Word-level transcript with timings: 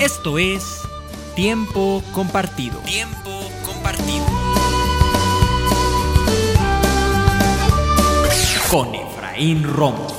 Esto 0.00 0.38
es 0.38 0.80
Tiempo 1.36 2.02
Compartido. 2.12 2.78
Tiempo 2.80 3.30
Compartido. 3.66 4.24
Con 8.70 8.94
Efraín 8.94 9.62
Romo. 9.62 10.09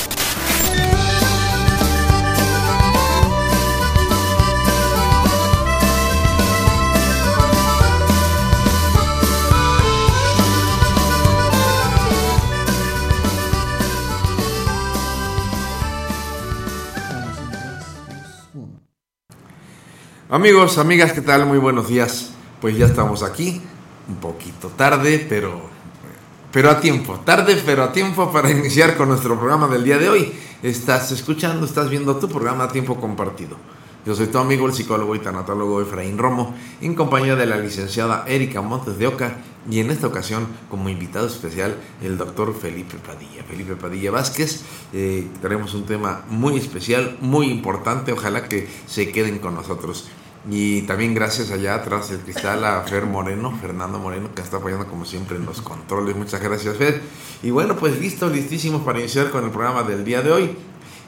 Amigos, 20.34 20.78
amigas, 20.78 21.12
¿qué 21.12 21.20
tal? 21.20 21.46
Muy 21.46 21.58
buenos 21.58 21.90
días. 21.90 22.32
Pues 22.62 22.78
ya 22.78 22.86
estamos 22.86 23.22
aquí, 23.22 23.62
un 24.08 24.16
poquito 24.16 24.70
tarde, 24.70 25.26
pero, 25.28 25.60
pero 26.54 26.70
a 26.70 26.80
tiempo. 26.80 27.20
Tarde, 27.26 27.62
pero 27.66 27.84
a 27.84 27.92
tiempo 27.92 28.32
para 28.32 28.50
iniciar 28.58 28.96
con 28.96 29.10
nuestro 29.10 29.38
programa 29.38 29.68
del 29.68 29.84
día 29.84 29.98
de 29.98 30.08
hoy. 30.08 30.32
Estás 30.64 31.12
escuchando, 31.12 31.66
estás 31.66 31.90
viendo 31.90 32.16
tu 32.16 32.30
programa 32.30 32.64
a 32.64 32.68
tiempo 32.70 32.96
compartido. 32.96 33.58
Yo 34.06 34.16
soy 34.16 34.28
tu 34.28 34.38
amigo, 34.38 34.66
el 34.68 34.74
psicólogo 34.74 35.16
y 35.16 35.20
tanatólogo 35.20 35.82
Efraín 35.82 36.18
Romo, 36.18 36.56
en 36.80 36.96
compañía 36.96 37.36
de 37.36 37.46
la 37.46 37.58
licenciada 37.58 38.24
Erika 38.26 38.62
Montes 38.62 38.98
de 38.98 39.08
Oca 39.08 39.36
y 39.70 39.80
en 39.80 39.92
esta 39.92 40.08
ocasión 40.08 40.48
como 40.70 40.88
invitado 40.88 41.28
especial 41.28 41.76
el 42.02 42.18
doctor 42.18 42.56
Felipe 42.58 42.96
Padilla. 43.06 43.44
Felipe 43.44 43.76
Padilla 43.76 44.12
Vázquez, 44.12 44.64
eh, 44.94 45.28
tenemos 45.42 45.74
un 45.74 45.86
tema 45.86 46.24
muy 46.30 46.58
especial, 46.58 47.18
muy 47.20 47.52
importante, 47.52 48.14
ojalá 48.14 48.48
que 48.48 48.70
se 48.88 49.12
queden 49.12 49.38
con 49.40 49.56
nosotros. 49.56 50.10
Y 50.50 50.82
también 50.84 51.14
gracias 51.14 51.52
allá 51.52 51.76
atrás 51.76 52.10
del 52.10 52.20
cristal 52.22 52.64
a 52.66 52.82
Fer 52.82 53.06
Moreno, 53.06 53.56
Fernando 53.62 54.00
Moreno, 54.00 54.34
que 54.34 54.42
está 54.42 54.58
apoyando 54.58 54.88
como 54.88 55.06
siempre 55.06 55.38
en 55.38 55.46
los 55.46 55.62
controles. 55.62 56.16
Muchas 56.16 56.42
gracias, 56.42 56.78
Fer. 56.78 57.02
Y 57.44 57.52
bueno, 57.52 57.76
pues 57.76 58.00
listo, 58.00 58.28
listísimos 58.28 58.82
para 58.82 59.00
iniciar 59.00 59.30
con 59.30 59.44
el 59.44 59.52
programa 59.52 59.84
del 59.84 60.04
día 60.04 60.22
de 60.22 60.32
hoy. 60.32 60.56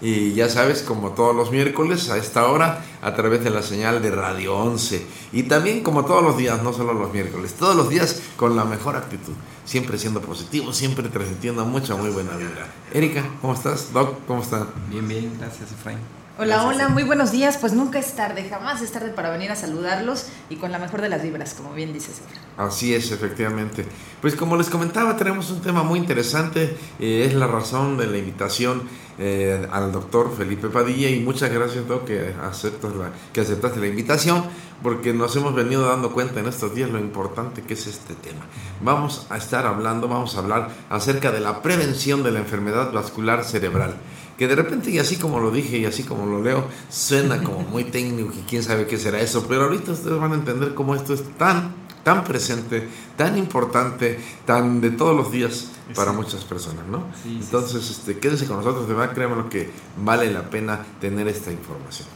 Y 0.01 0.33
ya 0.33 0.49
sabes, 0.49 0.81
como 0.81 1.11
todos 1.11 1.35
los 1.35 1.49
miércoles 1.49 2.09
a 2.09 2.17
esta 2.17 2.47
hora, 2.47 2.83
a 3.01 3.15
través 3.15 3.43
de 3.43 3.49
la 3.49 3.63
señal 3.63 4.01
de 4.01 4.11
Radio 4.11 4.55
11. 4.57 5.03
Y 5.31 5.43
también 5.43 5.81
como 5.81 6.05
todos 6.05 6.21
los 6.21 6.37
días, 6.37 6.61
no 6.61 6.73
solo 6.73 6.93
los 6.93 7.11
miércoles, 7.11 7.53
todos 7.53 7.75
los 7.75 7.89
días 7.89 8.21
con 8.35 8.55
la 8.55 8.65
mejor 8.65 8.97
actitud. 8.97 9.33
Siempre 9.65 9.97
siendo 9.97 10.21
positivo, 10.21 10.73
siempre 10.73 11.07
transmitiendo 11.07 11.65
mucha, 11.65 11.95
muy 11.95 12.09
buena 12.09 12.35
vibra. 12.35 12.67
Erika, 12.93 13.23
¿cómo 13.41 13.53
estás? 13.53 13.93
Doc, 13.93 14.25
¿cómo 14.27 14.43
están? 14.43 14.67
Bien, 14.89 15.07
bien, 15.07 15.37
gracias 15.39 15.71
Efraín. 15.71 16.22
Hola, 16.35 16.65
hola, 16.65 16.89
muy 16.89 17.03
buenos 17.03 17.31
días. 17.31 17.57
Pues 17.57 17.73
nunca 17.73 17.99
es 17.99 18.15
tarde, 18.15 18.47
jamás 18.49 18.81
es 18.81 18.91
tarde 18.91 19.09
para 19.09 19.29
venir 19.29 19.51
a 19.51 19.55
saludarlos 19.55 20.29
y 20.49 20.55
con 20.55 20.71
la 20.71 20.79
mejor 20.79 21.01
de 21.01 21.07
las 21.07 21.21
vibras, 21.21 21.53
como 21.53 21.73
bien 21.73 21.93
dices. 21.93 22.21
Así 22.57 22.93
es, 22.93 23.11
efectivamente. 23.11 23.85
Pues 24.21 24.35
como 24.35 24.55
les 24.55 24.69
comentaba, 24.69 25.17
tenemos 25.17 25.49
un 25.49 25.61
tema 25.61 25.83
muy 25.83 25.99
interesante. 25.99 26.77
eh, 26.99 27.25
es 27.27 27.33
la 27.33 27.47
razón 27.47 27.97
de 27.97 28.07
la 28.07 28.17
invitación 28.17 28.83
eh, 29.19 29.67
al 29.71 29.91
doctor 29.91 30.33
Felipe 30.35 30.69
Padilla 30.69 31.09
y 31.09 31.19
muchas 31.19 31.51
gracias, 31.51 31.87
Doc, 31.87 32.05
que, 32.05 32.33
aceptas 32.41 32.95
la, 32.95 33.11
que 33.31 33.41
aceptaste 33.41 33.79
la 33.79 33.87
invitación 33.87 34.43
porque 34.81 35.13
nos 35.13 35.35
hemos 35.35 35.53
venido 35.53 35.87
dando 35.87 36.11
cuenta 36.11 36.39
en 36.39 36.47
estos 36.47 36.73
días 36.73 36.89
lo 36.89 36.99
importante 36.99 37.61
que 37.61 37.73
es 37.73 37.87
este 37.87 38.15
tema. 38.15 38.45
Vamos 38.81 39.27
a 39.29 39.37
estar 39.37 39.65
hablando, 39.65 40.07
vamos 40.07 40.35
a 40.35 40.39
hablar 40.39 40.69
acerca 40.89 41.31
de 41.31 41.39
la 41.39 41.61
prevención 41.61 42.23
de 42.23 42.31
la 42.31 42.39
enfermedad 42.39 42.91
vascular 42.91 43.43
cerebral. 43.43 43.95
Que 44.37 44.47
de 44.47 44.55
repente, 44.55 44.89
y 44.89 44.97
así 44.97 45.17
como 45.17 45.39
lo 45.39 45.51
dije 45.51 45.77
y 45.77 45.85
así 45.85 46.03
como 46.03 46.25
lo 46.25 46.41
leo, 46.41 46.65
suena 46.89 47.43
como 47.43 47.59
muy 47.59 47.83
técnico 47.91 48.33
y 48.35 48.41
quién 48.49 48.63
sabe 48.63 48.87
qué 48.87 48.97
será 48.97 49.21
eso, 49.21 49.45
pero 49.47 49.63
ahorita 49.63 49.91
ustedes 49.91 50.19
van 50.19 50.31
a 50.31 50.35
entender 50.35 50.73
cómo 50.73 50.95
esto 50.95 51.13
es 51.13 51.23
tan 51.37 51.82
tan 52.03 52.23
presente, 52.23 52.87
tan 53.17 53.37
importante, 53.37 54.19
tan 54.45 54.81
de 54.81 54.91
todos 54.91 55.15
los 55.15 55.31
días 55.31 55.69
para 55.95 56.11
Sí. 56.11 56.17
muchas 56.17 56.43
personas, 56.43 56.85
¿no? 56.87 56.99
Sí, 57.23 57.29
sí, 57.29 57.39
Entonces, 57.43 57.89
este, 57.89 58.19
quédense 58.19 58.45
con 58.45 58.57
nosotros, 58.57 58.87
de 58.87 58.93
verdad, 58.93 59.13
créanme 59.13 59.35
lo 59.37 59.49
que 59.49 59.69
vale 59.97 60.31
la 60.31 60.49
pena 60.49 60.79
tener 60.99 61.27
esta 61.27 61.51
información. 61.51 62.07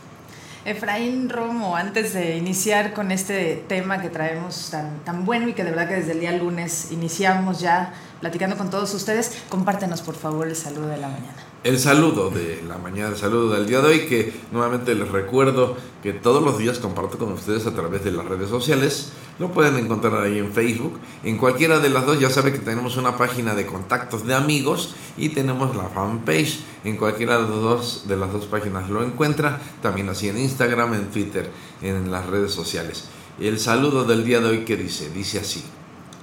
Efraín 0.66 1.30
Romo, 1.30 1.78
antes 1.78 2.14
de 2.14 2.36
iniciar 2.36 2.94
con 2.94 3.12
este 3.14 3.64
tema 3.70 4.02
que 4.02 4.10
traemos 4.10 4.70
tan, 4.70 5.00
tan 5.06 5.24
bueno 5.24 5.48
y 5.48 5.54
que 5.54 5.64
de 5.64 5.70
verdad 5.72 5.88
que 5.88 5.96
desde 5.96 6.12
el 6.12 6.20
día 6.20 6.34
lunes 6.34 6.90
iniciamos 6.92 7.62
ya 7.62 7.94
platicando 8.20 8.58
con 8.58 8.70
todos 8.70 8.94
ustedes, 8.94 9.32
compártenos 9.48 10.02
por 10.02 10.16
favor 10.16 10.46
el 10.48 10.58
saludo 10.58 10.88
de 10.88 10.98
la 10.98 11.08
mañana. 11.08 11.36
El 11.68 11.80
saludo 11.80 12.30
de 12.30 12.64
la 12.66 12.78
mañana, 12.78 13.10
el 13.10 13.18
saludo 13.18 13.54
del 13.54 13.68
día 13.68 13.82
de 13.82 13.90
hoy, 13.90 14.00
que 14.06 14.32
nuevamente 14.54 14.96
les 14.96 15.10
recuerdo 15.10 15.76
que 16.02 16.14
todos 16.14 16.42
los 16.42 16.58
días 16.58 16.80
comparto 16.80 17.18
con 17.18 17.34
ustedes 17.34 17.68
a 17.68 17.76
través 17.76 18.06
de 18.06 18.14
las 18.14 18.24
redes 18.24 18.48
sociales. 18.48 19.12
Lo 19.38 19.52
pueden 19.52 19.76
encontrar 19.76 20.16
ahí 20.22 20.38
en 20.38 20.54
Facebook. 20.54 20.98
En 21.26 21.38
cualquiera 21.38 21.80
de 21.80 21.90
las 21.90 22.06
dos, 22.06 22.22
ya 22.22 22.30
saben 22.30 22.54
que 22.54 22.60
tenemos 22.60 22.96
una 22.96 23.18
página 23.18 23.54
de 23.54 23.66
contactos 23.66 24.26
de 24.26 24.34
amigos 24.34 24.96
y 25.18 25.28
tenemos 25.28 25.76
la 25.76 25.90
fanpage. 25.90 26.62
En 26.86 26.96
cualquiera 26.96 27.36
de, 27.36 27.42
las 27.42 27.50
dos, 27.50 28.04
de 28.08 28.16
las 28.16 28.32
dos 28.32 28.46
páginas 28.46 28.90
lo 28.90 29.04
encuentra. 29.04 29.60
También 29.82 30.08
así 30.08 30.30
en 30.30 30.38
Instagram, 30.38 30.94
en 30.94 31.08
Twitter, 31.08 31.52
en 31.82 32.10
las 32.10 32.28
redes 32.28 32.54
sociales. 32.54 33.10
El 33.42 33.60
saludo 33.60 34.06
del 34.06 34.24
día 34.24 34.40
de 34.40 34.48
hoy 34.48 34.60
que 34.60 34.78
dice, 34.78 35.10
dice 35.10 35.40
así. 35.40 35.66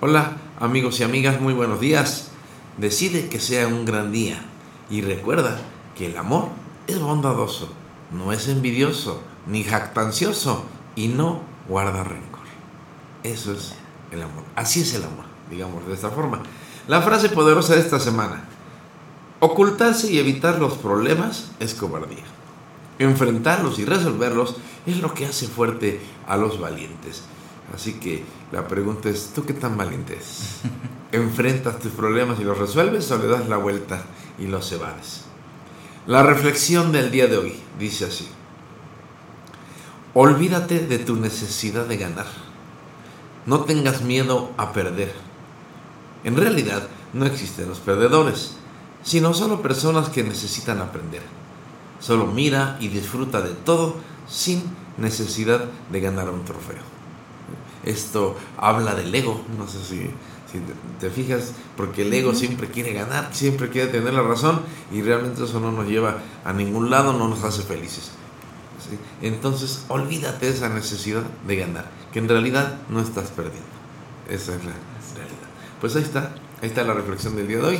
Hola 0.01 0.39
amigos 0.59 1.01
y 1.01 1.03
amigas, 1.03 1.39
muy 1.39 1.53
buenos 1.53 1.81
días. 1.81 2.31
Decide 2.79 3.29
que 3.29 3.41
sea 3.41 3.67
un 3.67 3.85
gran 3.85 4.11
día 4.11 4.43
y 4.91 5.01
recuerda 5.03 5.59
que 5.97 6.07
el 6.07 6.17
amor 6.17 6.49
es 6.87 7.01
bondadoso, 7.01 7.69
no 8.13 8.33
es 8.33 8.49
envidioso 8.49 9.23
ni 9.47 9.65
jactancioso 9.65 10.65
y 10.97 11.09
no 11.09 11.41
guarda 11.69 12.05
rencor. 12.05 12.45
Eso 13.23 13.53
es 13.53 13.75
el 14.11 14.23
amor. 14.23 14.45
Así 14.55 14.83
es 14.83 14.95
el 14.95 15.05
amor, 15.05 15.25
digamos 15.51 15.87
de 15.87 15.95
esta 15.95 16.11
forma. 16.11 16.43
La 16.89 17.03
frase 17.03 17.29
poderosa 17.31 17.75
de 17.75 17.81
esta 17.81 17.99
semana. 17.99 18.45
Ocultarse 19.41 20.13
y 20.13 20.19
evitar 20.19 20.59
los 20.59 20.75
problemas 20.75 21.51
es 21.61 21.75
cobardía. 21.75 22.25
Enfrentarlos 22.99 23.79
y 23.79 23.85
resolverlos 23.85 24.57
es 24.87 24.99
lo 24.99 25.13
que 25.13 25.27
hace 25.27 25.49
fuerte 25.49 26.01
a 26.27 26.37
los 26.37 26.61
valientes. 26.61 27.25
Así 27.75 27.95
que 27.95 28.23
la 28.53 28.69
pregunta 28.69 29.09
es, 29.09 29.33
¿tú 29.35 29.45
qué 29.45 29.53
tan 29.53 29.77
valiente? 29.77 30.19
¿Enfrentas 31.13 31.81
tus 31.81 31.93
problemas 31.93 32.39
y 32.39 32.45
los 32.45 32.57
resuelves 32.57 33.11
o 33.11 33.19
le 33.19 33.27
das 33.27 33.49
la 33.49 33.57
vuelta 33.57 34.05
y 34.39 34.47
los 34.47 34.71
evades? 34.71 35.25
La 36.07 36.23
reflexión 36.23 36.93
del 36.93 37.11
día 37.11 37.27
de 37.27 37.39
hoy 37.39 37.57
dice 37.79 38.05
así. 38.05 38.29
Olvídate 40.13 40.87
de 40.87 40.99
tu 40.99 41.17
necesidad 41.17 41.87
de 41.87 41.97
ganar. 41.97 42.27
No 43.47 43.65
tengas 43.65 44.03
miedo 44.03 44.53
a 44.57 44.73
perder. 44.73 45.13
En 46.23 46.37
realidad 46.37 46.87
no 47.13 47.27
existen 47.27 47.69
los 47.69 47.81
perdedores, 47.81 48.57
sino 49.03 49.35
solo 49.35 49.63
personas 49.63 50.11
que 50.11 50.23
necesitan 50.23 50.81
aprender. 50.81 51.23
Solo 51.99 52.27
mira 52.27 52.77
y 52.81 52.89
disfruta 52.89 53.41
de 53.41 53.51
todo 53.51 53.97
sin 54.29 54.63
necesidad 54.97 55.65
de 55.91 56.01
ganar 56.01 56.31
un 56.31 56.45
trofeo. 56.45 56.94
Esto 57.85 58.37
habla 58.57 58.95
del 58.95 59.15
ego, 59.15 59.43
no 59.59 59.69
sé 59.69 59.79
si, 59.79 60.11
si 60.51 60.59
te, 60.59 60.73
te 61.01 61.11
fijas, 61.11 61.53
porque 61.77 62.03
el 62.03 62.13
ego 62.13 62.35
siempre 62.35 62.69
quiere 62.69 62.93
ganar, 62.93 63.31
siempre 63.33 63.69
quiere 63.69 63.89
tener 63.91 64.15
la 64.15 64.23
razón 64.23 64.61
y 64.93 65.03
realmente 65.03 65.45
eso 65.45 65.61
no 65.61 65.73
nos 65.73 65.87
lleva 65.87 66.19
a 66.45 66.53
ningún 66.53 66.91
lado, 66.91 67.13
no 67.13 67.29
nos 67.29 67.45
hace 67.45 67.63
felices. 67.63 68.13
¿sí? 68.89 68.99
Entonces, 69.27 69.85
olvídate 69.89 70.47
de 70.47 70.53
esa 70.53 70.69
necesidad 70.69 71.23
de 71.47 71.57
ganar, 71.57 71.91
que 72.13 72.19
en 72.19 72.29
realidad 72.29 72.79
no 72.89 73.01
estás 73.01 73.31
perdiendo. 73.31 73.75
Esa 74.29 74.55
es 74.55 74.65
la 74.65 74.73
realidad. 75.15 75.49
Pues 75.81 75.97
ahí 75.97 76.03
está, 76.03 76.35
ahí 76.63 76.69
está 76.69 76.83
la 76.85 76.95
reflexión 76.95 77.37
del 77.37 77.49
día 77.49 77.59
de 77.59 77.65
hoy. 77.65 77.79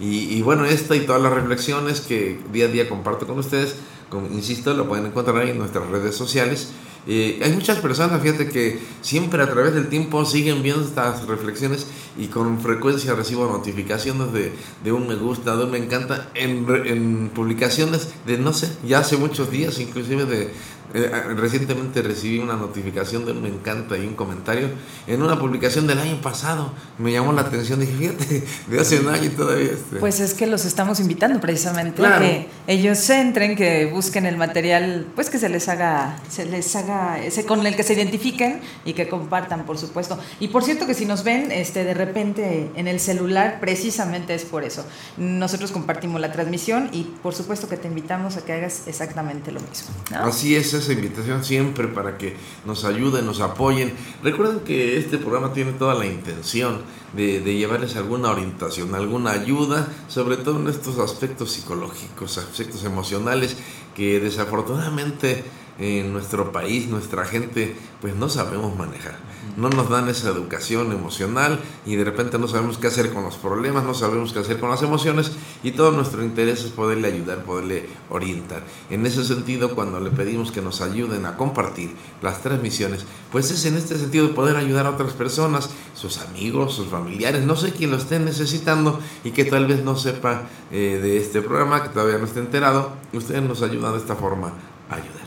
Y, 0.00 0.34
y 0.34 0.42
bueno, 0.42 0.64
esta 0.64 0.96
y 0.96 1.06
todas 1.06 1.22
las 1.22 1.32
reflexiones 1.32 2.00
que 2.00 2.40
día 2.52 2.64
a 2.64 2.68
día 2.68 2.88
comparto 2.88 3.26
con 3.26 3.38
ustedes, 3.38 3.76
como 4.08 4.26
insisto, 4.26 4.74
lo 4.74 4.88
pueden 4.88 5.06
encontrar 5.06 5.36
ahí 5.38 5.50
en 5.50 5.58
nuestras 5.58 5.88
redes 5.88 6.16
sociales. 6.16 6.72
Eh, 7.06 7.40
hay 7.42 7.52
muchas 7.52 7.78
personas, 7.78 8.22
fíjate, 8.22 8.48
que 8.48 8.78
siempre 9.02 9.42
a 9.42 9.50
través 9.50 9.74
del 9.74 9.88
tiempo 9.88 10.24
siguen 10.24 10.62
viendo 10.62 10.82
estas 10.84 11.26
reflexiones 11.26 11.86
y 12.16 12.28
con 12.28 12.60
frecuencia 12.60 13.14
recibo 13.14 13.46
notificaciones 13.46 14.32
de, 14.32 14.52
de 14.82 14.92
un 14.92 15.06
me 15.06 15.14
gusta, 15.14 15.56
de 15.56 15.64
un 15.64 15.70
me 15.70 15.78
encanta 15.78 16.30
en, 16.34 16.66
en 16.86 17.30
publicaciones 17.34 18.14
de, 18.26 18.38
no 18.38 18.52
sé, 18.52 18.70
ya 18.86 19.00
hace 19.00 19.16
muchos 19.16 19.50
días, 19.50 19.78
inclusive 19.80 20.24
de... 20.24 20.50
eh, 20.94 21.10
recientemente 21.36 22.02
recibí 22.02 22.38
una 22.38 22.54
notificación 22.54 23.26
de 23.26 23.32
un 23.32 23.42
me 23.42 23.48
encanta 23.48 23.98
y 23.98 24.06
un 24.06 24.14
comentario 24.14 24.68
en 25.08 25.22
una 25.22 25.38
publicación 25.38 25.88
del 25.88 25.98
año 25.98 26.20
pasado. 26.22 26.72
Me 26.98 27.10
llamó 27.10 27.32
la 27.32 27.40
atención, 27.40 27.80
dije, 27.80 27.92
fíjate, 27.94 28.44
de 28.68 28.80
hace 28.80 29.00
un 29.00 29.08
año 29.08 29.28
todavía... 29.36 29.72
Este, 29.72 29.96
Pues 29.96 30.20
es 30.20 30.34
que 30.34 30.46
los 30.46 30.64
estamos 30.64 31.00
invitando 31.00 31.40
precisamente 31.40 31.96
Claro. 31.96 32.16
a 32.16 32.18
que 32.20 32.48
ellos 32.68 32.98
se 32.98 33.20
entren, 33.20 33.56
que 33.56 33.86
busquen 33.86 34.24
el 34.24 34.36
material, 34.36 35.06
pues 35.16 35.30
que 35.30 35.38
se 35.38 35.48
les 35.48 35.68
haga, 35.68 36.16
se 36.30 36.46
les 36.46 36.74
haga 36.76 37.18
ese 37.18 37.44
con 37.44 37.66
el 37.66 37.74
que 37.74 37.82
se 37.82 37.94
identifiquen 37.94 38.60
y 38.84 38.92
que 38.92 39.08
compartan, 39.08 39.66
por 39.66 39.78
supuesto. 39.78 40.16
Y 40.38 40.48
por 40.48 40.62
cierto 40.62 40.86
que 40.86 40.94
si 40.94 41.06
nos 41.06 41.24
ven 41.24 41.50
este 41.50 41.82
de 41.82 41.94
repente 41.94 42.70
en 42.76 42.86
el 42.86 43.00
celular, 43.00 43.58
precisamente 43.60 44.34
es 44.34 44.44
por 44.44 44.62
eso. 44.62 44.84
Nosotros 45.16 45.72
compartimos 45.72 46.20
la 46.20 46.30
transmisión 46.30 46.88
y 46.92 47.02
por 47.02 47.34
supuesto 47.34 47.68
que 47.68 47.76
te 47.76 47.88
invitamos 47.88 48.36
a 48.36 48.44
que 48.44 48.52
hagas 48.52 48.82
exactamente 48.86 49.50
lo 49.50 49.60
mismo. 49.60 49.88
¿no? 50.12 50.26
Así 50.26 50.54
es 50.54 50.83
esa 50.84 50.92
invitación 50.92 51.44
siempre 51.44 51.88
para 51.88 52.18
que 52.18 52.36
nos 52.64 52.84
ayuden, 52.84 53.26
nos 53.26 53.40
apoyen. 53.40 53.94
Recuerden 54.22 54.60
que 54.60 54.98
este 54.98 55.18
programa 55.18 55.52
tiene 55.52 55.72
toda 55.72 55.94
la 55.94 56.06
intención 56.06 56.82
de, 57.14 57.40
de 57.40 57.56
llevarles 57.56 57.96
alguna 57.96 58.30
orientación, 58.30 58.94
alguna 58.94 59.32
ayuda, 59.32 59.88
sobre 60.08 60.36
todo 60.36 60.60
en 60.60 60.68
estos 60.68 60.98
aspectos 60.98 61.52
psicológicos, 61.52 62.38
aspectos 62.38 62.84
emocionales 62.84 63.56
que 63.94 64.20
desafortunadamente 64.20 65.44
en 65.78 66.12
nuestro 66.12 66.52
país, 66.52 66.88
nuestra 66.88 67.24
gente, 67.24 67.76
pues 68.00 68.14
no 68.14 68.28
sabemos 68.28 68.76
manejar. 68.76 69.16
No 69.56 69.68
nos 69.68 69.88
dan 69.88 70.08
esa 70.08 70.30
educación 70.30 70.92
emocional 70.92 71.60
y 71.86 71.96
de 71.96 72.04
repente 72.04 72.38
no 72.38 72.48
sabemos 72.48 72.78
qué 72.78 72.88
hacer 72.88 73.12
con 73.12 73.24
los 73.24 73.36
problemas, 73.36 73.84
no 73.84 73.94
sabemos 73.94 74.32
qué 74.32 74.40
hacer 74.40 74.58
con 74.58 74.70
las 74.70 74.82
emociones 74.82 75.32
y 75.62 75.72
todo 75.72 75.92
nuestro 75.92 76.22
interés 76.24 76.64
es 76.64 76.70
poderle 76.70 77.08
ayudar, 77.08 77.44
poderle 77.44 77.88
orientar. 78.10 78.62
En 78.90 79.06
ese 79.06 79.24
sentido, 79.24 79.74
cuando 79.74 80.00
le 80.00 80.10
pedimos 80.10 80.50
que 80.50 80.60
nos 80.60 80.80
ayuden 80.80 81.26
a 81.26 81.36
compartir 81.36 81.94
las 82.22 82.42
transmisiones, 82.42 83.04
pues 83.30 83.50
es 83.50 83.64
en 83.66 83.76
este 83.76 83.96
sentido 83.96 84.28
de 84.28 84.34
poder 84.34 84.56
ayudar 84.56 84.86
a 84.86 84.90
otras 84.90 85.12
personas, 85.12 85.70
sus 85.94 86.18
amigos, 86.18 86.74
sus 86.74 86.88
familiares, 86.88 87.44
no 87.44 87.56
sé 87.56 87.72
quién 87.72 87.90
lo 87.90 87.96
esté 87.96 88.18
necesitando 88.18 88.98
y 89.22 89.30
que 89.30 89.44
tal 89.44 89.66
vez 89.66 89.84
no 89.84 89.96
sepa 89.96 90.42
eh, 90.72 90.98
de 91.02 91.18
este 91.18 91.42
programa, 91.42 91.82
que 91.82 91.90
todavía 91.90 92.18
no 92.18 92.24
esté 92.24 92.40
enterado, 92.40 92.92
ustedes 93.12 93.42
nos 93.42 93.62
ayudan 93.62 93.92
de 93.92 93.98
esta 93.98 94.16
forma 94.16 94.52
a 94.90 94.96
ayudar. 94.96 95.23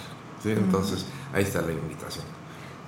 Entonces, 0.54 1.06
ahí 1.34 1.44
está 1.44 1.62
la 1.62 1.72
invitación. 1.72 2.26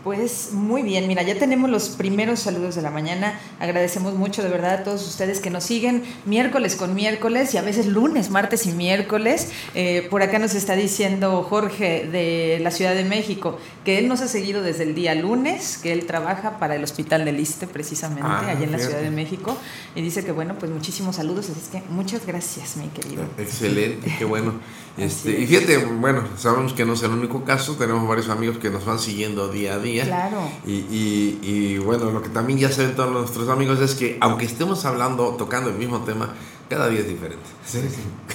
Pues 0.09 0.53
muy 0.53 0.81
bien, 0.81 1.07
mira, 1.07 1.21
ya 1.21 1.38
tenemos 1.38 1.69
los 1.69 1.89
primeros 1.89 2.39
saludos 2.39 2.73
de 2.73 2.81
la 2.81 2.89
mañana. 2.89 3.39
Agradecemos 3.59 4.15
mucho 4.15 4.41
de 4.41 4.50
verdad 4.50 4.79
a 4.79 4.83
todos 4.83 5.07
ustedes 5.07 5.39
que 5.39 5.51
nos 5.51 5.63
siguen 5.63 6.01
miércoles 6.25 6.75
con 6.75 6.95
miércoles 6.95 7.53
y 7.53 7.57
a 7.57 7.61
veces 7.61 7.85
lunes, 7.85 8.31
martes 8.31 8.65
y 8.65 8.71
miércoles. 8.71 9.51
Eh, 9.75 10.07
por 10.09 10.23
acá 10.23 10.39
nos 10.39 10.56
está 10.56 10.75
diciendo 10.75 11.45
Jorge 11.47 12.09
de 12.11 12.57
la 12.59 12.71
Ciudad 12.71 12.95
de 12.95 13.03
México 13.03 13.59
que 13.85 14.00
él 14.00 14.07
nos 14.07 14.21
ha 14.21 14.27
seguido 14.27 14.63
desde 14.63 14.81
el 14.81 14.95
día 14.95 15.13
lunes, 15.13 15.77
que 15.77 15.94
él 15.94 16.07
trabaja 16.07 16.57
para 16.57 16.75
el 16.75 16.83
Hospital 16.83 17.23
del 17.23 17.39
Iste 17.39 17.67
precisamente, 17.67 18.23
Ah, 18.23 18.50
allá 18.50 18.63
en 18.63 18.71
la. 18.71 18.79
Ciudad 18.79 19.01
de 19.01 19.11
México. 19.11 19.57
Y 19.95 20.01
dice 20.01 20.25
que 20.25 20.31
bueno, 20.31 20.56
pues 20.57 20.71
muchísimos 20.71 21.17
saludos, 21.17 21.51
así 21.51 21.59
es 21.61 21.67
que 21.67 21.83
muchas 21.91 22.25
gracias, 22.25 22.77
mi 22.77 22.88
querido. 22.88 23.25
Excelente, 23.38 24.11
qué 24.17 24.25
bueno. 24.25 24.53
Este, 24.97 25.39
y 25.39 25.47
fíjate, 25.47 25.77
bueno, 25.77 26.27
sabemos 26.35 26.73
que 26.73 26.83
no 26.83 26.91
es 26.91 27.03
el 27.03 27.11
único 27.11 27.45
caso, 27.45 27.75
tenemos 27.75 28.06
varios 28.06 28.27
amigos 28.27 28.57
que 28.57 28.69
nos 28.69 28.83
van 28.83 29.00
siguiendo 29.00 29.47
día 29.47 29.75
a 29.75 29.79
día. 29.79 29.99
Claro. 30.06 30.50
Y, 30.66 30.72
y, 30.72 31.40
y 31.42 31.78
bueno, 31.78 32.12
lo 32.12 32.22
que 32.22 32.30
también 32.30 32.60
ya 32.60 32.72
saben 32.72 32.96
todos 32.96 33.12
nuestros 33.12 33.50
amigos 33.50 33.80
es 33.80 33.96
que 33.96 34.18
aunque 34.22 34.46
estemos 34.46 34.86
hablando, 34.86 35.36
tocando 35.38 35.69
el 35.69 35.75
mismo 35.75 36.04
tema, 36.04 36.34
cada 36.69 36.88
día 36.90 37.00
es 37.00 37.07
diferente. 37.07 37.46
¿sí? 37.66 37.80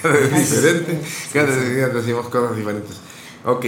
Cada 0.03 0.17
día 0.17 0.37
es 0.37 0.51
diferente, 0.51 1.01
cada 1.33 1.57
día 1.57 1.89
decimos 1.89 2.29
cosas 2.29 2.57
diferentes. 2.57 3.01
Ok, 3.45 3.67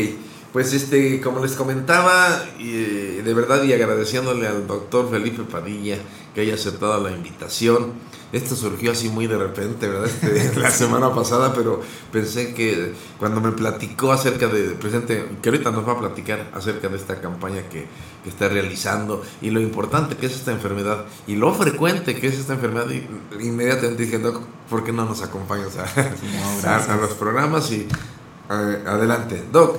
pues 0.53 0.73
este, 0.73 1.21
como 1.21 1.41
les 1.41 1.53
comentaba, 1.53 2.45
y, 2.59 2.71
eh, 2.71 3.23
de 3.25 3.35
verdad 3.35 3.63
y 3.63 3.73
agradeciéndole 3.73 4.47
al 4.47 4.67
doctor 4.67 5.11
Felipe 5.11 5.43
Padilla 5.43 5.99
que 6.35 6.41
haya 6.41 6.55
aceptado 6.55 7.03
la 7.03 7.11
invitación. 7.11 7.93
Esto 8.37 8.55
surgió 8.57 8.93
así 8.93 9.09
muy 9.09 9.27
de 9.27 9.39
repente, 9.39 9.89
¿verdad? 9.89 10.07
Este, 10.07 10.57
la 10.61 10.71
semana 10.71 11.15
pasada, 11.15 11.55
pero 11.55 11.81
pensé 12.13 12.53
que 12.55 12.93
cuando 13.19 13.41
me 13.41 13.53
platicó 13.53 14.13
acerca 14.13 14.47
de, 14.49 14.71
presente, 14.71 15.25
que 15.41 15.49
ahorita 15.49 15.71
nos 15.71 15.87
va 15.89 15.93
a 15.93 15.99
platicar 15.99 16.51
acerca 16.55 16.89
de 16.89 16.97
esta 16.97 17.21
campaña 17.21 17.63
que, 17.71 17.87
que 18.25 18.29
está 18.29 18.49
realizando 18.49 19.23
y 19.41 19.51
lo 19.51 19.61
importante 19.61 20.17
que 20.17 20.27
es 20.27 20.35
esta 20.35 20.53
enfermedad 20.53 21.05
y 21.27 21.37
lo 21.37 21.55
frecuente 21.55 22.15
que 22.17 22.27
es 22.27 22.35
esta 22.39 22.55
enfermedad, 22.55 22.87
y, 22.91 23.07
inmediatamente 23.45 24.05
dije, 24.05 24.19
Doc, 24.19 24.41
¿por 24.69 24.85
qué 24.85 24.93
no 24.93 25.05
nos 25.07 25.23
acompañas 25.23 25.77
a, 25.79 25.85
a- 26.77 26.95
a 26.95 26.97
los 26.97 27.13
programas? 27.15 27.71
Y 27.73 27.87
eh, 28.51 28.83
adelante. 28.87 29.43
Doc, 29.53 29.79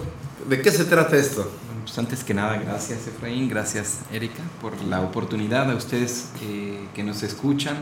¿de 0.50 0.62
qué 0.62 0.72
se 0.72 0.86
trata 0.86 1.16
esto? 1.18 1.50
Pues 1.84 1.98
antes 2.00 2.24
que 2.24 2.34
nada, 2.34 2.58
gracias 2.58 3.08
Efraín, 3.08 3.48
gracias 3.48 4.00
Erika 4.12 4.44
por 4.62 4.74
la 4.84 5.00
oportunidad, 5.02 5.72
a 5.72 5.76
ustedes 5.76 6.26
eh, 6.42 6.86
que 6.94 7.04
nos 7.04 7.24
escuchan. 7.24 7.78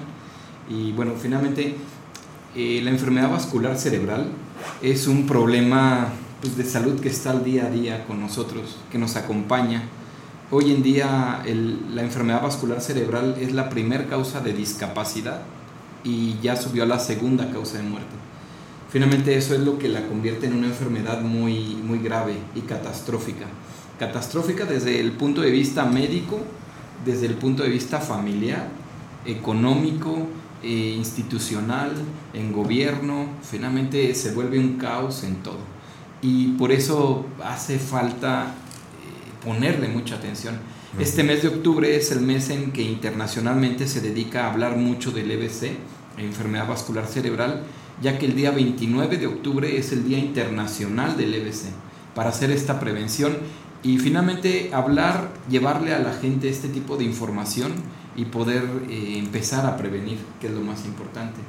Y 0.70 0.92
bueno, 0.94 1.14
finalmente 1.22 1.76
eh, 2.56 2.82
la 2.84 2.90
enfermedad 2.90 3.30
vascular 3.30 3.78
cerebral 3.78 4.28
es 4.82 5.08
un 5.08 5.28
problema 5.28 6.10
pues, 6.42 6.58
de 6.58 6.64
salud 6.64 7.00
que 7.00 7.10
está 7.10 7.32
al 7.32 7.44
día 7.44 7.66
a 7.68 7.70
día 7.70 8.06
con 8.06 8.20
nosotros, 8.20 8.78
que 8.92 8.98
nos 8.98 9.16
acompaña. 9.16 9.84
Hoy 10.52 10.72
en 10.72 10.84
día 10.84 11.42
el- 11.46 11.96
la 11.96 12.02
enfermedad 12.04 12.42
vascular 12.42 12.82
cerebral 12.82 13.36
es 13.40 13.52
la 13.54 13.70
primer 13.70 14.08
causa 14.08 14.42
de 14.42 14.54
discapacidad 14.54 15.42
y 16.04 16.38
ya 16.42 16.56
subió 16.56 16.84
a 16.84 16.88
la 16.88 17.00
segunda 17.00 17.52
causa 17.52 17.78
de 17.78 17.84
muerte. 17.84 18.16
Finalmente 18.92 19.36
eso 19.36 19.56
es 19.56 19.62
lo 19.62 19.78
que 19.78 19.90
la 19.90 20.08
convierte 20.08 20.46
en 20.46 20.56
una 20.56 20.68
enfermedad 20.68 21.22
muy, 21.22 21.76
muy 21.84 22.00
grave 22.00 22.36
y 22.56 22.62
catastrófica. 22.62 23.46
Catastrófica 24.00 24.66
desde 24.66 25.00
el 25.00 25.12
punto 25.14 25.42
de 25.42 25.52
vista 25.52 25.84
médico, 25.86 26.40
desde 27.04 27.26
el 27.26 27.34
punto 27.36 27.64
de 27.64 27.70
vista 27.70 28.00
familiar, 28.00 28.68
económico, 29.26 30.28
eh, 30.66 30.96
institucional, 30.98 31.92
en 32.34 32.52
gobierno. 32.52 33.28
Finalmente 33.44 34.16
se 34.16 34.34
vuelve 34.34 34.58
un 34.58 34.78
caos 34.80 35.24
en 35.24 35.36
todo. 35.44 35.60
Y 36.24 36.48
por 36.54 36.72
eso 36.72 37.28
hace 37.44 37.78
falta 37.78 38.46
eh, 38.48 39.46
ponerle 39.46 39.90
mucha 39.90 40.16
atención. 40.16 40.58
Este 40.98 41.24
mes 41.24 41.44
de 41.44 41.50
octubre 41.50 41.96
es 41.96 42.12
el 42.12 42.22
mes 42.22 42.50
en 42.50 42.72
que 42.72 42.82
internacionalmente 42.82 43.88
se 43.88 44.02
dedica 44.02 44.46
a 44.46 44.54
hablar 44.54 44.76
mucho 44.76 45.12
del 45.12 45.30
EBC, 45.30 45.78
enfermedad 46.18 46.68
vascular 46.68 47.06
cerebral, 47.06 47.62
ya 48.02 48.18
que 48.18 48.26
el 48.26 48.36
día 48.36 48.50
29 48.50 49.18
de 49.18 49.28
octubre 49.28 49.78
es 49.78 49.92
el 49.92 50.04
Día 50.04 50.18
Internacional 50.18 51.16
del 51.16 51.36
EBC, 51.36 51.66
para 52.16 52.30
hacer 52.30 52.50
esta 52.50 52.80
prevención 52.80 53.38
y 53.84 54.00
finalmente 54.00 54.72
hablar, 54.74 55.32
llevarle 55.48 55.94
a 55.94 56.00
la 56.00 56.14
gente 56.14 56.50
este 56.50 56.70
tipo 56.70 56.98
de 56.98 57.04
información 57.04 57.74
y 58.16 58.26
poder 58.26 58.64
eh, 58.90 59.18
empezar 59.18 59.66
a 59.66 59.78
prevenir, 59.78 60.20
que 60.40 60.48
es 60.48 60.54
lo 60.54 60.62
más 60.62 60.86
importante. 60.86 61.40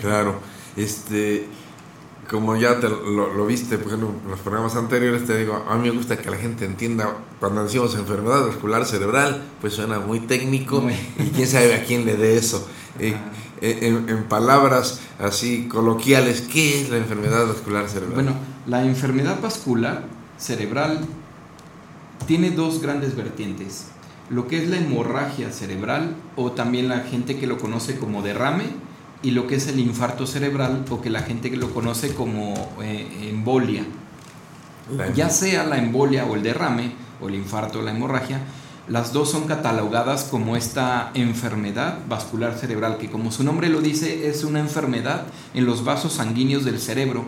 Claro, 0.00 0.40
este, 0.76 1.46
como 2.30 2.56
ya 2.56 2.78
te 2.78 2.88
lo, 2.88 3.34
lo 3.34 3.46
viste 3.46 3.78
por 3.78 3.88
ejemplo, 3.88 4.12
en 4.24 4.30
los 4.30 4.40
programas 4.40 4.76
anteriores, 4.76 5.26
te 5.26 5.36
digo, 5.36 5.64
a 5.68 5.76
mí 5.76 5.88
me 5.88 5.96
gusta 5.96 6.16
que 6.16 6.30
la 6.30 6.36
gente 6.36 6.64
entienda, 6.64 7.16
cuando 7.40 7.64
decimos 7.64 7.94
enfermedad 7.94 8.46
vascular 8.46 8.84
cerebral, 8.84 9.42
pues 9.60 9.72
suena 9.74 9.98
muy 9.98 10.20
técnico 10.20 10.80
Muy. 10.80 10.94
y 11.18 11.30
quién 11.34 11.48
sabe 11.48 11.74
a 11.74 11.84
quién 11.84 12.04
le 12.04 12.16
dé 12.16 12.36
eso. 12.36 12.68
Eh, 13.00 13.14
Ajá. 13.14 13.30
en, 13.60 14.08
en 14.08 14.24
palabras 14.24 15.00
así 15.18 15.68
coloquiales, 15.68 16.42
¿qué 16.42 16.82
es 16.82 16.90
la 16.90 16.98
enfermedad 16.98 17.46
vascular 17.46 17.88
cerebral? 17.88 18.14
Bueno, 18.14 18.32
la 18.66 18.84
enfermedad 18.84 19.40
vascular 19.40 20.04
cerebral 20.36 21.06
tiene 22.26 22.50
dos 22.50 22.80
grandes 22.82 23.16
vertientes. 23.16 23.86
Lo 24.30 24.46
que 24.46 24.62
es 24.62 24.68
la 24.68 24.76
hemorragia 24.76 25.50
cerebral 25.52 26.14
o 26.36 26.52
también 26.52 26.88
la 26.88 27.00
gente 27.00 27.38
que 27.38 27.46
lo 27.46 27.58
conoce 27.58 27.98
como 27.98 28.22
derrame 28.22 28.64
y 29.22 29.32
lo 29.32 29.46
que 29.46 29.56
es 29.56 29.66
el 29.68 29.80
infarto 29.80 30.26
cerebral 30.26 30.84
o 30.90 31.00
que 31.00 31.10
la 31.10 31.22
gente 31.22 31.50
que 31.50 31.56
lo 31.56 31.72
conoce 31.72 32.14
como 32.14 32.54
eh, 32.82 33.28
embolia. 33.30 33.84
Ya 35.14 35.28
sea 35.28 35.64
la 35.64 35.78
embolia 35.78 36.24
o 36.24 36.34
el 36.34 36.42
derrame 36.42 36.92
o 37.20 37.28
el 37.28 37.34
infarto 37.34 37.80
o 37.80 37.82
la 37.82 37.90
hemorragia, 37.90 38.40
las 38.88 39.12
dos 39.12 39.30
son 39.30 39.46
catalogadas 39.46 40.24
como 40.24 40.56
esta 40.56 41.10
enfermedad 41.12 41.98
vascular 42.08 42.56
cerebral, 42.56 42.96
que 42.96 43.10
como 43.10 43.30
su 43.30 43.44
nombre 43.44 43.68
lo 43.68 43.82
dice 43.82 44.28
es 44.28 44.44
una 44.44 44.60
enfermedad 44.60 45.26
en 45.52 45.66
los 45.66 45.84
vasos 45.84 46.14
sanguíneos 46.14 46.64
del 46.64 46.80
cerebro 46.80 47.24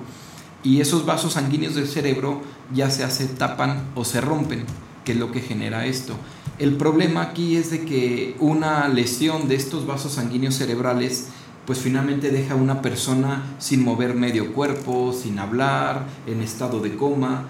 y 0.62 0.80
esos 0.80 1.04
vasos 1.04 1.34
sanguíneos 1.34 1.74
del 1.74 1.86
cerebro 1.86 2.40
ya 2.72 2.88
sea 2.88 3.10
se 3.10 3.26
tapan 3.26 3.90
o 3.94 4.06
se 4.06 4.22
rompen, 4.22 4.64
que 5.04 5.12
es 5.12 5.18
lo 5.18 5.32
que 5.32 5.40
genera 5.40 5.84
esto. 5.84 6.14
El 6.60 6.76
problema 6.76 7.22
aquí 7.22 7.56
es 7.56 7.70
de 7.70 7.86
que 7.86 8.36
una 8.38 8.86
lesión 8.86 9.48
de 9.48 9.54
estos 9.54 9.86
vasos 9.86 10.12
sanguíneos 10.12 10.56
cerebrales 10.56 11.28
pues 11.64 11.78
finalmente 11.78 12.30
deja 12.30 12.52
a 12.52 12.58
una 12.58 12.82
persona 12.82 13.56
sin 13.58 13.82
mover 13.82 14.14
medio 14.14 14.52
cuerpo, 14.52 15.14
sin 15.14 15.38
hablar, 15.38 16.06
en 16.26 16.42
estado 16.42 16.80
de 16.80 16.96
coma 16.96 17.46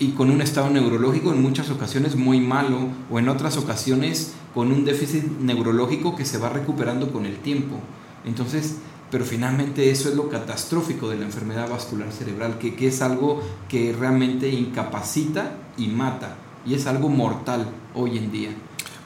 y 0.00 0.08
con 0.08 0.28
un 0.28 0.42
estado 0.42 0.70
neurológico 0.70 1.32
en 1.32 1.40
muchas 1.40 1.70
ocasiones 1.70 2.16
muy 2.16 2.40
malo 2.40 2.88
o 3.08 3.20
en 3.20 3.28
otras 3.28 3.56
ocasiones 3.56 4.32
con 4.52 4.72
un 4.72 4.84
déficit 4.84 5.22
neurológico 5.38 6.16
que 6.16 6.24
se 6.24 6.38
va 6.38 6.48
recuperando 6.48 7.12
con 7.12 7.26
el 7.26 7.36
tiempo. 7.36 7.78
Entonces, 8.24 8.78
pero 9.08 9.24
finalmente 9.24 9.92
eso 9.92 10.08
es 10.08 10.16
lo 10.16 10.28
catastrófico 10.28 11.08
de 11.08 11.18
la 11.18 11.26
enfermedad 11.26 11.70
vascular 11.70 12.10
cerebral, 12.10 12.58
que, 12.58 12.74
que 12.74 12.88
es 12.88 13.02
algo 13.02 13.40
que 13.68 13.94
realmente 13.96 14.48
incapacita 14.50 15.52
y 15.76 15.86
mata, 15.86 16.34
y 16.68 16.74
es 16.74 16.86
algo 16.86 17.08
mortal 17.08 17.66
hoy 17.94 18.18
en 18.18 18.30
día. 18.30 18.50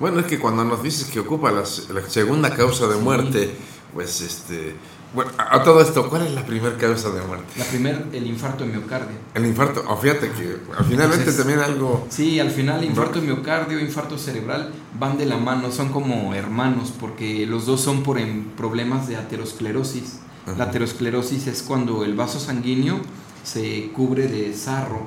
Bueno, 0.01 0.21
es 0.21 0.27
que 0.27 0.39
cuando 0.39 0.65
nos 0.65 0.83
dices 0.83 1.07
que 1.09 1.21
ocupa 1.21 1.53
la, 1.53 1.61
la 1.63 2.09
segunda 2.09 2.51
causa 2.55 2.89
de 2.89 2.97
muerte, 2.97 3.55
pues 3.95 4.21
este... 4.21 4.75
Bueno, 5.15 5.31
a 5.37 5.63
todo 5.63 5.83
esto, 5.83 6.09
¿cuál 6.09 6.27
es 6.27 6.33
la 6.33 6.45
primera 6.47 6.75
causa 6.79 7.11
de 7.11 7.21
muerte? 7.21 7.45
La 7.59 7.67
primera, 7.67 8.03
el 8.15 8.27
infarto 8.27 8.65
de 8.65 8.71
miocardio. 8.71 9.15
El 9.35 9.45
infarto. 9.45 9.85
O 9.87 9.97
fíjate 9.99 10.29
que 10.33 10.57
finalmente 10.89 11.29
Entonces- 11.29 11.37
también 11.37 11.59
algo... 11.61 12.07
Sí, 12.09 12.41
al 12.41 12.51
final 12.51 12.83
infarto 12.83 13.21
de 13.21 13.27
miocardio, 13.27 13.79
infarto 13.79 14.17
cerebral 14.17 14.73
van 14.99 15.19
de 15.19 15.27
la 15.27 15.37
mano, 15.37 15.71
son 15.71 15.91
como 15.91 16.35
hermanos 16.35 16.95
porque 16.99 17.47
los 17.47 17.67
dos 17.67 17.83
son 17.83 18.03
por 18.03 18.19
problemas 18.57 19.07
de 19.07 19.17
aterosclerosis. 19.17 20.21
Ajá. 20.47 20.57
La 20.57 20.65
aterosclerosis 20.65 21.47
es 21.47 21.63
cuando 21.63 22.05
el 22.05 22.15
vaso 22.15 22.41
sanguíneo 22.41 22.99
se 23.45 23.91
cubre 23.95 24.29
de 24.29 24.55
sarro 24.55 25.07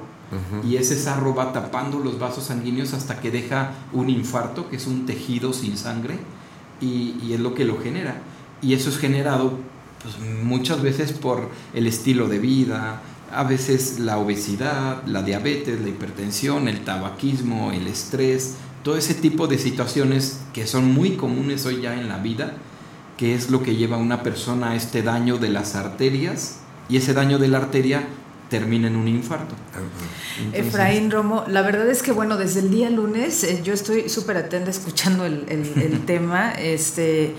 Y 0.67 0.75
ese 0.77 0.99
sarro 0.99 1.33
va 1.35 1.53
tapando 1.53 1.99
los 1.99 2.19
vasos 2.19 2.45
sanguíneos 2.45 2.93
hasta 2.93 3.21
que 3.21 3.31
deja 3.31 3.71
un 3.93 4.09
infarto, 4.09 4.69
que 4.69 4.77
es 4.77 4.87
un 4.87 5.05
tejido 5.05 5.53
sin 5.53 5.77
sangre, 5.77 6.17
y, 6.81 7.15
y 7.23 7.33
es 7.33 7.39
lo 7.39 7.53
que 7.53 7.63
lo 7.63 7.79
genera. 7.79 8.21
Y 8.61 8.73
eso 8.73 8.89
es 8.89 8.97
generado 8.97 9.59
pues, 10.01 10.15
muchas 10.43 10.81
veces 10.81 11.13
por 11.13 11.49
el 11.73 11.87
estilo 11.87 12.27
de 12.27 12.39
vida, 12.39 13.01
a 13.33 13.43
veces 13.43 13.99
la 13.99 14.17
obesidad, 14.17 15.03
la 15.05 15.23
diabetes, 15.23 15.81
la 15.81 15.89
hipertensión, 15.89 16.67
el 16.67 16.83
tabaquismo, 16.83 17.71
el 17.71 17.87
estrés, 17.87 18.55
todo 18.83 18.97
ese 18.97 19.15
tipo 19.15 19.47
de 19.47 19.57
situaciones 19.57 20.41
que 20.53 20.67
son 20.67 20.93
muy 20.93 21.11
comunes 21.11 21.65
hoy 21.65 21.81
ya 21.81 21.99
en 21.99 22.07
la 22.07 22.17
vida, 22.19 22.53
que 23.17 23.33
es 23.33 23.49
lo 23.49 23.63
que 23.63 23.75
lleva 23.75 23.97
a 23.97 23.99
una 23.99 24.21
persona 24.21 24.71
a 24.71 24.75
este 24.75 25.01
daño 25.01 25.37
de 25.37 25.49
las 25.49 25.75
arterias, 25.75 26.59
y 26.87 26.97
ese 26.97 27.13
daño 27.13 27.39
de 27.39 27.47
la 27.47 27.57
arteria 27.57 28.07
termina 28.49 28.87
en 28.87 28.95
un 28.95 29.07
infarto. 29.07 29.55
Entonces, 30.39 30.65
Efraín 30.67 31.11
Romo, 31.11 31.43
la 31.47 31.61
verdad 31.61 31.89
es 31.89 32.03
que 32.03 32.11
bueno, 32.11 32.37
desde 32.37 32.59
el 32.61 32.69
día 32.71 32.89
lunes 32.89 33.43
eh, 33.43 33.61
yo 33.63 33.73
estoy 33.73 34.09
súper 34.09 34.37
atenta 34.37 34.69
escuchando 34.69 35.25
el, 35.25 35.45
el- 35.49 35.81
el 35.81 35.99
tema. 36.05 36.51
Este, 36.51 37.33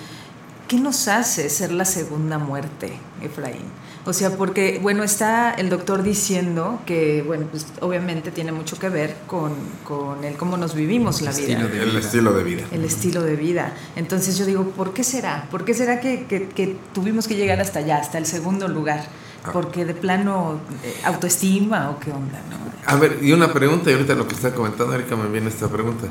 ¿Qué 0.69 0.79
nos 0.81 1.07
hace 1.07 1.49
ser 1.49 1.71
la 1.71 1.85
segunda 1.85 2.39
muerte, 2.39 2.93
Efraín? 3.23 3.63
O 4.05 4.13
sea, 4.13 4.31
porque 4.37 4.79
bueno, 4.83 5.03
está 5.05 5.53
el 5.53 5.69
doctor 5.69 6.03
diciendo 6.03 6.81
que, 6.87 7.23
bueno, 7.27 7.47
pues 7.51 7.67
obviamente 7.81 8.31
tiene 8.33 8.51
mucho 8.53 8.77
que 8.79 8.89
ver 8.89 9.17
con, 9.29 9.53
con 9.85 10.25
el 10.25 10.37
cómo 10.37 10.57
nos 10.57 10.75
vivimos 10.75 11.23
la 11.23 11.31
vida. 11.33 11.61
El 11.61 11.97
estilo 11.97 12.33
de 12.33 12.43
vida. 12.45 12.65
el 12.73 12.85
estilo 12.85 13.23
de 13.23 13.37
vida. 13.37 13.73
Entonces 13.97 14.39
yo 14.39 14.45
digo, 14.45 14.65
¿por 14.71 14.93
qué 14.93 15.03
será? 15.05 15.47
¿Por 15.51 15.65
qué 15.65 15.73
será 15.75 16.01
que, 16.01 16.25
que- 16.27 16.49
que 16.49 16.77
tuvimos 16.95 17.27
que 17.29 17.35
llegar 17.37 17.61
hasta 17.61 17.79
allá, 17.81 17.99
hasta 17.99 18.19
el 18.19 18.27
segundo 18.27 18.67
lugar? 18.69 19.05
Ah. 19.47 19.51
Porque 19.53 19.85
de 19.85 19.95
plano, 19.95 20.61
eh, 20.83 20.95
autoestima 21.05 21.91
o 21.91 22.01
qué 22.01 22.11
onda, 22.11 22.41
¿no? 22.51 22.57
A 22.87 22.97
ver, 22.97 23.19
y 23.23 23.33
una 23.33 23.53
pregunta, 23.53 23.91
y 23.91 23.95
ahorita 23.95 24.15
lo 24.15 24.27
que 24.27 24.35
está 24.35 24.55
comentando 24.55 24.95
Erika 24.95 25.17
me 25.17 25.29
viene 25.29 25.49
esta 25.49 25.69
pregunta. 25.69 26.07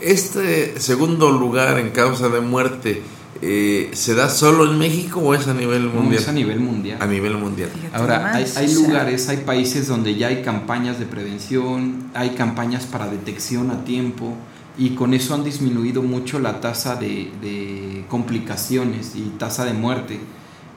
¿Este 0.00 0.78
segundo 0.80 1.30
lugar 1.30 1.78
en 1.78 1.90
causa 1.90 2.28
de 2.28 2.40
muerte 2.40 3.02
eh, 3.40 3.90
se 3.92 4.14
da 4.14 4.28
solo 4.28 4.70
en 4.70 4.78
México 4.78 5.20
o 5.20 5.34
es 5.34 5.48
a 5.48 5.54
nivel 5.54 5.86
no, 5.86 6.02
mundial? 6.02 6.22
es 6.22 6.28
a 6.28 6.32
nivel 6.32 6.60
mundial. 6.60 6.98
A 7.00 7.06
nivel 7.06 7.36
mundial. 7.36 7.70
Fíjate 7.72 7.96
Ahora, 7.96 8.34
hay, 8.34 8.44
hay 8.56 8.66
o 8.66 8.68
sea, 8.68 8.88
lugares, 8.88 9.28
hay 9.28 9.38
países 9.38 9.88
donde 9.88 10.14
ya 10.16 10.28
hay 10.28 10.42
campañas 10.42 10.98
de 10.98 11.06
prevención, 11.06 12.10
hay 12.14 12.30
campañas 12.30 12.84
para 12.84 13.06
detección 13.06 13.70
a 13.70 13.84
tiempo 13.84 14.36
y 14.76 14.90
con 14.90 15.14
eso 15.14 15.34
han 15.34 15.44
disminuido 15.44 16.02
mucho 16.02 16.38
la 16.38 16.60
tasa 16.60 16.96
de, 16.96 17.30
de 17.40 18.04
complicaciones 18.08 19.14
y 19.14 19.22
tasa 19.38 19.64
de 19.64 19.72
muerte. 19.72 20.20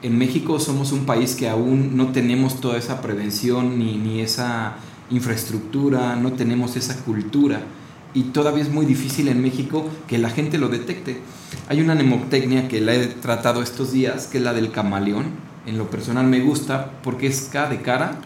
En 0.02 0.18
México 0.18 0.60
somos 0.60 0.92
un 0.92 1.06
país 1.06 1.34
que 1.34 1.48
aún 1.48 1.96
no 1.96 2.12
tenemos 2.12 2.60
toda 2.60 2.76
esa 2.76 3.00
prevención 3.00 3.78
ni, 3.78 3.96
ni 3.96 4.20
esa 4.20 4.76
infraestructura, 5.10 6.16
no 6.16 6.32
tenemos 6.32 6.76
esa 6.76 6.96
cultura 7.04 7.62
y 8.16 8.24
todavía 8.24 8.62
es 8.62 8.70
muy 8.70 8.86
difícil 8.86 9.28
en 9.28 9.42
México 9.42 9.86
que 10.06 10.16
la 10.16 10.30
gente 10.30 10.56
lo 10.56 10.68
detecte. 10.68 11.20
Hay 11.68 11.82
una 11.82 11.94
nemotecnia 11.94 12.66
que 12.66 12.80
la 12.80 12.94
he 12.94 13.06
tratado 13.06 13.62
estos 13.62 13.92
días, 13.92 14.26
que 14.26 14.38
es 14.38 14.44
la 14.44 14.54
del 14.54 14.70
camaleón. 14.70 15.26
En 15.66 15.76
lo 15.76 15.90
personal 15.90 16.26
me 16.26 16.40
gusta 16.40 16.92
porque 17.02 17.26
es 17.26 17.50
K 17.52 17.68
de 17.68 17.82
cara, 17.82 18.18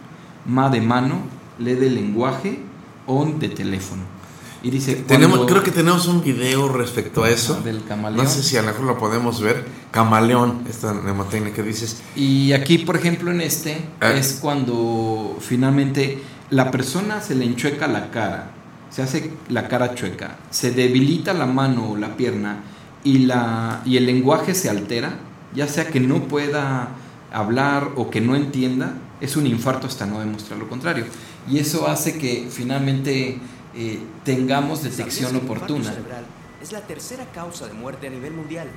ma 0.47 0.71
de 0.71 0.81
mano, 0.81 1.23
le 1.59 1.75
de 1.75 1.91
lenguaje, 1.91 2.61
on 3.07 3.41
de 3.41 3.49
teléfono. 3.49 4.20
Y 4.63 4.71
dice, 4.71 4.95
Tenemos, 4.97 5.47
creo 5.47 5.63
que 5.63 5.71
tenemos 5.71 6.07
un 6.07 6.23
video 6.23 6.69
respecto 6.69 7.25
a 7.25 7.31
eso. 7.31 7.61
del 7.63 7.83
camaleón. 7.85 8.25
No 8.25 8.31
sé 8.31 8.43
si 8.43 8.57
a 8.59 8.61
lo 8.63 8.69
mejor 8.69 8.85
lo 8.85 8.99
podemos 8.99 9.41
ver. 9.41 9.65
Camaleón, 9.91 10.65
esta 10.69 10.93
nemotecnia 10.93 11.53
que 11.53 11.63
dices. 11.63 12.03
Y 12.15 12.53
aquí, 12.53 12.79
por 12.79 12.97
ejemplo, 12.97 13.31
en 13.31 13.41
este, 13.41 13.83
Ah. 14.01 14.13
es 14.13 14.39
cuando 14.41 15.37
finalmente 15.41 16.23
la 16.51 16.71
persona 16.71 17.21
se 17.23 17.35
le 17.35 17.45
enchueca 17.47 17.87
la 17.89 18.11
cara, 18.11 18.51
se 18.91 19.03
hace 19.03 19.31
la 19.49 19.67
cara 19.69 19.95
chueca, 19.95 20.37
se 20.51 20.73
debilita 20.73 21.33
la 21.33 21.47
mano 21.47 21.91
o 21.93 21.97
la 21.97 22.17
pierna 22.17 22.61
y, 23.03 23.19
la, 23.21 23.81
y 23.87 23.97
el 23.97 24.05
lenguaje 24.05 24.55
se 24.55 24.69
altera, 24.69 25.15
ya 25.55 25.69
sea 25.69 25.87
que 25.89 26.01
no 26.01 26.25
pueda 26.25 26.89
hablar 27.33 27.93
o 27.97 28.11
que 28.11 28.21
no 28.21 28.37
entienda, 28.37 28.95
es 29.21 29.37
un 29.37 29.47
infarto 29.47 29.87
hasta 29.87 30.07
no 30.07 30.19
demostrar 30.21 30.59
lo 30.59 30.69
contrario. 30.69 31.05
Y 31.49 31.59
eso 31.59 31.89
hace 31.89 32.19
que 32.19 32.49
finalmente 32.51 33.39
eh, 33.75 34.01
tengamos 34.25 34.83
detección 34.83 35.31
¿Sabías 35.31 35.31
que 35.31 35.37
el 35.37 35.43
infarto 35.53 35.75
oportuna. 35.75 35.95
Es 36.63 36.73
la 36.73 36.81
tercera 36.81 37.25
causa 37.33 37.67
de 37.67 37.73
muerte 37.73 38.07
a 38.07 38.11
nivel 38.11 38.33
mundial 38.33 38.69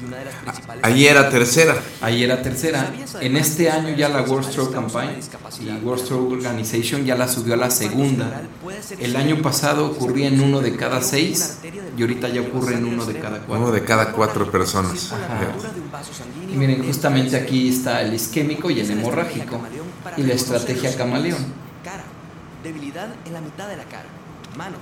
y 0.00 0.04
una 0.04 0.18
de 0.18 0.24
las 0.26 0.34
principales. 0.34 0.84
Allí 0.84 1.06
era 1.06 1.30
tercera. 1.30 1.74
Ahí 2.00 2.22
era 2.24 2.42
tercera. 2.42 2.92
En 3.20 3.36
este 3.36 3.70
año 3.70 3.94
ya 3.96 4.08
la 4.08 4.22
World 4.22 4.48
Stroke 4.50 4.72
Campaign 4.72 5.10
y 5.60 5.84
World 5.84 6.04
Stroke 6.04 6.32
Organization 6.32 7.04
ya 7.04 7.16
la 7.16 7.28
subió 7.28 7.54
a 7.54 7.56
la 7.56 7.70
segunda. 7.70 8.42
El 8.98 9.16
año 9.16 9.42
pasado 9.42 9.86
ocurría 9.86 10.28
en 10.28 10.40
uno 10.40 10.60
de 10.60 10.76
cada 10.76 11.02
seis 11.02 11.58
y 11.96 12.02
ahorita 12.02 12.28
ya 12.28 12.40
ocurre 12.42 12.74
en 12.76 12.84
uno 12.84 13.04
de 13.04 13.18
cada 13.18 13.36
Uno 13.38 13.46
cuatro. 13.46 13.72
de 13.72 13.84
cada 13.84 14.12
cuatro 14.12 14.50
personas. 14.50 15.12
Y 16.50 16.56
miren, 16.56 16.84
justamente 16.84 17.36
aquí 17.36 17.68
está 17.68 18.02
el 18.02 18.14
isquémico 18.14 18.70
y 18.70 18.80
el 18.80 18.90
hemorrágico 18.90 19.60
y 20.16 20.22
la 20.22 20.34
estrategia 20.34 20.96
camaleón. 20.96 21.44
Cara, 21.84 22.04
debilidad 22.62 23.08
en 23.26 23.32
la 23.32 23.40
mitad 23.40 23.68
de 23.68 23.76
la 23.76 23.84
cara. 23.84 24.19
Mano, 24.56 24.78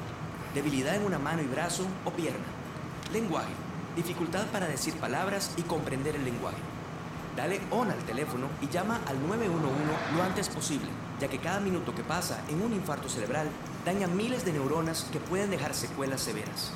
debilidad 0.54 0.96
en 0.96 1.04
una 1.04 1.18
mano 1.18 1.42
y 1.42 1.46
brazo 1.46 1.86
o 2.04 2.10
pierna. 2.10 2.44
Lenguaje, 3.12 3.52
dificultad 3.96 4.46
para 4.46 4.66
decir 4.66 4.94
palabras 4.94 5.52
y 5.56 5.62
comprender 5.62 6.16
el 6.16 6.24
lenguaje. 6.24 6.56
Dale 7.36 7.60
on 7.70 7.90
al 7.90 7.98
teléfono 7.98 8.48
y 8.60 8.68
llama 8.68 9.00
al 9.06 9.24
911 9.26 10.16
lo 10.16 10.22
antes 10.22 10.48
posible, 10.48 10.88
ya 11.20 11.28
que 11.28 11.38
cada 11.38 11.60
minuto 11.60 11.94
que 11.94 12.02
pasa 12.02 12.42
en 12.48 12.62
un 12.62 12.72
infarto 12.72 13.08
cerebral 13.08 13.48
daña 13.84 14.06
miles 14.06 14.44
de 14.44 14.52
neuronas 14.52 15.06
que 15.12 15.20
pueden 15.20 15.50
dejar 15.50 15.74
secuelas 15.74 16.22
severas. 16.22 16.72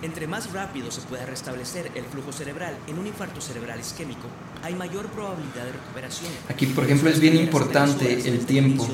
Entre 0.00 0.28
más 0.28 0.52
rápido 0.52 0.92
se 0.92 1.00
pueda 1.00 1.26
restablecer 1.26 1.90
el 1.96 2.04
flujo 2.04 2.30
cerebral 2.30 2.76
en 2.86 2.98
un 2.98 3.08
infarto 3.08 3.40
cerebral 3.40 3.80
isquémico, 3.80 4.28
hay 4.62 4.74
mayor 4.74 5.06
probabilidad 5.06 5.64
de 5.64 5.72
recuperación. 5.72 6.30
Aquí, 6.48 6.66
por 6.66 6.84
ejemplo, 6.84 7.10
es 7.10 7.18
bien 7.18 7.36
importante 7.36 8.28
el 8.28 8.46
tiempo, 8.46 8.88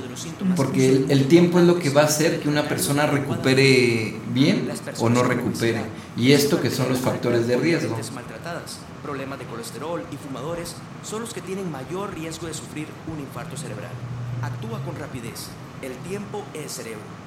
porque 0.56 0.88
el, 0.88 1.10
el 1.10 1.28
tiempo 1.28 1.58
es 1.58 1.66
lo 1.66 1.78
que 1.78 1.90
va 1.90 2.02
a 2.02 2.04
hacer 2.06 2.40
que 2.40 2.48
una 2.48 2.66
persona 2.66 3.06
recupere 3.06 4.16
bien 4.32 4.70
o 4.98 5.10
no 5.10 5.22
recupere. 5.22 5.82
Y 6.16 6.32
esto 6.32 6.60
que 6.62 6.70
son 6.70 6.88
los 6.88 7.00
factores 7.00 7.46
de 7.46 7.56
riesgo. 7.56 7.98
Problemas 9.02 9.38
de 9.38 9.44
colesterol 9.44 10.02
y 10.10 10.16
fumadores 10.16 10.74
son 11.02 11.20
los 11.20 11.34
que 11.34 11.42
tienen 11.42 11.70
mayor 11.70 12.14
riesgo 12.14 12.46
de 12.46 12.54
sufrir 12.54 12.86
un 13.12 13.20
infarto 13.20 13.58
cerebral. 13.58 13.92
Actúa 14.40 14.82
con 14.82 14.96
rapidez. 14.96 15.48
El 15.82 15.92
tiempo 16.08 16.42
es 16.54 16.72
cerebro. 16.72 17.23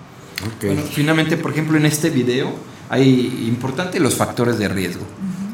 Bueno, 0.62 0.82
finalmente, 0.91 1.38
por 1.38 1.51
ejemplo, 1.51 1.77
en 1.77 1.86
este 1.86 2.10
video 2.10 2.53
hay 2.89 3.46
importante 3.48 4.00
los 4.00 4.15
factores 4.15 4.58
de 4.60 4.67
riesgo. 4.67 5.06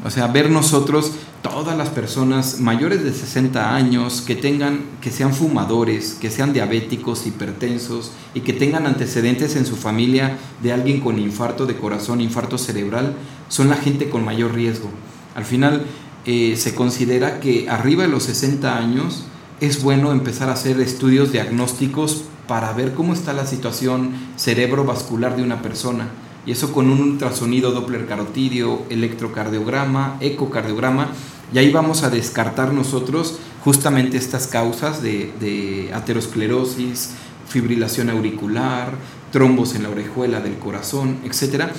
O 0.04 0.10
sea, 0.10 0.26
ver 0.26 0.50
nosotros 0.50 1.12
todas 1.42 1.76
las 1.76 1.88
personas 1.88 2.60
mayores 2.60 3.02
de 3.02 3.12
60 3.12 3.74
años 3.74 4.20
que 4.20 4.34
tengan 4.34 4.80
que 5.00 5.10
sean 5.10 5.32
fumadores, 5.32 6.14
que 6.20 6.30
sean 6.30 6.52
diabéticos, 6.52 7.26
hipertensos 7.26 8.12
y 8.34 8.40
que 8.40 8.52
tengan 8.52 8.86
antecedentes 8.86 9.56
en 9.56 9.64
su 9.64 9.76
familia 9.76 10.36
de 10.62 10.72
alguien 10.72 11.00
con 11.00 11.18
infarto 11.18 11.64
de 11.64 11.76
corazón, 11.76 12.20
infarto 12.20 12.58
cerebral, 12.58 13.14
son 13.48 13.70
la 13.70 13.76
gente 13.76 14.10
con 14.10 14.24
mayor 14.24 14.54
riesgo. 14.54 14.90
Al 15.34 15.44
final 15.46 15.86
eh, 16.26 16.56
se 16.56 16.74
considera 16.74 17.40
que 17.40 17.68
arriba 17.68 18.02
de 18.02 18.10
los 18.10 18.24
60 18.24 18.76
años 18.76 19.24
es 19.60 19.82
bueno 19.82 20.12
empezar 20.12 20.50
a 20.50 20.54
hacer 20.54 20.80
estudios 20.80 21.32
diagnósticos 21.32 22.24
para 22.46 22.72
ver 22.72 22.94
cómo 22.94 23.12
está 23.12 23.32
la 23.32 23.46
situación 23.46 24.12
cerebrovascular 24.36 25.36
de 25.36 25.42
una 25.42 25.62
persona. 25.62 26.08
Y 26.46 26.52
eso 26.52 26.72
con 26.72 26.90
un 26.90 27.00
ultrasonido 27.00 27.72
Doppler 27.72 28.06
carotidio, 28.06 28.82
electrocardiograma, 28.90 30.18
ecocardiograma. 30.20 31.08
Y 31.52 31.58
ahí 31.58 31.70
vamos 31.70 32.02
a 32.02 32.10
descartar 32.10 32.72
nosotros 32.72 33.38
justamente 33.64 34.18
estas 34.18 34.46
causas 34.46 35.02
de, 35.02 35.32
de 35.40 35.90
aterosclerosis, 35.94 37.10
fibrilación 37.48 38.10
auricular, 38.10 38.92
trombos 39.32 39.74
en 39.74 39.84
la 39.84 39.90
orejuela 39.90 40.40
del 40.40 40.58
corazón, 40.58 41.18
etc. 41.24 41.70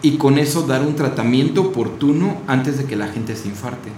Y 0.00 0.16
con 0.16 0.38
eso 0.38 0.62
dar 0.62 0.82
un 0.82 0.96
tratamiento 0.96 1.60
oportuno 1.62 2.38
antes 2.46 2.78
de 2.78 2.84
que 2.84 2.96
la 2.96 3.08
gente 3.08 3.36
se 3.36 3.48
infarte. 3.48 3.90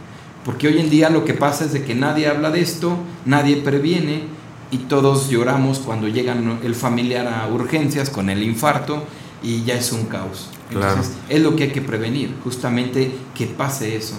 Porque 0.45 0.67
hoy 0.67 0.79
en 0.79 0.91
día 0.91 1.11
lo 1.11 1.25
que 1.25 1.35
pasa 1.35 1.65
es 1.65 1.73
de 1.73 1.85
que 1.85 1.95
nadie 1.95 2.27
habla 2.27 2.51
de 2.51 2.61
esto, 2.61 2.97
nadie 3.25 3.57
previene 3.57 4.38
y 4.71 4.79
todos 4.79 5.31
lloramos 5.31 5.79
cuando 5.79 6.09
llega 6.09 6.37
el 6.63 6.75
familiar 6.75 7.27
a 7.27 7.47
urgencias 7.49 8.11
con 8.11 8.31
el 8.31 8.43
infarto 8.43 9.05
y 9.43 9.65
ya 9.65 9.75
es 9.75 9.93
un 9.93 10.07
caos. 10.07 10.51
Entonces, 10.71 11.15
es 11.29 11.41
lo 11.41 11.57
que 11.57 11.65
hay 11.65 11.73
que 11.73 11.81
prevenir, 11.81 12.35
justamente 12.45 13.17
que 13.35 13.47
pase 13.47 13.97
eso. 13.97 14.19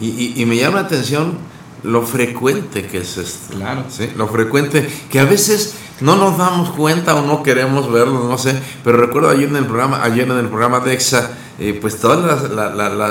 Y, 0.00 0.40
y, 0.40 0.46
me 0.46 0.56
llama 0.56 0.82
la 0.82 0.86
atención 0.86 1.38
lo 1.82 2.02
frecuente 2.02 2.86
que 2.86 2.98
es 2.98 3.16
esto. 3.16 3.56
Claro. 3.56 3.84
¿sí? 3.88 4.08
Lo 4.16 4.28
frecuente, 4.28 4.88
que 5.10 5.18
a 5.18 5.24
veces 5.24 5.74
no 6.00 6.14
nos 6.16 6.38
damos 6.38 6.70
cuenta 6.70 7.16
o 7.16 7.26
no 7.26 7.42
queremos 7.42 7.90
verlo, 7.90 8.28
no 8.28 8.38
sé, 8.38 8.54
pero 8.84 8.98
recuerdo 8.98 9.30
ayer 9.30 9.48
en 9.48 9.56
el 9.56 9.66
programa, 9.66 10.04
ayer 10.04 10.30
en 10.30 10.38
el 10.38 10.48
programa 10.48 10.78
de 10.80 10.94
EXA, 10.94 11.30
eh, 11.58 11.76
pues 11.80 11.98
todos 11.98 12.52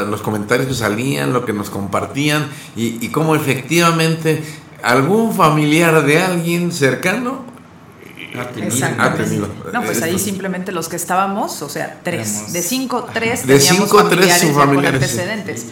los 0.08 0.22
comentarios 0.22 0.70
que 0.70 0.74
salían, 0.74 1.34
lo 1.34 1.44
que 1.44 1.52
nos 1.52 1.70
compartían 1.70 2.48
y, 2.78 3.06
y 3.06 3.10
cómo 3.10 3.36
efectivamente 3.36 4.42
algún 4.84 5.34
familiar 5.34 6.04
de 6.06 6.20
alguien 6.20 6.72
cercano 6.72 7.46
ha 9.00 9.14
tenido. 9.14 9.48
No, 9.74 9.84
pues 9.84 10.02
ahí 10.02 10.20
simplemente 10.20 10.72
los 10.72 10.90
que 10.90 10.96
estábamos, 10.96 11.62
o 11.62 11.70
sea, 11.70 12.00
tres. 12.04 12.54
De 12.54 12.62
cinco, 12.62 13.08
tres 13.14 13.46
de 13.48 13.58
teníamos 13.58 13.90
cinco, 13.90 14.04
familiares, 14.04 14.40
tres 14.40 14.54
familiares 14.54 15.04
antecedentes. 15.04 15.68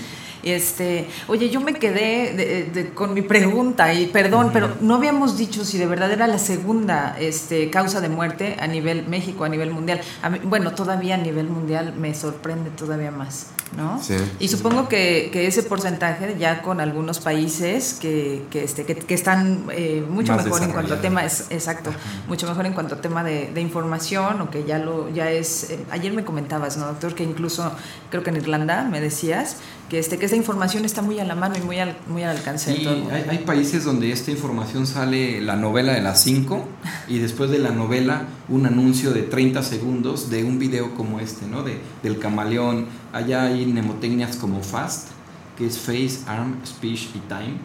Este, 0.46 1.08
oye, 1.28 1.50
yo 1.50 1.60
me 1.60 1.74
quedé 1.74 2.92
con 2.94 3.16
mi 3.16 3.24
pregunta 3.24 3.92
y 3.96 4.06
perdón, 4.06 4.52
pero 4.54 4.76
no 4.80 4.94
habíamos 4.94 5.38
dicho 5.38 5.66
si 5.66 5.80
de 5.80 5.88
verdad 5.88 6.12
era 6.12 6.28
la 6.28 6.38
segunda 6.38 7.18
este, 7.20 7.72
causa 7.72 8.00
de 8.00 8.10
muerte 8.10 8.56
a 8.60 8.68
nivel 8.68 9.08
México, 9.08 9.44
a 9.44 9.50
nivel 9.50 9.72
mundial. 9.72 10.02
bueno, 10.44 10.74
todavía 10.74 11.16
a 11.16 11.18
nivel 11.18 11.48
mundial 11.50 11.96
me 11.98 12.14
sorprende 12.14 12.70
todavía 12.70 13.10
más, 13.10 13.48
¿no? 13.76 14.00
Sí, 14.04 14.18
y 14.40 14.48
supongo 14.48 14.88
que, 14.88 15.30
que, 15.34 15.48
ese 15.48 15.64
porcentaje 15.64 16.36
ya 16.38 16.62
con 16.62 16.80
algunos 16.80 17.20
países 17.20 17.98
que, 18.00 18.44
que, 18.52 18.64
este, 18.64 18.86
que, 18.86 19.14
están 19.16 19.66
eh, 19.72 20.06
mucho 20.08 20.36
mejor 20.36 20.62
en 20.62 20.72
cuanto 20.74 20.94
a 20.94 21.02
tema, 21.02 21.26
es, 21.26 21.48
exacto, 21.50 21.92
mucho 22.28 22.48
mejor 22.48 22.68
en 22.68 22.74
cuanto 22.74 22.94
a 22.94 23.02
tema 23.02 23.24
de, 23.24 23.50
de, 23.52 23.62
información 23.62 24.42
o 24.42 24.52
que 24.52 24.64
ya 24.64 24.78
lo 24.78 25.10
ya 25.10 25.32
es, 25.32 25.72
eh, 25.72 25.80
ayer 25.90 26.14
me 26.14 26.24
comentabas, 26.24 26.78
¿no, 26.78 26.86
doctor? 26.86 27.16
Que 27.16 27.24
incluso 27.24 27.72
creo 28.12 28.22
que 28.22 28.30
en 28.30 28.36
Irlanda 28.38 28.84
me 28.84 29.02
decías 29.02 29.58
que, 29.90 30.00
este, 30.00 30.18
que 30.18 30.26
esta 30.26 30.38
información 30.38 30.84
está 30.84 31.02
muy 31.02 31.20
a 31.20 31.26
la 31.26 31.36
mano 31.36 31.56
y 31.58 31.62
muy 31.62 31.80
al, 31.80 31.96
muy 32.08 32.24
al 32.24 32.38
alcance 32.38 32.74
de 32.74 32.84
todo 32.84 33.10
Hay, 33.12 33.26
hay, 33.30 33.38
países 33.40 33.84
donde 33.84 34.12
esta 34.12 34.32
información 34.32 34.88
sale 34.88 35.42
la 35.42 35.56
novela 35.56 35.94
de 35.94 36.02
las 36.02 36.24
5 36.24 36.66
y 37.08 37.20
después 37.20 37.52
de 37.52 37.60
la 37.60 37.70
novela 37.70 38.24
un 38.50 38.66
anuncio 38.66 39.12
de 39.12 39.22
30 39.22 39.62
segundos 39.64 40.30
de 40.30 40.44
un 40.44 40.58
video 40.58 40.96
como 40.96 41.20
este, 41.20 41.46
¿no? 41.46 41.64
De, 41.64 41.78
del 42.02 42.18
camaleón. 42.20 42.88
Allá 43.14 43.44
hay 43.44 43.66
mnemotecnias 43.66 44.38
como 44.38 44.62
FAST, 44.62 45.10
que 45.58 45.68
es 45.68 45.78
Face, 45.78 46.20
Arm, 46.28 46.58
Speech 46.66 47.10
y 47.16 47.20
Time, 47.28 47.58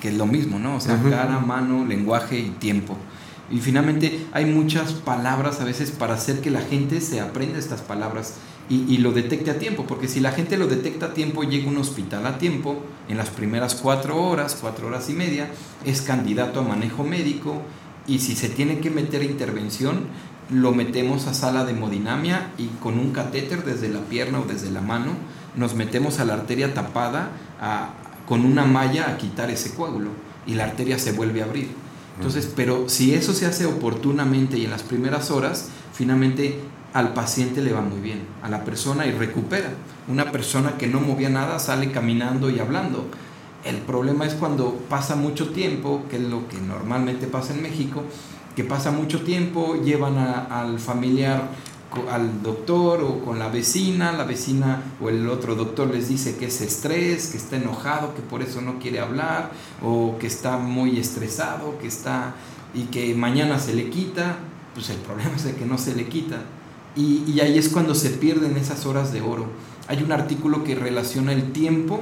que 0.00 0.08
es 0.08 0.14
lo 0.14 0.26
mismo, 0.26 0.58
¿no? 0.58 0.76
O 0.76 0.80
sea, 0.80 1.00
cara, 1.08 1.38
mano, 1.38 1.84
lenguaje 1.84 2.38
y 2.38 2.50
tiempo. 2.50 2.96
Y 3.50 3.60
finalmente 3.60 4.26
hay 4.32 4.44
muchas 4.44 4.92
palabras 4.92 5.60
a 5.60 5.64
veces 5.64 5.90
para 5.90 6.14
hacer 6.14 6.40
que 6.40 6.50
la 6.50 6.60
gente 6.60 7.00
se 7.00 7.20
aprenda 7.20 7.58
estas 7.58 7.80
palabras 7.80 8.34
y, 8.70 8.98
lo 8.98 9.12
detecte 9.12 9.50
a 9.50 9.58
tiempo, 9.58 9.86
porque 9.86 10.08
si 10.08 10.20
la 10.20 10.32
gente 10.32 10.58
lo 10.58 10.66
detecta 10.66 11.06
a 11.06 11.14
tiempo, 11.14 11.42
llega 11.42 11.68
a 11.68 11.70
un 11.70 11.78
hospital 11.78 12.26
a 12.26 12.36
tiempo, 12.36 12.82
en 13.08 13.16
las 13.16 13.30
primeras 13.30 13.74
cuatro 13.74 14.22
horas, 14.22 14.58
cuatro 14.60 14.88
horas 14.88 15.08
y 15.08 15.14
media, 15.14 15.50
es 15.86 16.02
candidato 16.02 16.60
a 16.60 16.62
manejo 16.64 17.02
médico 17.02 17.62
y 18.06 18.18
si 18.18 18.36
se 18.36 18.50
tiene 18.50 18.80
que 18.80 18.90
meter 18.90 19.22
a 19.22 19.24
intervención, 19.24 20.00
lo 20.50 20.72
metemos 20.72 21.26
a 21.26 21.34
sala 21.34 21.64
de 21.64 21.72
hemodinamia 21.72 22.50
y 22.58 22.66
con 22.80 22.98
un 22.98 23.12
catéter 23.12 23.64
desde 23.64 23.88
la 23.88 24.00
pierna 24.00 24.40
o 24.40 24.44
desde 24.44 24.70
la 24.70 24.82
mano, 24.82 25.12
nos 25.56 25.74
metemos 25.74 26.20
a 26.20 26.26
la 26.26 26.34
arteria 26.34 26.74
tapada 26.74 27.30
con 28.28 28.44
una 28.44 28.64
malla 28.66 29.08
a 29.08 29.16
quitar 29.16 29.50
ese 29.50 29.74
coágulo 29.74 30.10
y 30.46 30.54
la 30.54 30.64
arteria 30.64 30.98
se 30.98 31.12
vuelve 31.12 31.40
a 31.40 31.46
abrir. 31.46 31.68
Entonces, 32.16 32.52
pero 32.54 32.88
si 32.88 33.14
eso 33.14 33.32
se 33.32 33.46
hace 33.46 33.64
oportunamente 33.64 34.58
y 34.58 34.64
en 34.64 34.70
las 34.70 34.82
primeras 34.82 35.30
horas, 35.30 35.68
finalmente 35.92 36.60
al 36.94 37.12
paciente 37.12 37.60
le 37.60 37.72
va 37.72 37.80
muy 37.80 38.00
bien, 38.00 38.22
a 38.42 38.48
la 38.48 38.64
persona 38.64 39.06
y 39.06 39.12
recupera. 39.12 39.70
Una 40.08 40.32
persona 40.32 40.76
que 40.78 40.86
no 40.86 41.00
movía 41.00 41.28
nada 41.28 41.58
sale 41.58 41.90
caminando 41.90 42.50
y 42.50 42.58
hablando. 42.58 43.06
El 43.64 43.76
problema 43.76 44.24
es 44.24 44.34
cuando 44.34 44.74
pasa 44.88 45.16
mucho 45.16 45.50
tiempo, 45.50 46.04
que 46.08 46.16
es 46.16 46.22
lo 46.22 46.48
que 46.48 46.58
normalmente 46.58 47.26
pasa 47.26 47.54
en 47.54 47.62
México, 47.62 48.02
que 48.56 48.64
pasa 48.64 48.90
mucho 48.90 49.22
tiempo, 49.22 49.76
llevan 49.82 50.18
al 50.18 50.78
familiar 50.78 51.48
al 52.10 52.42
doctor 52.42 53.02
o 53.02 53.24
con 53.24 53.38
la 53.38 53.48
vecina, 53.48 54.12
la 54.12 54.24
vecina 54.24 54.82
o 55.00 55.08
el 55.08 55.28
otro 55.28 55.54
doctor 55.54 55.88
les 55.88 56.08
dice 56.08 56.36
que 56.36 56.46
es 56.46 56.60
estrés, 56.60 57.28
que 57.28 57.38
está 57.38 57.56
enojado, 57.56 58.14
que 58.14 58.20
por 58.20 58.42
eso 58.42 58.60
no 58.60 58.78
quiere 58.78 59.00
hablar, 59.00 59.50
o 59.82 60.16
que 60.18 60.26
está 60.26 60.58
muy 60.58 60.98
estresado, 60.98 61.78
que 61.78 61.86
está 61.86 62.34
y 62.74 62.84
que 62.84 63.14
mañana 63.14 63.58
se 63.58 63.74
le 63.74 63.88
quita, 63.88 64.36
pues 64.74 64.90
el 64.90 64.98
problema 64.98 65.34
es 65.34 65.44
de 65.44 65.54
que 65.54 65.64
no 65.64 65.78
se 65.78 65.94
le 65.94 66.08
quita. 66.08 66.42
Y, 66.98 67.38
ahí 67.40 67.56
es 67.56 67.68
cuando 67.68 67.94
se 67.94 68.10
pierden 68.10 68.56
esas 68.56 68.84
horas 68.84 69.12
de 69.12 69.20
oro. 69.20 69.46
Hay 69.86 70.02
un 70.02 70.10
artículo 70.10 70.64
que 70.64 70.74
relaciona 70.74 71.32
el 71.32 71.52
tiempo 71.52 72.00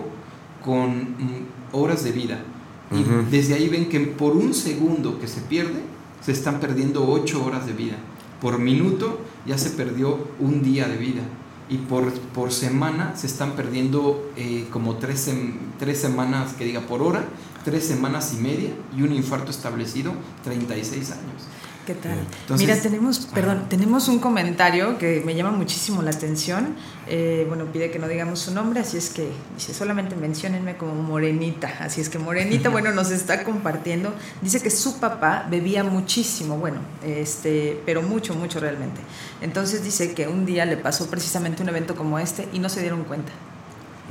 con 0.65 0.91
mm, 0.91 1.47
horas 1.73 2.03
de 2.03 2.13
vida. 2.13 2.43
Y 2.91 3.05
desde 3.31 3.55
ahí 3.55 3.69
ven 3.69 3.91
que 3.91 4.01
por 4.01 4.37
un 4.37 4.55
segundo 4.55 5.19
que 5.21 5.29
se 5.29 5.43
pierde, 5.43 5.83
se 6.25 6.33
están 6.33 6.61
perdiendo 6.61 7.07
ocho 7.07 7.45
horas 7.45 7.67
de 7.67 7.75
vida. 7.75 7.97
Por 8.41 8.59
minuto 8.59 9.21
ya 9.45 9.59
se 9.59 9.71
perdió 9.71 10.29
un 10.41 10.63
día 10.63 10.89
de 10.89 10.97
vida. 10.97 11.23
Y 11.69 11.77
por, 11.77 12.11
por 12.13 12.51
semana 12.51 13.15
se 13.17 13.27
están 13.27 13.53
perdiendo 13.53 14.31
eh, 14.37 14.67
como 14.71 14.97
tres, 14.97 15.31
tres 15.79 16.01
semanas, 16.01 16.55
que 16.55 16.65
diga 16.65 16.81
por 16.83 17.03
hora, 17.03 17.25
tres 17.67 17.85
semanas 17.85 18.33
y 18.33 18.41
media 18.41 18.71
y 18.97 19.03
un 19.03 19.13
infarto 19.13 19.51
establecido 19.51 20.13
36 20.45 21.11
años. 21.11 21.43
¿Qué 21.87 21.95
tal? 21.95 22.19
Mira, 22.59 22.75
tenemos, 22.75 23.29
perdón, 23.33 23.67
tenemos 23.69 24.09
un 24.09 24.19
comentario 24.19 24.99
que 24.99 25.23
me 25.25 25.37
llama 25.37 25.53
muchísimo 25.53 26.03
la 26.03 26.11
atención. 26.11 26.75
Eh, 27.07 27.45
bueno, 27.47 27.67
pide 27.67 27.93
que 27.93 28.01
no 28.01 28.09
digamos 28.09 28.41
su 28.41 28.53
nombre, 28.53 28.81
así 28.81 28.97
es 28.97 29.11
que 29.11 29.29
dice, 29.55 29.73
solamente 29.73 30.17
menciónenme 30.17 30.77
como 30.77 30.97
Morenita. 30.97 31.73
Así 31.79 32.01
es 32.01 32.09
que 32.09 32.19
Morenita, 32.19 32.71
bueno, 32.71 32.91
nos 32.91 33.13
está 33.13 33.45
compartiendo. 33.45 34.13
Dice 34.43 34.61
que 34.61 34.71
su 34.71 34.99
papá 34.99 35.47
bebía 35.49 35.85
muchísimo, 35.85 36.59
bueno, 36.59 36.79
este, 37.05 37.81
pero 37.87 38.03
mucho, 38.03 38.35
mucho 38.35 38.59
realmente. 38.59 39.01
Entonces 39.41 39.85
dice 39.85 40.13
que 40.13 40.27
un 40.27 40.45
día 40.45 40.65
le 40.65 40.77
pasó 40.77 41.09
precisamente 41.09 41.63
un 41.63 41.69
evento 41.69 41.95
como 41.95 42.19
este 42.19 42.49
y 42.53 42.59
no 42.59 42.69
se 42.69 42.81
dieron 42.81 43.05
cuenta. 43.05 43.31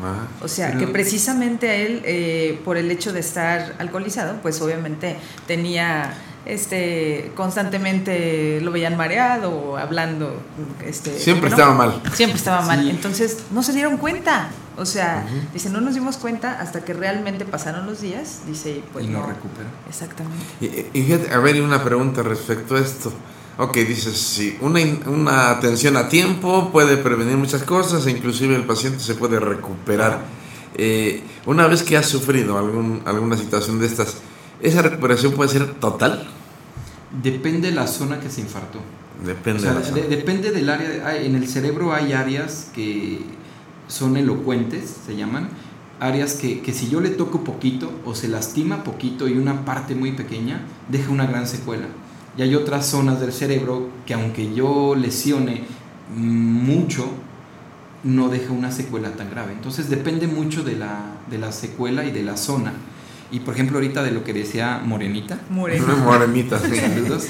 Ah, 0.01 0.27
o 0.41 0.47
sea, 0.47 0.77
que 0.77 0.87
precisamente 0.87 1.69
a 1.69 1.75
él, 1.75 2.01
eh, 2.05 2.61
por 2.63 2.77
el 2.77 2.89
hecho 2.89 3.11
de 3.11 3.19
estar 3.19 3.75
alcoholizado, 3.79 4.41
pues 4.41 4.61
obviamente 4.61 5.17
tenía 5.47 6.13
este 6.45 7.31
constantemente 7.35 8.59
lo 8.61 8.71
veían 8.71 8.97
mareado 8.97 9.51
o 9.51 9.77
hablando 9.77 10.41
este 10.85 11.17
siempre 11.17 11.49
estaba 11.49 11.73
mal. 11.73 12.01
Siempre 12.13 12.37
estaba 12.37 12.61
mal. 12.61 12.87
Entonces 12.89 13.39
no 13.51 13.63
se 13.63 13.73
dieron 13.73 13.97
cuenta. 13.97 14.49
O 14.77 14.85
sea 14.85 15.25
dice 15.53 15.69
no 15.69 15.81
nos 15.81 15.95
dimos 15.95 16.17
cuenta 16.17 16.59
hasta 16.59 16.83
que 16.83 16.93
realmente 16.93 17.45
pasaron 17.45 17.85
los 17.85 18.01
días 18.01 18.41
dice 18.45 18.83
pues 18.91 19.05
y 19.05 19.07
no, 19.07 19.25
recupera 19.25 19.69
exactamente. 19.89 20.45
Y, 20.61 20.99
y, 20.99 21.13
a 21.31 21.39
ver 21.39 21.61
una 21.61 21.83
pregunta 21.83 22.23
respecto 22.23 22.75
a 22.75 22.79
esto. 22.79 23.11
Ok, 23.57 23.73
dices, 23.77 24.17
sí, 24.17 24.57
una, 24.59 24.81
una 25.05 25.49
atención 25.51 25.95
a 25.95 26.09
tiempo 26.09 26.71
puede 26.73 26.97
prevenir 26.97 27.37
muchas 27.37 27.63
cosas 27.63 28.05
e 28.05 28.11
inclusive 28.11 28.53
el 28.53 28.65
paciente 28.65 28.99
se 28.99 29.15
puede 29.15 29.39
recuperar. 29.39 30.19
Eh, 30.77 31.23
una 31.45 31.67
vez 31.67 31.83
que 31.83 31.95
ha 31.95 32.03
sufrido 32.03 32.57
algún, 32.57 33.01
alguna 33.05 33.37
situación 33.37 33.79
de 33.79 33.85
estas, 33.85 34.17
¿esa 34.61 34.81
recuperación 34.81 35.33
puede 35.33 35.49
ser 35.49 35.73
total? 35.75 36.27
Depende 37.23 37.69
de 37.69 37.75
la 37.75 37.87
zona 37.87 38.19
que 38.19 38.29
se 38.29 38.41
infartó. 38.41 38.79
Depende, 39.25 39.71
depende 40.09 40.51
del 40.51 40.69
área. 40.69 41.15
En 41.17 41.35
el 41.35 41.47
cerebro 41.47 41.93
hay 41.93 42.13
áreas 42.13 42.69
que 42.75 43.19
son 43.87 44.17
elocuentes, 44.17 44.93
se 45.05 45.15
llaman. 45.15 45.49
Áreas 45.99 46.33
que, 46.33 46.61
que 46.61 46.73
si 46.73 46.89
yo 46.89 46.99
le 46.99 47.09
toco 47.09 47.45
poquito 47.45 47.89
o 48.03 48.13
se 48.15 48.27
lastima 48.27 48.83
poquito 48.83 49.29
y 49.29 49.37
una 49.37 49.63
parte 49.63 49.95
muy 49.95 50.11
pequeña, 50.11 50.61
deja 50.89 51.09
una 51.09 51.25
gran 51.25 51.47
secuela 51.47 51.87
y 52.37 52.41
hay 52.41 52.55
otras 52.55 52.85
zonas 52.85 53.19
del 53.19 53.31
cerebro 53.31 53.89
que 54.05 54.13
aunque 54.13 54.53
yo 54.53 54.95
lesione 54.95 55.63
mucho, 56.15 57.05
no 58.03 58.29
deja 58.29 58.51
una 58.51 58.71
secuela 58.71 59.11
tan 59.11 59.29
grave. 59.29 59.53
Entonces 59.53 59.89
depende 59.89 60.27
mucho 60.27 60.63
de 60.63 60.75
la, 60.75 60.99
de 61.29 61.37
la 61.37 61.51
secuela 61.51 62.05
y 62.05 62.11
de 62.11 62.23
la 62.23 62.37
zona. 62.37 62.73
Y 63.31 63.39
por 63.39 63.53
ejemplo 63.53 63.77
ahorita 63.77 64.03
de 64.03 64.11
lo 64.11 64.23
que 64.23 64.33
decía 64.33 64.81
Morenita. 64.83 65.39
Morenita. 65.49 65.95
Morenita, 66.03 66.59
Saludos. 66.59 67.27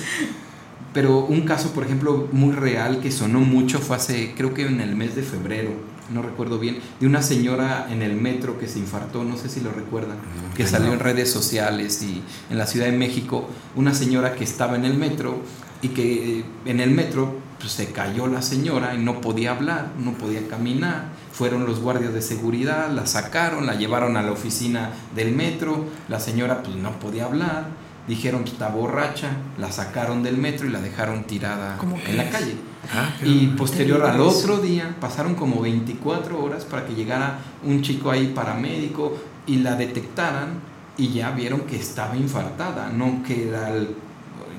Pero 0.94 1.26
un 1.26 1.42
caso, 1.42 1.74
por 1.74 1.84
ejemplo, 1.84 2.30
muy 2.32 2.54
real 2.54 3.02
que 3.02 3.12
sonó 3.12 3.42
mucho 3.42 3.80
fue 3.80 3.98
hace, 3.98 4.34
creo 4.38 4.54
que 4.54 4.66
en 4.66 4.80
el 4.80 4.96
mes 4.96 5.14
de 5.14 5.24
febrero, 5.24 5.72
no 6.14 6.22
recuerdo 6.22 6.58
bien, 6.58 6.78
de 7.02 7.06
una 7.06 7.22
señora 7.22 7.88
en 7.92 8.02
el 8.02 8.16
metro 8.16 8.58
que 8.58 8.70
se 8.70 8.80
infartó, 8.80 9.26
no 9.26 9.36
sé 9.36 9.50
si 9.50 9.60
lo 9.60 9.74
recuerdan, 9.74 10.16
que 10.56 10.66
salió 10.66 10.94
en 10.94 11.00
redes 11.00 11.30
sociales 11.30 12.02
y 12.02 12.22
en 12.50 12.58
la 12.58 12.66
Ciudad 12.66 12.86
de 12.86 12.94
México, 12.94 13.50
una 13.76 13.94
señora 13.94 14.36
que 14.36 14.46
estaba 14.46 14.78
en 14.78 14.86
el 14.86 14.94
metro 14.94 15.42
y 15.82 15.90
que 15.90 16.40
eh, 16.40 16.46
en 16.64 16.80
el 16.80 16.92
metro 16.92 17.36
pues, 17.60 17.74
se 17.74 17.92
cayó 17.92 18.28
la 18.28 18.42
señora 18.42 18.96
y 18.96 18.98
no 19.00 19.20
podía 19.20 19.52
hablar, 19.52 19.92
no 20.00 20.14
podía 20.14 20.48
caminar. 20.48 21.10
Fueron 21.38 21.66
los 21.66 21.80
guardias 21.82 22.14
de 22.14 22.22
seguridad, 22.22 22.90
la 22.92 23.06
sacaron, 23.06 23.66
la 23.66 23.76
llevaron 23.76 24.16
a 24.18 24.22
la 24.24 24.32
oficina 24.32 24.92
del 25.16 25.34
metro, 25.34 25.86
la 26.08 26.20
señora 26.20 26.64
pues 26.64 26.78
no 26.78 26.92
podía 27.00 27.26
hablar, 27.26 27.66
dijeron 28.08 28.44
que 28.46 28.52
está 28.52 28.70
borracha, 28.70 29.32
la 29.58 29.70
sacaron 29.72 30.24
del 30.24 30.38
metro 30.38 30.66
y 30.68 30.72
la 30.72 30.80
dejaron 30.80 31.26
tirada 31.26 31.78
¿Cómo 31.78 31.98
en 32.08 32.18
la 32.18 32.30
calle. 32.30 32.56
Ah, 32.94 33.10
Y 33.24 33.48
posterior 33.48 34.02
al 34.04 34.20
otro 34.22 34.60
día 34.60 34.96
pasaron 35.02 35.36
como 35.36 35.60
24 35.62 36.42
horas 36.42 36.64
para 36.64 36.86
que 36.86 36.94
llegara 36.94 37.40
un 37.64 37.82
chico 37.82 38.12
ahí 38.12 38.28
paramédico 38.34 39.18
y 39.48 39.58
la 39.58 39.76
detectaran 39.76 40.60
y 40.98 41.10
ya 41.10 41.32
vieron 41.32 41.62
que 41.62 41.76
estaba 41.76 42.16
infartada, 42.16 42.90
no 42.90 43.24
que, 43.24 43.50
era 43.50 43.68
al- 43.68 43.90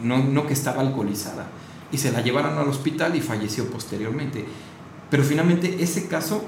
no, 0.03 0.19
no 0.19 0.47
que 0.47 0.53
estaba 0.53 0.83
alcoholizada. 0.83 1.47
Y 1.91 1.97
se 1.99 2.12
la 2.12 2.21
llevaron 2.21 2.59
al 2.59 2.69
hospital 2.69 3.15
y 3.17 3.21
falleció 3.23 3.71
posteriormente. 3.71 4.45
Pero 5.09 5.23
finalmente 5.23 5.77
ese 5.83 6.09
caso, 6.09 6.45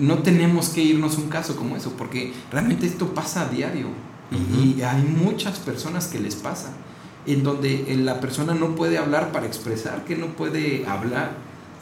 no 0.00 0.18
tenemos 0.18 0.70
que 0.70 0.82
irnos 0.82 1.16
a 1.16 1.20
un 1.20 1.28
caso 1.28 1.56
como 1.56 1.76
eso, 1.76 1.92
porque 1.96 2.32
realmente 2.50 2.86
esto 2.86 3.14
pasa 3.14 3.42
a 3.42 3.48
diario. 3.48 3.86
Y- 4.32 4.76
y 4.78 4.82
hay 4.82 5.02
muchas 5.02 5.58
personas 5.58 6.06
que 6.06 6.20
les 6.20 6.36
pasa 6.36 6.70
en 7.26 7.42
donde 7.42 7.92
eh, 7.92 7.96
la 7.96 8.20
persona 8.20 8.54
no 8.54 8.74
puede 8.76 8.96
hablar 8.98 9.32
para 9.32 9.46
expresar, 9.46 10.04
que 10.04 10.16
no 10.16 10.28
puede 10.28 10.86
hablar, 10.86 11.32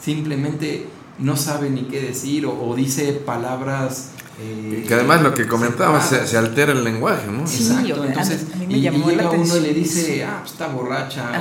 simplemente 0.01 0.87
no 1.19 1.35
sabe 1.35 1.69
ni 1.69 1.81
qué 1.83 2.01
decir 2.01 2.45
o, 2.45 2.51
o 2.69 2.75
dice 2.75 3.11
palabras... 3.13 4.09
eh, 4.39 4.81
Y 4.83 4.87
que 4.87 4.93
además 4.93 5.21
lo 5.21 5.33
que 5.33 5.47
comentabas, 5.47 6.09
se, 6.27 6.37
altera 6.37 6.71
el 6.71 6.83
lenguaje, 6.83 7.27
¿no? 7.31 7.45
Sí, 7.47 7.63
Exacto, 7.67 8.05
entonces 8.05 8.45
a 8.53 8.55
mí 8.57 8.67
me 8.67 8.73
y- 8.73 8.77
y 8.77 8.81
llamó 8.81 9.07
la 9.07 9.13
llega 9.13 9.29
uno 9.31 9.57
y 9.57 9.59
le 9.61 9.73
dice, 9.73 10.23
ah, 10.23 10.37
pues 10.41 10.51
está 10.53 10.67
borracha 10.67 11.31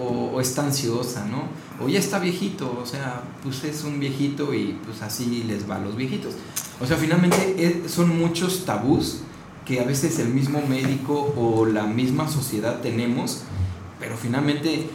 o, 0.00 0.04
o- 0.04 0.30
o 0.34 0.40
está 0.40 0.62
ansiosa, 0.64 1.24
¿no? 1.24 1.44
O 1.84 1.88
ya 1.88 2.00
está 2.00 2.18
viejito, 2.18 2.80
o 2.82 2.84
sea, 2.86 3.22
pues 3.42 3.62
es 3.62 3.84
un 3.84 4.00
viejito 4.00 4.52
y 4.52 4.78
pues 4.84 5.00
así 5.02 5.44
les 5.46 5.68
va 5.70 5.76
a 5.76 5.78
los 5.80 5.94
viejitos. 5.94 6.34
O 6.80 6.86
sea, 6.86 6.96
finalmente 6.96 7.54
es- 7.84 7.90
son 7.92 8.18
muchos 8.18 8.64
tabús 8.64 9.18
que 9.64 9.78
a 9.80 9.84
veces 9.84 10.18
el 10.18 10.28
mismo 10.30 10.60
médico 10.68 11.32
o 11.36 11.66
la 11.66 11.84
misma 11.84 12.26
sociedad 12.28 12.80
tenemos, 12.80 13.42
pero 14.00 14.16
finalmente 14.16 14.88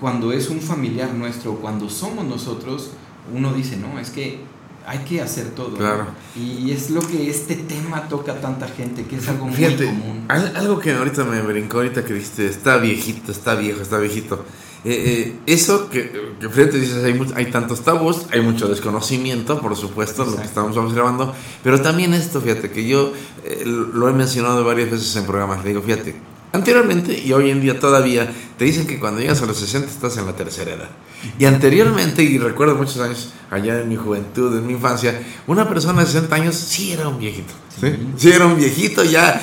cuando 0.00 0.32
es 0.32 0.48
un 0.48 0.60
familiar 0.60 1.12
nuestro, 1.12 1.56
cuando 1.56 1.90
somos 1.90 2.24
nosotros, 2.24 2.90
uno 3.32 3.52
dice, 3.52 3.76
no, 3.76 3.98
es 3.98 4.10
que 4.10 4.38
hay 4.86 4.98
que 5.00 5.20
hacer 5.20 5.50
todo. 5.50 5.70
¿no? 5.70 5.76
Claro. 5.76 6.06
Y 6.36 6.70
es 6.72 6.90
lo 6.90 7.00
que 7.06 7.30
este 7.30 7.54
tema 7.54 8.08
toca 8.08 8.32
a 8.32 8.40
tanta 8.40 8.66
gente, 8.68 9.04
que 9.04 9.16
es 9.16 9.28
algo 9.28 9.46
muy 9.46 9.56
Fíjate, 9.56 9.86
común. 9.86 10.24
al- 10.28 10.56
algo 10.56 10.78
que 10.80 10.92
ahorita 10.92 11.24
me 11.24 11.40
brincó, 11.42 11.76
ahorita 11.78 12.04
que 12.04 12.14
dijiste, 12.14 12.46
está 12.46 12.78
viejito, 12.78 13.30
está 13.30 13.54
viejo, 13.54 13.80
está 13.82 13.98
viejito. 13.98 14.44
Eh, 14.84 14.90
eh, 15.36 15.36
eso 15.46 15.88
que, 15.88 16.32
que 16.40 16.48
frente 16.48 16.76
dices, 16.80 17.04
hay, 17.04 17.20
hay 17.36 17.50
tantos 17.52 17.82
tabús, 17.82 18.26
hay 18.32 18.40
mucho 18.40 18.66
desconocimiento, 18.66 19.60
por 19.60 19.76
supuesto, 19.76 20.24
lo 20.24 20.36
que 20.36 20.42
estamos 20.42 20.76
observando, 20.76 21.32
pero 21.62 21.80
también 21.80 22.12
esto, 22.14 22.40
fíjate, 22.40 22.72
que 22.72 22.88
yo 22.88 23.12
eh, 23.44 23.62
lo 23.64 24.08
he 24.08 24.12
mencionado 24.12 24.64
varias 24.64 24.90
veces 24.90 25.14
en 25.14 25.24
programas, 25.24 25.62
le 25.62 25.68
digo, 25.68 25.82
fíjate, 25.82 26.16
anteriormente 26.52 27.16
y 27.16 27.32
hoy 27.32 27.50
en 27.50 27.60
día 27.60 27.78
todavía 27.78 28.28
te 28.58 28.64
dicen 28.64 28.88
que 28.88 28.98
cuando 28.98 29.20
llegas 29.20 29.40
a 29.42 29.46
los 29.46 29.56
60 29.56 29.88
estás 29.88 30.16
en 30.16 30.26
la 30.26 30.34
tercera 30.34 30.72
edad. 30.72 30.90
Y 31.38 31.44
anteriormente, 31.44 32.22
y 32.22 32.38
recuerdo 32.38 32.74
muchos 32.76 32.98
años 32.98 33.30
allá 33.50 33.80
en 33.80 33.88
mi 33.88 33.96
juventud, 33.96 34.56
en 34.56 34.66
mi 34.66 34.72
infancia, 34.74 35.20
una 35.46 35.68
persona 35.68 36.00
de 36.00 36.06
60 36.06 36.34
años 36.36 36.54
sí 36.54 36.92
era 36.92 37.08
un 37.08 37.18
viejito. 37.18 37.52
Sí, 37.80 37.88
sí 38.16 38.30
era 38.30 38.46
un 38.46 38.56
viejito 38.56 39.02
ya. 39.04 39.40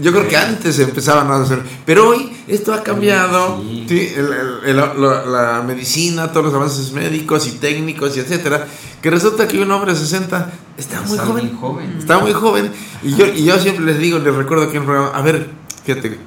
Yo 0.00 0.12
creo 0.12 0.28
que 0.28 0.36
antes 0.36 0.78
empezaban 0.78 1.30
a 1.30 1.42
hacer, 1.42 1.62
pero 1.86 2.08
hoy 2.10 2.30
esto 2.46 2.74
ha 2.74 2.82
cambiado. 2.82 3.60
Sí. 3.62 3.86
Sí, 3.88 4.12
el- 4.16 4.32
el- 4.32 4.68
el- 4.70 4.76
la, 4.76 5.24
la 5.24 5.62
medicina, 5.62 6.30
todos 6.30 6.46
los 6.46 6.54
avances 6.54 6.92
médicos 6.92 7.46
y 7.46 7.52
técnicos 7.52 8.16
y 8.16 8.20
etcétera, 8.20 8.66
que 9.00 9.10
resulta 9.10 9.48
que 9.48 9.58
un 9.60 9.70
hombre 9.70 9.92
de 9.94 9.98
60 9.98 10.50
está 10.76 11.02
Es 11.02 11.08
muy 11.08 11.18
joven. 11.18 11.56
joven. 11.56 11.96
Está 11.98 12.18
muy 12.18 12.32
joven. 12.32 12.70
Y 13.02 13.14
yo, 13.16 13.26
y 13.26 13.44
yo 13.44 13.58
siempre 13.58 13.84
les 13.86 13.98
digo, 13.98 14.18
les 14.18 14.34
recuerdo 14.34 14.64
aquí 14.64 14.76
en 14.76 14.82
el 14.82 14.86
programa, 14.86 15.16
a 15.16 15.22
ver, 15.22 15.48
fíjate, 15.84 16.18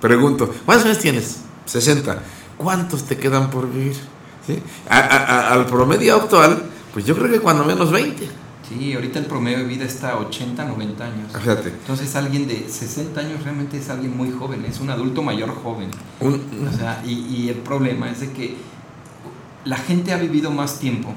pregunto, 0.00 0.52
¿cuántos 0.66 0.86
años 0.86 0.98
tienes? 0.98 1.36
60. 1.66 2.22
¿Cuántos 2.58 3.04
te 3.04 3.16
quedan 3.16 3.48
por 3.50 3.70
vivir? 3.72 3.96
¿Sí? 4.54 4.62
A- 4.88 4.98
a- 4.98 5.52
al 5.52 5.66
promedio 5.66 6.16
actual, 6.16 6.62
pues 6.92 7.04
yo 7.04 7.16
creo 7.16 7.30
que 7.30 7.40
cuando 7.40 7.64
menos 7.64 7.90
20. 7.90 8.28
Sí, 8.68 8.92
ahorita 8.94 9.18
el 9.18 9.26
promedio 9.26 9.58
de 9.58 9.64
vida 9.64 9.84
está 9.84 10.10
a 10.12 10.18
80, 10.18 10.64
90 10.64 11.04
años. 11.04 11.32
Fíjate, 11.36 11.70
Entonces 11.70 12.14
alguien 12.14 12.46
de 12.46 12.68
60 12.68 13.20
años 13.20 13.42
realmente 13.42 13.76
es 13.78 13.90
alguien 13.90 14.16
muy 14.16 14.30
joven, 14.30 14.64
es 14.64 14.78
un 14.78 14.90
adulto 14.90 15.22
mayor 15.22 15.52
joven. 15.62 15.88
un, 16.20 16.40
O 16.72 16.76
sea, 16.76 17.02
y, 17.04 17.12
y 17.12 17.48
el 17.48 17.56
problema 17.56 18.08
es 18.10 18.20
de 18.20 18.30
que 18.30 18.56
la 19.64 19.76
gente 19.76 20.12
ha 20.12 20.18
vivido 20.18 20.50
más 20.52 20.78
tiempo 20.78 21.12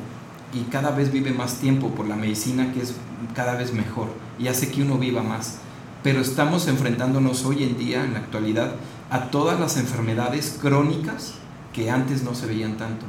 y 0.53 0.61
cada 0.71 0.91
vez 0.91 1.11
vive 1.11 1.31
más 1.31 1.55
tiempo 1.55 1.89
por 1.91 2.07
la 2.07 2.15
medicina 2.15 2.71
que 2.73 2.81
es 2.81 2.95
cada 3.35 3.55
vez 3.55 3.71
mejor 3.73 4.07
y 4.39 4.47
hace 4.47 4.69
que 4.71 4.81
uno 4.81 4.97
viva 4.97 5.21
más. 5.23 5.57
Pero 6.01 6.21
estamos 6.21 6.67
enfrentándonos 6.67 7.45
hoy 7.45 7.63
en 7.63 7.77
día, 7.77 8.03
en 8.03 8.13
la 8.13 8.19
actualidad, 8.19 8.71
a 9.09 9.29
todas 9.31 9.59
las 9.59 9.77
enfermedades 9.77 10.57
crónicas 10.61 11.35
que 11.73 11.89
antes 11.89 12.23
no 12.23 12.35
se 12.35 12.45
veían 12.45 12.77
tanto. 12.77 13.05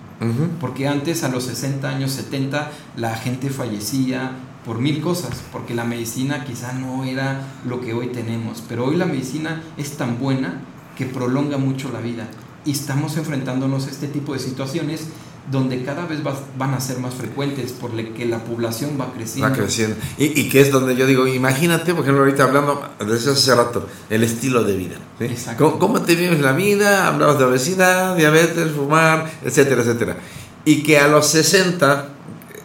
Porque 0.60 0.88
antes, 0.88 1.22
a 1.22 1.28
los 1.28 1.44
60 1.44 1.88
años, 1.88 2.12
70, 2.12 2.70
la 2.96 3.14
gente 3.14 3.50
fallecía 3.50 4.32
por 4.64 4.78
mil 4.78 5.00
cosas, 5.00 5.42
porque 5.52 5.74
la 5.74 5.84
medicina 5.84 6.44
quizá 6.44 6.72
no 6.72 7.04
era 7.04 7.42
lo 7.66 7.80
que 7.80 7.92
hoy 7.92 8.08
tenemos, 8.08 8.62
pero 8.66 8.86
hoy 8.86 8.96
la 8.96 9.04
medicina 9.04 9.62
es 9.76 9.96
tan 9.98 10.18
buena 10.18 10.62
que 10.96 11.04
prolonga 11.04 11.58
mucho 11.58 11.92
la 11.92 12.00
vida. 12.00 12.28
Y 12.64 12.70
estamos 12.70 13.18
enfrentándonos 13.18 13.86
a 13.86 13.90
este 13.90 14.08
tipo 14.08 14.32
de 14.32 14.38
situaciones 14.38 15.08
donde 15.50 15.84
cada 15.84 16.06
vez 16.06 16.26
va- 16.26 16.38
van 16.56 16.72
a 16.74 16.80
ser 16.80 16.98
más 16.98 17.14
frecuentes, 17.14 17.72
por 17.72 17.92
la 17.92 18.02
que 18.14 18.24
la 18.24 18.38
población 18.38 18.98
va 18.98 19.12
creciendo. 19.12 19.50
va 19.50 19.54
creciendo. 19.56 19.96
Y, 20.16 20.40
y 20.40 20.48
que 20.48 20.60
es 20.62 20.70
donde 20.72 20.96
yo 20.96 21.06
digo, 21.06 21.26
imagínate, 21.26 21.92
por 21.94 22.02
ejemplo, 22.02 22.24
ahorita 22.24 22.44
hablando, 22.44 22.82
desde 23.06 23.32
hace 23.32 23.54
rato, 23.54 23.86
el 24.08 24.22
estilo 24.24 24.64
de 24.64 24.76
vida. 24.76 24.96
¿sí? 25.18 25.34
¿Cómo, 25.58 25.78
cómo 25.78 26.00
te 26.02 26.14
vives 26.16 26.40
la 26.40 26.52
vida? 26.52 27.06
Hablabas 27.06 27.38
de 27.38 27.44
obesidad, 27.44 28.16
diabetes, 28.16 28.72
fumar, 28.72 29.30
etcétera, 29.44 29.82
etcétera. 29.82 30.16
Y 30.64 30.82
que 30.82 30.98
a 30.98 31.08
los 31.08 31.26
60 31.26 32.08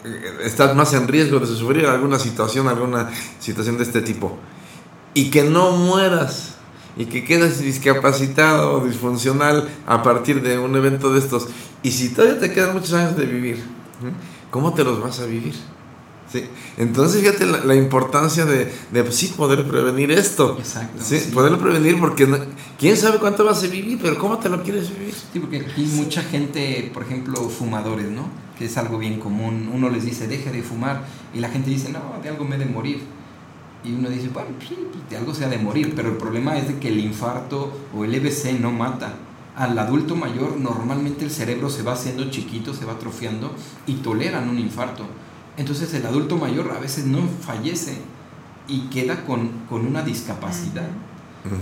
eh, 0.05 0.37
estás 0.45 0.73
más 0.75 0.93
en 0.93 1.07
riesgo 1.09 1.39
de 1.39 1.47
sufrir 1.47 1.85
alguna 1.85 2.17
situación, 2.17 2.69
alguna 2.69 3.09
situación 3.39 3.77
de 3.77 3.83
este 3.83 4.01
tipo. 4.01 4.37
Y 5.13 5.29
que 5.31 5.43
no 5.43 5.71
mueras. 5.71 6.55
Y 6.99 7.05
que 7.05 7.23
quedes 7.23 7.59
discapacitado 7.61 8.73
o 8.73 8.85
disfuncional 8.85 9.67
a 9.87 10.03
partir 10.03 10.41
de 10.43 10.59
un 10.59 10.75
evento 10.75 11.11
de 11.11 11.19
estos. 11.19 11.47
Y 11.81 11.91
si 11.91 12.09
todavía 12.09 12.39
te 12.39 12.51
quedan 12.51 12.73
muchos 12.73 12.93
años 12.93 13.15
de 13.17 13.25
vivir, 13.25 13.55
¿eh? 13.55 14.11
¿cómo 14.51 14.73
te 14.73 14.83
los 14.83 15.01
vas 15.01 15.19
a 15.21 15.25
vivir? 15.25 15.53
¿Sí? 16.31 16.43
Entonces, 16.77 17.21
fíjate 17.21 17.45
la, 17.47 17.63
la 17.65 17.73
importancia 17.73 18.45
de, 18.45 18.71
de 18.91 19.03
pues, 19.03 19.15
sí 19.15 19.33
poder 19.35 19.67
prevenir 19.67 20.11
esto. 20.11 20.57
Exacto, 20.59 21.01
Sí, 21.03 21.19
sí. 21.19 21.31
Poderlo 21.31 21.57
prevenir 21.57 21.99
porque 21.99 22.27
no- 22.27 22.37
quién 22.77 22.95
sabe 22.97 23.17
cuánto 23.17 23.43
vas 23.45 23.63
a 23.63 23.67
vivir, 23.67 23.97
pero 23.99 24.19
¿cómo 24.19 24.37
te 24.37 24.47
lo 24.49 24.61
quieres 24.61 24.91
vivir? 24.95 25.13
Sí, 25.33 25.39
porque 25.39 25.57
aquí 25.61 25.81
mucha 25.95 26.21
gente, 26.21 26.91
por 26.93 27.01
ejemplo, 27.03 27.49
fumadores, 27.49 28.11
¿no? 28.11 28.27
Que 28.59 28.65
es 28.65 28.77
algo 28.77 28.99
bien 28.99 29.19
común. 29.19 29.71
Uno 29.73 29.89
les 29.89 30.03
dice, 30.05 30.27
deje 30.27 30.51
de 30.51 30.61
fumar. 30.61 31.03
Y 31.33 31.39
la 31.39 31.49
gente 31.49 31.69
dice, 31.71 31.89
no, 31.89 32.01
de 32.21 32.29
algo 32.29 32.43
me 32.45 32.57
he 32.57 32.59
de 32.59 32.65
morir. 32.65 32.99
Y 33.83 33.93
uno 33.93 34.09
dice, 34.09 34.29
bueno, 34.29 34.49
sí, 34.67 34.77
de 35.09 35.17
algo 35.17 35.33
se 35.33 35.45
ha 35.45 35.49
de 35.49 35.57
morir. 35.57 35.93
Pero 35.95 36.09
el 36.09 36.17
problema 36.17 36.57
es 36.57 36.67
de 36.67 36.79
que 36.79 36.89
el 36.89 36.99
infarto 36.99 37.71
o 37.95 38.03
el 38.03 38.13
EBC 38.13 38.59
no 38.59 38.71
mata. 38.71 39.13
Al 39.55 39.77
adulto 39.77 40.15
mayor 40.15 40.57
normalmente 40.57 41.25
el 41.25 41.31
cerebro 41.31 41.69
se 41.69 41.83
va 41.83 41.93
haciendo 41.93 42.29
chiquito, 42.29 42.73
se 42.73 42.85
va 42.85 42.93
atrofiando 42.93 43.51
y 43.87 43.95
toleran 43.95 44.49
un 44.49 44.59
infarto. 44.59 45.05
Entonces 45.57 45.93
el 45.93 46.05
adulto 46.05 46.37
mayor 46.37 46.71
a 46.75 46.79
veces 46.79 47.05
no 47.05 47.19
fallece 47.41 47.97
y 48.67 48.81
queda 48.87 49.25
con, 49.25 49.49
con 49.69 49.85
una 49.85 50.01
discapacidad. 50.01 50.87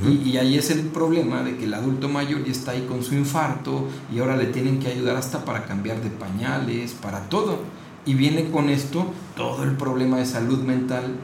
Y, 0.07 0.29
y 0.29 0.37
ahí 0.37 0.57
es 0.57 0.71
el 0.71 0.81
problema 0.81 1.43
de 1.43 1.55
que 1.57 1.65
el 1.65 1.73
adulto 1.73 2.09
mayor 2.09 2.43
ya 2.43 2.51
está 2.51 2.71
ahí 2.71 2.85
con 2.87 3.03
su 3.03 3.15
infarto 3.15 3.87
y 4.13 4.19
ahora 4.19 4.35
le 4.35 4.47
tienen 4.47 4.79
que 4.79 4.87
ayudar 4.87 5.15
hasta 5.15 5.45
para 5.45 5.65
cambiar 5.65 6.01
de 6.01 6.09
pañales, 6.09 6.93
para 6.93 7.29
todo. 7.29 7.59
Y 8.05 8.13
viene 8.13 8.49
con 8.49 8.69
esto 8.69 9.11
todo 9.35 9.63
el 9.63 9.75
problema 9.75 10.17
de 10.17 10.25
salud 10.25 10.59
mental 10.59 11.15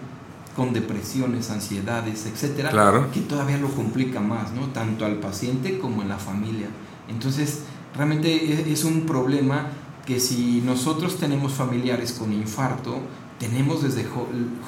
con 0.55 0.73
depresiones, 0.73 1.49
ansiedades, 1.49 2.25
etcétera, 2.25 2.69
Claro. 2.69 3.11
que 3.11 3.21
todavía 3.21 3.57
lo 3.57 3.69
complica 3.69 4.19
más, 4.19 4.51
¿no? 4.51 4.67
Tanto 4.67 5.05
al 5.05 5.15
paciente 5.15 5.79
como 5.79 6.01
en 6.03 6.09
la 6.09 6.17
familia. 6.17 6.67
Entonces, 7.09 7.61
realmente 7.95 8.53
es, 8.53 8.67
es 8.67 8.83
un 8.83 9.01
problema 9.01 9.67
que 10.05 10.19
si 10.19 10.61
nosotros 10.65 11.17
tenemos 11.17 11.53
familiares 11.53 12.11
con 12.13 12.31
infarto, 12.33 12.99
tenemos 13.39 13.81
desde 13.83 14.05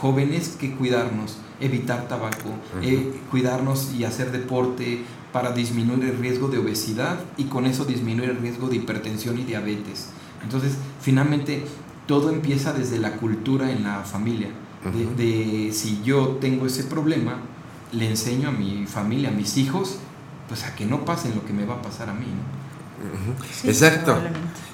jóvenes 0.01 0.55
que 0.59 0.75
cuidarnos, 0.75 1.37
evitar 1.59 2.07
tabaco, 2.07 2.49
eh, 2.81 3.13
cuidarnos 3.31 3.93
y 3.93 4.03
hacer 4.05 4.31
deporte 4.31 5.03
para 5.31 5.51
disminuir 5.51 6.03
el 6.05 6.17
riesgo 6.17 6.47
de 6.47 6.57
obesidad 6.57 7.19
y 7.37 7.45
con 7.45 7.65
eso 7.65 7.85
disminuir 7.85 8.29
el 8.31 8.37
riesgo 8.37 8.69
de 8.69 8.77
hipertensión 8.77 9.37
y 9.37 9.43
diabetes. 9.43 10.07
Entonces, 10.43 10.73
finalmente, 11.01 11.65
todo 12.07 12.29
empieza 12.31 12.73
desde 12.73 12.97
la 12.99 13.13
cultura 13.17 13.71
en 13.71 13.83
la 13.83 14.01
familia. 14.03 14.49
De, 14.93 15.71
si 15.73 16.01
yo 16.03 16.37
tengo 16.41 16.65
ese 16.67 16.83
problema, 16.83 17.37
le 17.91 18.07
enseño 18.09 18.49
a 18.49 18.51
mi 18.51 18.85
familia, 18.87 19.29
a 19.29 19.31
mis 19.31 19.57
hijos, 19.57 19.97
pues 20.47 20.63
a 20.63 20.75
que 20.75 20.85
no 20.85 21.05
pasen 21.05 21.33
lo 21.35 21.43
que 21.45 21.53
me 21.53 21.65
va 21.65 21.75
a 21.75 21.81
pasar 21.81 22.09
a 22.09 22.13
mí. 22.13 22.25
¿no? 22.27 22.55
Sí, 23.61 23.67
Exacto. 23.67 24.17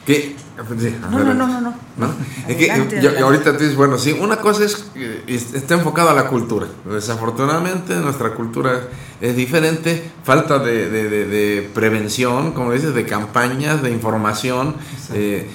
Que, 0.06 0.36
sí, 0.80 0.95
No, 1.02 1.19
no, 1.19 1.34
no, 1.34 1.47
no, 1.47 1.62
no. 1.62 1.74
¿No? 1.97 2.13
Es 2.47 2.56
que 2.56 2.71
Adelante, 2.71 2.95
yo- 2.95 3.10
adelante. 3.10 3.19
ahorita 3.24 3.52
tú 3.54 3.60
dices, 3.63 3.76
bueno, 3.76 3.97
sí, 3.97 4.12
una 4.13 4.38
cosa 4.38 4.63
es 4.65 4.76
que 4.76 5.24
es- 5.28 5.54
está 5.54 5.76
enfocado 5.76 6.10
a 6.10 6.13
la 6.13 6.28
cultura. 6.28 6.67
Desafortunadamente 6.89 7.95
nuestra 7.97 8.34
cultura 8.34 8.82
es 9.21 9.36
diferente, 9.36 10.12
falta 10.24 10.60
de, 10.60 10.89
de- 10.89 11.10
de- 11.10 11.26
de 11.28 11.69
prevención, 11.74 12.54
como 12.54 12.71
dices, 12.74 12.93
de 12.95 13.06
campañas, 13.06 13.84
de 13.84 13.91
información, 13.91 14.76
eh, 15.13 15.50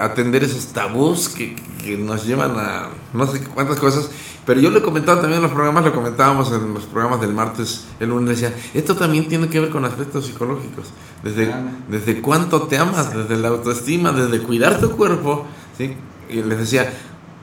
atender 0.00 0.42
esos 0.44 0.66
tabús 0.68 1.28
que, 1.28 1.54
que 1.86 1.96
nos 1.96 2.26
llevan 2.26 2.58
a 2.58 2.88
no 3.12 3.26
sé 3.26 3.40
cuántas 3.44 3.78
cosas. 3.78 4.10
Pero 4.44 4.60
yo 4.60 4.70
lo 4.70 4.78
he 4.78 4.82
comentado 4.82 5.18
también 5.18 5.38
en 5.38 5.42
los 5.42 5.52
programas, 5.52 5.84
lo 5.84 5.92
comentábamos 5.92 6.52
en 6.52 6.72
los 6.72 6.84
programas 6.84 7.20
del 7.20 7.32
martes, 7.32 7.84
el 7.98 8.10
lunes, 8.10 8.40
decía, 8.40 8.56
esto 8.74 8.94
también 8.94 9.26
tiene 9.28 9.48
que 9.48 9.58
ver 9.58 9.70
con 9.70 9.84
aspectos 9.84 10.26
psicológicos. 10.26 10.86
Desde, 11.24 11.52
desde 11.88 12.20
cuánto 12.20 12.62
te 12.62 12.78
amas, 12.78 13.12
desde 13.12 13.36
la 13.38 13.48
autoestima, 13.48 14.12
desde 14.12 14.40
cuidar 14.40 14.80
tu 14.80 14.90
cuerpo. 14.90 15.46
¿sí? 15.76 15.94
Y 16.28 16.42
les 16.42 16.58
decía, 16.58 16.92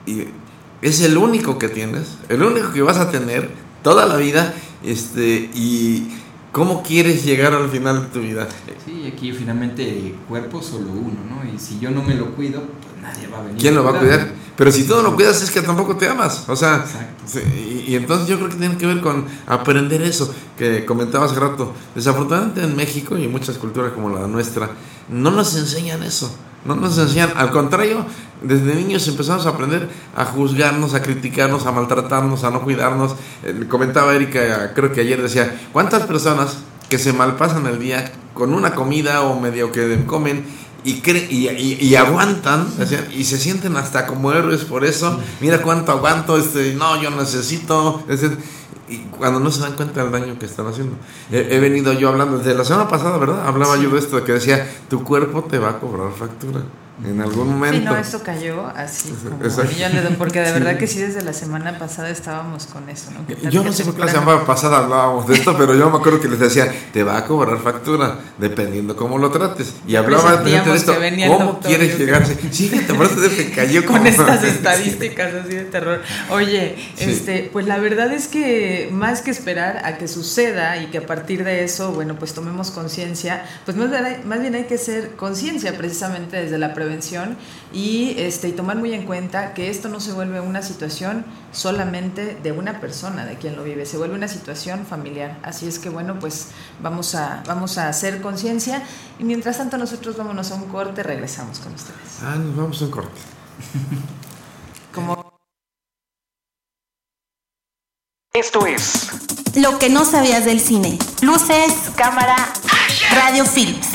y 0.06 0.24
es 0.80 1.02
el 1.02 1.18
único 1.18 1.58
que 1.58 1.68
tienes, 1.68 2.18
el 2.28 2.42
único 2.42 2.72
que 2.72 2.80
vas 2.80 2.98
a 2.98 3.10
tener 3.10 3.50
toda 3.82 4.06
la 4.06 4.16
vida. 4.16 4.54
Este, 4.82 5.50
y 5.54 6.08
cómo 6.54 6.84
quieres 6.84 7.24
llegar 7.24 7.52
al 7.52 7.68
final 7.68 8.02
de 8.02 8.08
tu 8.08 8.20
vida. 8.20 8.46
Sí, 8.86 9.10
aquí 9.12 9.32
finalmente 9.32 10.14
cuerpo 10.28 10.62
solo 10.62 10.92
uno, 10.92 11.18
¿no? 11.28 11.52
Y 11.52 11.58
si 11.58 11.80
yo 11.80 11.90
no 11.90 12.02
me 12.02 12.14
lo 12.14 12.30
cuido, 12.36 12.62
nadie 13.04 13.28
va 13.28 13.38
a 13.38 13.42
venir. 13.42 13.60
¿Quién 13.60 13.74
lo 13.74 13.84
va 13.84 13.96
a 13.96 13.98
cuidar? 14.00 14.32
Pero 14.56 14.70
si 14.70 14.84
tú 14.84 14.94
no 14.94 15.02
lo 15.02 15.14
cuidas 15.14 15.42
es 15.42 15.50
que 15.50 15.62
tampoco 15.62 15.96
te 15.96 16.08
amas. 16.08 16.48
O 16.48 16.56
sea, 16.56 16.84
y, 17.56 17.92
y 17.92 17.96
entonces 17.96 18.28
yo 18.28 18.36
creo 18.36 18.48
que 18.48 18.56
tiene 18.56 18.76
que 18.76 18.86
ver 18.86 19.00
con 19.00 19.26
aprender 19.46 20.02
eso 20.02 20.32
que 20.56 20.84
comentaba 20.84 21.26
hace 21.26 21.38
rato. 21.38 21.72
Desafortunadamente 21.94 22.62
en 22.62 22.76
México 22.76 23.18
y 23.18 23.24
en 23.24 23.32
muchas 23.32 23.58
culturas 23.58 23.92
como 23.92 24.10
la 24.10 24.26
nuestra, 24.26 24.70
no 25.08 25.30
nos 25.30 25.56
enseñan 25.56 26.02
eso. 26.02 26.34
No 26.64 26.76
nos 26.76 26.96
enseñan, 26.96 27.32
al 27.36 27.50
contrario, 27.50 28.06
desde 28.42 28.74
niños 28.74 29.06
empezamos 29.08 29.44
a 29.44 29.50
aprender 29.50 29.88
a 30.16 30.24
juzgarnos, 30.24 30.94
a 30.94 31.02
criticarnos, 31.02 31.66
a 31.66 31.72
maltratarnos, 31.72 32.42
a 32.44 32.50
no 32.50 32.62
cuidarnos. 32.62 33.16
Eh, 33.42 33.66
comentaba 33.68 34.14
Erika, 34.14 34.72
creo 34.72 34.92
que 34.92 35.02
ayer 35.02 35.20
decía, 35.20 35.60
¿cuántas 35.72 36.04
personas 36.04 36.58
que 36.88 36.98
se 36.98 37.12
malpasan 37.12 37.66
el 37.66 37.78
día 37.78 38.12
con 38.32 38.54
una 38.54 38.74
comida 38.74 39.22
o 39.22 39.38
medio 39.40 39.72
que 39.72 40.04
comen 40.06 40.44
y, 40.84 41.00
cre- 41.02 41.26
y, 41.30 41.48
y- 41.48 41.78
y 41.80 41.94
aguantan 41.96 42.66
y 43.16 43.24
se 43.24 43.38
sienten 43.38 43.76
hasta 43.76 44.06
como 44.06 44.32
héroes 44.32 44.64
por 44.64 44.84
eso. 44.84 45.18
Mira 45.40 45.62
cuánto 45.62 45.92
aguanto, 45.92 46.36
este, 46.36 46.74
no, 46.74 47.00
yo 47.02 47.10
necesito. 47.10 48.04
este, 48.08 48.30
y 48.86 48.98
cuando 49.16 49.40
no 49.40 49.50
se 49.50 49.60
dan 49.62 49.72
cuenta 49.76 50.02
del 50.02 50.12
daño 50.12 50.38
que 50.38 50.44
están 50.44 50.66
haciendo. 50.66 50.94
He, 51.32 51.56
he 51.56 51.58
venido 51.58 51.92
yo 51.94 52.10
hablando 52.10 52.36
desde 52.38 52.54
la 52.54 52.64
semana 52.66 52.86
pasada, 52.88 53.16
¿verdad? 53.16 53.46
Hablaba 53.46 53.78
yo 53.78 53.88
de 53.88 53.98
esto, 53.98 54.22
que 54.24 54.32
decía, 54.32 54.70
tu 54.90 55.02
cuerpo 55.02 55.42
te 55.44 55.58
va 55.58 55.70
a 55.70 55.78
cobrar 55.80 56.12
factura 56.12 56.60
en 57.04 57.20
algún 57.20 57.48
momento. 57.48 57.78
Sí, 57.78 57.84
no, 57.84 57.96
esto 57.96 58.22
cayó 58.22 58.66
así 58.68 59.08
como 59.10 59.44
Exacto. 59.44 60.14
porque 60.16 60.40
de 60.40 60.52
verdad 60.58 60.76
que 60.78 60.86
sí, 60.86 61.00
desde 61.00 61.22
la 61.22 61.32
semana 61.32 61.76
pasada 61.76 62.08
estábamos 62.10 62.66
con 62.66 62.88
eso, 62.88 63.10
¿no? 63.10 63.26
¿Qué 63.26 63.34
tal 63.34 63.50
Yo 63.50 63.64
no 63.64 63.72
sé 63.72 63.78
te 63.78 63.86
por 63.86 63.94
qué 63.96 64.00
la 64.06 64.12
semana 64.12 64.44
pasada 64.46 64.78
hablábamos 64.78 65.26
de 65.26 65.34
esto, 65.34 65.56
pero 65.58 65.74
yo 65.74 65.90
me 65.90 65.96
acuerdo 65.98 66.20
que 66.20 66.28
les 66.28 66.38
decía, 66.38 66.72
te 66.92 67.02
va 67.02 67.18
a 67.18 67.24
cobrar 67.26 67.58
factura, 67.58 68.18
dependiendo 68.38 68.94
cómo 68.94 69.18
lo 69.18 69.30
trates. 69.30 69.74
Y 69.88 69.96
hablaba 69.96 70.36
de 70.36 70.56
esto, 70.74 70.94
¿cómo 71.26 71.44
doctor, 71.44 71.68
quieres 71.68 71.98
llegar? 71.98 72.24
Sí, 72.26 72.68
fíjate, 72.68 72.94
por 72.94 73.08
te 73.08 73.50
cayó 73.50 73.84
con 73.86 73.96
como- 73.96 74.08
estas 74.08 74.44
estadísticas 74.44 75.34
así 75.34 75.54
de 75.54 75.64
terror. 75.64 76.00
Oye, 76.30 76.76
Sí. 76.96 77.10
este, 77.10 77.50
pues 77.52 77.66
la 77.66 77.78
verdad 77.78 78.12
es 78.12 78.28
que 78.28 78.88
más 78.92 79.20
que 79.20 79.32
esperar 79.32 79.82
a 79.84 79.98
que 79.98 80.06
suceda 80.06 80.76
y 80.76 80.86
que 80.86 80.98
a 80.98 81.06
partir 81.06 81.42
de 81.42 81.64
eso, 81.64 81.92
bueno, 81.92 82.14
pues 82.16 82.34
tomemos 82.34 82.70
conciencia, 82.70 83.44
pues 83.64 83.76
más 83.76 83.90
más 84.24 84.40
bien 84.40 84.54
hay 84.54 84.64
que 84.64 84.78
ser 84.78 85.16
conciencia 85.16 85.76
precisamente 85.76 86.36
desde 86.36 86.56
la 86.56 86.68
prevención 86.68 86.83
y 87.72 88.14
este 88.18 88.48
y 88.48 88.52
tomar 88.52 88.76
muy 88.76 88.92
en 88.92 89.04
cuenta 89.04 89.54
que 89.54 89.70
esto 89.70 89.88
no 89.88 90.00
se 90.00 90.12
vuelve 90.12 90.40
una 90.40 90.62
situación 90.62 91.24
solamente 91.52 92.36
de 92.42 92.52
una 92.52 92.80
persona, 92.80 93.24
de 93.24 93.36
quien 93.36 93.56
lo 93.56 93.64
vive, 93.64 93.86
se 93.86 93.96
vuelve 93.96 94.14
una 94.14 94.28
situación 94.28 94.86
familiar. 94.86 95.38
Así 95.42 95.66
es 95.66 95.78
que 95.78 95.88
bueno, 95.88 96.18
pues 96.18 96.48
vamos 96.82 97.14
a 97.14 97.42
vamos 97.46 97.78
a 97.78 97.88
hacer 97.88 98.20
conciencia 98.20 98.82
y 99.18 99.24
mientras 99.24 99.58
tanto 99.58 99.78
nosotros 99.78 100.16
vámonos 100.16 100.50
a 100.50 100.54
un 100.56 100.68
corte, 100.68 101.02
regresamos 101.02 101.58
con 101.60 101.74
ustedes. 101.74 102.22
Ah, 102.22 102.36
nos 102.36 102.56
vamos 102.56 102.80
a 102.82 102.84
un 102.84 102.90
corte. 102.90 103.20
Como 104.94 105.34
Esto 108.32 108.66
es 108.66 109.10
Lo 109.54 109.78
que 109.78 109.88
no 109.88 110.04
sabías 110.04 110.44
del 110.44 110.60
cine. 110.60 110.98
Luces, 111.22 111.72
cámara, 111.94 112.36
radio 113.14 113.44
films. 113.44 113.86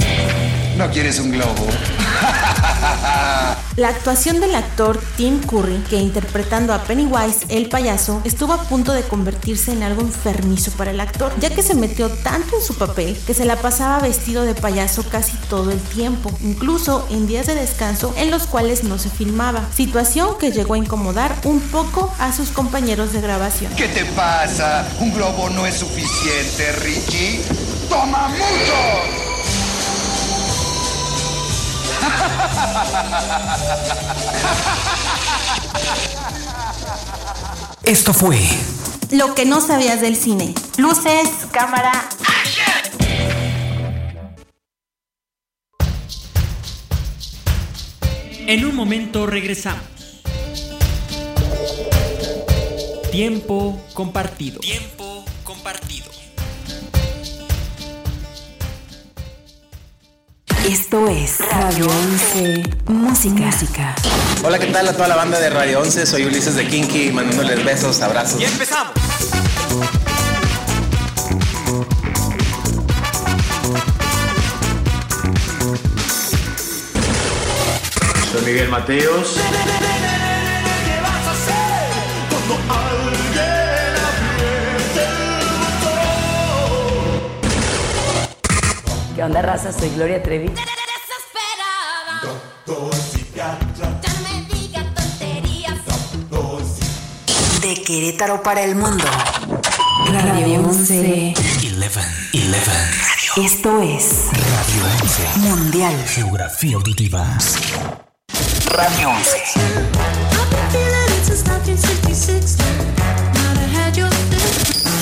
¿No 0.78 0.90
quieres 0.90 1.20
un 1.20 1.32
globo? 1.32 1.68
La 3.76 3.88
actuación 3.88 4.42
del 4.42 4.56
actor 4.56 5.02
Tim 5.16 5.40
Curry, 5.40 5.78
que 5.90 5.96
interpretando 5.98 6.74
a 6.74 6.84
Pennywise, 6.84 7.46
el 7.48 7.70
payaso, 7.70 8.22
estuvo 8.26 8.52
a 8.52 8.64
punto 8.64 8.92
de 8.92 9.04
convertirse 9.04 9.72
en 9.72 9.84
algo 9.84 10.02
enfermizo 10.02 10.72
para 10.72 10.92
el 10.92 11.00
actor, 11.00 11.32
ya 11.40 11.50
que 11.50 11.64
se 11.64 11.76
metió 11.76 12.10
tanto 12.10 12.58
en 12.58 12.62
su 12.62 12.76
papel 12.76 13.18
que 13.26 13.34
se 13.34 13.46
la 13.46 13.56
pasaba 13.56 14.00
vestido 14.00 14.44
de 14.44 14.54
payaso 14.54 15.04
casi 15.10 15.38
todo 15.50 15.72
el 15.72 15.80
tiempo, 15.80 16.30
incluso 16.42 17.08
en 17.10 17.26
días 17.26 17.48
de 17.48 17.56
descanso 17.56 18.14
en 18.18 18.32
los 18.32 18.48
cuales 18.48 18.84
no 18.84 18.98
se 18.98 19.10
filmaba, 19.10 19.66
situación 19.74 20.38
que 20.38 20.52
llegó 20.52 20.74
a 20.74 20.78
incomodar 20.78 21.34
un 21.46 21.62
poco 21.62 22.14
a 22.20 22.34
sus 22.34 22.50
compañeros 22.50 23.14
de 23.14 23.22
grabación. 23.22 23.74
¿Qué 23.76 23.88
te 23.88 24.04
pasa? 24.06 24.88
¿Un 25.00 25.14
globo 25.14 25.50
no 25.50 25.66
es 25.66 25.76
suficiente, 25.76 26.72
Richie? 26.84 27.42
¡Toma 27.90 28.28
mucho! 28.28 29.30
Esto 37.84 38.14
fue 38.14 38.40
Lo 39.12 39.34
que 39.36 39.46
no 39.46 39.62
sabías 39.62 40.02
del 40.02 40.16
cine. 40.16 40.54
Luces, 40.78 41.30
cámara, 41.52 42.10
En 48.50 48.66
un 48.66 48.76
momento 48.76 49.28
regresamos. 49.28 49.84
Tiempo 53.12 53.80
compartido. 53.94 54.60
Tiempo 54.60 55.24
compartido. 55.44 56.09
Esto 60.70 61.08
es 61.08 61.40
Radio 61.40 61.88
11 61.88 62.62
Música. 62.90 63.46
Música. 63.46 63.96
Hola, 64.44 64.60
¿qué 64.60 64.68
tal 64.68 64.88
a 64.88 64.94
toda 64.94 65.08
la 65.08 65.16
banda 65.16 65.40
de 65.40 65.50
Radio 65.50 65.80
11? 65.80 66.06
Soy 66.06 66.26
Ulises 66.26 66.54
de 66.54 66.68
Kinky, 66.68 67.12
mandándoles 67.12 67.66
besos, 67.66 68.00
abrazos. 68.02 68.40
Y 68.40 68.46
empezamos. 68.46 68.94
Soy 78.32 78.46
Miguel 78.46 78.70
Mateos. 78.70 79.38
¿Qué 82.46 82.79
onda, 89.22 89.42
raza? 89.42 89.72
Soy 89.72 89.90
Gloria 89.90 90.22
Trevi. 90.22 90.52
De 97.62 97.74
Querétaro 97.84 98.42
para 98.44 98.62
el 98.64 98.76
mundo. 98.76 99.04
Radio 100.12 100.62
11. 100.62 101.34
11. 101.36 101.50
11. 101.84 103.46
Esto 103.46 103.82
es 103.82 104.28
Radio 104.32 104.86
11. 105.02 105.40
Mundial. 105.40 106.06
Geografía 106.08 106.76
auditiva. 106.76 107.26
Radio 108.72 109.10
11. 109.10 109.38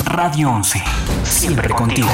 Radio 0.05 0.49
11. 0.49 0.83
Siempre 1.23 1.69
contigo. 1.69 2.09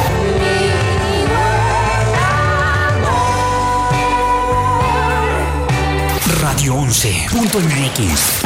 Radio 6.44 6.76
11.mx. 6.76 8.44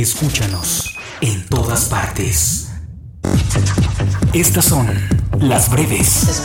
Escúchanos 0.00 0.96
en 1.20 1.46
todas 1.48 1.84
partes. 1.84 2.68
Estas 4.32 4.64
son 4.64 4.88
las 5.38 5.68
breves 5.68 6.42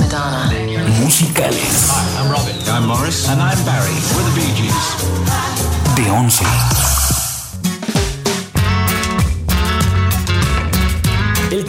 musicales 0.99 1.91
I'm 2.17 2.29
Robin. 2.29 2.55
I'm 2.67 2.87
Morris. 2.87 3.29
And 3.29 3.41
I'm 3.41 3.63
Barry. 3.63 3.93
We're 4.17 4.25
the 4.25 4.35
Bee 4.35 4.51
Gees. 4.53 4.75
de 5.95 6.11
11. 6.11 7.00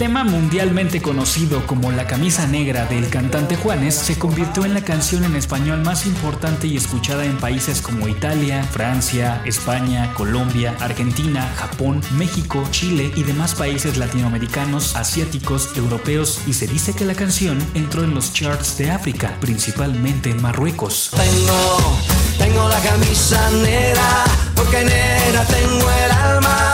Tema 0.02 0.24
mundialmente 0.24 1.00
conocido 1.00 1.64
como 1.64 1.92
La 1.92 2.08
camisa 2.08 2.48
negra 2.48 2.86
del 2.86 3.08
cantante 3.08 3.54
Juanes 3.54 3.94
se 3.94 4.18
convirtió 4.18 4.64
en 4.64 4.74
la 4.74 4.82
canción 4.82 5.22
en 5.22 5.36
español 5.36 5.82
más 5.84 6.06
importante 6.06 6.66
y 6.66 6.76
escuchada 6.76 7.24
en 7.24 7.36
países 7.36 7.80
como 7.80 8.08
Italia, 8.08 8.64
Francia, 8.64 9.40
España, 9.44 10.12
Colombia, 10.14 10.74
Argentina, 10.80 11.48
Japón, 11.54 12.00
México, 12.16 12.66
Chile 12.72 13.12
y 13.14 13.22
demás 13.22 13.54
países 13.54 13.96
latinoamericanos, 13.96 14.96
asiáticos, 14.96 15.68
europeos 15.76 16.40
y 16.48 16.54
se 16.54 16.66
dice 16.66 16.94
que 16.94 17.04
la 17.04 17.14
canción 17.14 17.64
entró 17.74 18.02
en 18.02 18.12
los 18.12 18.32
charts 18.32 18.78
de 18.78 18.90
África, 18.90 19.36
principalmente 19.40 20.30
en 20.30 20.42
Marruecos. 20.42 21.12
Tengo, 21.12 21.98
tengo 22.38 22.68
la 22.68 22.80
camisa 22.80 23.50
negra, 23.52 24.24
porque 24.56 24.78
negra 24.78 25.44
tengo 25.44 25.88
el 25.88 26.10
alma. 26.10 26.71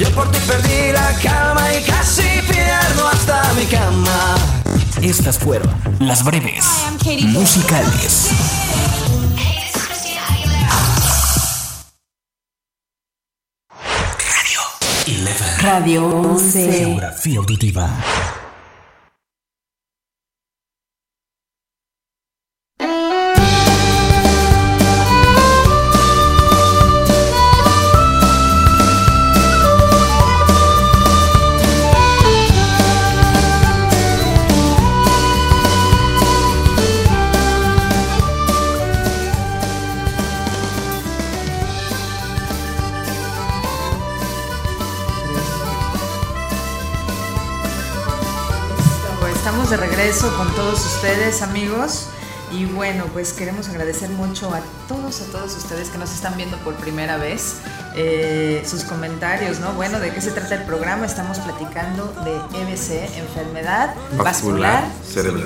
Yo 0.00 0.10
por 0.12 0.30
ti 0.32 0.38
perdí 0.46 0.92
la 0.92 1.14
calma 1.22 1.74
y 1.74 1.82
casi 1.82 2.22
pierdo 2.48 3.06
hasta 3.06 3.52
mi 3.52 3.66
cama. 3.66 4.34
Estas 5.02 5.38
fueron 5.38 5.70
las 5.98 6.24
breves 6.24 6.64
musicales. 7.24 8.30
Radio 15.60 16.06
11. 16.06 16.72
Geografía 16.72 17.38
auditiva. 17.38 17.90
Estamos 49.50 49.70
de 49.70 49.78
regreso 49.78 50.32
con 50.36 50.54
todos 50.54 50.78
ustedes, 50.86 51.42
amigos. 51.42 52.06
Y 52.52 52.66
bueno, 52.66 53.06
pues 53.12 53.32
queremos 53.32 53.68
agradecer 53.68 54.08
mucho 54.10 54.54
a 54.54 54.60
todos, 54.86 55.22
a 55.22 55.24
todos 55.24 55.56
ustedes 55.56 55.88
que 55.88 55.98
nos 55.98 56.14
están 56.14 56.36
viendo 56.36 56.56
por 56.58 56.76
primera 56.76 57.16
vez. 57.16 57.56
eh, 57.96 58.62
sus 58.64 58.84
comentarios, 58.84 59.58
¿no? 59.58 59.72
Bueno, 59.72 59.98
¿de 59.98 60.14
qué 60.14 60.20
se 60.20 60.30
trata 60.30 60.54
el 60.54 60.62
programa? 60.62 61.04
Estamos 61.04 61.40
platicando 61.40 62.14
de 62.24 62.60
EBC, 62.60 63.18
enfermedad 63.18 63.96
vascular, 64.16 64.84
cerebral. 65.04 65.42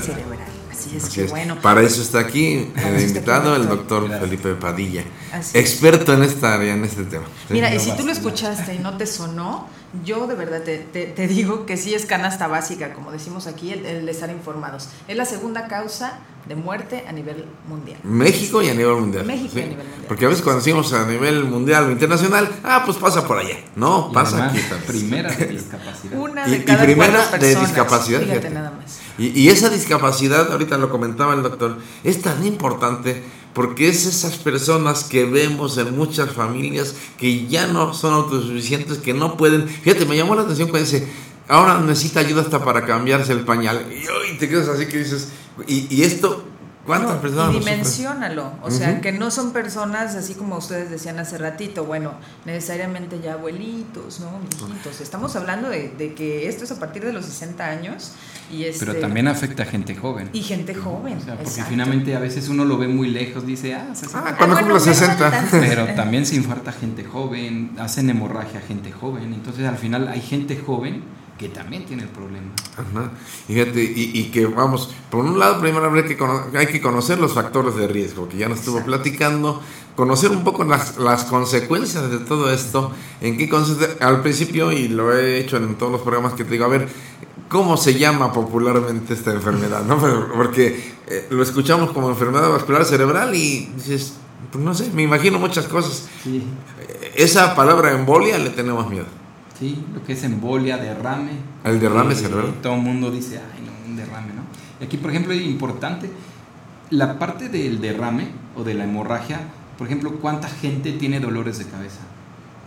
Así 0.71 0.99
es 0.99 1.05
Así 1.05 1.15
que 1.15 1.25
es. 1.25 1.31
bueno. 1.31 1.59
Para 1.63 1.81
eso 1.81 2.03
está 2.03 2.19
aquí 2.19 2.71
el 2.77 2.95
está 2.97 3.01
invitado, 3.01 3.57
el 3.57 3.67
doctor 3.67 4.07
Felipe 4.21 4.53
Padilla, 4.55 5.03
Así 5.33 5.57
es. 5.57 5.65
experto 5.65 6.13
en 6.13 6.25
esta 6.25 6.53
área, 6.53 6.75
en 6.75 6.85
este 6.85 7.05
tema. 7.05 7.25
Mira, 7.49 7.75
y 7.75 7.81
si 7.81 7.93
tú 7.93 8.05
lo 8.05 8.13
escuchaste 8.13 8.75
y 8.75 8.81
no 8.81 8.99
te 8.99 9.07
sonó, 9.07 9.67
yo 10.05 10.27
de 10.27 10.35
verdad 10.35 10.63
te, 10.63 10.79
te- 10.79 11.07
te 11.07 11.29
digo 11.29 11.67
que 11.67 11.77
sí 11.77 11.95
es 11.95 12.07
canasta 12.07 12.47
básica, 12.49 12.93
como 12.95 13.13
decimos 13.13 13.47
aquí, 13.47 13.73
el, 13.73 13.85
el 13.87 14.07
de 14.07 14.13
estar 14.13 14.31
informados. 14.31 14.89
Es 15.09 15.17
la 15.17 15.25
segunda 15.25 15.69
causa 15.69 16.19
de 16.49 16.55
muerte 16.57 17.05
a 17.09 17.13
nivel 17.13 17.47
mundial. 17.69 17.99
México 18.03 18.61
y 18.63 18.69
a 18.69 18.75
nivel 18.75 18.97
mundial. 18.97 19.25
México 19.25 19.59
y 19.59 19.63
a 19.63 19.67
nivel 19.67 19.87
mundial. 19.87 20.05
Porque 20.09 20.27
a 20.27 20.29
veces 20.29 20.43
cuando 20.43 20.61
decimos 20.61 20.93
a 20.93 21.07
nivel 21.07 21.45
mundial 21.45 21.85
o 21.87 21.91
internacional, 21.93 22.51
ah, 22.65 22.83
pues 22.85 22.99
pasa 22.99 23.27
por 23.27 23.39
allá. 23.39 23.57
No, 23.77 24.09
Y 24.11 24.15
pasa 24.15 24.47
aquí 24.49 24.59
también. 24.61 24.87
primera 24.87 25.31
de 25.35 25.47
discapacidad. 25.49 26.19
Una 26.19 26.47
Y, 26.49 26.51
de 26.51 26.57
y 26.59 26.65
cada 26.65 26.83
primera 26.85 27.13
cuatro 27.31 27.39
de 27.47 27.55
discapacidad. 27.55 28.21
Fíjate 28.21 28.39
fíjate. 28.41 28.55
nada 28.55 28.71
más. 28.73 28.99
Y, 29.17 29.29
y 29.41 29.49
esa 29.49 29.69
discapacidad, 29.71 30.51
ahorita 30.53 30.77
lo 30.77 30.91
comentaba 30.91 31.35
el 31.35 31.43
doctor, 31.43 31.79
es 32.03 32.21
tan 32.21 32.45
importante 32.45 33.23
porque 33.55 33.89
es 33.89 34.05
esas 34.07 34.37
personas 34.37 35.05
que 35.05 35.25
vemos 35.25 35.79
en 35.79 35.97
muchas 35.97 36.33
familias 36.33 36.95
que 37.19 37.47
ya 37.47 37.67
no 37.69 37.95
son 37.95 38.13
autosuficientes, 38.15 38.99
que 38.99 39.15
no 39.15 39.37
pueden. 39.37 39.69
Fíjate, 39.69 40.05
me 40.07 40.17
llamó 40.17 40.35
la 40.35 40.43
atención 40.43 40.69
cuando 40.69 40.91
dice, 40.91 41.09
ahora 41.49 41.81
necesita 41.81 42.21
ayuda 42.21 42.43
hasta 42.43 42.65
para 42.65 42.85
cambiarse 42.85 43.33
el 43.33 43.41
pañal. 43.41 43.87
Y, 43.91 44.37
te 44.39 44.49
quedas 44.49 44.69
así 44.69 44.87
que 44.87 44.99
dices, 44.99 45.29
y, 45.69 45.87
y 45.95 46.03
esto, 46.03 46.45
¿cuántas 46.87 47.15
No, 47.17 47.21
personas 47.21 47.51
y 47.51 47.53
lo 47.55 47.59
sufren? 47.59 47.75
dimensiónalo, 47.77 48.53
o 48.63 48.71
sea, 48.71 49.01
que 49.01 49.13
no 49.13 49.31
son 49.31 49.53
personas 49.53 50.15
así 50.15 50.35
como 50.35 50.57
ustedes 50.57 50.91
decían 50.91 51.19
hace 51.19 51.39
ratito, 51.39 51.85
bueno, 51.85 52.13
necesariamente 52.45 53.21
ya 53.21 53.35
abuelitos, 53.35 54.21
¿no? 54.21 54.31
Viejitos. 54.67 55.01
Estamos 55.01 55.35
hablando 55.37 55.69
de, 55.71 55.89
de 55.97 56.15
que 56.15 56.49
esto 56.49 56.65
es 56.65 56.71
a 56.73 56.79
partir 56.79 57.05
de 57.05 57.13
los 57.13 57.25
60 57.27 57.65
años 57.65 58.13
y 58.53 58.65
este, 58.65 58.85
Pero 58.87 59.01
también 59.01 59.27
afecta 59.29 59.63
a 59.63 59.67
gente 59.67 59.95
joven. 59.97 60.29
y 60.33 60.43
gente 60.43 60.75
joven. 60.75 61.17
O 61.19 61.21
sea, 61.21 61.35
porque 61.35 61.49
exacto. 61.51 61.71
finalmente 61.71 62.15
a 62.15 62.19
veces 62.21 62.49
uno 62.49 62.65
lo 62.65 62.77
ve 62.79 62.89
muy 62.89 63.09
lejos, 63.09 63.47
dice, 63.47 63.75
ah, 63.75 63.89
60. 63.95 64.29
Ah, 64.29 64.37
cuando 64.37 64.57
cumplo 64.57 64.79
60. 64.79 65.49
Pero 65.51 65.87
también 65.95 66.27
se 66.27 66.37
infarta 66.37 66.71
gente 66.73 67.05
joven, 67.05 67.73
hacen 67.79 68.11
hemorragia 68.11 68.61
a 68.61 68.63
gente 68.63 68.93
joven. 68.93 69.33
Entonces 69.33 69.67
al 69.67 69.79
final 69.79 70.09
hay 70.09 70.21
gente 70.21 70.57
joven 70.59 71.03
que 71.39 71.49
también 71.49 71.85
tiene 71.85 72.05
el 72.05 72.09
problema. 72.11 72.53
Ajá. 72.77 73.11
Y 73.49 73.55
Fíjate, 73.55 73.83
y, 73.83 74.11
y 74.15 74.25
que 74.31 74.47
vamos, 74.47 74.95
por 75.11 75.25
un 75.25 75.39
lado, 75.39 75.61
primero 75.61 75.93
hay 75.93 76.05
que, 76.05 76.17
cono- 76.17 76.45
hay 76.57 76.67
que 76.67 76.81
conocer 76.81 77.19
los 77.19 77.33
factores 77.33 77.75
de 77.77 77.89
riesgo, 77.89 78.29
que 78.29 78.37
ya 78.37 78.49
nos 78.49 78.61
estuvo 78.61 78.85
platicando, 78.85 79.61
conocer 79.97 80.31
un 80.31 80.45
poco 80.45 80.63
las, 80.65 80.97
las 80.99 81.25
consecuencias 81.25 82.09
de 82.11 82.19
todo 82.19 82.53
esto, 82.53 82.93
en 83.21 83.37
qué 83.37 83.49
consiste, 83.49 83.97
al 84.03 84.23
principio, 84.23 84.71
y 84.73 84.89
lo 84.89 85.13
he 85.17 85.39
hecho 85.39 85.57
en 85.57 85.75
todos 85.75 85.91
los 85.93 86.03
programas 86.03 86.35
que 86.35 86.45
te 86.45 86.51
digo, 86.53 86.65
a 86.67 86.69
ver, 86.69 86.89
¿cómo 87.49 87.77
se 87.77 87.95
llama 87.99 88.33
popularmente 88.33 89.15
esta 89.15 89.33
enfermedad? 89.33 89.83
¿no? 89.89 89.99
Porque 90.37 90.95
eh, 91.09 91.27
lo 91.31 91.43
escuchamos 91.43 91.91
como 91.93 92.09
enfermedad 92.11 92.49
vascular 92.51 92.85
cerebral 92.85 93.35
y 93.35 93.73
dices, 93.77 94.15
pues 94.53 94.63
no 94.65 94.73
sé, 94.73 94.89
me 94.95 95.03
imagino 95.03 95.39
muchas 95.41 95.67
cosas. 95.67 96.07
Sí. 96.23 96.45
Esa 97.17 97.55
palabra 97.57 97.91
embolia 97.93 98.39
le 98.39 98.51
tenemos 98.51 98.89
miedo. 98.89 99.07
Sí, 99.59 99.79
lo 99.95 100.03
que 100.05 100.15
es 100.15 100.25
embolia, 100.25 100.79
derrame. 100.79 101.33
El 101.65 101.79
derrame 101.81 102.13
Eh, 102.15 102.17
cerebral. 102.17 102.55
Todo 102.63 102.75
el 102.75 102.81
mundo 102.83 103.11
dice, 103.11 103.39
ay, 103.39 103.63
no, 103.65 103.73
un 103.91 103.97
derrame, 103.97 104.33
¿no? 104.35 104.43
Y 104.81 104.85
aquí, 104.85 104.97
por 104.97 105.11
ejemplo, 105.11 105.33
es 105.33 105.43
importante, 105.43 106.11
la 106.91 107.19
parte 107.19 107.49
del 107.49 107.81
derrame 107.81 108.29
o 108.57 108.65
de 108.65 108.75
la 108.75 108.85
hemorragia, 108.85 109.41
por 109.79 109.87
ejemplo, 109.87 110.13
¿cuánta 110.21 110.49
gente 110.49 110.93
tiene 110.93 111.21
dolores 111.21 111.59
de 111.59 111.67
cabeza? 111.67 112.01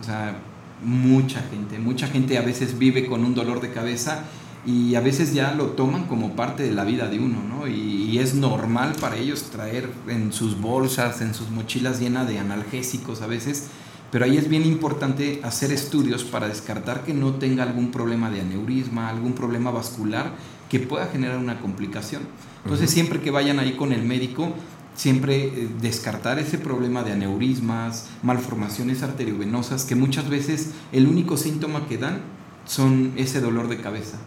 O 0.00 0.04
sea, 0.04 0.36
mucha 0.82 1.42
gente, 1.50 1.78
mucha 1.78 2.06
gente 2.06 2.38
a 2.38 2.42
veces 2.42 2.78
vive 2.78 3.06
con 3.06 3.24
un 3.24 3.34
dolor 3.34 3.60
de 3.60 3.70
cabeza 3.70 4.24
y 4.66 4.94
a 4.96 5.00
veces 5.00 5.32
ya 5.34 5.54
lo 5.54 5.66
toman 5.68 6.04
como 6.06 6.36
parte 6.36 6.62
de 6.62 6.72
la 6.72 6.84
vida 6.84 7.08
de 7.08 7.18
uno, 7.18 7.38
¿no? 7.48 7.66
Y, 7.68 7.72
y 8.10 8.18
es 8.18 8.34
normal 8.34 8.94
para 9.00 9.16
ellos 9.16 9.44
traer 9.50 9.90
en 10.08 10.32
sus 10.32 10.60
bolsas, 10.60 11.20
en 11.20 11.34
sus 11.34 11.50
mochilas 11.50 12.00
llenas 12.00 12.28
de 12.28 12.38
analgésicos 12.38 13.22
a 13.22 13.26
veces, 13.26 13.68
pero 14.10 14.24
ahí 14.24 14.36
es 14.36 14.48
bien 14.48 14.64
importante 14.64 15.40
hacer 15.42 15.72
estudios 15.72 16.24
para 16.24 16.48
descartar 16.48 17.04
que 17.04 17.12
no 17.14 17.34
tenga 17.34 17.62
algún 17.62 17.90
problema 17.90 18.30
de 18.30 18.40
aneurisma, 18.40 19.08
algún 19.08 19.32
problema 19.34 19.70
vascular 19.70 20.32
que 20.70 20.80
pueda 20.80 21.06
generar 21.08 21.38
una 21.38 21.60
complicación. 21.60 22.22
Entonces, 22.64 22.86
Ujú. 22.88 22.94
siempre 22.94 23.20
que 23.20 23.30
vayan 23.30 23.58
ahí 23.58 23.72
con 23.72 23.92
el 23.92 24.02
médico, 24.04 24.54
siempre 24.94 25.44
eh, 25.44 25.68
descartar 25.80 26.38
ese 26.38 26.58
problema 26.58 27.02
de 27.02 27.12
aneurismas, 27.12 28.08
malformaciones 28.22 29.02
arteriovenosas, 29.02 29.84
que 29.84 29.94
muchas 29.94 30.28
veces 30.28 30.72
el 30.92 31.06
único 31.06 31.36
síntoma 31.36 31.86
que 31.86 31.98
dan 31.98 32.20
son 32.66 33.12
ese 33.16 33.40
dolor 33.40 33.68
de 33.68 33.78
cabeza. 33.78 34.18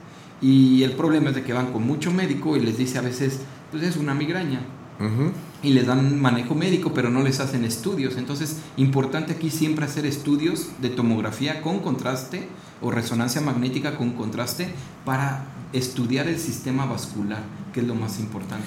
Y 0.41 0.83
el 0.83 0.93
problema 0.93 1.29
es 1.29 1.35
de 1.35 1.43
que 1.43 1.53
van 1.53 1.71
con 1.71 1.85
mucho 1.85 2.11
médico 2.11 2.57
y 2.57 2.61
les 2.61 2.77
dice 2.77 2.97
a 2.97 3.01
veces, 3.01 3.41
pues 3.69 3.83
es 3.83 3.97
una 3.97 4.13
migraña. 4.15 4.61
Ujú. 4.99 5.31
Y 5.63 5.73
les 5.73 5.85
dan 5.85 6.19
manejo 6.19 6.55
médico, 6.55 6.91
pero 6.93 7.09
no 7.09 7.21
les 7.21 7.39
hacen 7.39 7.63
estudios. 7.65 8.17
Entonces, 8.17 8.57
importante 8.77 9.33
aquí 9.33 9.51
siempre 9.51 9.85
hacer 9.85 10.05
estudios 10.07 10.67
de 10.81 10.89
tomografía 10.89 11.61
con 11.61 11.79
contraste 11.79 12.47
o 12.81 12.89
resonancia 12.89 13.41
magnética 13.41 13.95
con 13.95 14.11
contraste 14.13 14.73
para 15.05 15.45
estudiar 15.71 16.27
el 16.27 16.39
sistema 16.39 16.85
vascular, 16.85 17.43
que 17.73 17.81
es 17.81 17.87
lo 17.87 17.93
más 17.95 18.19
importante. 18.19 18.65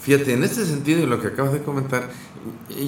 Fíjate, 0.00 0.32
en 0.32 0.42
este 0.42 0.64
sentido 0.66 1.00
y 1.02 1.06
lo 1.06 1.20
que 1.20 1.28
acabas 1.28 1.52
de 1.52 1.62
comentar, 1.62 2.10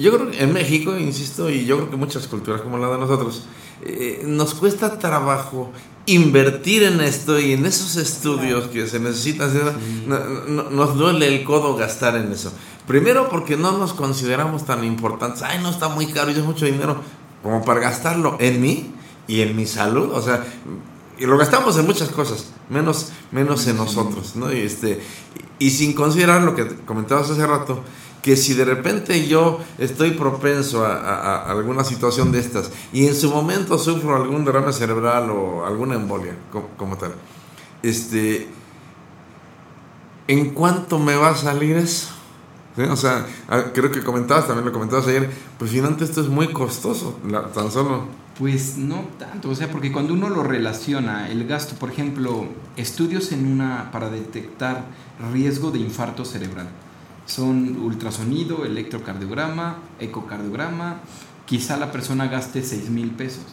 yo 0.01 0.11
creo 0.13 0.31
que 0.31 0.43
en 0.43 0.51
México, 0.51 0.97
insisto, 0.97 1.49
y 1.49 1.65
yo 1.65 1.77
creo 1.77 1.89
que 1.91 1.95
muchas 1.95 2.27
culturas 2.27 2.61
como 2.61 2.77
la 2.77 2.89
de 2.89 2.97
nosotros, 2.97 3.45
eh, 3.85 4.23
nos 4.25 4.53
cuesta 4.55 4.97
trabajo 4.99 5.71
invertir 6.07 6.83
en 6.83 6.99
esto 6.99 7.39
y 7.39 7.53
en 7.53 7.65
esos 7.65 7.95
estudios 7.95 8.67
que 8.67 8.87
se 8.87 8.99
necesitan. 8.99 9.49
no- 10.07 10.19
no- 10.47 10.69
nos 10.69 10.97
duele 10.97 11.27
el 11.27 11.43
codo 11.45 11.75
gastar 11.77 12.15
en 12.17 12.31
eso. 12.31 12.51
Primero 12.87 13.29
porque 13.29 13.57
no 13.57 13.71
nos 13.77 13.93
consideramos 13.93 14.65
tan 14.65 14.83
importantes. 14.83 15.41
Ay, 15.41 15.59
no 15.61 15.69
está 15.69 15.89
muy 15.89 16.07
caro 16.07 16.31
y 16.31 16.35
es 16.35 16.43
mucho 16.43 16.65
dinero 16.65 16.97
como 17.41 17.63
para 17.63 17.79
gastarlo 17.79 18.37
en 18.39 18.61
mí 18.61 18.93
y 19.27 19.41
en 19.41 19.55
mi 19.55 19.65
salud. 19.65 20.11
O 20.13 20.21
sea, 20.21 20.45
y 21.17 21.25
lo 21.25 21.37
gastamos 21.37 21.77
en 21.77 21.85
muchas 21.85 22.09
cosas, 22.09 22.51
menos, 22.69 23.11
menos 23.31 23.65
en 23.67 23.77
nosotros, 23.77 24.35
¿no? 24.35 24.51
Y, 24.51 24.59
este, 24.59 25.01
y 25.59 25.71
sin 25.71 25.93
considerar 25.93 26.41
lo 26.41 26.55
que 26.55 26.67
comentabas 26.85 27.29
hace 27.29 27.47
rato, 27.47 27.81
que 28.21 28.35
si 28.35 28.53
de 28.53 28.65
repente 28.65 29.27
yo 29.27 29.59
estoy 29.77 30.11
propenso 30.11 30.83
a, 30.83 31.49
alguna 31.49 31.83
situación 31.83 32.31
de 32.31 32.39
estas 32.39 32.71
y 32.91 33.05
en 33.07 33.15
su 33.15 33.29
momento 33.29 33.77
sufro 33.77 34.15
algún 34.15 34.43
derrame 34.43 34.73
cerebral 34.73 35.29
o 35.29 35.65
alguna 35.65 35.95
embolia 35.95 36.35
como, 36.51 36.69
como 36.69 36.97
tal, 36.97 37.13
este, 37.83 38.47
¿en 40.27 40.49
cuánto 40.55 40.97
me 40.97 41.15
va 41.15 41.29
a 41.29 41.35
salir 41.35 41.77
eso? 41.77 42.09
¿Sí? 42.75 42.81
O 42.83 42.95
sea, 42.97 43.25
ah, 43.49 43.63
creo 43.73 43.91
que 43.91 44.03
comentabas, 44.03 44.47
también 44.47 44.65
lo 44.65 44.71
comentabas 44.73 45.07
ayer, 45.07 45.29
pues 45.57 45.71
finalmente 45.71 46.03
esto 46.03 46.21
es 46.21 46.27
muy 46.27 46.47
costoso, 46.51 47.17
la- 47.27 47.47
tan 47.47 47.71
solo. 47.71 48.05
Pues 48.37 48.77
no 48.77 49.05
tanto, 49.17 49.49
o 49.49 49.55
sea, 49.55 49.71
porque 49.71 49.93
cuando 49.93 50.13
uno 50.13 50.27
lo 50.29 50.43
relaciona, 50.43 51.29
el 51.29 51.47
gasto, 51.47 51.75
por 51.75 51.89
ejemplo, 51.89 52.45
estudios 52.75 53.31
en 53.31 53.49
una 53.49 53.91
para 53.93 54.09
detectar 54.09 54.83
riesgo 55.31 55.71
de 55.71 55.79
infarto 55.79 56.25
cerebral. 56.25 56.67
Son 57.25 57.77
ultrasonido, 57.81 58.65
electrocardiograma, 58.65 59.77
ecocardiograma, 60.01 60.97
quizá 61.45 61.77
la 61.77 61.91
persona 61.93 62.27
gaste 62.27 62.61
6 62.61 62.89
mil 62.89 63.11
pesos. 63.11 63.45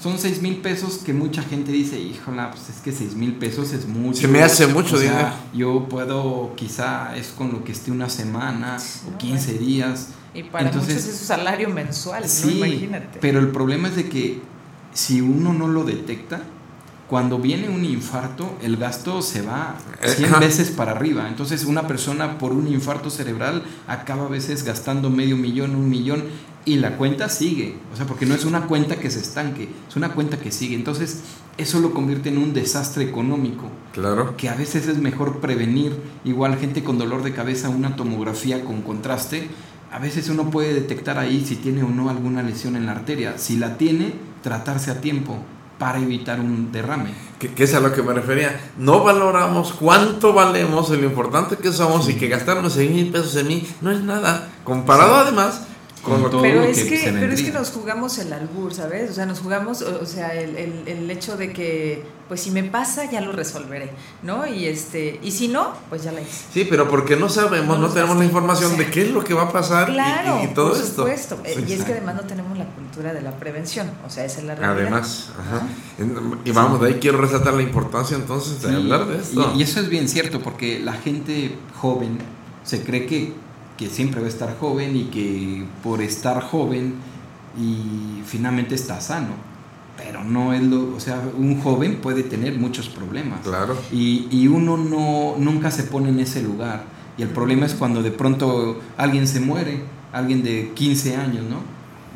Son 0.00 0.18
6 0.18 0.42
mil 0.42 0.56
pesos 0.58 0.98
que 0.98 1.12
mucha 1.12 1.42
gente 1.42 1.72
dice, 1.72 2.00
híjola, 2.00 2.50
pues 2.50 2.68
es 2.70 2.76
que 2.76 2.92
6 2.92 3.14
mil 3.16 3.34
pesos 3.34 3.72
es 3.72 3.86
mucho. 3.86 4.20
Se 4.20 4.28
me 4.28 4.42
hace 4.42 4.66
mucho 4.66 4.96
O 4.96 4.98
sea, 4.98 5.10
dinero. 5.10 5.32
Yo 5.54 5.88
puedo, 5.88 6.52
quizá 6.56 7.16
es 7.16 7.28
con 7.28 7.52
lo 7.52 7.64
que 7.64 7.72
esté 7.72 7.90
una 7.90 8.08
semana 8.08 8.78
o 9.12 9.18
15 9.18 9.58
días. 9.58 10.08
Y 10.34 10.44
para 10.44 10.66
Entonces, 10.66 10.94
muchos 10.94 11.08
es 11.08 11.18
su 11.18 11.24
salario 11.26 11.68
mensual, 11.68 12.22
¿no? 12.22 12.28
Sí, 12.28 12.56
Imagínate. 12.58 13.18
pero 13.20 13.38
el 13.40 13.48
problema 13.48 13.88
es 13.88 13.96
de 13.96 14.08
que 14.08 14.40
si 14.94 15.20
uno 15.20 15.52
no 15.52 15.68
lo 15.68 15.84
detecta, 15.84 16.42
cuando 17.08 17.38
viene 17.38 17.68
un 17.68 17.84
infarto, 17.84 18.56
el 18.62 18.78
gasto 18.78 19.20
se 19.20 19.42
va 19.42 19.76
100 20.02 20.24
Ajá. 20.30 20.38
veces 20.38 20.70
para 20.70 20.92
arriba. 20.92 21.28
Entonces, 21.28 21.64
una 21.66 21.86
persona 21.86 22.38
por 22.38 22.52
un 22.52 22.66
infarto 22.68 23.10
cerebral 23.10 23.64
acaba 23.86 24.24
a 24.24 24.28
veces 24.30 24.64
gastando 24.64 25.10
medio 25.10 25.36
millón, 25.36 25.74
un 25.74 25.90
millón, 25.90 26.24
y 26.64 26.76
la 26.76 26.96
cuenta 26.96 27.28
sigue. 27.28 27.76
O 27.92 27.96
sea, 27.96 28.06
porque 28.06 28.26
no 28.26 28.34
es 28.34 28.44
una 28.44 28.66
cuenta 28.66 28.96
que 28.96 29.10
se 29.10 29.20
estanque, 29.20 29.68
es 29.88 29.96
una 29.96 30.12
cuenta 30.12 30.38
que 30.38 30.52
sigue. 30.52 30.74
Entonces, 30.74 31.20
eso 31.58 31.80
lo 31.80 31.92
convierte 31.92 32.28
en 32.28 32.38
un 32.38 32.52
desastre 32.54 33.04
económico 33.04 33.64
Claro. 33.92 34.36
que 34.36 34.48
a 34.48 34.54
veces 34.54 34.86
es 34.88 34.98
mejor 34.98 35.40
prevenir. 35.40 35.96
Igual 36.24 36.56
gente 36.58 36.82
con 36.84 36.98
dolor 36.98 37.22
de 37.22 37.32
cabeza, 37.32 37.68
una 37.68 37.96
tomografía 37.96 38.64
con 38.64 38.82
contraste, 38.82 39.48
a 39.92 39.98
veces 39.98 40.28
uno 40.30 40.50
puede 40.50 40.72
detectar 40.72 41.18
ahí 41.18 41.44
si 41.46 41.56
tiene 41.56 41.82
o 41.82 41.88
no 41.88 42.08
alguna 42.08 42.42
lesión 42.42 42.76
en 42.76 42.86
la 42.86 42.92
arteria. 42.92 43.36
Si 43.38 43.56
la 43.56 43.76
tiene, 43.76 44.14
tratarse 44.42 44.90
a 44.90 45.00
tiempo 45.00 45.36
para 45.78 45.98
evitar 45.98 46.38
un 46.40 46.70
derrame. 46.70 47.10
Que, 47.40 47.48
que 47.52 47.64
es 47.64 47.74
a 47.74 47.80
lo 47.80 47.92
que 47.92 48.02
me 48.02 48.12
refería. 48.14 48.58
No 48.78 49.02
valoramos 49.02 49.72
cuánto 49.72 50.32
valemos, 50.32 50.88
lo 50.90 51.04
importante 51.04 51.56
que 51.56 51.72
somos 51.72 52.08
y 52.08 52.14
que 52.14 52.28
gastarnos 52.28 52.72
6 52.74 52.90
mil 52.90 53.10
pesos 53.10 53.34
en 53.36 53.48
mí 53.48 53.66
no 53.80 53.90
es 53.90 54.00
nada. 54.00 54.48
Comparado 54.64 55.16
además 55.16 55.66
con, 56.02 56.14
Con 56.14 56.22
lo 56.22 56.30
todo 56.30 56.42
que... 56.42 56.48
Pero 56.48 56.60
lo 56.62 56.66
es 56.66 56.82
que 56.82 56.88
que, 56.90 56.98
se 56.98 57.12
pero 57.12 57.32
es 57.32 57.42
que 57.42 57.50
nos 57.52 57.70
jugamos 57.70 58.18
el 58.18 58.32
albur, 58.32 58.74
¿sabes? 58.74 59.10
O 59.10 59.14
sea, 59.14 59.24
nos 59.26 59.38
jugamos, 59.40 59.82
o, 59.82 60.04
sea, 60.04 60.34
el, 60.34 60.56
el- 60.56 60.82
el 60.88 61.10
hecho 61.10 61.36
de 61.36 61.52
que, 61.52 62.02
pues 62.28 62.40
si 62.40 62.50
me 62.50 62.64
pasa, 62.64 63.08
ya 63.10 63.20
lo 63.20 63.30
resolveré, 63.32 63.90
¿no? 64.22 64.46
Y 64.46 64.66
este, 64.66 65.20
y 65.22 65.30
si 65.30 65.46
no, 65.48 65.72
pues 65.88 66.02
ya 66.02 66.10
la 66.12 66.20
hice. 66.22 66.44
Sí, 66.52 66.66
pero 66.68 66.88
porque 66.88 67.14
no 67.16 67.28
sabemos, 67.28 67.78
no, 67.78 67.86
No 67.86 67.92
tenemos 67.94 68.16
la 68.16 68.24
información 68.24 68.72
o 68.72 68.76
sea, 68.76 68.84
de 68.84 68.90
qué 68.90 69.02
es 69.02 69.10
lo 69.12 69.22
que 69.22 69.32
va 69.34 69.42
a 69.44 69.52
pasar 69.52 69.90
y- 69.90 69.92
Claro, 69.92 70.40
y, 70.42 70.44
y 70.46 70.48
todo 70.54 70.70
por 70.70 70.76
esto. 70.78 70.96
supuesto. 71.02 71.38
Eh, 71.44 71.54
Sí. 71.58 71.64
y 71.68 71.72
es 71.74 71.84
que 71.84 71.92
además 71.92 72.16
no 72.16 72.22
tenemos 72.22 72.58
la 72.58 72.66
cultura 72.66 73.12
de 73.12 73.22
la 73.22 73.32
prevención, 73.38 73.88
o 74.06 74.10
sea, 74.10 74.24
esa 74.24 74.40
es 74.40 74.44
la 74.46 74.54
realidad. 74.56 74.80
Además, 74.86 75.30
ajá. 75.38 75.62
Y 76.44 76.50
vamos, 76.50 76.80
de 76.80 76.88
ahí 76.88 76.94
quiero 77.00 77.18
resaltar 77.18 77.54
la 77.54 77.62
importancia 77.62 78.16
entonces 78.16 78.60
de 78.62 78.68
Sí, 78.70 78.74
hablar 78.74 79.06
de 79.06 79.18
esto. 79.18 79.52
Y, 79.54 79.60
y 79.60 79.62
eso 79.62 79.78
es 79.80 79.88
bien 79.88 80.08
cierto, 80.08 80.40
porque 80.40 80.80
la 80.80 80.94
gente 80.94 81.56
joven 81.80 82.18
se 82.64 82.82
cree 82.82 83.06
que, 83.06 83.34
que 83.76 83.88
siempre 83.88 84.20
va 84.20 84.26
a 84.26 84.30
estar 84.30 84.56
joven 84.58 84.96
y 84.96 85.04
que 85.04 85.64
por 85.82 86.00
estar 86.00 86.42
joven 86.42 86.94
y 87.58 88.22
finalmente 88.24 88.74
está 88.74 89.00
sano. 89.00 89.52
Pero 89.96 90.24
no 90.24 90.52
es 90.52 90.62
lo, 90.62 90.94
o 90.96 91.00
sea, 91.00 91.22
un 91.36 91.60
joven 91.60 92.00
puede 92.00 92.22
tener 92.22 92.58
muchos 92.58 92.88
problemas. 92.88 93.40
Claro. 93.42 93.76
Y, 93.92 94.26
y 94.30 94.48
uno 94.48 94.76
no, 94.76 95.34
nunca 95.38 95.70
se 95.70 95.84
pone 95.84 96.08
en 96.08 96.20
ese 96.20 96.42
lugar. 96.42 96.84
Y 97.18 97.22
el 97.22 97.28
problema 97.28 97.66
es 97.66 97.74
cuando 97.74 98.02
de 98.02 98.10
pronto 98.10 98.80
alguien 98.96 99.26
se 99.26 99.40
muere, 99.40 99.82
alguien 100.12 100.42
de 100.42 100.72
15 100.74 101.16
años, 101.16 101.44
¿no? 101.44 101.58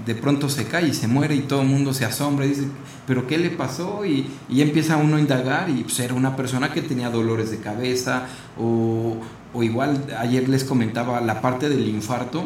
De 0.05 0.14
pronto 0.14 0.49
se 0.49 0.64
cae 0.64 0.88
y 0.88 0.94
se 0.94 1.09
muere 1.09 1.34
y 1.34 1.40
todo 1.40 1.62
el 1.62 1.68
mundo 1.68 1.92
se 1.92 2.05
asombra 2.05 2.44
y 2.44 2.51
dice, 2.51 2.68
¿pero 3.07 3.26
qué 3.26 3.38
le 3.38 3.51
pasó? 3.51 4.05
Y, 4.05 4.26
y 4.49 4.61
empieza 4.61 4.97
uno 4.97 5.16
a 5.16 5.20
indagar 5.20 5.70
y 5.70 5.82
pues, 5.84 5.99
era 6.01 6.14
una 6.14 6.36
persona 6.36 6.72
que 6.72 6.82
tenía 6.82 7.11
dolores 7.11 7.51
de 7.51 7.59
cabeza 7.59 8.26
o, 8.59 9.16
o 9.55 9.62
igual 9.62 10.07
ayer 10.18 10.49
les 10.49 10.64
comentaba 10.64 11.20
la 11.20 11.40
parte 11.40 11.68
del 11.68 11.88
infarto. 11.88 12.44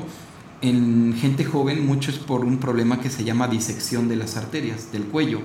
En 0.63 1.15
gente 1.19 1.45
joven 1.45 1.87
mucho 1.87 2.11
es 2.11 2.19
por 2.19 2.45
un 2.45 2.59
problema 2.59 3.01
que 3.01 3.11
se 3.11 3.25
llama 3.25 3.49
disección 3.49 4.09
de 4.09 4.17
las 4.17 4.37
arterias 4.37 4.93
del 4.93 5.05
cuello 5.05 5.41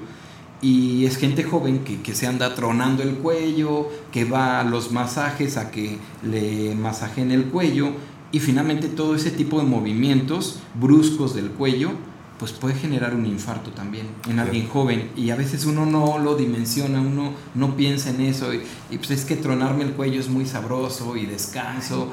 y 0.62 1.06
es 1.06 1.18
gente 1.18 1.44
joven 1.44 1.84
que, 1.84 2.02
que 2.02 2.16
se 2.16 2.28
anda 2.28 2.56
tronando 2.56 3.04
el 3.04 3.16
cuello, 3.16 3.90
que 4.12 4.26
va 4.26 4.60
a 4.60 4.64
los 4.64 4.92
masajes 4.92 5.58
a 5.58 5.70
que 5.70 5.98
le 6.24 6.76
masajen 6.76 7.32
el 7.32 7.46
cuello 7.46 7.92
y 8.36 8.40
finalmente 8.42 8.88
todo 8.90 9.16
ese 9.16 9.32
tipo 9.32 9.60
de 9.60 9.66
movimientos 9.66 10.60
bruscos 10.74 11.34
del 11.36 11.50
cuello 11.52 11.92
pues 12.40 12.52
puede 12.52 12.76
generar 12.76 13.16
un 13.16 13.26
infarto 13.26 13.72
también 13.72 14.08
en 14.30 14.40
alguien 14.40 14.68
joven 14.68 15.10
y 15.16 15.30
a 15.30 15.38
veces 15.38 15.64
uno 15.66 15.86
no 15.86 16.20
lo 16.20 16.36
dimensiona, 16.36 17.00
uno 17.00 17.32
no 17.54 17.78
piensa 17.78 18.10
en 18.10 18.20
eso 18.20 18.54
y, 18.54 18.62
y, 18.92 18.98
pues 18.98 19.12
es 19.12 19.24
que 19.24 19.38
tronarme 19.38 19.86
el 19.86 19.92
cuello 19.94 20.20
es 20.20 20.28
muy 20.28 20.46
sabroso 20.46 21.16
y 21.16 21.26
descanso, 21.26 22.10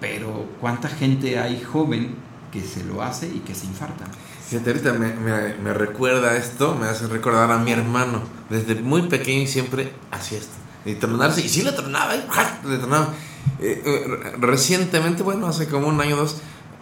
pero 0.00 0.46
¿cuánta 0.60 0.88
gente 0.88 1.38
hay 1.38 1.62
joven 1.62 2.14
que 2.50 2.62
se 2.62 2.82
lo 2.84 3.02
hace 3.02 3.26
y 3.28 3.40
que 3.40 3.54
se 3.54 3.66
infarta? 3.66 4.06
Fíjate, 4.48 4.70
ahorita 4.70 4.92
me, 4.94 5.12
me- 5.16 5.54
me 5.62 5.74
recuerda 5.74 6.34
esto, 6.38 6.74
me 6.74 6.86
hace 6.86 7.06
recordar 7.06 7.50
a 7.50 7.58
mi 7.58 7.70
hermano. 7.72 8.22
Desde 8.48 8.74
muy 8.76 9.02
pequeño 9.02 9.46
siempre 9.46 9.92
hacía 10.10 10.38
esto. 10.38 10.54
Y 10.86 10.94
tronarse, 10.94 11.44
y 11.44 11.48
sí 11.50 11.60
le 11.62 11.72
tronaba, 11.72 12.16
y 12.16 12.24
¡ja! 12.30 12.58
le 12.66 12.78
tronaba. 12.78 13.12
Eh, 13.60 13.82
eh, 13.84 14.04
re- 14.06 14.32
recientemente, 14.46 15.22
bueno, 15.22 15.46
hace 15.46 15.66
como 15.68 15.88
un 15.88 16.00
año 16.00 16.16
o 16.16 16.18
dos, 16.20 16.36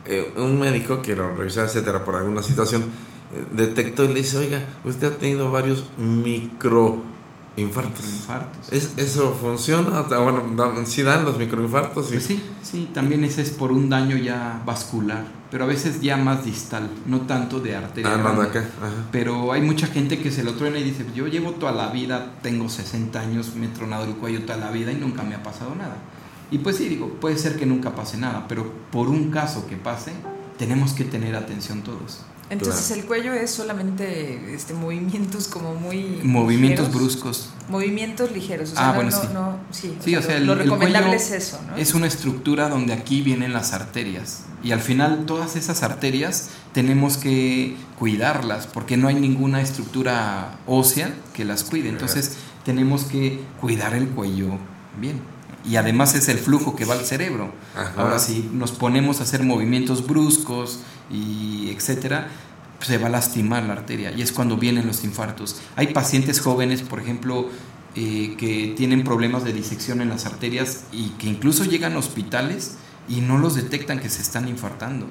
eh, 0.06 0.32
un 0.36 0.58
médico 0.60 1.02
que 1.02 1.16
lo 1.16 1.34
revisaba, 1.34 1.66
etcétera, 1.66 2.04
por 2.04 2.16
alguna 2.16 2.42
situación, 2.42 2.82
eh, 2.82 3.44
detectó 3.52 4.04
y 4.04 4.08
le 4.08 4.14
dice, 4.14 4.36
oiga, 4.38 4.60
usted 4.84 5.12
ha 5.12 5.16
tenido 5.16 5.50
varios 5.50 5.84
micro 5.98 7.02
infartos. 7.56 8.04
Infartos. 8.04 8.70
¿Es, 8.72 8.92
¿Eso 8.98 9.34
funciona? 9.40 10.02
Bueno, 10.02 10.42
sí 10.84 11.02
dan 11.02 11.24
los 11.24 11.38
microinfartos. 11.38 12.08
Pues 12.08 12.22
sí, 12.24 12.42
sí, 12.62 12.90
también 12.92 13.24
ese 13.24 13.40
es 13.42 13.50
por 13.50 13.72
un 13.72 13.88
daño 13.88 14.16
ya 14.18 14.60
vascular, 14.66 15.24
pero 15.50 15.64
a 15.64 15.66
veces 15.66 16.02
ya 16.02 16.18
más 16.18 16.44
distal, 16.44 16.90
no 17.06 17.22
tanto 17.22 17.58
de 17.60 17.74
arteria. 17.74 18.12
Ah, 18.12 18.18
grande. 18.18 18.42
acá. 18.42 18.58
Ajá. 18.58 18.92
Pero 19.10 19.52
hay 19.52 19.62
mucha 19.62 19.86
gente 19.86 20.18
que 20.20 20.30
se 20.30 20.44
lo 20.44 20.52
truena 20.52 20.78
y 20.78 20.84
dice, 20.84 21.06
yo 21.14 21.26
llevo 21.28 21.52
toda 21.52 21.72
la 21.72 21.88
vida, 21.88 22.34
tengo 22.42 22.68
60 22.68 23.18
años, 23.18 23.54
me 23.56 23.66
he 23.66 23.70
tronado 23.70 24.04
el 24.04 24.16
cuello 24.16 24.42
toda 24.42 24.58
la 24.58 24.70
vida 24.70 24.92
y 24.92 24.96
nunca 24.96 25.22
me 25.22 25.34
ha 25.34 25.42
pasado 25.42 25.74
nada. 25.74 25.96
Y 26.50 26.58
pues 26.58 26.76
sí, 26.76 26.88
digo, 26.88 27.08
puede 27.20 27.38
ser 27.38 27.56
que 27.56 27.66
nunca 27.66 27.94
pase 27.94 28.16
nada, 28.18 28.46
pero 28.48 28.70
por 28.92 29.08
un 29.08 29.30
caso 29.30 29.66
que 29.66 29.76
pase, 29.76 30.12
tenemos 30.58 30.92
que 30.92 31.04
tener 31.04 31.34
atención 31.36 31.82
todos. 31.82 32.20
Entonces 32.48 32.92
el 32.92 33.04
cuello 33.06 33.32
es 33.34 33.50
solamente 33.50 34.54
este 34.54 34.72
movimientos 34.72 35.48
como 35.48 35.74
muy 35.74 36.20
Movimientos 36.22 36.86
ligeros. 36.86 36.94
bruscos. 36.94 37.48
Movimientos 37.68 38.30
ligeros, 38.30 38.70
o 38.70 38.74
sea, 38.76 38.84
Ah, 38.84 38.88
no, 38.90 38.94
bueno, 38.94 39.10
no, 39.10 39.20
sí. 39.20 39.28
no- 39.34 39.58
sí, 39.72 39.98
Sí, 39.98 40.14
o 40.14 40.22
sea, 40.22 40.36
el, 40.36 40.46
lo 40.46 40.52
el 40.52 40.60
recomendable 40.60 41.08
cuello 41.08 41.22
es 41.24 41.30
eso, 41.32 41.58
¿no? 41.68 41.76
Es 41.76 41.94
una 41.94 42.06
estructura 42.06 42.68
donde 42.68 42.92
aquí 42.92 43.20
vienen 43.22 43.52
las 43.52 43.72
arterias. 43.72 44.44
Y 44.62 44.70
al 44.70 44.80
final 44.80 45.24
todas 45.26 45.56
esas 45.56 45.82
arterias 45.82 46.50
tenemos 46.72 47.16
que 47.16 47.74
cuidarlas 47.98 48.68
porque 48.68 48.96
no 48.96 49.08
hay 49.08 49.16
ninguna 49.16 49.60
estructura 49.60 50.60
ósea 50.68 51.12
que 51.34 51.44
las 51.44 51.64
cuide. 51.64 51.88
Entonces 51.88 52.36
tenemos 52.64 53.04
que 53.06 53.40
cuidar 53.60 53.92
el 53.94 54.08
cuello 54.10 54.50
bien. 55.00 55.20
Y 55.68 55.76
además 55.76 56.14
es 56.14 56.28
el 56.28 56.38
flujo 56.38 56.76
que 56.76 56.84
va 56.84 56.94
al 56.94 57.04
cerebro. 57.04 57.52
Ajá. 57.74 57.92
Ahora 57.96 58.18
si 58.18 58.48
nos 58.52 58.72
ponemos 58.72 59.20
a 59.20 59.24
hacer 59.24 59.42
movimientos 59.42 60.06
bruscos 60.06 60.80
y 61.10 61.70
etcétera, 61.70 62.28
pues, 62.78 62.88
se 62.88 62.98
va 62.98 63.06
a 63.08 63.10
lastimar 63.10 63.64
la 63.64 63.72
arteria 63.72 64.12
y 64.12 64.22
es 64.22 64.32
cuando 64.32 64.56
vienen 64.56 64.86
los 64.86 65.02
infartos. 65.04 65.60
Hay 65.76 65.88
pacientes 65.88 66.40
jóvenes, 66.40 66.82
por 66.82 67.00
ejemplo, 67.00 67.48
eh, 67.96 68.34
que 68.38 68.74
tienen 68.76 69.02
problemas 69.04 69.42
de 69.44 69.52
disección 69.52 70.00
en 70.02 70.08
las 70.10 70.26
arterias 70.26 70.84
y 70.92 71.08
que 71.18 71.26
incluso 71.28 71.64
llegan 71.64 71.94
a 71.94 71.98
hospitales 71.98 72.74
y 73.08 73.20
no 73.22 73.38
los 73.38 73.54
detectan 73.54 73.98
que 74.00 74.10
se 74.10 74.20
están 74.22 74.48
infartando. 74.48 75.06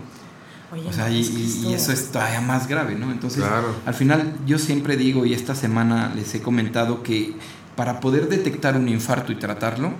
Oye, 0.71 0.87
O 0.87 0.93
sea, 0.93 1.09
y, 1.09 1.21
y 1.65 1.73
eso 1.73 1.91
es 1.91 2.11
todavía 2.11 2.41
más 2.41 2.67
grave, 2.67 2.95
¿no? 2.95 3.11
Entonces, 3.11 3.43
Claro. 3.43 3.75
al 3.85 3.93
final 3.93 4.35
yo 4.45 4.57
siempre 4.59 4.97
digo, 4.97 5.25
y 5.25 5.33
esta 5.33 5.53
semana 5.55 6.11
les 6.15 6.33
he 6.35 6.41
comentado, 6.41 7.03
que 7.03 7.33
para 7.75 7.99
poder 7.99 8.29
detectar 8.29 8.75
un 8.77 8.87
infarto 8.89 9.31
y 9.31 9.35
tratarlo, 9.35 9.93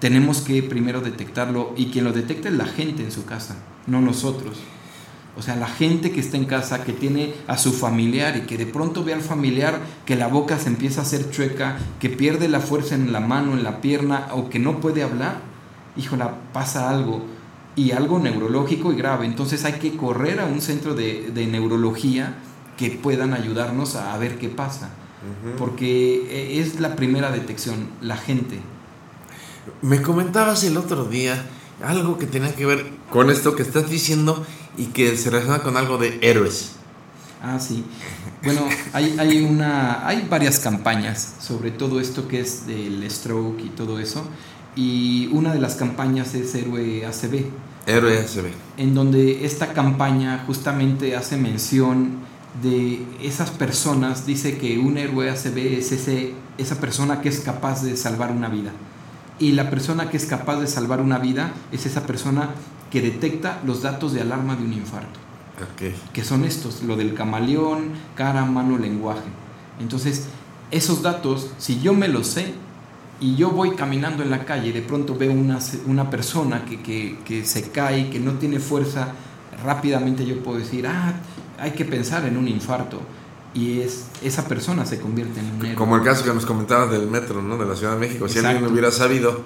tenemos 0.00 0.40
que 0.40 0.62
primero 0.62 1.00
detectarlo 1.00 1.72
y 1.76 1.86
quien 1.86 2.04
lo 2.04 2.12
detecte 2.12 2.48
es 2.48 2.54
la 2.54 2.66
gente 2.66 3.02
en 3.02 3.12
su 3.12 3.24
casa, 3.24 3.56
no 3.86 4.00
nosotros. 4.00 4.58
O 5.36 5.42
sea, 5.42 5.56
la 5.56 5.66
gente 5.66 6.12
que 6.12 6.20
está 6.20 6.36
en 6.36 6.44
casa, 6.44 6.84
que 6.84 6.92
tiene 6.92 7.34
a 7.48 7.58
su 7.58 7.72
familiar 7.72 8.36
y 8.36 8.42
que 8.42 8.56
de 8.56 8.66
pronto 8.66 9.02
ve 9.02 9.14
al 9.14 9.20
familiar 9.20 9.80
que 10.06 10.14
la 10.14 10.28
boca 10.28 10.58
se 10.58 10.68
empieza 10.68 11.00
a 11.00 11.04
hacer 11.04 11.30
chueca, 11.30 11.76
que 11.98 12.08
pierde 12.08 12.48
la 12.48 12.60
fuerza 12.60 12.94
en 12.94 13.12
la 13.12 13.18
mano, 13.20 13.54
en 13.54 13.64
la 13.64 13.80
pierna 13.80 14.28
o 14.32 14.48
que 14.48 14.60
no 14.60 14.80
puede 14.80 15.02
hablar, 15.02 15.38
híjola, 15.96 16.36
pasa 16.52 16.88
algo 16.88 17.24
y 17.74 17.90
algo 17.90 18.20
neurológico 18.20 18.92
y 18.92 18.96
grave. 18.96 19.26
Entonces 19.26 19.64
hay 19.64 19.74
que 19.74 19.96
correr 19.96 20.38
a 20.38 20.46
un 20.46 20.60
centro 20.60 20.94
de, 20.94 21.32
de 21.34 21.46
neurología 21.46 22.36
que 22.76 22.90
puedan 22.90 23.32
ayudarnos 23.34 23.96
a, 23.96 24.14
a 24.14 24.18
ver 24.18 24.38
qué 24.38 24.48
pasa. 24.48 24.90
porque 25.58 26.26
eh, 26.28 26.60
es 26.60 26.80
la 26.80 26.96
primera 26.96 27.30
detección, 27.30 27.88
la 28.00 28.16
gente. 28.16 28.60
Me 29.82 30.02
comentabas 30.02 30.64
el 30.64 30.76
otro 30.76 31.04
día 31.04 31.46
algo 31.82 32.18
que 32.18 32.26
tenía 32.26 32.54
que 32.54 32.66
ver 32.66 32.86
con 33.10 33.30
esto 33.30 33.54
que 33.56 33.62
estás 33.62 33.90
diciendo 33.90 34.44
y 34.76 34.86
que 34.86 35.16
se 35.16 35.30
relaciona 35.30 35.62
con 35.62 35.76
algo 35.76 35.98
de 35.98 36.18
héroes. 36.22 36.72
Ah, 37.42 37.58
sí. 37.60 37.84
Bueno, 38.42 38.62
hay, 38.92 39.16
hay, 39.18 39.42
una, 39.42 40.06
hay 40.06 40.26
varias 40.30 40.58
campañas 40.58 41.34
sobre 41.40 41.70
todo 41.70 42.00
esto 42.00 42.26
que 42.26 42.40
es 42.40 42.66
del 42.66 43.08
stroke 43.10 43.60
y 43.60 43.68
todo 43.70 43.98
eso. 43.98 44.24
Y 44.76 45.28
una 45.32 45.52
de 45.52 45.60
las 45.60 45.76
campañas 45.76 46.34
es 46.34 46.54
Héroe 46.54 47.06
ACB. 47.06 47.44
Héroe 47.86 48.18
ACB. 48.18 48.46
En 48.76 48.94
donde 48.94 49.44
esta 49.44 49.72
campaña 49.72 50.42
justamente 50.46 51.14
hace 51.14 51.36
mención 51.36 52.18
de 52.62 53.04
esas 53.22 53.50
personas, 53.50 54.26
dice 54.26 54.58
que 54.58 54.78
un 54.78 54.96
héroe 54.96 55.30
ACB 55.30 55.78
es 55.78 55.92
ese, 55.92 56.32
esa 56.58 56.80
persona 56.80 57.20
que 57.20 57.28
es 57.28 57.40
capaz 57.40 57.82
de 57.82 57.96
salvar 57.96 58.32
una 58.32 58.48
vida. 58.48 58.72
Y 59.38 59.52
la 59.52 59.70
persona 59.70 60.10
que 60.10 60.16
es 60.16 60.26
capaz 60.26 60.60
de 60.60 60.66
salvar 60.66 61.00
una 61.00 61.18
vida 61.18 61.52
es 61.72 61.86
esa 61.86 62.06
persona 62.06 62.50
que 62.90 63.00
detecta 63.00 63.60
los 63.66 63.82
datos 63.82 64.12
de 64.12 64.20
alarma 64.20 64.54
de 64.56 64.64
un 64.64 64.72
infarto. 64.72 65.20
Okay. 65.74 65.94
Que 66.12 66.24
son 66.24 66.44
estos, 66.44 66.82
lo 66.82 66.96
del 66.96 67.14
camaleón, 67.14 67.90
cara, 68.14 68.44
mano, 68.44 68.78
lenguaje. 68.78 69.22
Entonces, 69.80 70.26
esos 70.70 71.02
datos, 71.02 71.50
si 71.58 71.80
yo 71.80 71.94
me 71.94 72.08
los 72.08 72.26
sé, 72.26 72.54
y 73.20 73.36
yo 73.36 73.50
voy 73.50 73.74
caminando 73.74 74.22
en 74.22 74.30
la 74.30 74.44
calle 74.44 74.68
y 74.68 74.72
de 74.72 74.82
pronto 74.82 75.16
veo 75.16 75.32
una, 75.32 75.58
una 75.86 76.10
persona 76.10 76.64
que, 76.64 76.82
que, 76.82 77.18
que, 77.24 77.44
se 77.44 77.70
cae, 77.70 78.10
que 78.10 78.18
no 78.18 78.32
tiene 78.32 78.58
fuerza, 78.58 79.12
rápidamente 79.64 80.26
yo 80.26 80.42
puedo 80.42 80.58
decir, 80.58 80.86
ah, 80.86 81.14
hay 81.58 81.72
que 81.72 81.84
pensar 81.84 82.24
en 82.24 82.36
un 82.36 82.48
infarto. 82.48 83.00
Y 83.54 83.80
es, 83.80 84.06
esa 84.22 84.46
persona 84.46 84.84
se 84.84 85.00
convierte 85.00 85.38
en 85.38 85.46
un 85.46 85.64
héroe. 85.64 85.74
Como 85.76 85.96
el 85.96 86.02
caso 86.02 86.24
que 86.24 86.34
nos 86.34 86.44
comentabas 86.44 86.90
del 86.90 87.06
metro, 87.08 87.40
¿no? 87.40 87.56
De 87.56 87.64
la 87.64 87.76
Ciudad 87.76 87.94
de 87.94 88.00
México. 88.00 88.28
Si 88.28 88.40
alguien 88.40 88.66
hubiera 88.66 88.90
sabido, 88.90 89.42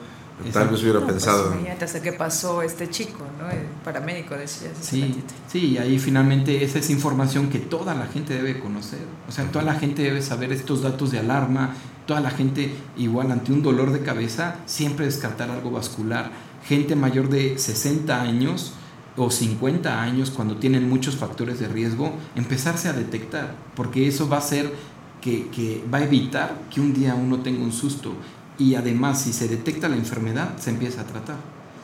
tal 0.53 0.69
vez 0.69 0.83
hubiera 0.83 1.01
no, 1.01 1.07
pensado. 1.07 1.53
Pues, 1.53 1.83
hasta 1.83 2.01
qué 2.01 2.13
pasó 2.13 2.63
este 2.63 2.89
chico, 2.89 3.25
¿no? 3.39 3.51
El 3.51 3.67
paramédico 3.85 4.35
decía. 4.35 4.71
Sí, 4.81 5.23
sí, 5.51 5.73
y 5.73 5.79
ahí 5.79 5.99
finalmente 5.99 6.65
esa 6.65 6.79
es 6.79 6.91
información 6.91 7.51
que 7.51 7.59
toda 7.59 7.95
la 7.95 8.07
gente 8.07 8.35
debe 8.35 8.61
conocer. 8.61 9.01
O 9.29 9.33
sea, 9.33 9.45
toda 9.51 9.65
la 9.65 9.75
gente 9.75 10.03
debe 10.03 10.23
saber 10.23 10.53
estos 10.53 10.83
datos 10.83 11.11
de 11.11 11.19
alarma, 11.19 11.75
toda 12.07 12.21
la 12.21 12.31
gente 12.31 12.73
igual 12.97 13.31
ante 13.31 13.53
un 13.53 13.63
dolor 13.63 13.93
de 13.93 14.01
cabeza 14.01 14.57
siempre 14.67 15.05
descartar 15.05 15.51
algo 15.51 15.71
vascular. 15.71 16.31
Gente 16.67 16.97
mayor 16.97 17.29
de 17.29 17.59
60 17.59 18.23
años 18.23 18.73
o 19.19 19.31
50 19.31 20.03
años 20.03 20.31
cuando 20.31 20.57
tienen 20.57 20.89
muchos 20.89 21.17
factores 21.17 21.61
de 21.61 21.69
riesgo, 21.69 22.13
empezarse 22.35 22.89
a 22.89 22.93
detectar, 22.93 23.55
porque 23.75 24.07
eso 24.07 24.29
va 24.29 24.37
a 24.37 24.41
hacer 24.41 24.73
que, 25.21 25.49
que 25.49 25.85
va 25.93 25.99
a 25.99 26.05
evitar 26.05 26.57
que 26.73 26.81
un 26.81 26.95
día 26.95 27.15
uno 27.15 27.41
tenga 27.41 27.63
un 27.63 27.73
susto 27.73 28.15
y 28.59 28.75
además 28.75 29.23
si 29.23 29.33
se 29.33 29.49
detecta 29.49 29.89
la 29.89 29.97
enfermedad 29.97 30.57
se 30.59 30.71
empieza 30.71 31.03
a 31.03 31.05
tratar. 31.05 31.37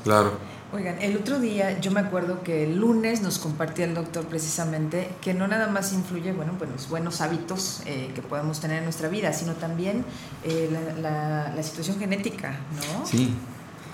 Claro. 0.02 0.54
Oigan, 0.72 1.00
el 1.00 1.16
otro 1.16 1.38
día 1.38 1.78
yo 1.80 1.92
me 1.92 2.00
acuerdo 2.00 2.42
que 2.42 2.64
el 2.64 2.76
lunes 2.76 3.22
nos 3.22 3.38
compartía 3.38 3.84
el 3.84 3.94
doctor 3.94 4.24
precisamente 4.24 5.08
que 5.20 5.32
no 5.32 5.46
nada 5.46 5.68
más 5.68 5.92
influye, 5.92 6.32
bueno, 6.32 6.54
pues 6.58 6.68
los 6.68 6.88
buenos 6.88 7.20
hábitos 7.20 7.82
eh, 7.86 8.10
que 8.12 8.22
podemos 8.22 8.58
tener 8.60 8.78
en 8.78 8.84
nuestra 8.84 9.08
vida, 9.08 9.32
sino 9.32 9.52
también 9.52 10.04
eh, 10.42 10.68
la, 10.72 11.00
la, 11.00 11.54
la, 11.54 11.62
situación 11.62 11.98
genética, 12.00 12.56
¿no? 12.74 13.06
Sí. 13.06 13.32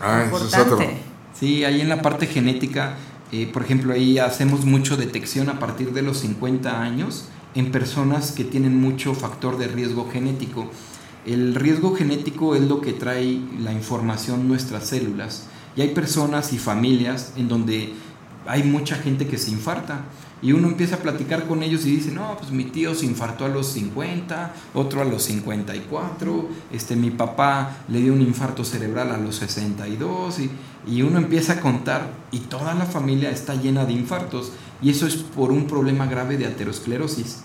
Ah, 0.00 0.22
Importante. 0.24 0.56
Eso 0.56 0.62
es 0.62 0.72
otro. 0.72 0.86
Sí, 1.38 1.64
ahí 1.64 1.82
en 1.82 1.90
la 1.90 2.00
parte 2.00 2.26
genética, 2.26 2.94
eh, 3.32 3.48
por 3.52 3.62
ejemplo, 3.62 3.92
ahí 3.92 4.18
hacemos 4.18 4.64
mucho 4.64 4.96
detección 4.96 5.48
a 5.48 5.58
partir 5.58 5.92
de 5.92 6.02
los 6.02 6.18
50 6.18 6.82
años 6.82 7.26
en 7.54 7.70
personas 7.70 8.32
que 8.32 8.44
tienen 8.44 8.80
mucho 8.80 9.14
factor 9.14 9.58
de 9.58 9.68
riesgo 9.68 10.08
genético. 10.10 10.70
El 11.26 11.54
riesgo 11.54 11.94
genético 11.94 12.54
es 12.54 12.62
lo 12.62 12.80
que 12.80 12.92
trae 12.92 13.40
la 13.60 13.72
información 13.72 14.48
nuestras 14.48 14.88
células. 14.88 15.46
Y 15.76 15.82
hay 15.82 15.88
personas 15.94 16.52
y 16.52 16.58
familias 16.58 17.32
en 17.36 17.48
donde 17.48 17.92
hay 18.46 18.62
mucha 18.62 18.96
gente 18.96 19.26
que 19.26 19.38
se 19.38 19.50
infarta. 19.50 20.06
Y 20.42 20.52
uno 20.52 20.68
empieza 20.68 20.96
a 20.96 20.98
platicar 21.00 21.46
con 21.46 21.62
ellos 21.62 21.84
y 21.84 21.96
dice, 21.96 22.12
no, 22.12 22.36
pues 22.38 22.50
mi 22.50 22.64
tío 22.64 22.94
se 22.94 23.04
infartó 23.04 23.44
a 23.44 23.48
los 23.48 23.66
50, 23.68 24.54
otro 24.74 25.02
a 25.02 25.04
los 25.04 25.22
54, 25.24 26.48
este, 26.72 26.96
mi 26.96 27.10
papá 27.10 27.76
le 27.88 28.00
dio 28.00 28.12
un 28.14 28.22
infarto 28.22 28.64
cerebral 28.64 29.10
a 29.10 29.18
los 29.18 29.36
62, 29.36 30.38
y, 30.40 30.50
y 30.86 31.02
uno 31.02 31.18
empieza 31.18 31.54
a 31.54 31.60
contar 31.60 32.10
y 32.30 32.38
toda 32.38 32.74
la 32.74 32.86
familia 32.86 33.30
está 33.30 33.54
llena 33.54 33.84
de 33.84 33.92
infartos. 33.92 34.52
Y 34.82 34.90
eso 34.90 35.06
es 35.06 35.16
por 35.16 35.52
un 35.52 35.66
problema 35.66 36.06
grave 36.06 36.38
de 36.38 36.46
aterosclerosis, 36.46 37.40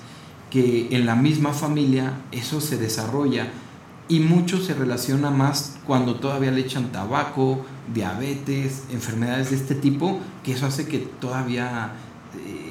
que 0.50 0.88
en 0.92 1.06
la 1.06 1.16
misma 1.16 1.54
familia 1.54 2.14
eso 2.32 2.62
se 2.62 2.78
desarrolla 2.78 3.50
y 4.08 4.20
mucho 4.20 4.62
se 4.62 4.74
relaciona 4.74 5.32
más 5.32 5.78
cuando 5.86 6.16
todavía 6.16 6.52
le 6.52 6.62
echan 6.62 6.92
tabaco, 6.92 7.66
diabetes, 7.94 8.84
enfermedades 8.92 9.50
de 9.50 9.58
este 9.58 9.76
tipo, 9.76 10.20
que 10.44 10.54
eso 10.54 10.66
hace 10.66 10.88
que 10.88 11.00
todavía 11.00 11.94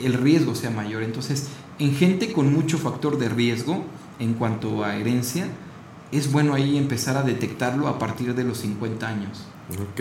el 0.02 0.14
riesgo 0.14 0.54
sea 0.54 0.70
mayor. 0.70 1.02
Entonces, 1.02 1.48
en 1.78 1.94
gente 1.94 2.32
con 2.32 2.52
mucho 2.52 2.78
factor 2.78 3.18
de 3.18 3.28
riesgo 3.28 3.84
en 4.18 4.34
cuanto 4.34 4.84
a 4.84 4.96
herencia, 4.96 5.48
es 6.12 6.30
bueno 6.30 6.54
ahí 6.54 6.76
empezar 6.76 7.16
a 7.16 7.22
detectarlo 7.22 7.88
a 7.88 7.98
partir 7.98 8.34
de 8.34 8.44
los 8.44 8.58
50 8.58 9.06
años. 9.06 9.46
Ok. 9.70 10.00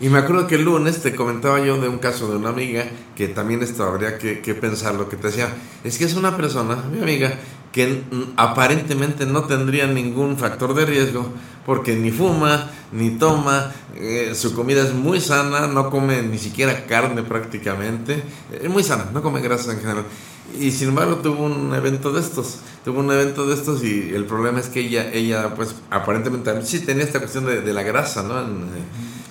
Y 0.00 0.08
me 0.08 0.18
acuerdo 0.18 0.46
que 0.46 0.56
el 0.56 0.64
lunes 0.64 1.00
te 1.02 1.14
comentaba 1.14 1.64
yo 1.64 1.80
de 1.80 1.88
un 1.88 1.98
caso 1.98 2.30
de 2.30 2.36
una 2.36 2.50
amiga 2.50 2.84
que 3.16 3.28
también 3.28 3.62
esto 3.62 3.84
habría 3.84 4.18
que, 4.18 4.40
que 4.40 4.54
pensar, 4.54 4.94
lo 4.94 5.08
que 5.08 5.16
te 5.16 5.28
decía, 5.28 5.48
es 5.82 5.98
que 5.98 6.04
es 6.04 6.14
una 6.14 6.36
persona, 6.36 6.76
mi 6.92 7.00
amiga, 7.00 7.32
que 7.72 8.02
aparentemente 8.36 9.26
no 9.26 9.44
tendría 9.44 9.86
ningún 9.86 10.36
factor 10.36 10.74
de 10.74 10.84
riesgo 10.84 11.32
porque 11.64 11.94
ni 11.96 12.10
fuma, 12.10 12.70
ni 12.92 13.10
toma, 13.10 13.72
eh, 13.94 14.32
su 14.34 14.54
comida 14.54 14.82
es 14.82 14.92
muy 14.92 15.20
sana, 15.20 15.66
no 15.66 15.90
come 15.90 16.22
ni 16.22 16.38
siquiera 16.38 16.86
carne 16.86 17.22
prácticamente, 17.22 18.22
es 18.60 18.68
muy 18.68 18.82
sana, 18.82 19.10
no 19.12 19.22
come 19.22 19.40
grasas 19.40 19.74
en 19.74 19.80
general. 19.80 20.04
Y 20.58 20.70
sin 20.72 20.88
embargo 20.88 21.16
tuvo 21.16 21.44
un 21.44 21.72
evento 21.74 22.12
de 22.12 22.20
estos, 22.20 22.58
tuvo 22.84 23.00
un 23.00 23.10
evento 23.10 23.46
de 23.46 23.54
estos 23.54 23.82
y 23.84 24.12
el 24.12 24.24
problema 24.24 24.60
es 24.60 24.66
que 24.66 24.80
ella, 24.80 25.10
ella 25.12 25.54
pues 25.54 25.74
aparentemente 25.90 26.50
sí 26.66 26.80
tenía 26.80 27.04
esta 27.04 27.20
cuestión 27.20 27.46
de, 27.46 27.72
la 27.72 27.82
grasa, 27.82 28.22
¿no? 28.22 28.40
Eh, 28.40 28.44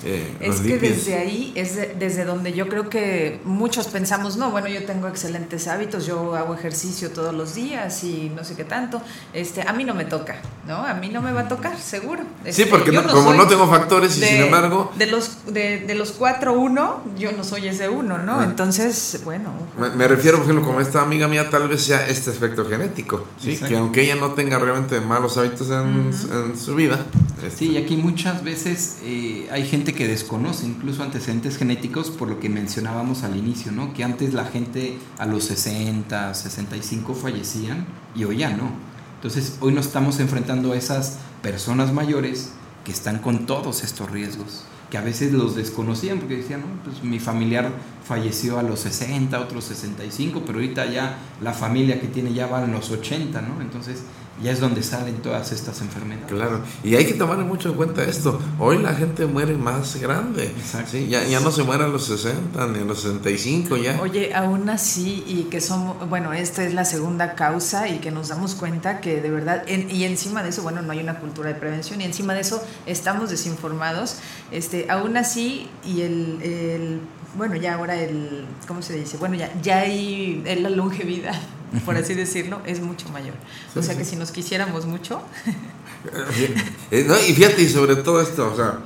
es 0.04 0.62
que 0.62 0.78
desde 0.78 1.16
ahí 1.16 1.52
es 1.56 1.76
de, 1.76 1.96
desde 1.98 2.26
donde 2.26 2.54
yo 2.54 2.68
creo 2.68 2.90
que 2.90 3.40
muchos 3.46 3.88
pensamos, 3.88 4.38
no, 4.38 4.52
bueno, 4.52 4.68
yo 4.68 4.86
tengo 4.86 5.08
excelentes 5.08 5.68
hábitos, 5.68 6.06
yo 6.06 6.36
hago 6.36 6.54
ejercicio 6.54 7.12
todos 7.12 7.34
los 7.34 7.56
días 7.56 8.04
y 8.04 8.32
no 8.36 8.44
sé 8.44 8.56
qué 8.56 8.64
tanto, 8.64 9.02
este, 9.34 9.62
a 9.62 9.74
mí 9.74 9.84
no 9.84 9.94
me 9.94 10.06
toca, 10.06 10.38
¿no? 10.68 10.78
A 10.86 10.94
mí 10.94 11.10
no 11.10 11.22
me 11.22 11.32
va 11.32 11.42
a 11.42 11.48
tocar, 11.48 11.78
seguro. 11.78 12.24
Este, 12.44 12.64
sí, 12.64 12.70
porque 12.70 12.92
no, 12.92 13.02
no 13.02 13.14
como 13.14 13.34
no 13.34 13.48
tengo 13.48 13.68
factores 13.68 14.18
y 14.18 14.22
sin 14.22 14.42
embargo... 14.42 14.92
De 14.98 15.08
los, 15.08 15.46
de, 15.46 15.80
de 15.80 15.96
los 15.96 16.12
cuatro, 16.12 16.54
uno, 16.54 17.02
yo 17.18 17.32
no 17.32 17.44
soy 17.44 17.68
ese 17.68 17.90
uno, 17.90 18.18
¿no? 18.18 18.40
Ah. 18.40 18.44
Entonces, 18.44 19.22
bueno. 19.24 19.52
Me, 19.78 19.90
me, 19.90 20.08
refiero, 20.08 20.38
por 20.38 20.46
ejemplo, 20.46 20.66
como 20.66 20.82
esta 20.82 21.02
amiga 21.02 21.28
mía, 21.28 21.50
tal 21.50 21.68
vez 21.68 21.84
sea 21.84 22.08
este 22.08 22.30
aspecto 22.30 22.66
genético, 22.66 23.26
¿sí? 23.42 23.58
Que 23.58 23.78
aunque 23.78 24.04
ella 24.04 24.16
no 24.16 24.32
tenga 24.32 24.60
realmente 24.60 25.00
malos 25.02 25.38
hábitos 25.38 25.70
en, 25.70 26.08
uh 26.08 26.12
-huh. 26.12 26.52
en 26.52 26.58
su 26.58 26.76
vida. 26.76 27.06
Este, 27.46 27.58
sí, 27.58 27.72
y 27.72 27.78
aquí 27.78 27.98
muchas 27.98 28.44
veces 28.44 28.98
eh, 29.04 29.48
hay 29.52 29.68
gente 29.68 29.91
que 29.94 30.08
desconoce 30.08 30.66
incluso 30.66 31.04
antecedentes 31.04 31.58
genéticos 31.58 32.10
por 32.10 32.30
lo 32.30 32.40
que 32.40 32.50
mencionábamos 32.50 33.24
al 33.24 33.38
inicio, 33.38 33.72
¿no? 33.72 33.94
Que 33.94 34.04
antes 34.04 34.34
la 34.34 34.46
gente 34.46 34.98
a 35.18 35.26
los 35.26 35.46
60, 35.46 36.34
65 36.34 37.14
fallecían 37.14 37.86
y 38.16 38.24
hoy 38.24 38.38
ya 38.38 38.50
no. 38.50 38.72
Entonces 39.16 39.58
hoy 39.60 39.74
nos 39.74 39.88
estamos 39.88 40.20
enfrentando 40.20 40.74
a 40.74 40.78
esas 40.78 41.20
personas 41.42 41.94
mayores 41.94 42.52
que 42.84 42.92
están 42.92 43.20
con 43.20 43.46
todos 43.46 43.84
estos 43.84 44.10
riesgos, 44.10 44.64
que 44.92 44.98
a 44.98 45.02
veces 45.02 45.32
los 45.32 45.56
desconocían 45.56 46.20
porque 46.20 46.36
decían, 46.36 46.62
no, 46.62 46.84
pues 46.84 47.02
mi 47.02 47.18
familiar 47.18 47.72
falleció 48.06 48.60
a 48.60 48.64
los 48.64 48.82
60, 48.82 49.40
otros 49.40 49.64
65, 49.64 50.44
pero 50.46 50.60
ahorita 50.60 50.86
ya 50.92 51.18
la 51.42 51.54
familia 51.54 52.02
que 52.02 52.08
tiene 52.08 52.34
ya 52.34 52.46
va 52.46 52.62
a 52.62 52.68
los 52.68 52.92
80, 52.92 53.42
¿no? 53.42 53.62
Entonces 53.62 54.04
ya 54.44 54.52
es 54.52 54.60
donde 54.60 54.82
salen 54.82 55.16
todas 55.18 55.52
estas 55.52 55.82
enfermedades. 55.82 56.28
Claro, 56.32 56.62
y 56.84 56.96
hay 56.96 57.06
que 57.06 57.14
tomar 57.14 57.38
mucho 57.40 57.70
en 57.70 57.76
cuenta 57.76 58.04
esto. 58.04 58.40
Hoy 58.60 58.80
la 58.80 58.94
gente 58.94 59.26
muere 59.26 59.56
más 59.56 59.98
grande. 59.98 60.46
Exacto. 60.46 60.92
¿sí? 60.94 61.08
Ya, 61.08 61.24
ya 61.26 61.40
no 61.42 61.52
se 61.52 61.64
muere 61.64 61.84
a 61.84 61.88
los 61.88 62.06
60 62.06 62.68
ni 62.68 62.80
a 62.80 62.86
los 62.86 63.02
65 63.02 63.78
ya. 63.78 64.00
Oye, 64.02 64.34
aún 64.34 64.70
así, 64.70 65.24
y 65.28 65.44
que 65.44 65.62
somos, 65.62 66.10
bueno, 66.10 66.34
esta 66.34 66.64
es 66.64 66.74
la 66.74 66.86
segunda 66.86 67.36
causa 67.36 67.88
y 67.88 68.00
que 68.00 68.10
nos 68.10 68.30
damos 68.30 68.56
cuenta 68.56 69.00
que 69.00 69.22
de 69.22 69.30
verdad, 69.30 69.64
en, 69.68 69.92
y 69.92 70.06
encima 70.06 70.42
de 70.42 70.50
eso, 70.50 70.64
bueno, 70.64 70.82
no 70.82 70.92
hay 70.92 71.00
una 71.00 71.20
cultura 71.20 71.50
de 71.50 71.56
prevención 71.56 72.02
y 72.02 72.06
encima 72.06 72.34
de 72.34 72.42
eso 72.42 72.64
estamos 72.88 73.30
desinformados. 73.30 74.18
Este, 74.52 74.81
aún 74.90 75.18
así, 75.18 75.68
y 75.86 76.02
el, 76.02 76.40
el 76.42 77.00
bueno, 77.36 77.56
ya 77.56 77.76
ahora 77.76 77.96
el, 77.96 78.46
¿cómo 78.68 78.82
se 78.82 78.94
dice? 78.94 79.18
Bueno, 79.18 79.36
ya, 79.36 79.52
ya 79.62 79.80
hay 79.80 80.44
la 80.62 80.70
longevidad, 80.70 81.40
por 81.86 81.96
así 81.96 82.14
decirlo, 82.14 82.62
es 82.66 82.82
mucho 82.82 83.10
mayor. 83.10 83.36
Sí, 83.74 83.80
o 83.80 83.84
sea 83.84 83.94
sí. 83.94 84.00
que 84.00 84.06
si 84.06 84.16
nos 84.16 84.32
quisiéramos 84.32 84.86
mucho. 84.86 85.22
no, 86.92 87.20
y 87.20 87.34
fíjate, 87.34 87.62
y 87.62 87.70
sobre 87.70 87.96
todo 87.98 88.22
esto, 88.22 88.52
o 88.52 88.56
sea, 88.56 88.80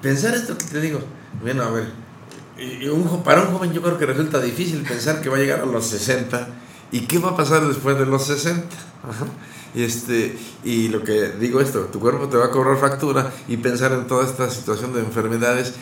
pensar 0.00 0.34
esto 0.34 0.56
que 0.58 0.64
te 0.64 0.80
digo, 0.80 1.00
bueno, 1.40 1.62
a 1.62 1.70
ver, 1.70 1.90
un, 2.92 3.22
para 3.22 3.42
un 3.42 3.54
joven 3.54 3.72
yo 3.72 3.82
creo 3.82 3.98
que 3.98 4.06
resulta 4.06 4.40
difícil 4.40 4.82
pensar 4.82 5.20
que 5.20 5.28
va 5.28 5.36
a 5.36 5.40
llegar 5.40 5.60
a 5.60 5.66
los 5.66 5.86
60 5.86 6.48
¿Y 6.92 7.00
qué 7.00 7.18
va 7.18 7.30
a 7.30 7.36
pasar 7.36 7.66
después 7.66 7.98
de 7.98 8.04
los 8.04 8.26
60? 8.26 8.62
Ajá. 9.02 9.24
Y, 9.74 9.82
este, 9.84 10.36
y 10.64 10.88
lo 10.88 11.02
que 11.02 11.30
digo 11.40 11.60
esto, 11.60 11.80
tu 11.86 11.98
cuerpo 12.00 12.28
te 12.28 12.36
va 12.36 12.46
a 12.46 12.50
cobrar 12.50 12.76
factura 12.78 13.32
y 13.48 13.56
pensar 13.56 13.92
en 13.92 14.06
toda 14.06 14.24
esta 14.26 14.50
situación 14.50 14.92
de 14.92 15.00
enfermedades. 15.00 15.74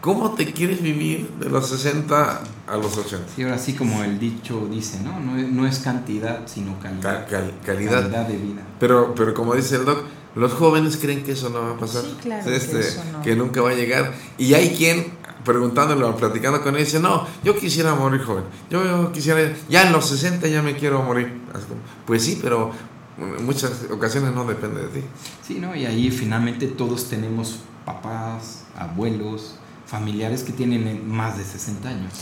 ¿Cómo 0.00 0.34
te 0.34 0.52
quieres 0.52 0.80
vivir 0.80 1.28
de 1.40 1.50
los 1.50 1.68
60 1.68 2.40
a 2.68 2.76
los 2.76 2.96
80? 2.96 3.26
Y 3.36 3.42
ahora 3.42 3.58
sí 3.58 3.74
como 3.74 4.04
el 4.04 4.20
dicho 4.20 4.68
dice, 4.70 5.00
¿no? 5.02 5.18
No 5.18 5.36
es, 5.36 5.48
no 5.48 5.66
es 5.66 5.80
cantidad, 5.80 6.46
sino 6.46 6.78
calidad. 6.78 7.26
Cal- 7.28 7.52
calidad. 7.66 8.02
Calidad 8.02 8.26
de 8.28 8.36
vida. 8.36 8.62
Pero, 8.78 9.12
pero 9.16 9.34
como 9.34 9.56
dice 9.56 9.74
el 9.74 9.84
doc, 9.84 10.04
los 10.36 10.52
jóvenes 10.52 10.96
creen 10.98 11.24
que 11.24 11.32
eso 11.32 11.50
no 11.50 11.62
va 11.62 11.70
a 11.72 11.76
pasar. 11.76 12.02
Sí, 12.04 12.16
claro 12.22 12.44
que 12.44 12.54
Este, 12.56 12.78
eso 12.78 13.02
no. 13.12 13.22
que 13.22 13.34
nunca 13.34 13.60
va 13.60 13.70
a 13.70 13.74
llegar. 13.74 14.12
Y 14.38 14.54
hay 14.54 14.76
quien, 14.76 15.14
preguntándolo, 15.44 16.14
platicando 16.16 16.62
con 16.62 16.76
él, 16.76 16.84
dice, 16.84 17.00
no, 17.00 17.26
yo 17.42 17.56
quisiera 17.58 17.96
morir 17.96 18.22
joven. 18.22 18.44
Yo, 18.70 18.84
yo 18.84 19.10
quisiera, 19.10 19.52
ya 19.68 19.84
en 19.84 19.92
los 19.92 20.08
60 20.08 20.46
ya 20.46 20.62
me 20.62 20.76
quiero 20.76 21.02
morir. 21.02 21.40
Pues 22.06 22.22
sí, 22.22 22.38
pero 22.40 22.70
en 23.20 23.44
muchas 23.44 23.72
ocasiones 23.90 24.32
no 24.34 24.44
depende 24.44 24.82
de 24.82 24.88
ti. 25.00 25.06
Sí, 25.46 25.54
¿no? 25.60 25.74
Y 25.74 25.86
ahí 25.86 26.10
finalmente 26.10 26.66
todos 26.68 27.08
tenemos 27.08 27.58
papás, 27.84 28.64
abuelos, 28.76 29.54
familiares 29.86 30.42
que 30.42 30.52
tienen 30.52 31.08
más 31.08 31.38
de 31.38 31.44
60 31.44 31.88
años. 31.88 32.12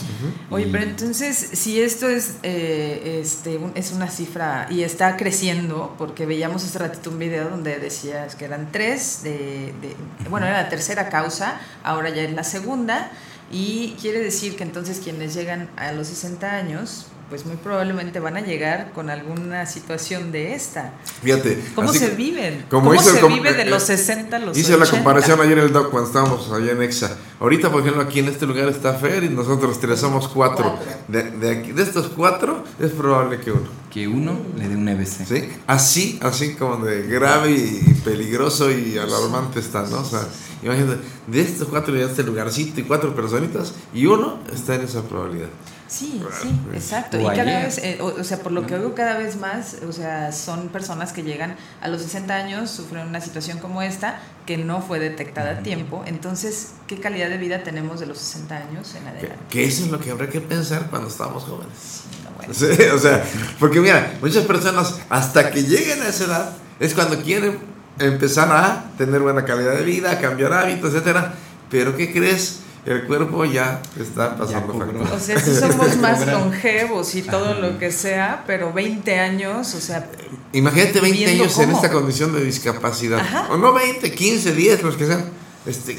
Oye, 0.51 0.69
Y- 0.69 0.71
pero 0.71 0.85
entonces, 0.85 1.37
si 1.37 1.81
esto 1.81 2.09
es, 2.09 2.37
eh, 2.45 3.21
este, 3.21 3.57
un- 3.57 3.73
es 3.75 3.91
una 3.91 4.09
cifra 4.09 4.69
y 4.71 4.83
está 4.85 5.17
creciendo, 5.17 5.93
porque 5.99 6.27
veíamos 6.27 6.63
hace 6.65 6.79
ratito 6.79 7.11
un 7.11 7.19
video 7.19 7.51
donde 7.51 7.79
decías 7.81 8.37
que 8.37 8.45
eran 8.45 8.71
tres, 8.71 9.23
de, 9.25 9.75
de- 9.83 9.97
bueno, 10.31 10.47
era 10.47 10.63
la 10.63 10.69
tercera 10.69 11.09
causa, 11.09 11.61
ahora 11.83 12.11
ya 12.11 12.23
es 12.23 12.33
la 12.33 12.45
segunda, 12.45 13.11
y 13.51 13.97
quiere 14.01 14.21
decir 14.21 14.55
que 14.57 14.63
entonces 14.63 15.01
quienes 15.03 15.35
llegan 15.35 15.69
a 15.77 15.91
los 15.91 16.07
60 16.07 16.53
años, 16.55 17.07
pues 17.29 17.45
muy 17.45 17.57
probablemente 17.57 18.21
van 18.21 18.37
a 18.37 18.41
llegar 18.41 18.93
con 18.93 19.11
alguna 19.11 19.67
situación 19.67 20.31
de 20.31 20.55
esta. 20.55 20.93
Fíjate. 21.23 21.59
¿Cómo 21.75 21.91
así 21.91 21.99
se 21.99 22.11
que- 22.11 22.15
viven? 22.17 22.65
como 22.71 22.91
¿Cómo 22.91 22.95
hizo 22.95 23.11
se 23.13 23.21
com- 23.21 23.33
vive 23.35 23.53
de 23.53 23.63
eh, 23.63 23.67
los 23.71 23.83
eh, 23.91 23.97
60 23.97 24.37
a 24.37 24.39
los 24.41 24.57
Hice 24.57 24.71
la 24.77 24.85
80? 24.85 24.91
comparación 24.97 25.41
ayer 25.41 25.59
el 25.59 25.73
doc 25.73 25.91
cuando 25.91 26.09
estábamos 26.09 26.51
allá 26.53 26.73
en 26.73 26.83
Exa. 26.83 27.17
Ahorita, 27.41 27.71
por 27.71 27.81
ejemplo, 27.81 28.03
aquí 28.03 28.21
en 28.21 28.29
este 28.29 28.47
lugar 28.47 28.69
está 28.69 28.95
Fer 28.95 29.25
y 29.25 29.29
nosotros 29.29 29.79
tres 29.81 29.99
somos 30.01 30.29
cuatro. 30.29 30.79
De, 31.09 31.25
de, 31.25 31.51
aquí, 31.51 31.73
de 31.73 31.83
estos 31.83 32.09
cuatro 32.09 32.63
es 32.81 32.93
probable 32.93 33.41
que 33.41 33.51
uno. 33.53 33.69
Que 33.91 34.07
uno 34.09 34.39
le 34.57 34.69
dé 34.69 34.77
un 34.77 34.89
EBC. 34.89 35.27
¿Sí? 35.27 35.49
Así, 35.67 36.19
así 36.23 36.55
como 36.55 36.85
de 36.85 37.03
grave 37.09 37.51
y 37.51 38.01
peligroso 38.05 38.71
y 38.71 38.99
alarmante 38.99 39.59
está, 39.61 39.83
¿no? 39.83 40.01
O 40.01 40.05
sea, 40.05 40.21
imagínate, 40.63 40.99
de 41.27 41.41
estos 41.41 41.69
cuatro 41.69 41.93
de 41.95 42.05
este 42.05 42.23
lugarcito 42.23 42.81
y 42.81 42.85
cuatro 42.85 43.15
personitas 43.17 43.73
y 43.93 44.07
uno 44.07 44.39
está 44.53 44.75
en 44.77 44.83
esa 44.83 45.03
probabilidad. 45.03 45.49
Sí, 45.97 46.23
sí, 46.43 46.61
exacto. 46.75 47.17
O 47.17 47.21
Y 47.21 47.37
cada 47.37 47.63
vez, 47.63 47.79
eh, 47.79 47.99
o, 48.01 48.07
o 48.07 48.25
sea, 48.25 48.41
por 48.41 48.53
lo 48.53 48.67
que 48.67 48.75
oigo 48.75 48.95
cada 48.95 49.17
vez 49.17 49.37
más, 49.37 49.77
o 49.89 49.93
sea, 49.93 50.31
son 50.31 50.69
personas 50.69 51.13
que 51.13 51.23
llegan 51.23 51.57
a 51.81 51.89
los 51.89 52.03
60 52.03 52.35
años, 52.35 52.71
sufren 52.71 53.07
una 53.07 53.21
situación 53.21 53.59
como 53.59 53.81
esta, 53.81 54.21
que 54.45 54.59
no 54.59 54.83
fue 54.83 54.99
detectada 54.99 55.53
a 55.53 55.63
tiempo. 55.63 56.05
Entonces, 56.07 56.73
¿qué 56.87 57.01
calidad 57.01 57.31
de 57.31 57.39
vida 57.39 57.63
tenemos 57.63 58.01
de 58.01 58.07
los 58.07 58.19
60 58.19 58.57
años 58.57 58.95
en 58.95 59.09
adelante? 59.09 59.37
que 59.49 59.65
eso 59.65 59.85
es 59.85 59.91
lo 59.91 59.99
que 59.99 60.11
habrá 60.11 60.29
que 60.29 60.41
pensar 60.41 60.89
cuando 60.91 61.09
estamos 61.09 61.45
jóvenes. 61.45 62.03
No, 62.25 62.31
bueno. 62.37 62.53
Sí, 62.77 62.83
o 62.93 62.99
sea, 62.99 63.25
porque 63.59 63.81
mira, 63.81 64.15
muchas 64.21 64.45
personas 64.45 64.97
hasta 65.09 65.51
que 65.51 65.63
lleguen 65.63 66.03
a 66.03 66.09
esa 66.09 66.25
edad 66.25 66.53
es 66.79 66.95
cuando 66.95 67.21
quieren 67.23 67.59
empezar 67.99 68.51
a 68.53 68.85
tener 68.99 69.21
buena 69.21 69.45
calidad 69.45 69.75
de 69.77 69.83
vida, 69.83 70.21
cambiar 70.21 70.53
hábitos, 70.53 70.93
etcétera. 70.93 71.35
Pero 71.71 71.97
¿qué 71.97 72.13
crees? 72.13 72.61
El 72.87 73.05
cuerpo 73.05 73.45
ya 73.45 73.83
está 74.01 74.37
pasando 74.37 74.73
cobró. 74.73 74.87
factura. 74.87 75.13
O 75.15 75.19
sea, 75.19 75.41
sí 75.41 75.55
somos 75.55 75.97
más 76.01 76.25
longevos 76.27 77.15
y 77.17 77.23
todo 77.23 77.51
Ajá. 77.51 77.61
lo 77.61 77.79
que 77.79 77.91
sea, 77.91 78.45
pero 78.47 78.73
20 78.73 79.19
años, 79.19 79.75
o 79.75 79.81
sea, 79.81 80.09
Imagínate 80.53 81.01
20 81.01 81.19
Viviendo 81.19 81.43
años 81.45 81.59
en 81.59 81.71
esta 81.73 81.91
condición 81.91 82.33
de 82.33 82.45
discapacidad. 82.45 83.19
Ajá. 83.19 83.49
O 83.51 83.57
no 83.57 83.73
20, 83.73 84.13
15, 84.13 84.55
10, 84.55 84.83
los 84.85 84.97
que 84.97 85.07
sean. 85.07 85.25
Este, 85.67 85.97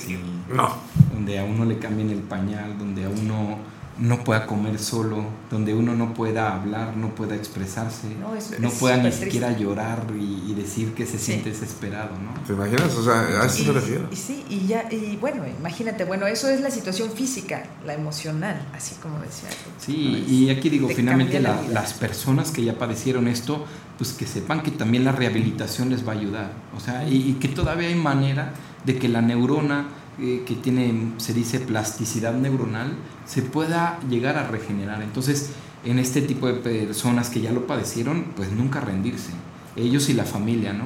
no. 0.50 0.78
donde 1.14 1.38
a 1.38 1.44
uno 1.44 1.66
le 1.66 1.78
cambien 1.78 2.10
el 2.10 2.22
pañal, 2.22 2.78
donde 2.80 3.04
a 3.04 3.10
uno 3.10 3.60
no 4.00 4.24
pueda 4.24 4.46
comer 4.46 4.78
solo, 4.80 5.24
donde 5.50 5.74
uno 5.74 5.96
no 5.96 6.14
pueda 6.14 6.54
hablar, 6.54 6.96
no 6.96 7.16
pueda 7.16 7.36
expresarse, 7.36 8.08
No, 8.20 8.36
es- 8.36 8.60
no 8.60 8.68
es 8.68 8.74
pueda 8.76 8.98
ni 8.98 9.12
siquiera 9.12 9.48
triste. 9.48 9.64
llorar 9.64 10.04
y, 10.20 10.52
y 10.52 10.54
decir 10.54 10.94
que 10.94 11.06
se 11.06 11.18
Sí. 11.18 11.26
siente 11.32 11.50
desesperado, 11.50 12.12
¿no? 12.24 12.40
¿Te 12.46 12.54
imaginas? 12.54 12.94
O 12.96 13.04
sea, 13.04 13.42
a 13.42 13.46
eso 13.48 13.64
y, 13.64 13.66
me 13.68 13.74
refiero. 13.74 14.08
y 14.12 14.16
sí, 14.16 14.46
y 14.50 14.68
ya, 14.68 14.88
y 14.92 15.18
bueno, 15.20 15.44
imagínate, 15.60 16.04
bueno, 16.06 16.28
eso 16.28 16.48
es 16.48 16.62
la 16.62 16.70
situación 16.70 17.10
física, 17.12 17.64
la 17.86 17.94
emocional, 17.96 18.62
así 18.76 18.96
como 19.02 19.20
decía. 19.20 19.50
Sí, 19.80 20.24
¿no? 20.28 20.32
y 20.34 20.50
aquí 20.52 20.70
digo, 20.70 20.88
Te 20.88 20.96
finalmente 20.96 21.40
la 21.40 21.56
la- 21.62 21.68
las 21.70 21.94
personas 21.94 22.52
que 22.52 22.64
ya 22.64 22.78
padecieron 22.78 23.28
esto, 23.28 23.66
pues 23.98 24.14
que 24.14 24.28
sepan 24.28 24.62
que 24.62 24.70
también 24.70 25.06
la 25.06 25.12
rehabilitación 25.12 25.90
les 25.90 26.08
va 26.08 26.12
a 26.14 26.16
ayudar. 26.18 26.52
O 26.76 26.80
sea, 26.80 27.08
y, 27.10 27.16
y 27.30 27.34
que 27.40 27.48
todavía 27.48 27.88
hay 27.88 27.96
manera 27.96 28.54
de 28.86 28.98
que 29.00 29.08
la 29.10 29.22
neurona 29.22 29.88
eh, 30.20 30.44
que 30.48 30.56
tiene, 30.56 31.12
se 31.18 31.32
dice, 31.34 31.60
plasticidad 31.60 32.34
neuronal, 32.34 32.94
se 33.28 33.42
pueda 33.42 34.00
llegar 34.10 34.38
a 34.38 34.48
regenerar. 34.48 35.02
Entonces, 35.02 35.52
en 35.86 36.00
este 36.00 36.22
tipo 36.22 36.48
de 36.48 36.54
personas 36.54 37.30
que 37.30 37.42
ya 37.42 37.52
lo 37.52 37.68
padecieron, 37.68 38.26
pues 38.36 38.52
nunca 38.52 38.80
rendirse. 38.80 39.32
Ellos 39.76 40.10
y 40.10 40.14
la 40.14 40.24
familia, 40.24 40.74
¿no? 40.74 40.86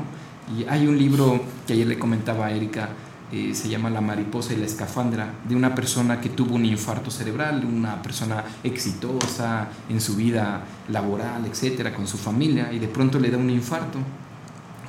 Y 0.58 0.66
hay 0.66 0.88
un 0.88 0.98
libro 0.98 1.42
que 1.66 1.74
ayer 1.74 1.88
le 1.88 1.98
comentaba 1.98 2.48
a 2.48 2.52
Erika, 2.52 2.90
eh, 3.32 3.56
se 3.56 3.70
llama 3.70 3.90
La 3.90 4.02
mariposa 4.02 4.54
y 4.54 4.58
la 4.58 4.66
escafandra, 4.66 5.34
de 5.48 5.56
una 5.56 5.74
persona 5.74 6.20
que 6.20 6.30
tuvo 6.30 6.56
un 6.56 6.66
infarto 6.66 7.10
cerebral, 7.10 7.64
una 7.64 8.02
persona 8.02 8.44
exitosa 8.64 9.70
en 9.88 10.02
su 10.02 10.16
vida 10.16 10.64
laboral, 10.90 11.46
etcétera, 11.46 11.94
con 11.94 12.08
su 12.08 12.18
familia, 12.18 12.74
y 12.74 12.80
de 12.80 12.88
pronto 12.90 13.20
le 13.20 13.32
da 13.32 13.38
un 13.38 13.50
infarto. 13.50 14.00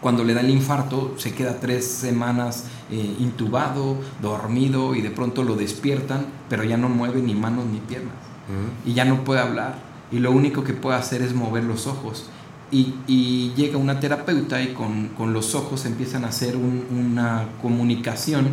Cuando 0.03 0.25
le 0.25 0.35
da 0.35 0.41
el 0.43 0.51
infarto, 0.51 1.15
se 1.17 1.33
queda 1.33 1.61
tres 1.61 1.87
semanas 1.87 2.65
eh, 2.91 3.17
intubado, 3.21 3.97
dormido, 4.21 4.95
y 4.95 5.01
de 5.01 5.11
pronto 5.11 5.45
lo 5.45 5.55
despiertan, 5.57 6.27
pero 6.51 6.65
ya 6.65 6.77
no 6.77 6.89
mueve 6.91 7.23
ni 7.23 7.35
manos 7.35 7.65
ni 7.73 7.79
piernas 7.79 8.13
Ujú. 8.49 8.91
y 8.91 8.95
ya 8.95 9.05
no 9.05 9.23
puede 9.25 9.41
hablar 9.41 9.77
y 10.11 10.19
lo 10.19 10.33
único 10.33 10.65
que 10.65 10.75
puede 10.75 10.99
hacer 10.99 11.23
es 11.23 11.35
mover 11.35 11.65
los 11.65 11.87
ojos. 11.87 12.27
Y, 12.73 12.95
y 13.07 13.53
llega 13.55 13.77
una 13.79 14.01
terapeuta 14.01 14.61
y 14.61 14.73
con, 14.75 15.09
con 15.17 15.33
los 15.33 15.55
ojos 15.55 15.85
empiezan 15.87 16.25
a 16.25 16.29
hacer 16.29 16.57
un- 16.57 16.85
una 16.91 17.45
comunicación 17.63 18.49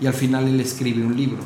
y 0.00 0.06
al 0.06 0.14
final 0.14 0.46
él 0.48 0.60
escribe 0.60 1.04
un 1.06 1.16
libro. 1.16 1.40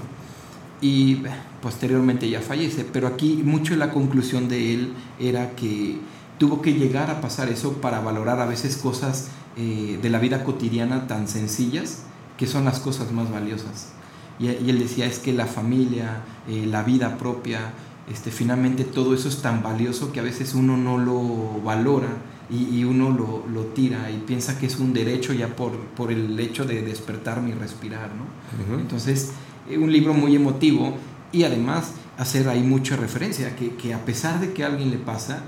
Y 0.81 1.23
posteriormente 1.63 2.29
ya 2.29 2.41
fallece, 2.41 2.85
pero 2.85 3.07
aquí 3.07 3.43
mucho 3.45 3.73
de 3.75 3.79
la 3.79 3.91
conclusión 3.93 4.49
de 4.49 4.75
él 4.75 4.93
era 5.19 5.51
que 5.57 5.99
tuvo 6.39 6.61
que 6.61 6.75
llegar 6.75 7.11
a 7.11 7.21
pasar 7.23 7.49
eso 7.49 7.75
para 7.75 8.01
valorar 8.01 8.41
a 8.41 8.47
veces 8.47 8.77
cosas 8.77 9.29
eh, 9.57 9.99
de 10.01 10.11
la 10.11 10.19
vida 10.19 10.45
cotidiana 10.45 11.07
tan 11.07 11.29
sencillas 11.29 12.03
que 12.37 12.47
son 12.47 12.65
las 12.65 12.79
cosas 12.79 13.13
más 13.13 13.31
valiosas. 13.31 13.93
Y, 14.39 14.49
y 14.49 14.71
él 14.71 14.79
decía, 14.79 15.07
es 15.07 15.19
que 15.19 15.33
la 15.33 15.47
familia, 15.47 16.23
eh, 16.49 16.67
la 16.67 16.83
vida 16.83 17.17
propia, 17.17 17.73
este, 18.13 18.31
finalmente 18.31 18.85
todo 18.85 19.15
eso 19.15 19.29
es 19.29 19.43
tan 19.43 19.63
valioso 19.63 20.13
que 20.13 20.21
a 20.21 20.23
veces 20.23 20.55
uno 20.55 20.77
no 20.77 20.99
lo 20.99 21.61
valora 21.65 22.09
y, 22.49 22.79
y 22.79 22.85
uno 22.85 23.11
lo, 23.11 23.45
lo 23.53 23.65
tira 23.67 24.11
y 24.11 24.19
piensa 24.19 24.59
que 24.59 24.67
es 24.67 24.79
un 24.79 24.93
derecho 24.93 25.33
ya 25.33 25.49
por, 25.57 25.77
por 25.97 26.13
el 26.13 26.39
hecho 26.39 26.65
de 26.65 26.83
despertarme 26.83 27.51
y 27.51 27.55
respirar, 27.55 28.11
¿no? 28.15 28.79
Entonces, 28.79 29.33
eh, 29.69 29.79
un 29.79 29.91
libro 29.91 30.15
muy 30.15 30.37
emotivo 30.37 30.97
y 31.33 31.43
además 31.43 31.95
hacer 32.19 32.49
ahí 32.49 32.63
mucha 32.63 32.97
referencia, 32.97 33.57
que, 33.57 33.75
que 33.75 33.93
a 33.93 34.05
pesar 34.05 34.39
de 34.39 34.53
que 34.53 34.63
a 34.63 34.69
alguien 34.69 34.91
le 34.91 34.99
pasa, 34.99 35.43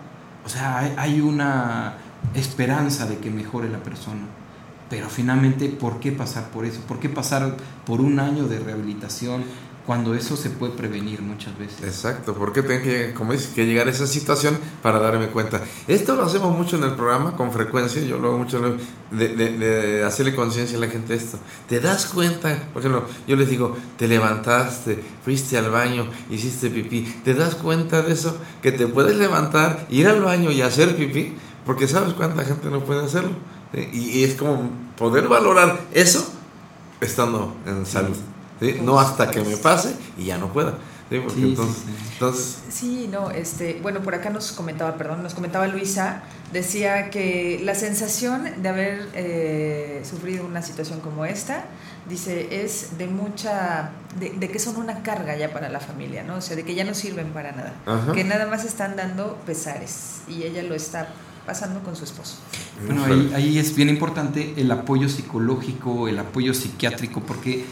o 0.44 0.48
sea, 0.48 0.78
hay, 0.78 0.94
hay 0.96 1.20
una 1.20 1.96
esperanza 2.34 3.06
de 3.06 3.18
que 3.18 3.30
mejore 3.30 3.68
la 3.68 3.82
persona. 3.82 4.22
Pero 4.90 5.08
finalmente, 5.10 5.68
¿por 5.68 6.00
qué 6.00 6.12
pasar 6.12 6.50
por 6.50 6.64
eso? 6.64 6.80
¿Por 6.88 6.98
qué 6.98 7.08
pasar 7.08 7.56
por 7.84 8.00
un 8.00 8.18
año 8.20 8.44
de 8.48 8.58
rehabilitación 8.58 9.44
cuando 9.84 10.14
eso 10.14 10.36
se 10.36 10.48
puede 10.50 10.72
prevenir 10.72 11.20
muchas 11.20 11.58
veces? 11.58 11.82
Exacto, 11.82 12.34
porque 12.34 12.62
tengo 12.62 12.82
que, 12.82 13.12
como 13.14 13.32
dices, 13.32 13.48
que 13.48 13.66
llegar 13.66 13.86
a 13.86 13.90
esa 13.90 14.06
situación 14.06 14.58
para 14.82 14.98
darme 14.98 15.28
cuenta. 15.28 15.62
Esto 15.88 16.16
lo 16.16 16.24
hacemos 16.24 16.56
mucho 16.56 16.76
en 16.76 16.84
el 16.84 16.92
programa 16.94 17.36
con 17.36 17.52
frecuencia, 17.52 18.00
yo 18.02 18.18
lo 18.18 18.28
hago 18.28 18.38
mucho 18.38 18.60
de, 19.10 19.28
de- 19.28 19.58
de 19.58 20.04
hacerle 20.04 20.34
conciencia 20.34 20.78
a 20.78 20.80
la 20.80 20.88
gente 20.88 21.14
esto. 21.14 21.38
¿Te 21.68 21.80
das 21.80 22.06
cuenta? 22.06 22.56
Por 22.72 22.80
ejemplo, 22.80 23.04
yo 23.26 23.36
les 23.36 23.50
digo, 23.50 23.76
te 23.98 24.08
levantaste, 24.08 25.02
fuiste 25.22 25.58
al 25.58 25.70
baño, 25.70 26.06
hiciste 26.30 26.70
pipí. 26.70 27.02
¿Te 27.24 27.34
das 27.34 27.56
cuenta 27.56 28.00
de 28.00 28.12
eso? 28.14 28.38
Que 28.62 28.72
te 28.72 28.86
puedes 28.86 29.16
levantar, 29.16 29.86
ir 29.90 30.06
al 30.08 30.22
baño 30.22 30.50
y 30.50 30.62
hacer 30.62 30.96
pipí, 30.96 31.34
porque 31.66 31.86
sabes 31.88 32.14
cuánta 32.14 32.44
gente 32.44 32.68
no 32.70 32.80
puede 32.84 33.04
hacerlo. 33.04 33.30
¿sí? 33.74 33.88
Y, 33.92 34.18
y 34.20 34.24
es 34.24 34.34
como 34.34 34.70
poder 34.96 35.28
valorar 35.28 35.80
eso 35.92 36.32
estando 37.00 37.54
en 37.66 37.86
salud. 37.86 38.16
¿sí? 38.60 38.78
No 38.82 38.98
hasta 38.98 39.30
que 39.30 39.40
me 39.40 39.56
pase 39.56 39.94
y 40.16 40.26
ya 40.26 40.38
no 40.38 40.52
pueda. 40.52 40.74
Sí, 41.10 41.18
porque 41.20 41.34
Sí, 41.36 41.40
sí, 41.42 41.48
entonces, 41.48 41.82
sí. 41.86 41.94
entonces 42.12 42.58
Sí, 42.68 43.08
no, 43.10 43.30
este, 43.30 43.78
bueno, 43.80 44.00
por 44.00 44.14
acá 44.14 44.28
nos 44.28 44.52
comentaba, 44.52 44.96
perdón, 44.96 45.22
nos 45.22 45.32
comentaba 45.32 45.66
Luisa, 45.66 46.20
decía 46.52 47.08
que 47.08 47.60
la 47.64 47.74
sensación 47.74 48.46
de 48.62 48.68
haber 48.68 49.08
eh, 49.14 50.02
sufrido 50.04 50.44
una 50.44 50.60
situación 50.60 51.00
como 51.00 51.24
esta, 51.24 51.64
dice, 52.10 52.62
es 52.62 52.98
de 52.98 53.06
mucha, 53.06 53.90
de, 54.20 54.30
de 54.30 54.50
que 54.50 54.58
son 54.58 54.76
una 54.76 55.02
carga 55.02 55.34
ya 55.34 55.50
para 55.50 55.70
la 55.70 55.80
familia, 55.80 56.24
¿no? 56.24 56.34
O 56.36 56.40
sea, 56.42 56.56
de 56.56 56.64
que 56.64 56.74
ya 56.74 56.84
no 56.84 56.92
sirven 56.92 57.28
para 57.32 57.52
nada, 57.52 57.72
Ajá. 57.86 58.12
que 58.12 58.24
nada 58.24 58.46
más 58.46 58.66
están 58.66 58.94
dando 58.94 59.38
pesares 59.46 60.18
y 60.28 60.42
ella 60.42 60.62
lo 60.62 60.74
está 60.74 61.08
pasando 61.48 61.80
con 61.80 61.96
su 61.96 62.04
esposo. 62.04 62.36
Bueno, 62.84 63.06
ahí, 63.06 63.32
ahí 63.34 63.58
es 63.58 63.74
bien 63.74 63.88
importante 63.88 64.52
el 64.58 64.70
apoyo 64.70 65.08
psicológico, 65.08 66.06
el 66.06 66.18
apoyo 66.18 66.52
psiquiátrico, 66.52 67.22
porque 67.22 67.64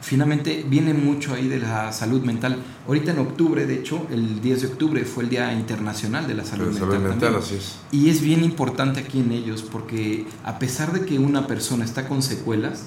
finalmente 0.00 0.64
viene 0.68 0.94
mucho 0.94 1.34
ahí 1.34 1.48
de 1.48 1.58
la 1.58 1.92
salud 1.92 2.22
mental. 2.22 2.58
Ahorita 2.86 3.10
en 3.10 3.18
octubre, 3.18 3.66
de 3.66 3.74
hecho, 3.74 4.06
el 4.12 4.40
10 4.40 4.60
de 4.60 4.66
octubre 4.68 5.04
fue 5.04 5.24
el 5.24 5.30
Día 5.30 5.52
Internacional 5.52 6.28
de 6.28 6.34
la 6.34 6.44
Salud 6.44 6.72
La 6.72 6.78
salud 6.78 6.98
mental, 6.98 7.34
así 7.34 7.56
es. 7.56 7.80
Y 7.90 8.08
es 8.08 8.20
bien 8.22 8.44
importante 8.44 9.00
aquí 9.00 9.18
en 9.18 9.32
ellos, 9.32 9.62
porque 9.62 10.26
a 10.44 10.60
pesar 10.60 10.92
de 10.92 11.04
que 11.04 11.18
una 11.18 11.48
persona 11.48 11.84
está 11.84 12.06
con 12.06 12.22
secuelas, 12.22 12.84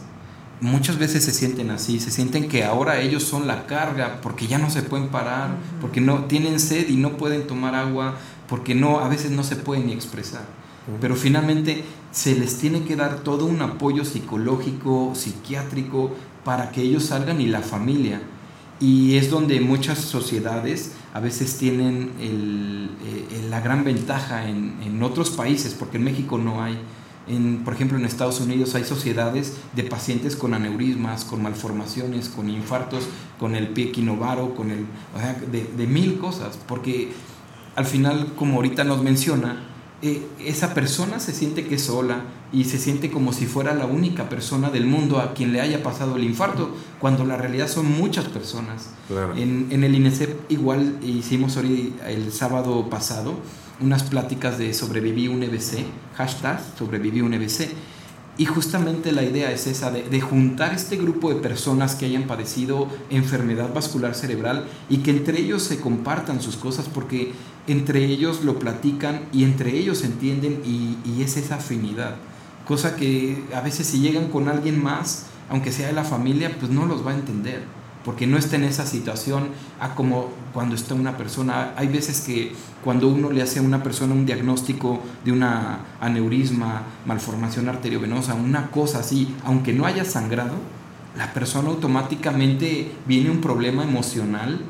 muchas 0.61 0.97
veces 0.97 1.25
se 1.25 1.31
sienten 1.31 1.71
así, 1.71 1.99
se 1.99 2.09
sienten 2.09 2.47
que 2.47 2.63
ahora 2.63 3.01
ellos 3.01 3.23
son 3.23 3.47
la 3.47 3.65
carga, 3.65 4.21
porque 4.21 4.47
ya 4.47 4.59
no 4.59 4.69
se 4.69 4.81
pueden 4.81 5.09
parar, 5.09 5.49
porque 5.81 5.99
no 5.99 6.23
tienen 6.25 6.61
sed 6.61 6.87
y 6.87 6.95
no 6.95 7.17
pueden 7.17 7.47
tomar 7.47 7.75
agua, 7.75 8.15
porque 8.47 8.75
no, 8.75 8.99
a 8.99 9.07
veces 9.09 9.31
no 9.31 9.43
se 9.43 9.55
pueden 9.55 9.87
ni 9.87 9.93
expresar. 9.93 10.45
Pero 11.01 11.15
finalmente 11.17 11.83
se 12.11 12.35
les 12.35 12.57
tiene 12.59 12.83
que 12.83 12.95
dar 12.95 13.19
todo 13.19 13.45
un 13.45 13.61
apoyo 13.61 14.05
psicológico, 14.05 15.11
psiquiátrico, 15.15 16.11
para 16.45 16.71
que 16.71 16.81
ellos 16.81 17.05
salgan 17.05 17.41
y 17.41 17.47
la 17.47 17.61
familia. 17.61 18.21
Y 18.79 19.15
es 19.17 19.29
donde 19.29 19.59
muchas 19.59 19.97
sociedades 19.97 20.91
a 21.13 21.19
veces 21.19 21.57
tienen 21.57 22.11
el- 22.21 22.89
eh, 23.05 23.47
la 23.49 23.59
gran 23.59 23.83
ventaja 23.83 24.47
en, 24.47 24.77
en 24.83 25.03
otros 25.03 25.31
países, 25.31 25.73
porque 25.77 25.97
en 25.97 26.03
México 26.05 26.37
no 26.37 26.63
hay. 26.63 26.77
En, 27.27 27.63
por 27.65 27.73
ejemplo, 27.73 27.97
en 27.97 28.05
Estados 28.05 28.39
Unidos 28.39 28.73
hay 28.75 28.85
sociedades 28.85 29.57
de 29.75 29.83
pacientes 29.83 30.37
con 30.37 30.53
aneurismas, 30.53 31.25
con 31.25 31.41
malformaciones, 31.43 32.29
con 32.29 32.49
infartos, 32.49 33.03
con 33.39 33.55
el 33.55 33.67
pie 33.69 33.91
quinovaro, 33.91 34.55
con 34.55 34.71
el, 34.71 34.85
o 35.13 35.19
sea, 35.19 35.33
de, 35.33 35.65
de 35.65 35.87
mil 35.87 36.17
cosas, 36.19 36.57
porque 36.67 37.11
al 37.77 37.85
final, 37.85 38.33
como 38.35 38.55
ahorita 38.55 38.83
nos 38.83 39.03
menciona, 39.03 39.63
eh, 40.01 40.25
esa 40.43 40.73
persona 40.73 41.19
se 41.19 41.31
siente 41.31 41.67
que 41.67 41.75
es 41.75 41.83
sola 41.83 42.23
y 42.51 42.63
se 42.63 42.79
siente 42.79 43.11
como 43.11 43.33
si 43.33 43.45
fuera 43.45 43.75
la 43.75 43.85
única 43.85 44.29
persona 44.29 44.71
del 44.71 44.87
mundo 44.87 45.19
a 45.19 45.35
quien 45.35 45.53
le 45.53 45.61
haya 45.61 45.83
pasado 45.83 46.15
el 46.17 46.23
infarto, 46.23 46.71
cuando 46.97 47.23
la 47.23 47.37
realidad 47.37 47.67
son 47.67 47.85
muchas 47.85 48.25
personas. 48.25 48.89
Claro. 49.07 49.35
En, 49.35 49.67
en 49.69 49.83
el 49.83 49.93
INESEP 49.93 50.51
igual 50.51 50.97
hicimos 51.03 51.55
ahorita 51.55 52.09
el 52.09 52.31
sábado 52.31 52.89
pasado 52.89 53.35
unas 53.79 54.01
pláticas 54.01 54.57
de 54.57 54.73
sobreviví 54.73 55.27
un 55.27 55.43
EBC, 55.43 55.85
hashtag 56.15 56.59
sobreviví 56.79 57.21
un 57.21 57.35
EBC. 57.35 57.69
Y 58.37 58.45
justamente 58.45 59.11
la 59.11 59.23
idea 59.23 59.51
es 59.51 59.65
esa, 59.65 59.89
de, 59.89 60.03
de 60.03 60.21
juntar 60.21 60.73
este 60.73 60.95
grupo 60.97 61.29
de 61.29 61.41
personas 61.41 61.95
que 61.95 62.05
hayan 62.05 62.23
padecido 62.23 62.87
enfermedad 63.09 63.73
vascular 63.73 64.13
cerebral 64.13 64.67
y 64.89 64.97
que 64.97 65.11
entre 65.11 65.39
ellos 65.39 65.63
se 65.63 65.79
compartan 65.79 66.41
sus 66.41 66.55
cosas 66.55 66.87
porque 66.87 67.31
entre 67.65 68.05
ellos 68.05 68.43
lo 68.43 68.59
platican 68.59 69.21
y 69.33 69.43
entre 69.43 69.75
ellos 69.75 70.03
entienden 70.03 70.61
y, 70.63 70.97
y 71.09 71.23
es 71.23 71.35
esa 71.37 71.55
afinidad. 71.55 72.15
Cosa 72.67 72.95
que 72.95 73.43
a 73.55 73.61
veces 73.61 73.87
si 73.87 73.99
llegan 73.99 74.27
con 74.27 74.49
alguien 74.49 74.83
más, 74.83 75.25
aunque 75.49 75.71
sea 75.71 75.87
de 75.87 75.93
la 75.93 76.03
familia, 76.03 76.55
pues 76.59 76.71
no 76.71 76.85
los 76.85 77.05
va 77.05 77.11
a 77.11 77.15
entender 77.15 77.63
porque 78.07 78.25
no 78.25 78.37
está 78.37 78.55
en 78.55 78.63
esa 78.63 78.85
situación 78.85 79.49
a 79.81 79.93
como 79.93 80.29
cuando 80.57 80.73
está 80.73 80.95
una 80.95 81.15
persona. 81.15 81.75
Hay 81.77 81.87
veces 81.87 82.21
que 82.21 82.51
cuando 82.83 83.09
uno 83.09 83.29
le 83.29 83.43
hace 83.43 83.59
a 83.59 83.61
una 83.61 83.83
persona 83.83 84.15
un 84.15 84.25
diagnóstico 84.25 85.03
de 85.23 85.31
una 85.31 85.81
aneurisma, 86.01 86.81
malformación 87.05 87.69
arteriovenosa, 87.69 88.33
una 88.33 88.71
cosa 88.71 89.01
así, 89.01 89.35
aunque 89.45 89.71
no 89.71 89.85
haya 89.85 90.03
sangrado, 90.03 90.55
la 91.15 91.31
persona 91.31 91.69
automáticamente 91.69 92.91
viene 93.05 93.29
un 93.29 93.39
problema 93.39 93.83
emocional 93.83 94.61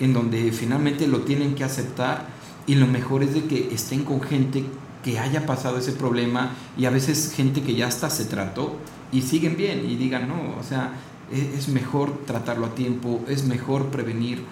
en 0.00 0.12
donde 0.12 0.50
finalmente 0.50 1.06
lo 1.06 1.20
tienen 1.20 1.54
que 1.54 1.62
aceptar 1.62 2.26
y 2.66 2.74
lo 2.74 2.88
mejor 2.88 3.22
es 3.22 3.34
de 3.34 3.44
que 3.44 3.72
estén 3.72 4.02
con 4.02 4.20
gente 4.20 4.64
que 5.04 5.20
haya 5.20 5.46
pasado 5.46 5.78
ese 5.78 5.92
problema 5.92 6.50
y 6.76 6.86
a 6.86 6.90
veces 6.90 7.32
gente 7.32 7.62
que 7.62 7.76
ya 7.76 7.86
hasta 7.86 8.10
se 8.10 8.24
trató 8.24 8.76
y 9.12 9.22
siguen 9.22 9.56
bien 9.56 9.88
y 9.88 9.94
digan, 9.94 10.26
no, 10.26 10.58
o 10.58 10.64
sea, 10.64 10.94
e- 11.30 11.54
es 11.56 11.68
mejor 11.68 12.24
tratarlo 12.26 12.66
a 12.66 12.74
tiempo, 12.74 13.20
es 13.28 13.44
mejor 13.44 13.92
prevenir, 13.92 14.42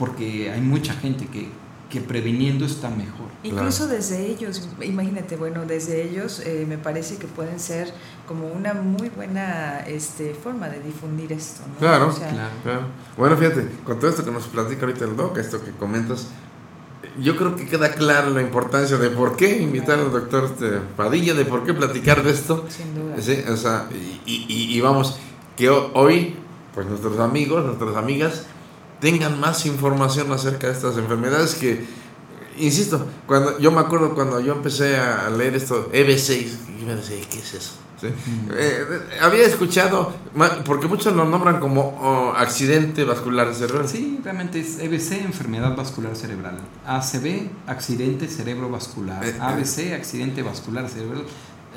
porque 0.00 0.50
hay 0.50 0.60
mucha 0.60 0.94
gente 0.94 1.26
que, 1.26 1.48
que 1.90 2.00
previniendo 2.00 2.64
está 2.64 2.88
mejor. 2.90 3.28
Incluso 3.44 3.86
desde 3.86 4.26
ellos, 4.26 4.68
imagínate, 4.82 5.36
bueno, 5.36 5.64
desde 5.66 6.02
ellos 6.08 6.40
eh, 6.44 6.64
me 6.68 6.78
parece 6.78 7.16
que 7.18 7.26
pueden 7.28 7.60
ser 7.60 7.92
como 8.26 8.48
una 8.48 8.74
muy 8.74 9.10
buena 9.10 9.80
este, 9.86 10.34
forma 10.34 10.68
de 10.68 10.80
difundir 10.80 11.32
esto, 11.32 11.62
¿no? 11.72 11.78
Claro, 11.78 12.08
O 12.08 12.12
sea, 12.12 12.30
claro. 12.30 12.82
Bueno, 13.16 13.36
fíjate, 13.36 13.68
con 13.84 13.98
todo 14.00 14.10
esto 14.10 14.24
que 14.24 14.30
nos 14.32 14.44
platica 14.48 14.86
ahorita 14.86 15.04
el 15.04 15.16
doc, 15.16 15.36
esto 15.38 15.62
que 15.64 15.70
comentas, 15.72 16.28
yo 17.20 17.36
creo 17.36 17.56
que 17.56 17.66
queda 17.66 17.92
clara 17.92 18.30
la 18.30 18.40
importancia 18.40 18.96
de 18.96 19.10
por 19.10 19.36
qué 19.36 19.58
invitar 19.60 19.98
al 19.98 20.12
doctor 20.12 20.44
este, 20.44 20.78
Padilla, 20.96 21.34
de 21.34 21.44
por 21.44 21.64
qué 21.64 21.74
platicar 21.74 22.22
de 22.22 22.30
esto. 22.30 22.64
Sin 22.68 22.94
duda. 22.94 23.16
Sí, 23.20 23.42
o 23.50 23.56
sea, 23.56 23.88
y, 24.26 24.32
y- 24.48 24.76
y 24.76 24.80
vamos, 24.80 25.18
que 25.56 25.68
ho- 25.68 25.90
hoy, 25.94 26.36
pues 26.74 26.86
nuestros 26.86 27.18
amigos, 27.18 27.64
nuestras 27.66 27.96
amigas, 27.96 28.46
tengan 29.00 29.40
más 29.40 29.66
información 29.66 30.30
acerca 30.32 30.68
de 30.68 30.74
estas 30.74 30.96
enfermedades 30.96 31.54
que, 31.54 31.84
insisto, 32.58 33.06
cuando 33.26 33.58
yo 33.58 33.72
me 33.72 33.80
acuerdo 33.80 34.14
cuando 34.14 34.40
yo 34.40 34.52
empecé 34.52 34.96
a 34.96 35.30
leer 35.30 35.56
esto, 35.56 35.90
EB6, 35.92 36.46
y 36.80 36.84
me 36.84 36.94
decía, 36.94 37.16
¿qué 37.30 37.38
es 37.38 37.54
eso? 37.54 37.72
¿Sí? 38.00 38.06
Eh, 38.06 38.12
eh, 38.52 39.18
había 39.20 39.44
escuchado, 39.44 40.14
porque 40.64 40.86
muchos 40.86 41.14
lo 41.14 41.26
nombran 41.26 41.60
como 41.60 41.98
oh, 42.00 42.32
accidente 42.34 43.04
vascular 43.04 43.54
cerebral. 43.54 43.86
Sí, 43.86 44.20
realmente 44.24 44.60
es 44.60 44.78
EBC, 44.78 45.24
enfermedad 45.24 45.76
vascular 45.76 46.16
cerebral. 46.16 46.58
ACV, 46.86 47.50
accidente 47.66 48.26
cerebrovascular. 48.26 49.22
Eh. 49.22 49.36
ABC, 49.38 49.92
accidente 49.92 50.42
vascular 50.42 50.88
cerebral. 50.88 51.24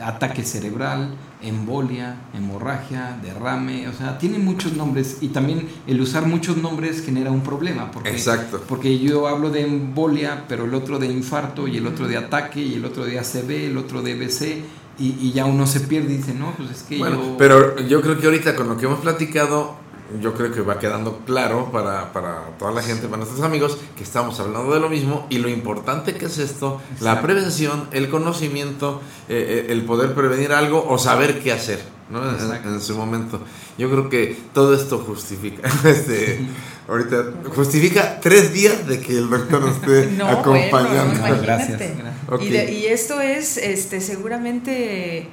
Ataque 0.01 0.43
cerebral, 0.43 1.15
embolia, 1.41 2.15
hemorragia, 2.33 3.17
derrame, 3.21 3.87
o 3.87 3.93
sea, 3.93 4.17
tiene 4.17 4.39
muchos 4.39 4.73
nombres 4.73 5.17
y 5.21 5.27
también 5.27 5.67
el 5.87 6.01
usar 6.01 6.25
muchos 6.25 6.57
nombres 6.57 7.03
genera 7.03 7.31
un 7.31 7.41
problema. 7.41 7.91
Porque, 7.91 8.09
Exacto. 8.09 8.63
Porque 8.67 8.97
yo 8.99 9.27
hablo 9.27 9.49
de 9.49 9.61
embolia, 9.61 10.45
pero 10.47 10.65
el 10.65 10.73
otro 10.73 10.99
de 10.99 11.07
infarto 11.07 11.67
y 11.67 11.77
el 11.77 11.87
otro 11.87 12.07
de 12.07 12.17
ataque 12.17 12.61
y 12.61 12.75
el 12.75 12.85
otro 12.85 13.05
de 13.05 13.19
ACV, 13.19 13.51
el 13.67 13.77
otro 13.77 14.01
de 14.01 14.11
EBC 14.11 14.63
y, 14.99 15.15
y 15.21 15.31
ya 15.31 15.45
uno 15.45 15.65
se 15.65 15.81
pierde 15.81 16.13
y 16.13 16.17
dice, 16.17 16.33
no, 16.33 16.53
pues 16.55 16.69
es 16.71 16.83
que 16.83 16.97
Bueno, 16.97 17.17
yo... 17.17 17.37
pero 17.37 17.79
yo 17.81 18.01
creo 18.01 18.19
que 18.19 18.25
ahorita 18.25 18.55
con 18.55 18.69
lo 18.69 18.77
que 18.77 18.85
hemos 18.85 18.99
platicado, 18.99 19.75
yo 20.21 20.33
creo 20.33 20.51
que 20.51 20.61
va 20.61 20.79
quedando 20.79 21.19
claro 21.25 21.69
para, 21.71 22.11
para 22.13 22.49
toda 22.59 22.71
la 22.71 22.81
gente, 22.81 23.07
para 23.07 23.17
nuestros 23.17 23.41
amigos, 23.41 23.77
que 23.97 24.03
estamos 24.03 24.39
hablando 24.39 24.73
de 24.73 24.79
lo 24.79 24.89
mismo 24.89 25.25
y 25.29 25.37
lo 25.39 25.49
importante 25.49 26.13
que 26.15 26.25
es 26.25 26.37
esto, 26.37 26.81
la 26.99 27.21
prevención, 27.21 27.87
el 27.91 28.09
conocimiento, 28.09 29.01
eh, 29.29 29.65
eh, 29.67 29.71
el 29.71 29.83
poder 29.85 30.13
prevenir 30.13 30.51
algo 30.53 30.85
o 30.87 30.97
saber 30.97 31.39
qué 31.41 31.51
hacer 31.51 31.79
¿no? 32.09 32.21
En- 32.29 32.81
su 32.81 32.95
momento. 32.97 33.39
Yo 33.77 33.89
creo 33.89 34.09
que 34.09 34.37
todo 34.53 34.73
esto 34.75 34.99
justifica, 34.99 35.67
este, 35.85 36.45
ahorita 36.87 37.23
justifica 37.55 38.19
tres 38.21 38.53
días 38.53 38.85
de 38.87 38.99
que 38.99 39.17
el 39.17 39.29
doctor 39.29 39.61
nos 39.61 39.75
esté 39.77 40.11
No, 40.17 40.27
acompañando. 40.27 41.19
bueno, 41.21 41.43
imagínate. 41.43 41.43
Gracias. 42.27 42.41
Y, 42.41 42.49
de- 42.49 42.71
y 42.71 42.85
esto 42.87 43.19
es 43.21 43.57
este 43.57 43.99
seguramente 44.01 45.27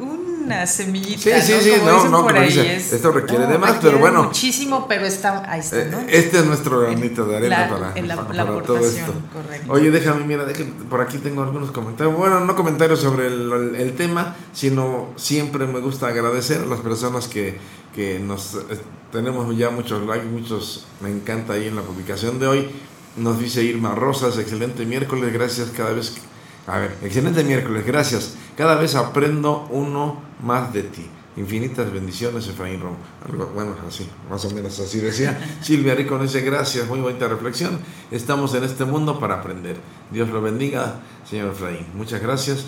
una 0.00 0.66
semillita, 0.66 1.40
Sí, 1.42 1.42
sí, 1.42 1.52
¿no? 1.52 1.60
sí, 1.60 1.70
Como 1.78 1.84
no, 1.90 1.94
dicen 1.96 2.10
no, 2.10 2.22
por 2.22 2.36
ahí, 2.38 2.46
dice, 2.48 2.76
es- 2.76 2.92
esto 2.92 3.10
requiere 3.12 3.44
no, 3.44 3.50
de 3.50 3.58
más, 3.58 3.70
requiere 3.74 3.96
pero 3.96 4.00
bueno. 4.00 4.24
muchísimo, 4.24 4.86
pero 4.88 5.04
está, 5.06 5.50
ahí 5.50 5.60
está, 5.60 5.84
¿no? 5.86 5.98
Eh, 6.00 6.06
Este 6.08 6.38
es 6.38 6.44
nuestro 6.46 6.80
granito 6.80 7.24
de 7.26 7.36
arena 7.36 7.58
La- 7.60 7.68
para, 7.68 7.80
la- 7.80 8.16
para- 8.16 8.34
la 8.34 8.46
para 8.46 8.62
todo 8.62 8.78
esto. 8.78 9.12
correcto. 9.32 9.72
Oye, 9.72 9.90
déjame, 9.90 10.24
mira, 10.24 10.44
déjame, 10.44 10.70
por 10.88 11.00
aquí 11.00 11.18
tengo 11.18 11.42
algunos 11.42 11.70
comentarios. 11.70 12.16
Bueno, 12.16 12.40
no 12.40 12.56
comentarios 12.56 13.00
sobre 13.00 13.26
el, 13.26 13.52
el- 13.52 13.74
el 13.76 13.92
tema, 13.96 14.36
sino 14.52 15.08
siempre 15.16 15.66
me 15.66 15.80
gusta 15.80 16.06
agradecer 16.08 16.62
a 16.62 16.66
las 16.66 16.80
personas 16.80 17.28
que, 17.28 17.58
que 17.94 18.18
nos 18.18 18.54
eh, 18.54 18.78
tenemos 19.12 19.54
ya 19.56 19.70
muchos 19.70 20.06
likes, 20.06 20.26
muchos 20.26 20.86
me 21.00 21.10
encanta 21.10 21.54
ahí 21.54 21.66
en 21.68 21.76
la 21.76 21.82
publicación 21.82 22.38
de 22.38 22.46
hoy. 22.46 22.70
Nos 23.16 23.40
dice 23.40 23.62
Irma 23.64 23.94
Rosas, 23.96 24.38
excelente 24.38 24.84
miércoles, 24.86 25.32
gracias 25.32 25.70
cada 25.76 25.92
vez 25.92 26.10
que... 26.10 26.20
A 26.68 26.78
ver, 26.78 26.94
excelente 27.02 27.42
miércoles, 27.44 27.86
gracias. 27.86 28.34
Cada 28.54 28.74
vez 28.74 28.94
aprendo 28.94 29.66
uno 29.70 30.20
más 30.42 30.70
de 30.70 30.82
ti. 30.82 31.06
Infinitas 31.38 31.90
bendiciones, 31.90 32.46
Efraín 32.46 32.82
Romo. 32.82 32.98
Algo, 33.26 33.46
bueno, 33.54 33.74
así, 33.88 34.06
más 34.28 34.44
o 34.44 34.50
menos 34.50 34.78
así 34.78 35.00
decía. 35.00 35.40
Silvia 35.62 35.94
Rico 35.94 36.18
dice, 36.18 36.42
gracias, 36.42 36.86
muy 36.86 37.00
bonita 37.00 37.26
reflexión. 37.26 37.78
Estamos 38.10 38.54
en 38.54 38.64
este 38.64 38.84
mundo 38.84 39.18
para 39.18 39.36
aprender. 39.36 39.78
Dios 40.10 40.28
lo 40.28 40.42
bendiga, 40.42 41.00
señor 41.24 41.52
Efraín. 41.52 41.86
Muchas 41.94 42.20
gracias. 42.20 42.66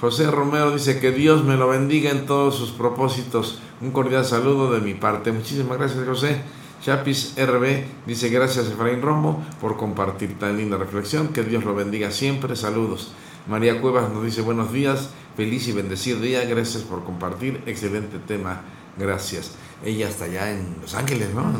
José 0.00 0.28
Romero 0.28 0.72
dice 0.72 0.98
que 0.98 1.12
Dios 1.12 1.44
me 1.44 1.56
lo 1.56 1.68
bendiga 1.68 2.10
en 2.10 2.26
todos 2.26 2.56
sus 2.56 2.70
propósitos. 2.70 3.60
Un 3.80 3.92
cordial 3.92 4.24
saludo 4.24 4.72
de 4.72 4.80
mi 4.80 4.94
parte. 4.94 5.30
Muchísimas 5.30 5.78
gracias, 5.78 6.04
José. 6.04 6.40
Chapis 6.82 7.34
RB 7.36 7.84
dice 8.06 8.30
gracias 8.30 8.68
Efraín 8.68 9.02
Romo 9.02 9.44
por 9.60 9.76
compartir 9.76 10.38
tan 10.38 10.56
linda 10.56 10.78
reflexión, 10.78 11.28
que 11.28 11.42
Dios 11.42 11.64
lo 11.64 11.74
bendiga 11.74 12.10
siempre, 12.10 12.56
saludos. 12.56 13.12
María 13.46 13.80
Cuevas 13.80 14.10
nos 14.10 14.24
dice 14.24 14.42
buenos 14.42 14.72
días, 14.72 15.10
feliz 15.36 15.66
y 15.68 15.72
bendecido 15.72 16.20
día, 16.20 16.44
gracias 16.44 16.82
por 16.82 17.04
compartir, 17.04 17.62
excelente 17.66 18.18
tema, 18.18 18.62
gracias. 18.96 19.52
Ella 19.82 20.10
está 20.10 20.26
allá 20.26 20.50
en 20.50 20.76
Los 20.82 20.94
Ángeles, 20.94 21.30
¿no? 21.32 21.42
nos, 21.42 21.58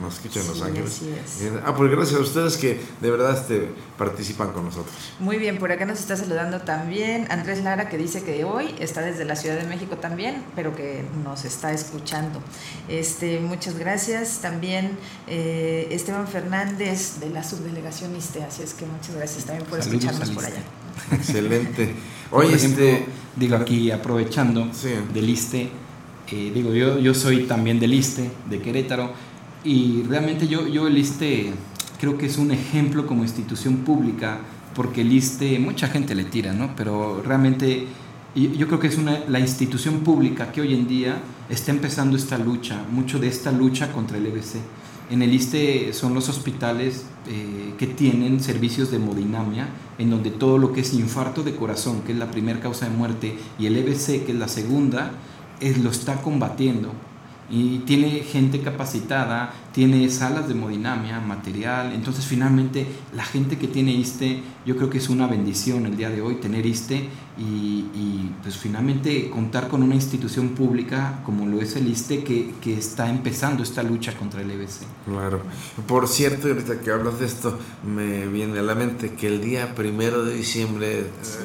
nos, 0.00 0.14
escucha 0.14 0.38
en 0.40 0.46
Los 0.46 0.58
Sí, 0.58 0.62
Ángeles. 0.62 0.92
así 0.92 1.12
es. 1.12 1.40
Bien. 1.40 1.60
Ah, 1.66 1.74
pues 1.74 1.90
gracias 1.90 2.20
a 2.20 2.22
ustedes 2.22 2.56
que 2.56 2.80
de 3.00 3.10
verdad 3.10 3.36
este, 3.36 3.68
participan 3.98 4.52
con 4.52 4.66
nosotros. 4.66 4.94
Muy 5.18 5.36
bien, 5.36 5.58
por 5.58 5.72
acá 5.72 5.84
nos 5.84 5.98
está 5.98 6.16
saludando 6.16 6.60
también 6.60 7.26
Andrés 7.28 7.64
Lara 7.64 7.88
que 7.88 7.98
dice 7.98 8.22
que 8.22 8.44
hoy 8.44 8.72
está 8.78 9.00
desde 9.00 9.24
la 9.24 9.34
Ciudad 9.34 9.56
de 9.56 9.66
México 9.66 9.96
también, 9.96 10.44
pero 10.54 10.76
que 10.76 11.04
nos 11.24 11.44
está 11.44 11.72
escuchando. 11.72 12.40
Este, 12.88 13.40
muchas 13.40 13.76
gracias. 13.76 14.38
También 14.40 14.96
eh, 15.26 15.88
Esteban 15.90 16.28
Fernández 16.28 17.18
de 17.18 17.30
la 17.30 17.42
subdelegación 17.42 18.14
ISTE, 18.14 18.44
así 18.44 18.62
es 18.62 18.74
que 18.74 18.86
muchas 18.86 19.16
gracias 19.16 19.44
también 19.44 19.68
por 19.68 19.82
Saludos 19.82 20.04
escucharnos 20.04 20.30
por 20.30 20.44
allá. 20.44 20.62
Excelente. 21.12 21.94
Oye, 22.30 22.54
ejemplo, 22.54 22.84
este, 22.84 23.06
digo 23.36 23.56
aquí 23.56 23.90
aprovechando 23.90 24.68
del 25.12 25.28
ISTE, 25.28 25.70
eh, 26.30 26.52
digo 26.54 26.72
yo, 26.72 26.98
yo 26.98 27.12
soy 27.14 27.44
también 27.44 27.80
del 27.80 27.94
ISTE, 27.94 28.30
de 28.48 28.60
Querétaro, 28.60 29.12
y 29.64 30.02
realmente 30.04 30.46
yo, 30.46 30.66
yo 30.66 30.86
el 30.86 30.96
ISTE 30.96 31.52
creo 32.00 32.16
que 32.16 32.26
es 32.26 32.38
un 32.38 32.50
ejemplo 32.50 33.06
como 33.06 33.24
institución 33.24 33.78
pública, 33.78 34.38
porque 34.74 35.00
el 35.00 35.12
ISTE, 35.12 35.58
mucha 35.58 35.88
gente 35.88 36.14
le 36.14 36.24
tira, 36.24 36.52
¿no? 36.52 36.74
Pero 36.76 37.22
realmente 37.22 37.86
yo 38.34 38.66
creo 38.68 38.78
que 38.78 38.86
es 38.86 38.96
una, 38.96 39.18
la 39.28 39.40
institución 39.40 40.00
pública 40.00 40.52
que 40.52 40.60
hoy 40.60 40.74
en 40.74 40.86
día 40.86 41.20
está 41.48 41.72
empezando 41.72 42.16
esta 42.16 42.38
lucha, 42.38 42.84
mucho 42.90 43.18
de 43.18 43.28
esta 43.28 43.50
lucha 43.50 43.92
contra 43.92 44.18
el 44.18 44.26
EBC. 44.26 44.56
En 45.10 45.22
el 45.22 45.34
ISTE 45.34 45.92
son 45.92 46.14
los 46.14 46.28
hospitales 46.28 47.04
eh, 47.26 47.74
que 47.76 47.88
tienen 47.88 48.40
servicios 48.40 48.92
de 48.92 48.98
hemodinamia, 48.98 49.68
en 49.98 50.08
donde 50.08 50.30
todo 50.30 50.56
lo 50.56 50.72
que 50.72 50.82
es 50.82 50.94
infarto 50.94 51.42
de 51.42 51.56
corazón, 51.56 52.02
que 52.02 52.12
es 52.12 52.18
la 52.18 52.30
primera 52.30 52.60
causa 52.60 52.88
de 52.88 52.96
muerte, 52.96 53.36
y 53.58 53.66
el 53.66 53.76
EBC, 53.76 54.24
que 54.24 54.32
es 54.32 54.38
la 54.38 54.46
segunda, 54.46 55.10
es, 55.58 55.78
lo 55.78 55.90
está 55.90 56.22
combatiendo. 56.22 56.92
Y 57.50 57.78
tiene 57.80 58.20
gente 58.20 58.60
capacitada, 58.60 59.52
tiene 59.72 60.08
salas 60.10 60.46
de 60.46 60.54
hemodinamia, 60.54 61.20
material. 61.20 61.92
Entonces, 61.92 62.24
finalmente, 62.24 62.86
la 63.14 63.24
gente 63.24 63.58
que 63.58 63.66
tiene 63.66 63.92
ISTE, 63.92 64.40
yo 64.64 64.76
creo 64.76 64.88
que 64.88 64.98
es 64.98 65.08
una 65.08 65.26
bendición 65.26 65.86
el 65.86 65.96
día 65.96 66.10
de 66.10 66.20
hoy 66.22 66.36
tener 66.36 66.64
ISTE 66.66 67.08
y, 67.38 67.42
y, 67.94 68.30
pues 68.42 68.56
finalmente 68.56 69.30
contar 69.30 69.68
con 69.68 69.82
una 69.82 69.94
institución 69.94 70.50
pública 70.50 71.20
como 71.24 71.46
lo 71.46 71.60
es 71.60 71.74
el 71.76 71.88
ISTE 71.88 72.22
que, 72.22 72.52
que 72.60 72.74
está 72.76 73.08
empezando 73.08 73.62
esta 73.62 73.82
lucha 73.82 74.12
contra 74.14 74.42
el 74.42 74.50
EBC. 74.50 74.82
Claro. 75.06 75.40
Por 75.86 76.06
cierto, 76.06 76.48
ahorita 76.48 76.80
que 76.80 76.90
hablas 76.90 77.18
de 77.18 77.26
esto, 77.26 77.58
me 77.86 78.26
viene 78.26 78.58
a 78.58 78.62
la 78.62 78.74
mente 78.74 79.14
que 79.14 79.26
el 79.26 79.40
día 79.40 79.74
primero 79.74 80.24
de 80.24 80.34
diciembre 80.34 81.00
eh, 81.00 81.04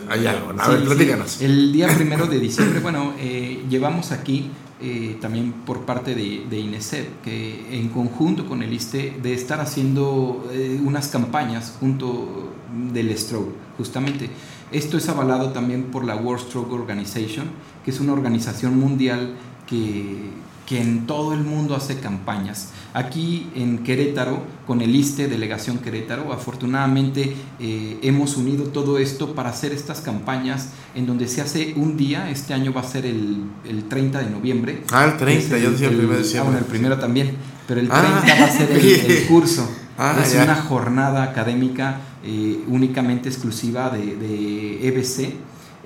hay 0.10 0.28
algo. 0.28 0.54
A 0.60 0.68
ver, 0.70 0.82
Sí, 0.82 0.86
platícanos. 0.86 1.32
sí. 1.32 1.46
El 1.46 1.72
día 1.72 1.88
primero 1.96 2.28
de 2.28 2.40
diciembre, 2.40 2.80
bueno, 2.82 3.14
eh, 3.18 3.64
llevamos 3.70 4.12
aquí 4.12 4.52
eh, 4.86 5.18
también 5.20 5.52
por 5.66 5.82
parte 5.82 6.14
de, 6.14 6.46
de 6.48 6.60
INESEP, 6.60 7.24
que 7.24 7.80
en 7.80 7.90
conjunto 7.90 8.48
con 8.48 8.62
el 8.62 8.72
ISTE, 8.72 9.18
de 9.20 9.34
estar 9.34 9.60
haciendo 9.60 10.48
eh, 10.52 10.80
unas 10.86 11.08
campañas 11.08 11.76
junto 11.80 12.54
del 12.94 13.18
stroke, 13.18 13.50
justamente. 13.78 14.30
Esto 14.72 14.98
es 14.98 15.10
avalado 15.10 15.54
también 15.54 15.86
por 15.86 16.06
la 16.06 16.16
World 16.16 16.46
Stroke 16.46 16.72
Organization, 16.72 17.48
que 17.84 17.90
es 17.90 18.00
una 18.00 18.14
organización 18.14 18.80
mundial 18.80 19.34
que, 19.66 20.30
que 20.66 20.82
en 20.82 21.06
todo 21.06 21.34
el 21.34 21.42
mundo 21.42 21.76
hace 21.76 22.00
campañas. 22.00 22.70
Aquí 22.94 23.48
en 23.56 23.80
Querétaro, 23.84 24.42
con 24.66 24.82
el 24.82 24.96
ISTE, 24.96 25.28
Delegación 25.28 25.78
Querétaro, 25.78 26.34
afortunadamente 26.34 27.36
eh, 27.60 28.00
hemos 28.02 28.36
unido 28.38 28.64
todo 28.66 28.98
esto 28.98 29.36
para 29.36 29.50
hacer 29.50 29.74
estas 29.74 30.02
campañas 30.02 30.70
en 30.96 31.06
donde 31.06 31.28
se 31.28 31.42
hace 31.42 31.74
un 31.76 31.98
día, 31.98 32.30
este 32.32 32.54
año 32.54 32.74
va 32.74 32.82
a 32.82 32.86
ser 32.86 33.06
el, 33.06 33.44
el 33.68 33.84
30 33.86 34.20
de 34.20 34.30
noviembre. 34.30 34.84
Ah, 34.92 35.06
el 35.06 35.18
30, 35.18 35.58
Es 35.58 35.64
yo 35.64 35.72
decía 35.72 35.90
el 35.90 36.00
1 36.00 36.14
de 36.14 36.18
diciembre. 36.18 36.40
Ah, 36.40 36.44
bueno, 36.44 36.60
el 36.60 36.66
primero 36.66 36.98
también, 36.98 37.32
pero 37.68 37.80
el 37.80 37.90
30 37.90 38.08
Ah. 38.08 38.24
va 38.42 38.46
a 38.46 38.52
ser 38.52 38.72
el, 38.72 38.86
el 39.12 39.28
curso. 39.28 39.70
Ah, 39.98 40.18
es 40.22 40.34
ya. 40.34 40.44
una 40.44 40.56
jornada 40.56 41.24
académica 41.24 42.00
eh, 42.24 42.60
únicamente 42.68 43.30
exclusiva 43.30 43.90
de, 43.92 44.16
de 44.16 44.88
EBC, 44.88 45.36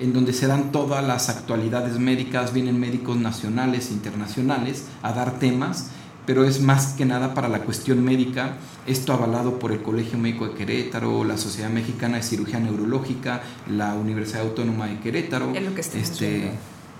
en 0.00 0.12
donde 0.12 0.32
se 0.32 0.46
dan 0.46 0.72
todas 0.72 1.06
las 1.06 1.28
actualidades 1.28 1.98
médicas, 1.98 2.52
vienen 2.52 2.80
médicos 2.80 3.16
nacionales 3.16 3.90
e 3.90 3.92
internacionales 3.92 4.84
a 5.02 5.12
dar 5.12 5.38
temas, 5.38 5.90
pero 6.26 6.44
es 6.44 6.60
más 6.60 6.94
que 6.94 7.04
nada 7.04 7.34
para 7.34 7.48
la 7.48 7.60
cuestión 7.60 8.02
médica, 8.04 8.56
esto 8.86 9.12
avalado 9.12 9.58
por 9.58 9.72
el 9.72 9.82
Colegio 9.82 10.18
Médico 10.18 10.48
de 10.48 10.54
Querétaro, 10.54 11.24
la 11.24 11.36
Sociedad 11.36 11.70
Mexicana 11.70 12.16
de 12.16 12.22
Cirugía 12.22 12.58
Neurológica, 12.60 13.42
la 13.68 13.94
Universidad 13.94 14.42
Autónoma 14.42 14.86
de 14.86 15.00
Querétaro. 15.00 15.52
Es 15.54 15.62
lo 15.62 15.74
que 15.74 15.80
este. 15.80 16.04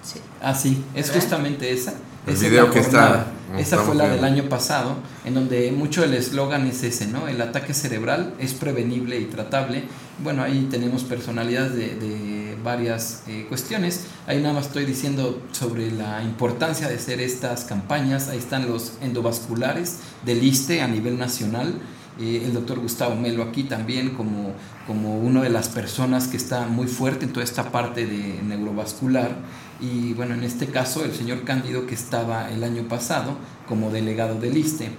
Sí. 0.02 0.18
Ah, 0.42 0.54
sí, 0.54 0.82
es 0.94 1.08
¿Verdad? 1.08 1.20
justamente 1.20 1.72
esa. 1.72 1.94
El 2.26 2.34
Esa 2.34 2.48
video 2.48 2.70
que 2.70 2.80
está-. 2.80 3.26
Esa 3.58 3.78
fue 3.78 3.94
la 3.94 4.04
viendo. 4.04 4.22
del 4.24 4.32
año 4.32 4.48
pasado, 4.48 4.96
en 5.24 5.34
donde 5.34 5.72
mucho 5.72 6.04
el 6.04 6.14
eslogan 6.14 6.66
es 6.66 6.82
ese, 6.82 7.06
¿no? 7.06 7.28
El 7.28 7.40
ataque 7.42 7.74
cerebral 7.74 8.34
es 8.38 8.54
prevenible 8.54 9.18
y 9.18 9.24
tratable. 9.24 9.84
Bueno, 10.22 10.42
ahí 10.42 10.68
tenemos 10.70 11.04
personalidades 11.04 11.74
de, 11.74 11.96
de 11.96 12.39
varias 12.62 13.22
eh, 13.26 13.46
cuestiones. 13.48 14.06
Ahí 14.26 14.40
nada 14.40 14.54
más 14.54 14.66
estoy 14.66 14.84
diciendo 14.84 15.42
sobre 15.52 15.90
la 15.90 16.22
importancia 16.22 16.88
de 16.88 16.94
hacer 16.94 17.20
estas 17.20 17.64
campañas. 17.64 18.28
Ahí 18.28 18.38
están 18.38 18.68
los 18.68 18.94
endovasculares 19.00 19.98
del 20.24 20.42
ISTE 20.42 20.82
a 20.82 20.88
nivel 20.88 21.18
nacional. 21.18 21.74
Eh, 22.20 22.42
el 22.44 22.52
doctor 22.52 22.80
Gustavo 22.80 23.16
Melo 23.16 23.42
aquí 23.42 23.64
también 23.64 24.10
como, 24.10 24.52
como 24.86 25.18
una 25.18 25.42
de 25.42 25.50
las 25.50 25.68
personas 25.68 26.28
que 26.28 26.36
está 26.36 26.66
muy 26.66 26.86
fuerte 26.86 27.24
en 27.24 27.32
toda 27.32 27.44
esta 27.44 27.70
parte 27.72 28.06
de 28.06 28.40
neurovascular. 28.42 29.36
Y 29.80 30.12
bueno, 30.12 30.34
en 30.34 30.44
este 30.44 30.66
caso 30.66 31.04
el 31.04 31.14
señor 31.14 31.44
Cándido 31.44 31.86
que 31.86 31.94
estaba 31.94 32.50
el 32.50 32.62
año 32.64 32.88
pasado 32.88 33.36
como 33.66 33.90
delegado 33.90 34.38
del 34.38 34.56
ISTE. 34.56 34.90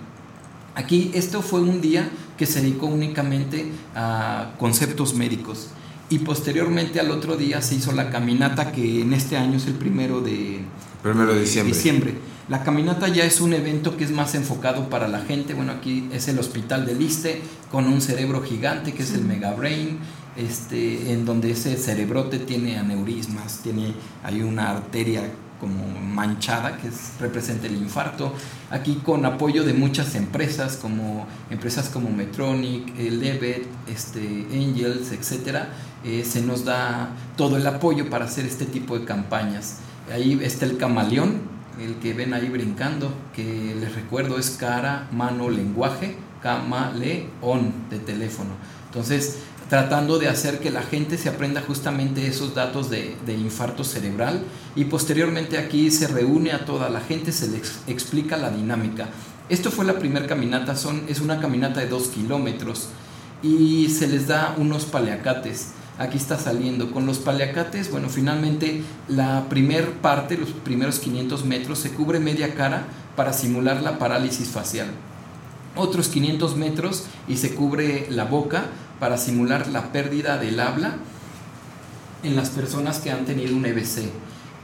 Aquí 0.74 1.12
esto 1.14 1.42
fue 1.42 1.62
un 1.62 1.82
día 1.82 2.10
que 2.38 2.46
se 2.46 2.62
dedicó 2.62 2.88
únicamente 2.88 3.72
a 3.94 4.54
conceptos 4.58 5.14
médicos 5.14 5.70
y 6.12 6.20
posteriormente 6.20 7.00
al 7.00 7.10
otro 7.10 7.38
día 7.38 7.62
se 7.62 7.76
hizo 7.76 7.92
la 7.94 8.10
caminata 8.10 8.72
que 8.72 9.02
en 9.02 9.14
este 9.14 9.38
año 9.38 9.58
es 9.58 9.66
el 9.66 9.74
primero 9.74 10.22
de, 10.22 10.60
Primero 11.02 11.34
de 11.34 11.42
diciembre. 11.42 12.14
La 12.50 12.64
caminata 12.64 13.08
ya 13.08 13.24
es 13.24 13.40
un 13.42 13.54
evento 13.54 13.96
que 13.98 14.04
es 14.04 14.12
más 14.12 14.36
enfocado 14.36 14.90
para 14.90 15.08
la 15.08 15.22
gente. 15.22 15.54
Bueno, 15.54 15.72
aquí 15.72 16.10
es 16.12 16.28
el 16.28 16.38
hospital 16.38 16.86
del 16.86 17.02
ISTE 17.02 17.42
con 17.72 17.88
un 17.88 18.02
cerebro 18.02 18.44
gigante 18.44 18.94
que 18.94 19.04
es 19.04 19.14
el 19.14 19.24
Mega 19.24 19.54
Brain, 19.54 19.98
este, 20.36 21.14
en 21.14 21.26
donde 21.26 21.52
ese 21.52 21.78
cerebrote 21.78 22.40
tiene 22.40 22.78
aneurismas, 22.78 23.60
tiene 23.64 23.94
hay 24.24 24.42
una 24.42 24.70
arteria 24.70 25.24
como 25.62 25.88
manchada 26.00 26.78
que 26.78 26.88
es- 26.90 27.12
representa 27.20 27.68
el 27.68 27.76
infarto. 27.76 28.34
Aquí 28.70 28.96
con 29.04 29.26
apoyo 29.26 29.64
de 29.64 29.74
muchas 29.74 30.16
empresas 30.16 30.76
como 30.76 31.28
empresas 31.50 31.90
como 31.90 32.10
Metronic, 32.10 32.98
eh, 33.00 33.12
Levet, 33.12 33.66
este, 33.88 34.48
Angels, 34.52 35.12
etcétera, 35.12 35.70
eh, 36.04 36.26
se 36.26 36.42
nos 36.42 36.66
da 36.66 37.10
todo 37.38 37.58
el 37.58 37.68
apoyo 37.68 38.10
para 38.10 38.26
hacer 38.26 38.46
este 38.46 38.66
tipo 38.66 38.98
de 38.98 39.06
campañas. 39.06 39.78
Ahí 40.12 40.40
está 40.42 40.66
el 40.66 40.78
camaleón, 40.78 41.42
el 41.80 41.96
que 41.96 42.14
ven 42.14 42.34
ahí 42.34 42.50
brincando, 42.50 43.14
que 43.36 43.76
les 43.80 43.96
recuerdo 43.96 44.38
es 44.38 44.52
cara, 44.52 45.08
mano, 45.12 45.50
lenguaje, 45.50 46.18
camaleón 46.42 47.74
de 47.90 48.00
teléfono. 48.00 48.52
Entonces, 48.88 49.38
tratando 49.70 50.20
de 50.20 50.28
hacer 50.28 50.60
que 50.60 50.70
la 50.70 50.82
gente 50.82 51.18
se 51.18 51.30
aprenda 51.30 51.62
justamente 51.62 52.28
esos 52.28 52.54
datos 52.54 52.90
de, 52.90 53.16
de 53.26 53.34
infarto 53.34 53.84
cerebral 53.84 54.44
y 54.76 54.86
posteriormente 54.86 55.58
aquí 55.58 55.92
se 55.92 56.08
reúne 56.08 56.52
a 56.52 56.66
toda 56.66 56.90
la 56.90 57.00
gente, 57.00 57.32
se 57.32 57.48
les 57.48 57.80
explica 57.88 58.36
la 58.36 58.50
dinámica. 58.50 59.08
Esto 59.48 59.72
fue 59.72 59.86
la 59.86 60.00
primera 60.00 60.28
caminata, 60.28 60.76
son, 60.76 61.04
es 61.08 61.22
una 61.22 61.40
caminata 61.40 61.80
de 61.80 61.88
dos 61.88 62.08
kilómetros 62.08 62.90
y 63.44 63.90
se 63.90 64.08
les 64.08 64.28
da 64.28 64.56
unos 64.58 64.86
paliacates. 64.86 65.70
Aquí 66.02 66.18
está 66.18 66.40
saliendo. 66.40 66.92
Con 66.92 67.06
los 67.06 67.20
paliacates, 67.20 67.92
bueno, 67.92 68.10
finalmente 68.10 68.82
la 69.08 69.48
primer 69.50 69.92
parte, 69.92 70.36
los 70.36 70.50
primeros 70.50 70.98
500 70.98 71.46
metros, 71.46 71.78
se 71.78 71.92
cubre 71.92 72.20
media 72.20 72.56
cara 72.56 72.88
para 73.16 73.34
simular 73.34 73.84
la 73.84 74.00
parálisis 74.00 74.48
facial. 74.48 74.88
Otros 75.76 76.08
500 76.08 76.56
metros 76.56 77.04
y 77.28 77.38
se 77.38 77.54
cubre 77.54 78.08
la 78.10 78.24
boca 78.24 78.64
para 79.00 79.20
simular 79.20 79.68
la 79.68 79.92
pérdida 79.92 80.40
del 80.40 80.60
habla 80.60 80.96
en 82.24 82.36
las 82.36 82.50
personas 82.50 82.98
que 82.98 83.12
han 83.12 83.26
tenido 83.26 83.56
un 83.56 83.68
EBC. 83.68 84.10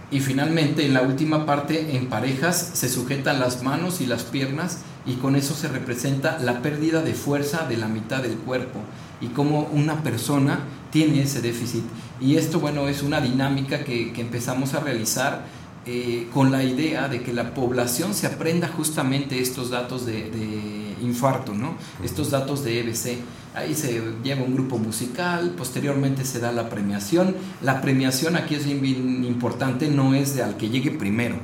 Y 0.09 0.21
finalmente, 0.21 0.88
en 0.88 0.95
la 0.95 1.03
última 1.03 1.45
parte, 1.45 1.95
en 1.97 2.07
parejas, 2.07 2.71
se 2.73 2.89
sujetan 2.89 3.39
las 3.39 3.61
manos 3.61 4.01
y 4.01 4.07
las 4.07 4.23
piernas 4.23 4.79
y 5.05 5.13
con 5.17 5.35
eso 5.35 5.53
se 5.53 5.67
representa 5.67 6.39
la 6.39 6.63
pérdida 6.63 7.03
de 7.03 7.13
fuerza 7.13 7.67
de 7.67 7.77
la 7.77 7.88
mitad 7.88 8.23
del 8.23 8.38
cuerpo 8.38 8.81
y 9.22 9.28
cómo 9.28 9.70
una 9.74 10.03
persona 10.03 10.59
tiene 10.91 11.24
ese 11.24 11.41
déficit. 11.41 11.84
Y 12.20 12.36
esto, 12.36 12.59
bueno, 12.59 12.88
es 12.88 13.03
una 13.03 13.22
dinámica 13.22 13.84
que, 13.84 14.13
que 14.13 14.22
empezamos 14.22 14.74
a 14.74 14.80
realizar 14.80 15.45
eh, 15.89 16.28
con 16.34 16.51
la 16.51 16.65
idea 16.65 17.07
de 17.07 17.22
que 17.22 17.32
la 17.32 17.53
población 17.53 18.13
se 18.13 18.28
aprenda 18.28 18.68
justamente 18.68 19.39
estos 19.39 19.70
datos 19.70 20.05
de, 20.05 20.30
de 20.30 20.95
infarto, 21.01 21.53
¿no? 21.53 21.76
estos 22.03 22.32
datos 22.32 22.65
de 22.65 22.82
EBC. 22.82 23.20
Ahí 23.55 23.74
se 23.74 24.03
lleva 24.22 24.43
un 24.43 24.53
grupo 24.53 24.78
musical, 24.78 25.53
posteriormente 25.57 26.26
se 26.26 26.39
da 26.39 26.51
la 26.51 26.70
premiación. 26.70 27.36
La 27.61 27.82
premiación 27.82 28.36
aquí 28.36 28.55
es 28.55 28.65
bien 28.65 29.24
importante, 29.24 29.89
no 29.89 30.13
es 30.13 30.36
de 30.36 30.43
al 30.43 30.57
que 30.57 30.70
llegue 30.70 30.91
primero. 30.91 31.38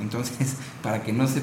Entonces, 0.00 0.56
para 0.82 1.02
que 1.02 1.12
no 1.12 1.26
se 1.26 1.42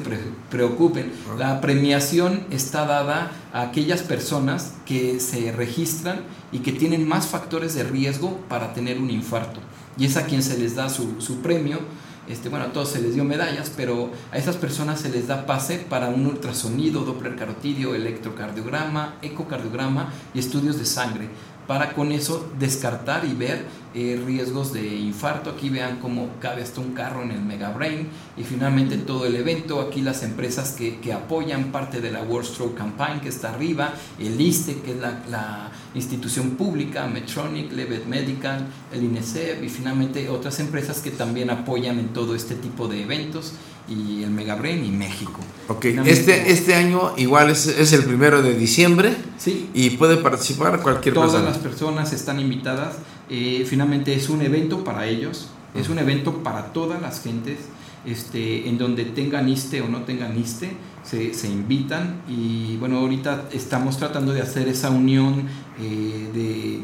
preocupen, 0.50 1.12
la 1.38 1.62
premiación 1.62 2.46
está 2.52 2.86
dada 2.86 3.32
a 3.54 3.62
aquellas 3.62 4.02
personas 4.02 4.74
que 4.86 5.20
se 5.20 5.52
registran 5.52 6.22
y 6.52 6.60
que 6.60 6.72
tienen 6.72 7.08
más 7.08 7.28
factores 7.28 7.76
de 7.76 7.84
riesgo 7.84 8.38
para 8.50 8.74
tener 8.74 9.00
un 9.00 9.10
infarto. 9.10 9.60
Y 9.98 10.06
es 10.06 10.18
a 10.18 10.26
quien 10.26 10.44
se 10.44 10.58
les 10.58 10.76
da 10.76 10.90
su, 10.90 11.22
su 11.22 11.42
premio. 11.42 11.80
Este, 12.28 12.50
bueno, 12.50 12.66
a 12.66 12.74
todos 12.74 12.90
se 12.90 13.02
les 13.02 13.14
dio 13.14 13.24
medallas, 13.24 13.72
pero 13.76 14.12
a 14.32 14.38
esas 14.38 14.58
personas 14.58 15.00
se 15.00 15.10
les 15.10 15.28
da 15.28 15.46
pase 15.46 15.78
para 15.78 16.10
un 16.10 16.26
ultrasonido, 16.26 17.06
doppler 17.06 17.38
carotidio, 17.38 17.96
electrocardiograma, 17.96 19.16
ecocardiograma 19.22 20.12
y 20.34 20.40
estudios 20.40 20.78
de 20.78 20.86
sangre 20.86 21.30
para 21.68 21.94
con 21.94 22.12
eso 22.12 22.50
descartar 22.58 23.26
y 23.26 23.34
ver 23.34 23.66
eh, 23.94 24.22
riesgos 24.26 24.74
de 24.74 24.96
infarto. 24.96 25.50
Aquí 25.50 25.70
vean 25.70 26.00
cómo 26.00 26.30
cabe 26.40 26.62
hasta 26.64 26.82
un 26.82 26.94
carro 26.94 27.24
en 27.24 27.32
el 27.32 27.42
Mega 27.42 27.72
Brain 27.72 28.08
y 28.38 28.44
finalmente 28.44 28.98
todo 28.98 29.26
el 29.26 29.36
evento. 29.36 29.82
Aquí 29.82 30.02
las 30.02 30.24
empresas 30.24 30.72
que, 30.72 31.00
que 31.00 31.14
apoyan 31.14 31.72
parte 31.72 32.00
de 32.00 32.12
la 32.12 32.22
World 32.22 32.48
Stroke 32.48 32.76
Campaign 32.76 33.20
que 33.20 33.30
está 33.30 33.54
arriba, 33.54 33.94
el 34.20 34.40
ISTE 34.40 34.82
que 34.82 34.92
es 34.92 34.98
la, 34.98 35.24
la 35.30 35.72
institución 35.94 36.52
pública, 36.52 37.08
Medtronic, 37.08 37.72
Levet 37.74 38.06
Medical, 38.06 38.68
el 38.94 39.04
INESEP 39.04 39.64
y 39.64 39.70
finalmente 39.70 40.30
otras 40.30 40.60
empresas 40.60 41.02
que 41.02 41.12
también 41.12 41.50
apoyan 41.50 42.00
en 42.00 42.10
todo 42.10 42.36
este 42.36 42.56
tipo 42.56 42.88
de 42.88 43.04
eventos 43.04 43.54
y 43.88 44.24
el 44.24 44.32
Megabrain 44.32 44.84
y 44.84 44.92
México. 44.92 45.40
Ok, 45.68 45.86
este, 46.06 46.52
este 46.52 46.76
año 46.76 47.14
igual 47.18 47.50
es, 47.50 47.68
es, 47.68 47.94
el 47.94 48.04
primero 48.04 48.42
de 48.42 48.54
diciembre 48.56 49.16
sí. 49.38 49.70
y 49.74 49.92
puede 49.92 50.18
participar 50.18 50.82
cualquier 50.82 51.14
Todas 51.14 51.32
persona. 51.32 51.50
las 51.50 51.60
personas 51.60 52.14
están 52.14 52.40
invitadas. 52.40 52.96
Eh, 53.30 53.66
finalmente 53.68 54.14
es 54.14 54.30
un 54.30 54.42
evento 54.42 54.84
para 54.84 55.08
ellos, 55.08 55.50
es 55.76 55.90
un 55.90 56.00
evento 56.00 56.44
para 56.44 56.74
todas 56.74 57.02
las 57.02 57.22
gentes, 57.22 57.60
este, 58.06 58.68
en 58.70 58.78
donde 58.78 59.06
tengan 59.06 59.50
ISTE 59.50 59.82
o 59.82 59.90
no 59.90 60.04
tengan 60.04 60.38
ISTE, 60.38 60.72
se, 61.04 61.34
se 61.34 61.48
invitan 61.48 62.22
y 62.28 62.78
bueno, 62.78 63.00
ahorita 63.00 63.50
estamos 63.52 63.98
tratando 63.98 64.34
de 64.34 64.42
hacer 64.42 64.68
esa 64.68 64.90
unión 64.90 65.48
eh, 65.80 66.30
de, 66.34 66.76
eh, 66.76 66.84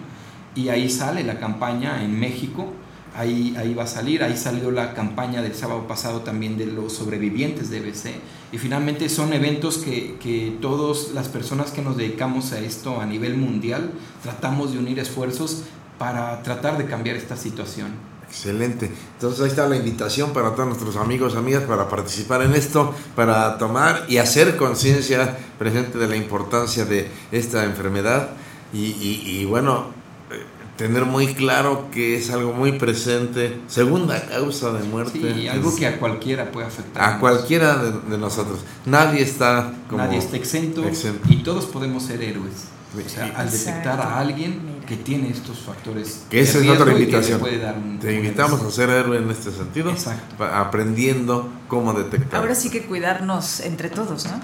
y 0.56 0.68
ahí 0.68 0.90
sale 0.90 1.22
la 1.22 1.38
campaña 1.38 2.02
en 2.02 2.18
México 2.18 2.72
Ahí, 3.14 3.54
ahí 3.56 3.72
va 3.72 3.84
a 3.84 3.86
salir, 3.86 4.22
ahí 4.22 4.36
salió 4.36 4.70
la 4.70 4.92
campaña 4.92 5.40
del 5.40 5.54
sábado 5.54 5.88
pasado 5.88 6.20
también 6.20 6.58
de 6.58 6.66
los 6.66 6.92
sobrevivientes 6.92 7.70
de 7.70 7.78
EBC. 7.78 8.10
Y 8.52 8.58
finalmente 8.58 9.08
son 9.08 9.32
eventos 9.32 9.78
que, 9.78 10.16
que 10.20 10.54
todas 10.60 11.12
las 11.14 11.28
personas 11.28 11.70
que 11.70 11.80
nos 11.80 11.96
dedicamos 11.96 12.52
a 12.52 12.58
esto 12.58 13.00
a 13.00 13.06
nivel 13.06 13.38
mundial 13.38 13.90
tratamos 14.22 14.72
de 14.72 14.80
unir 14.80 14.98
esfuerzos 14.98 15.62
para 15.98 16.42
tratar 16.42 16.76
de 16.76 16.84
cambiar 16.84 17.16
esta 17.16 17.38
situación. 17.38 18.15
Excelente. 18.28 18.90
Entonces 19.14 19.40
ahí 19.40 19.48
está 19.48 19.68
la 19.68 19.76
invitación 19.76 20.32
para 20.32 20.50
todos 20.54 20.66
nuestros 20.66 20.96
amigos, 20.96 21.36
amigas, 21.36 21.62
para 21.64 21.88
participar 21.88 22.42
en 22.42 22.54
esto, 22.54 22.92
para 23.14 23.56
tomar 23.58 24.04
y 24.08 24.18
hacer 24.18 24.56
conciencia 24.56 25.36
presente 25.58 25.96
de 25.98 26.08
la 26.08 26.16
importancia 26.16 26.84
de 26.84 27.08
esta 27.32 27.64
enfermedad 27.64 28.30
y, 28.72 28.78
y- 28.86 29.22
y, 29.40 29.44
bueno, 29.44 29.86
eh, 30.30 30.42
tener 30.76 31.04
muy 31.06 31.34
claro 31.34 31.86
que 31.92 32.16
es 32.16 32.30
algo 32.30 32.52
muy 32.52 32.72
presente, 32.72 33.58
segunda 33.68 34.20
causa 34.28 34.72
de 34.72 34.82
muerte. 34.84 35.34
Sí, 35.34 35.48
algo 35.48 35.74
que 35.74 35.86
a 35.86 35.98
cualquiera 35.98 36.50
puede 36.50 36.66
afectar. 36.66 37.02
a 37.14 37.18
cualquiera 37.20 37.76
de, 37.78 38.10
de 38.10 38.18
nosotros. 38.18 38.58
Nadie 38.84 39.22
está 39.22 39.72
como 39.88 40.02
Nadie 40.02 40.18
está 40.18 40.36
exento, 40.36 40.84
exento. 40.84 41.26
y 41.32 41.36
todos 41.42 41.64
podemos 41.66 42.02
ser 42.02 42.20
héroes. 42.22 42.52
O 42.94 43.08
sea, 43.08 43.24
al 43.36 43.50
detectar 43.50 43.94
Exacto. 43.94 44.02
a 44.02 44.20
alguien 44.20 44.60
que 44.86 44.96
tiene 44.96 45.30
estos 45.30 45.58
factores. 45.58 46.24
Que 46.30 46.40
esa 46.40 46.58
es 46.60 46.68
otra 46.68 46.92
y 46.92 46.96
invitación. 47.02 47.40
puede 47.40 47.58
dar 47.58 47.76
un- 47.76 47.98
Te 47.98 48.14
invitamos 48.14 48.62
a 48.62 48.70
ser 48.70 48.88
héroe 48.90 49.18
en 49.18 49.30
este 49.30 49.50
sentido, 49.50 49.92
pa- 50.38 50.60
aprendiendo 50.60 51.50
cómo 51.68 51.92
detectar. 51.92 52.40
Ahora 52.40 52.54
sí 52.54 52.70
que 52.70 52.86
cuidarnos 52.86 53.60
entre 53.60 53.90
todos, 53.90 54.26
¿no? 54.26 54.40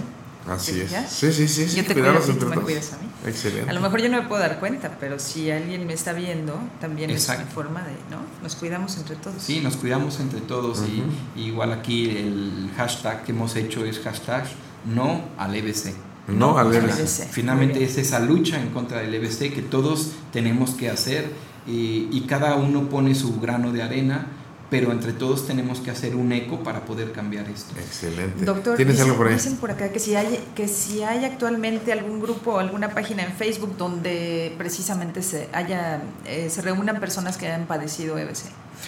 Así 0.53 0.80
es. 0.80 0.90
¿Ya? 0.90 1.07
Sí, 1.07 1.32
sí, 1.32 1.47
sí. 1.47 1.68
sí, 1.68 1.76
Yo 1.76 1.84
te 1.86 1.95
cuidarnos 1.95 2.24
cuido 2.24 2.24
a 2.24 2.26
ti, 2.26 2.30
entre 2.32 2.45
tú 2.45 2.49
me 2.49 2.55
todos. 2.57 2.64
cuidas 2.64 2.93
a 2.93 2.97
mí. 2.97 3.09
Excelente. 3.30 3.70
A 3.70 3.72
lo 3.72 3.80
mejor 3.80 4.03
yo 4.03 4.09
no 4.09 4.20
me 4.20 4.28
puedo 4.28 4.40
dar 4.43 4.59
cuenta, 4.59 4.97
pero 4.99 5.20
si 5.20 5.49
alguien 5.53 5.86
me 5.86 5.93
está 5.93 6.12
viendo, 6.12 6.59
también 6.80 7.11
Exacto. 7.11 7.43
es 7.43 7.47
una 7.47 7.55
forma 7.55 7.82
de, 7.84 7.93
¿no? 8.11 8.18
Nos 8.43 8.57
cuidamos 8.57 8.97
entre 8.97 9.14
todos. 9.16 9.40
Sí, 9.40 9.61
nos 9.61 9.76
cuidamos 9.76 10.18
entre 10.18 10.40
todos 10.40 10.78
y- 10.80 11.01
Ujú. 11.01 11.11
y, 11.36 11.43
igual 11.47 11.72
aquí 11.72 12.11
el 12.11 12.70
hashtag 12.76 13.22
que 13.24 13.30
hemos 13.30 13.55
hecho 13.55 13.84
es 13.84 14.01
hashtag 14.01 14.45
no 14.84 15.22
al 15.38 15.55
EBC. 15.55 15.95
No 16.29 16.59
al 16.59 16.73
EBC. 16.75 17.29
Finalmente 17.31 17.83
es 17.83 17.99
esa 17.99 18.20
lucha 18.20 18.61
en 18.61 18.68
contra 18.68 18.99
del 19.01 19.14
EBC 19.14 19.53
que 19.53 19.62
todos 19.62 20.12
tenemos 20.33 20.70
que 20.70 20.89
hacer 20.89 21.31
y, 21.66 22.09
y 22.12 22.25
cada 22.29 22.55
uno 22.57 22.89
pone 22.89 23.14
su 23.14 23.41
grano 23.41 23.73
de 23.73 23.83
arena, 23.83 24.27
pero 24.70 24.91
entre 24.91 25.12
todos 25.12 25.47
tenemos 25.47 25.81
que 25.81 25.91
hacer 25.91 26.16
un 26.16 26.33
eco 26.33 26.62
para 26.62 26.85
poder 26.85 27.12
cambiar 27.12 27.47
esto. 27.51 27.75
Excelente. 27.79 28.45
Doctor, 28.45 28.77
¿Tienes 28.77 28.95
dicen, 28.95 29.07
algo 29.07 29.18
por 29.18 29.29
ahí? 29.29 29.35
dicen 29.35 29.57
por 29.57 29.70
acá 29.70 29.91
que 29.91 29.99
si 29.99 30.14
hay 30.14 30.43
que 30.55 30.66
si 30.66 31.03
hay 31.03 31.25
actualmente 31.25 31.93
algún 31.93 32.20
grupo 32.20 32.53
o 32.53 32.59
alguna 32.59 32.89
página 32.95 33.23
en 33.23 33.33
Facebook 33.33 33.77
donde 33.77 34.55
precisamente 34.57 35.23
se 35.23 35.49
haya 35.53 36.03
eh, 36.25 36.49
se 36.49 36.62
reúnan 36.62 37.01
personas 37.01 37.37
que 37.37 37.47
hayan 37.49 37.66
padecido 37.66 38.16
EBC. 38.16 38.45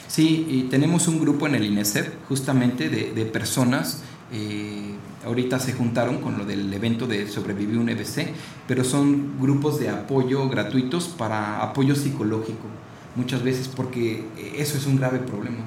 Sí, 0.09 0.47
y 0.49 0.63
tenemos 0.71 1.07
un 1.07 1.21
grupo 1.21 1.47
en 1.47 1.55
el 1.55 1.65
INESEP 1.65 2.15
justamente 2.29 2.89
de, 2.89 3.13
de 3.13 3.27
personas, 3.27 4.03
eh, 4.33 4.95
ahorita 5.25 5.59
se 5.59 5.73
juntaron 5.73 6.19
con 6.19 6.39
lo 6.39 6.45
del 6.45 6.73
evento 6.73 7.07
de 7.07 7.27
Sobreviví 7.29 7.77
un 7.77 7.89
EBC, 7.89 8.29
pero 8.67 8.85
son 8.85 9.41
grupos 9.41 9.79
de 9.81 9.89
apoyo 9.89 10.49
gratuitos 10.49 11.07
para 11.09 11.63
apoyo 11.63 11.95
psicológico, 11.95 12.67
muchas 13.17 13.43
veces 13.43 13.69
porque 13.69 14.25
eso 14.57 14.77
es 14.77 14.87
un 14.87 14.97
grave 14.97 15.19
problema. 15.19 15.65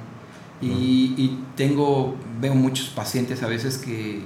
Y, 0.60 1.14
y 1.18 1.39
tengo, 1.55 2.16
veo 2.41 2.55
muchos 2.55 2.88
pacientes 2.88 3.43
a 3.43 3.47
veces 3.47 3.78
que 3.78 4.22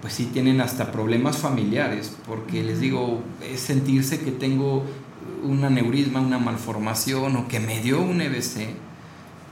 pues 0.00 0.12
sí 0.12 0.26
tienen 0.32 0.60
hasta 0.60 0.92
problemas 0.92 1.38
familiares, 1.38 2.16
porque 2.26 2.62
les 2.62 2.80
digo, 2.80 3.20
es 3.52 3.60
sentirse 3.60 4.20
que 4.20 4.30
tengo 4.30 4.84
un 5.42 5.64
aneurisma, 5.64 6.20
una 6.20 6.38
malformación 6.38 7.36
o 7.36 7.48
que 7.48 7.60
me 7.60 7.80
dio 7.80 8.00
un 8.00 8.20
EBC 8.20 8.76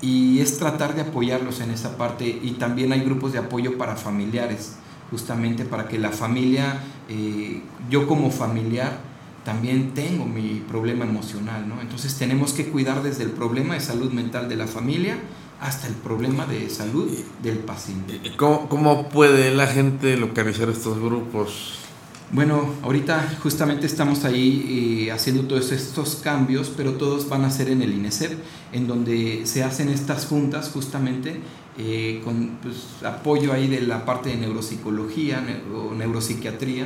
y 0.01 0.41
es 0.41 0.59
tratar 0.59 0.95
de 0.95 1.03
apoyarlos 1.03 1.61
en 1.61 1.71
esa 1.71 1.97
parte. 1.97 2.27
Y 2.43 2.53
también 2.53 2.93
hay 2.93 3.01
grupos 3.01 3.33
de 3.33 3.39
apoyo 3.39 3.79
para 3.79 3.97
familiares, 3.97 4.77
justamente 5.11 5.65
para 5.65 5.89
que 5.89 5.99
la 5.99 6.11
familia, 6.11 6.81
eh, 7.09 7.63
yo 7.91 8.07
como 8.07 8.31
familiar 8.31 8.99
también 9.45 9.95
tengo 9.95 10.27
mi 10.27 10.63
problema 10.69 11.05
emocional, 11.05 11.69
¿no? 11.69 11.81
Entonces 11.81 12.17
tenemos 12.17 12.53
que 12.53 12.69
cuidar 12.69 13.03
desde 13.03 13.23
el 13.23 13.31
problema 13.31 13.75
de 13.75 13.81
salud 13.81 14.11
mental 14.11 14.49
de 14.49 14.57
la 14.57 14.67
familia 14.67 15.19
hasta 15.61 15.87
el 15.87 15.95
problema 15.95 16.47
de 16.47 16.69
salud 16.69 17.09
del 17.43 17.59
paciente. 17.59 18.21
¿Cómo, 18.37 18.69
cómo 18.69 19.09
puede 19.09 19.55
la 19.55 19.69
gente 19.69 20.17
localizar 20.17 20.69
estos 20.69 20.99
grupos? 20.99 21.79
Bueno, 22.33 22.75
ahorita 22.83 23.37
justamente 23.41 23.87
estamos 23.87 24.25
ahí 24.25 25.05
eh, 25.07 25.13
haciendo 25.13 25.43
todos 25.45 25.71
estos 25.71 26.17
cambios, 26.17 26.73
pero 26.77 26.95
todos 26.95 27.29
van 27.29 27.45
a 27.45 27.51
ser 27.53 27.69
en 27.69 27.83
el 27.83 27.95
INESEP, 27.95 28.33
en 28.73 28.89
donde 28.89 29.43
se 29.47 29.63
hacen 29.63 29.89
estas 29.89 30.27
juntas 30.27 30.71
justamente 30.75 31.41
eh, 31.79 32.20
con 32.24 32.59
pues, 32.62 33.05
apoyo 33.05 33.53
ahí 33.53 33.68
de 33.68 33.81
la 33.83 34.05
parte 34.05 34.31
de 34.31 34.37
neuropsicología 34.37 35.45
o 35.74 35.95
neuropsiquiatría, 35.95 36.85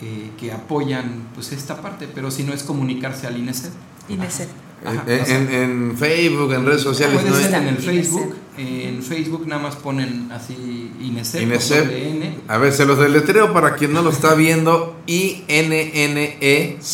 eh, 0.00 0.30
que 0.38 0.52
apoyan 0.52 1.28
pues 1.34 1.52
esta 1.52 1.80
parte, 1.82 2.08
pero 2.12 2.30
si 2.30 2.42
no 2.44 2.52
es 2.52 2.62
comunicarse 2.62 3.26
al 3.26 3.36
INESEP. 3.38 3.72
INESEP. 4.08 4.48
Ajá, 4.84 5.04
en, 5.06 5.20
o 5.20 5.24
sea, 5.24 5.36
en- 5.38 5.52
en 5.52 5.96
Facebook, 5.96 6.52
en 6.54 6.66
redes 6.66 6.82
sociales. 6.82 7.20
Puede 7.20 7.30
¿no? 7.30 7.36
ser 7.36 7.54
en 7.54 7.68
el 7.68 7.74
INESEP. 7.74 7.94
Facebook. 7.94 8.34
En 8.58 9.02
Facebook 9.02 9.46
nada 9.46 9.62
más 9.62 9.76
ponen 9.76 10.30
así 10.32 10.90
INESEP, 11.00 11.42
INESEP. 11.42 11.90
N. 11.90 12.38
A 12.48 12.58
ver, 12.58 12.72
se 12.72 12.84
los 12.84 12.98
deletreo 12.98 13.52
para 13.52 13.76
quien 13.76 13.92
no 13.92 14.02
lo 14.02 14.10
está 14.10 14.34
viendo. 14.34 14.96
E 15.06 15.44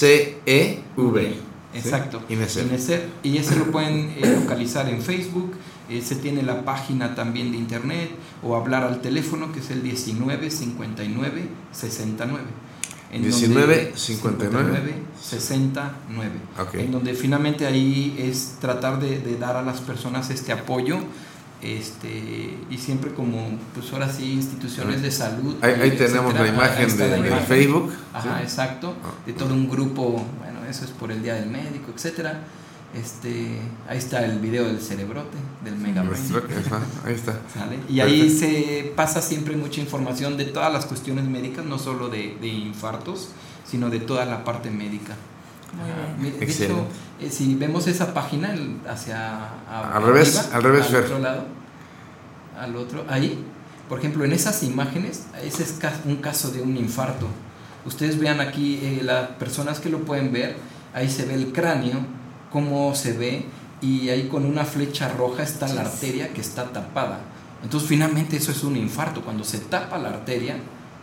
I-N-N-E-C-E-V. 0.09 1.33
Exacto. 1.74 2.22
¿Sí? 2.29 2.35
INESEP. 2.35 2.66
INESEP. 2.66 3.03
Y 3.22 3.37
ese 3.39 3.57
lo 3.57 3.66
pueden 3.70 4.14
eh, 4.16 4.37
localizar 4.41 4.89
en 4.89 5.03
Facebook. 5.03 5.53
Eh, 5.89 6.03
se 6.03 6.16
tiene 6.16 6.43
la 6.43 6.64
página 6.64 7.14
también 7.14 7.51
de 7.51 7.57
internet 7.59 8.11
o 8.43 8.57
hablar 8.57 8.84
al 8.84 9.01
teléfono 9.01 9.53
que 9.53 9.61
es 9.61 9.70
el 9.70 9.82
19 9.82 10.51
59 10.51 11.49
69. 11.72 12.43
En 13.11 13.22
19, 13.22 13.76
donde- 13.84 13.97
59. 13.99 14.95
69. 15.22 16.30
Ok. 16.61 16.74
En 16.74 16.93
donde 16.93 17.14
finalmente 17.14 17.66
ahí 17.66 18.14
es 18.18 18.57
tratar 18.61 19.01
de, 19.01 19.18
de 19.20 19.36
dar 19.39 19.57
a 19.57 19.62
las 19.62 19.80
personas 19.80 20.28
este 20.30 20.53
apoyo. 20.53 20.99
Este, 21.62 22.57
y 22.70 22.78
siempre 22.78 23.12
como, 23.14 23.59
pues 23.74 23.93
ahora 23.93 24.12
sí, 24.12 24.32
instituciones 24.32 25.03
de 25.03 25.11
salud. 25.11 25.57
Ahí- 25.61 25.91
tenemos 25.97 26.32
la 26.34 26.47
imagen 26.47 26.97
de- 26.97 27.09
la 27.09 27.16
del 27.16 27.26
imagen. 27.26 27.47
Facebook, 27.47 27.93
Ajá, 28.12 28.36
¿sí? 28.39 28.43
exacto. 28.45 28.95
De 29.26 29.32
todo 29.32 29.55
un 29.55 29.68
grupo, 29.68 30.24
bueno, 30.39 30.61
eso 30.70 30.84
es 30.84 30.91
por 30.93 31.11
el 31.11 31.22
Día 31.22 31.34
del 31.34 31.49
Médico, 31.51 31.91
etcétera. 31.95 32.43
Este, 32.95 33.59
ahí 33.86 33.99
está 33.99 34.24
el 34.24 34.39
video 34.39 34.64
del 34.64 34.80
cerebrote, 34.80 35.36
del 35.62 35.76
Mega 35.76 36.01
Ahí 37.05 37.14
está. 37.14 37.32
¿Sale? 37.55 37.78
Y 37.89 38.01
ahí 38.01 38.30
se 38.30 38.93
pasa 38.97 39.20
siempre 39.20 39.57
mucha 39.57 39.80
información 39.80 40.36
de 40.39 40.47
todas 40.47 40.72
las 40.72 40.86
cuestiones 40.86 41.24
médicas, 41.26 41.66
no 41.66 41.78
solo 41.78 42.09
de, 42.09 42.36
de 42.41 42.49
infartos, 42.49 43.28
sino 43.66 43.91
de 43.91 44.01
toda 44.01 44.24
la 44.24 44.43
parte 44.43 44.70
médica. 44.70 45.14
Muy 45.76 45.91
Ajá. 45.91 46.16
bien. 46.18 46.39
De 46.39 46.45
Excelente. 46.47 46.80
hecho, 46.80 46.86
eh, 47.20 47.30
si 47.30 47.55
vemos 47.57 47.86
esa 47.89 48.14
página 48.14 48.55
el- 48.55 48.78
hacia 48.89 49.36
a- 49.70 49.97
Al 49.97 50.03
revés, 50.05 50.39
arriba, 50.39 50.57
al 50.57 50.62
revés, 50.62 50.82
al 50.86 50.91
Fer. 50.93 51.05
otro 51.05 51.18
lado, 51.18 51.45
al 52.59 52.74
otro, 52.74 53.05
ahí, 53.11 53.45
por 53.86 53.99
ejemplo, 53.99 54.24
en 54.24 54.32
esas 54.32 54.62
imágenes, 54.62 55.24
ese 55.45 55.62
es 55.62 55.74
un 56.07 56.16
caso 56.16 56.51
de 56.51 56.62
un 56.62 56.74
infarto. 56.78 57.28
Ustedes 57.84 58.18
vean 58.18 58.41
aquí, 58.41 58.80
eh, 58.82 59.01
las 59.03 59.28
personas 59.32 59.78
que 59.78 59.91
lo 59.91 59.99
pueden 60.01 60.32
ver, 60.32 60.57
ahí 60.95 61.11
se 61.11 61.26
ve 61.26 61.34
el 61.34 61.53
cráneo, 61.53 61.99
cómo 62.51 62.95
se 62.95 63.13
ve, 63.17 63.45
y 63.81 64.09
ahí 64.09 64.29
con 64.29 64.45
una 64.45 64.65
flecha 64.65 65.09
roja 65.09 65.43
está 65.43 65.69
la 65.69 65.83
arteria 65.83 66.33
que 66.33 66.41
está 66.41 66.65
tapada. 66.73 67.21
Entonces 67.63 67.89
finalmente 67.89 68.37
eso 68.37 68.53
es 68.53 68.65
un 68.65 68.77
infarto, 68.77 69.23
cuando 69.23 69.45
se 69.45 69.59
tapa 69.59 69.99
la 69.99 70.11
arteria 70.11 70.57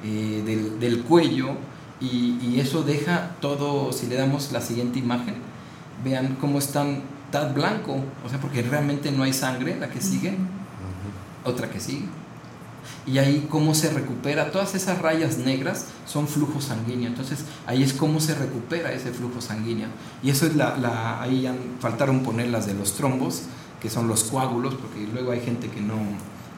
eh, 0.04 0.43
del, 0.46 0.80
del 0.80 1.04
cuello 1.04 1.50
y, 2.00 2.38
y 2.41 2.60
eso 2.60 2.84
deja 2.84 3.32
todo, 3.39 3.91
si 3.91 4.08
le 4.08 4.16
damos 4.16 4.52
la 4.52 4.62
siguiente 4.62 5.00
imagen, 5.00 5.36
vean 6.04 6.38
cómo 6.39 6.60
están, 6.60 7.02
está 7.26 7.48
blanco, 7.50 7.98
o 8.26 8.30
sea, 8.30 8.39
porque 8.39 8.62
realmente 8.62 9.12
no 9.12 9.24
hay 9.24 9.34
sangre, 9.34 9.78
la 9.80 9.89
que 9.89 10.02
sigue, 10.02 10.38
otra 11.43 11.70
que 11.70 11.80
sigue. 11.80 12.06
Y 13.07 13.17
ahí 13.17 13.47
cómo 13.49 13.75
se 13.75 13.91
recupera, 13.91 14.51
todas 14.51 14.75
esas 14.75 15.01
rayas 15.01 15.38
negras 15.38 15.86
son 16.05 16.27
flujo 16.27 16.61
sanguíneo, 16.61 17.07
entonces 17.07 17.45
ahí 17.65 17.83
es 17.83 17.93
cómo 17.93 18.19
se 18.19 18.36
recupera 18.36 18.91
ese 18.91 19.11
flujo 19.11 19.41
sanguíneo. 19.41 19.88
Y 20.23 20.29
eso 20.29 20.45
es 20.45 20.55
la, 20.55 21.21
ahí 21.21 21.43
ya 21.43 21.55
faltaron 21.79 22.21
poner 22.21 22.49
las 22.49 22.65
de 22.65 22.73
los 22.73 22.93
trombos, 22.93 23.43
que 23.81 23.89
son 23.89 24.07
los 24.07 24.23
coágulos, 24.23 24.75
porque 24.75 25.07
luego 25.13 25.31
hay 25.31 25.41
gente 25.41 25.69
que 25.69 25.81
no, 25.81 25.95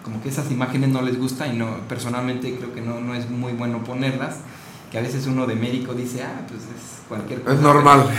como 0.04 0.22
que 0.22 0.30
esas 0.30 0.50
imágenes 0.52 0.90
no 0.90 1.02
les 1.02 1.20
gusta 1.20 1.48
y 1.48 1.58
no, 1.58 1.80
personalmente 1.90 2.56
creo 2.56 2.74
que 2.74 2.82
no, 2.82 3.02
no 3.02 3.14
es 3.14 3.30
muy 3.30 3.54
bueno 3.54 3.84
ponerlas, 3.84 4.38
que 4.92 4.98
a 4.98 5.02
veces 5.02 5.28
uno 5.28 5.46
de 5.46 5.56
médico 5.56 5.94
dice, 5.94 6.24
ah, 6.24 6.46
pues 6.48 6.62
es 6.62 7.02
cualquier 7.08 7.42
cosa. 7.42 7.54
Es 7.56 7.62
normal. 7.62 8.10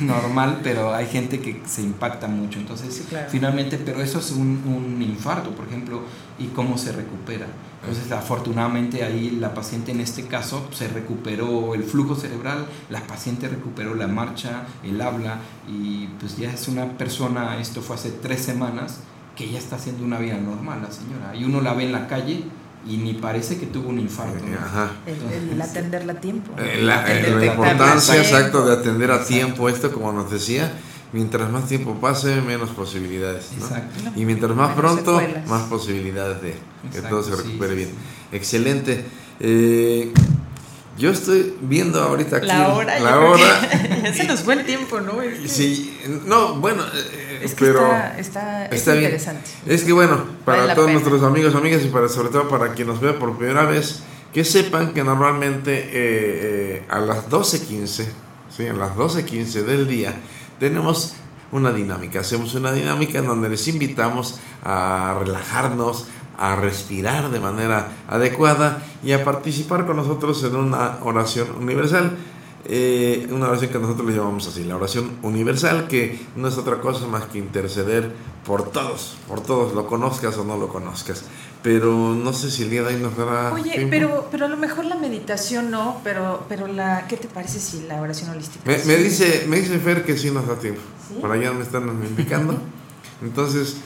Normal, 0.00 0.60
pero 0.62 0.94
hay 0.94 1.06
gente 1.06 1.40
que 1.40 1.62
se 1.66 1.82
impacta 1.82 2.28
mucho, 2.28 2.58
entonces 2.58 2.94
Sí, 2.94 3.04
claro. 3.08 3.26
finalmente, 3.30 3.78
pero 3.78 4.00
eso 4.00 4.18
es 4.18 4.30
un, 4.32 4.62
un 4.66 5.02
infarto, 5.02 5.50
por 5.50 5.66
ejemplo, 5.66 6.02
y 6.38 6.46
cómo 6.48 6.78
se 6.78 6.92
recupera. 6.92 7.46
Entonces, 7.84 8.12
afortunadamente 8.12 9.02
ahí 9.02 9.30
la 9.40 9.54
paciente 9.54 9.90
en 9.90 10.00
este 10.00 10.26
caso 10.26 10.68
se 10.72 10.86
recuperó 10.86 11.74
el 11.74 11.82
flujo 11.82 12.14
cerebral, 12.14 12.66
la 12.90 13.00
paciente 13.00 13.48
recuperó 13.48 13.94
la 13.96 14.06
marcha, 14.06 14.62
el 14.84 15.00
habla, 15.00 15.38
y 15.68 16.06
pues 16.20 16.36
ya 16.36 16.52
es 16.52 16.68
una 16.68 16.96
persona, 16.96 17.58
esto 17.60 17.82
fue 17.82 17.96
hace 17.96 18.10
tres 18.10 18.40
semanas, 18.42 19.00
que 19.34 19.50
ya 19.50 19.58
está 19.58 19.76
haciendo 19.76 20.04
una 20.04 20.18
vida 20.18 20.36
normal 20.36 20.80
la 20.82 20.92
señora. 20.92 21.34
Y 21.34 21.44
uno 21.44 21.60
la 21.60 21.74
ve 21.74 21.84
en 21.84 21.92
la 21.92 22.06
calle 22.06 22.44
y 22.86 22.96
ni 22.96 23.14
parece 23.14 23.58
que 23.58 23.66
tuvo 23.66 23.88
un 23.90 23.98
infarto. 23.98 24.44
¿no? 24.44 24.56
Ajá. 24.58 24.90
El, 25.06 25.50
el 25.52 25.62
atenderla 25.62 26.14
a 26.14 26.20
tiempo. 26.20 26.52
Eh, 26.58 26.80
La, 26.82 27.04
El 27.10 27.24
eh, 27.24 27.36
la 27.38 27.46
importancia 27.46 28.16
exacto 28.16 28.64
de 28.66 28.72
atender 28.74 29.10
a 29.10 29.24
tiempo 29.24 29.68
esto, 29.68 29.92
como 29.92 30.12
nos 30.12 30.30
decía, 30.30 30.72
mientras 31.12 31.50
más 31.50 31.66
tiempo 31.68 31.94
pase, 32.00 32.40
menos 32.40 32.70
posibilidades. 32.70 33.50
¿no? 33.58 33.64
Exacto. 33.66 34.10
Y 34.16 34.24
mientras 34.24 34.54
más 34.56 34.76
Menos 34.76 34.80
pronto, 34.80 35.18
secuelas. 35.20 35.46
más 35.48 35.62
posibilidades 35.68 36.42
de 36.42 36.50
que 36.52 36.96
Exacto, 36.98 37.08
todo 37.08 37.22
se 37.22 37.42
recupere 37.42 37.70
sí, 37.72 37.76
bien. 37.76 37.88
sí. 37.90 38.36
Excelente. 38.36 39.04
Eh, 39.40 40.12
yo 41.02 41.10
estoy 41.10 41.54
viendo 41.62 42.00
ahorita 42.00 42.36
aquí 42.36 42.46
La 42.46 42.68
hora, 42.74 42.98
la 43.00 43.18
hora. 43.18 43.68
ya 44.04 44.14
se 44.14 44.22
nos 44.24 44.40
fue 44.42 44.54
el 44.54 44.64
tiempo, 44.64 45.00
¿no? 45.00 45.20
Es 45.20 45.38
que- 45.40 45.48
Sí, 45.48 45.98
no, 46.26 46.54
bueno, 46.54 46.84
eh, 46.94 47.40
Es 47.42 47.54
que 47.54 47.64
pero 47.64 47.84
está, 47.86 48.18
está, 48.20 48.66
es 48.66 48.72
está 48.76 48.92
bien. 48.92 49.04
interesante. 49.06 49.50
Es 49.66 49.82
que 49.82 49.92
bueno, 49.92 50.24
para 50.44 50.62
Vale 50.62 50.74
todos 50.76 50.92
nuestros 50.92 51.24
amigos, 51.24 51.56
amigas 51.56 51.82
y 51.84 51.88
para 51.88 52.08
sobre 52.08 52.28
todo 52.28 52.48
para 52.48 52.72
quien 52.74 52.86
nos 52.86 53.00
vea 53.00 53.18
por 53.18 53.36
primera 53.36 53.64
vez, 53.64 54.00
que 54.32 54.44
sepan 54.44 54.94
que 54.94 55.02
normalmente 55.02 55.76
eh, 55.76 55.90
eh, 55.92 56.82
a 56.88 57.00
las 57.00 57.28
12.15, 57.28 58.06
¿sí? 58.56 58.66
a 58.68 58.72
las 58.72 58.92
12.15 58.94 59.64
del 59.64 59.88
día, 59.88 60.14
tenemos 60.60 61.14
una 61.50 61.72
dinámica. 61.72 62.20
Hacemos 62.20 62.54
una 62.54 62.70
dinámica 62.72 63.18
en 63.18 63.26
donde 63.26 63.48
les 63.48 63.66
invitamos 63.66 64.38
a 64.64 65.16
relajarnos, 65.18 66.06
a 66.42 66.56
respirar 66.56 67.30
de 67.30 67.38
manera 67.38 67.92
adecuada 68.08 68.82
y 69.04 69.12
a 69.12 69.22
participar 69.22 69.86
con 69.86 69.94
nosotros 69.96 70.42
en 70.42 70.56
una 70.56 70.98
oración 71.02 71.46
universal. 71.56 72.16
Eh, 72.64 73.28
una 73.30 73.48
oración 73.48 73.70
que 73.70 73.78
nosotros 73.78 74.08
le 74.08 74.16
llamamos 74.16 74.48
así, 74.48 74.64
la 74.64 74.74
oración 74.74 75.18
universal, 75.22 75.86
que 75.86 76.26
no 76.34 76.48
es 76.48 76.58
otra 76.58 76.80
cosa 76.80 77.06
más 77.06 77.26
que 77.26 77.38
interceder 77.38 78.12
por 78.44 78.70
todos, 78.70 79.16
por 79.28 79.40
todos, 79.40 79.72
lo 79.74 79.86
conozcas 79.86 80.36
o 80.36 80.44
no 80.44 80.56
lo 80.56 80.66
conozcas. 80.66 81.24
Pero 81.62 82.12
no 82.12 82.32
sé 82.32 82.50
si 82.50 82.64
el 82.64 82.70
día 82.70 82.82
de 82.82 82.96
hoy 82.96 83.00
nos 83.00 83.16
dará. 83.16 83.52
Oye, 83.52 83.70
tiempo. 83.70 83.90
pero, 83.90 84.28
pero 84.32 84.46
a 84.46 84.48
lo 84.48 84.56
mejor 84.56 84.84
la 84.86 84.96
meditación 84.96 85.70
no, 85.70 86.00
pero, 86.02 86.44
pero 86.48 86.66
la, 86.66 87.06
¿qué 87.06 87.16
te 87.16 87.28
parece 87.28 87.60
si 87.60 87.84
la 87.86 88.00
oración 88.00 88.30
holística? 88.30 88.68
Me, 88.68 88.78
me 88.84 88.96
dice, 88.96 89.44
me 89.48 89.60
dice 89.60 89.78
Fer 89.78 90.04
que 90.04 90.18
sí 90.18 90.32
nos 90.32 90.48
da 90.48 90.56
tiempo. 90.56 90.82
¿Sí? 91.08 91.20
Por 91.20 91.30
allá 91.30 91.52
me 91.52 91.62
están 91.62 91.88
indicando. 92.04 92.56
Entonces, 93.22 93.76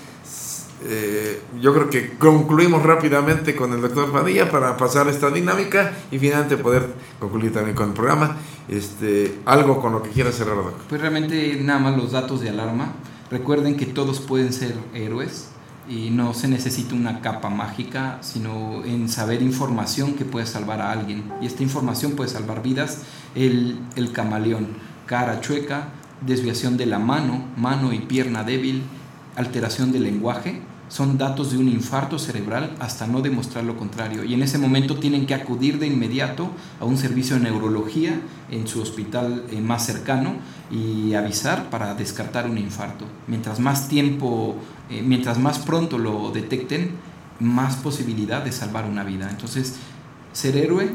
eh, 0.84 1.40
yo 1.60 1.72
creo 1.72 1.88
que 1.88 2.16
concluimos 2.18 2.82
rápidamente 2.82 3.56
con 3.56 3.72
el 3.72 3.80
doctor 3.80 4.12
Padilla 4.12 4.50
para 4.50 4.76
pasar 4.76 5.08
esta 5.08 5.30
dinámica 5.30 5.92
y 6.10 6.18
finalmente 6.18 6.56
poder 6.56 6.92
concluir 7.18 7.52
también 7.52 7.74
con 7.74 7.88
el 7.88 7.94
programa. 7.94 8.36
Este, 8.68 9.38
algo 9.46 9.80
con 9.80 9.92
lo 9.92 10.02
que 10.02 10.10
quiera 10.10 10.32
cerrar, 10.32 10.56
doctor. 10.56 10.74
Pues 10.88 11.00
realmente 11.00 11.58
nada 11.62 11.78
más 11.78 11.96
los 11.96 12.12
datos 12.12 12.40
de 12.40 12.50
alarma. 12.50 12.92
Recuerden 13.30 13.76
que 13.76 13.86
todos 13.86 14.20
pueden 14.20 14.52
ser 14.52 14.74
héroes 14.94 15.48
y 15.88 16.10
no 16.10 16.34
se 16.34 16.48
necesita 16.48 16.94
una 16.94 17.20
capa 17.20 17.48
mágica, 17.48 18.18
sino 18.20 18.84
en 18.84 19.08
saber 19.08 19.42
información 19.42 20.14
que 20.14 20.24
puede 20.24 20.46
salvar 20.46 20.80
a 20.80 20.92
alguien. 20.92 21.24
Y 21.40 21.46
esta 21.46 21.62
información 21.62 22.12
puede 22.12 22.28
salvar 22.28 22.62
vidas. 22.62 23.02
El, 23.34 23.78
el 23.94 24.12
camaleón, 24.12 24.68
cara 25.06 25.40
chueca, 25.40 25.88
desviación 26.20 26.76
de 26.76 26.86
la 26.86 26.98
mano, 26.98 27.44
mano 27.56 27.92
y 27.92 28.00
pierna 28.00 28.42
débil, 28.42 28.82
alteración 29.36 29.92
del 29.92 30.04
lenguaje, 30.04 30.60
son 30.88 31.18
datos 31.18 31.50
de 31.50 31.58
un 31.58 31.68
infarto 31.68 32.18
cerebral 32.18 32.76
hasta 32.78 33.06
no 33.06 33.20
demostrar 33.20 33.64
lo 33.64 33.76
contrario. 33.76 34.24
Y 34.24 34.34
en 34.34 34.42
ese 34.42 34.58
momento 34.58 34.96
tienen 34.96 35.26
que 35.26 35.34
acudir 35.34 35.78
de 35.78 35.86
inmediato 35.86 36.50
a 36.80 36.84
un 36.84 36.96
servicio 36.96 37.36
de 37.36 37.42
neurología 37.42 38.20
en 38.50 38.68
su 38.68 38.80
hospital 38.80 39.44
eh, 39.50 39.60
más 39.60 39.84
cercano 39.84 40.34
y 40.70 41.14
avisar 41.14 41.70
para 41.70 41.94
descartar 41.94 42.48
un 42.48 42.58
infarto. 42.58 43.04
Mientras 43.26 43.58
más 43.58 43.88
tiempo, 43.88 44.56
eh, 44.88 45.02
mientras 45.02 45.38
más 45.38 45.58
pronto 45.58 45.98
lo 45.98 46.30
detecten, 46.30 46.92
más 47.40 47.76
posibilidad 47.76 48.44
de 48.44 48.52
salvar 48.52 48.84
una 48.84 49.02
vida. 49.02 49.28
Entonces, 49.28 49.74
ser 50.32 50.56
héroe 50.56 50.90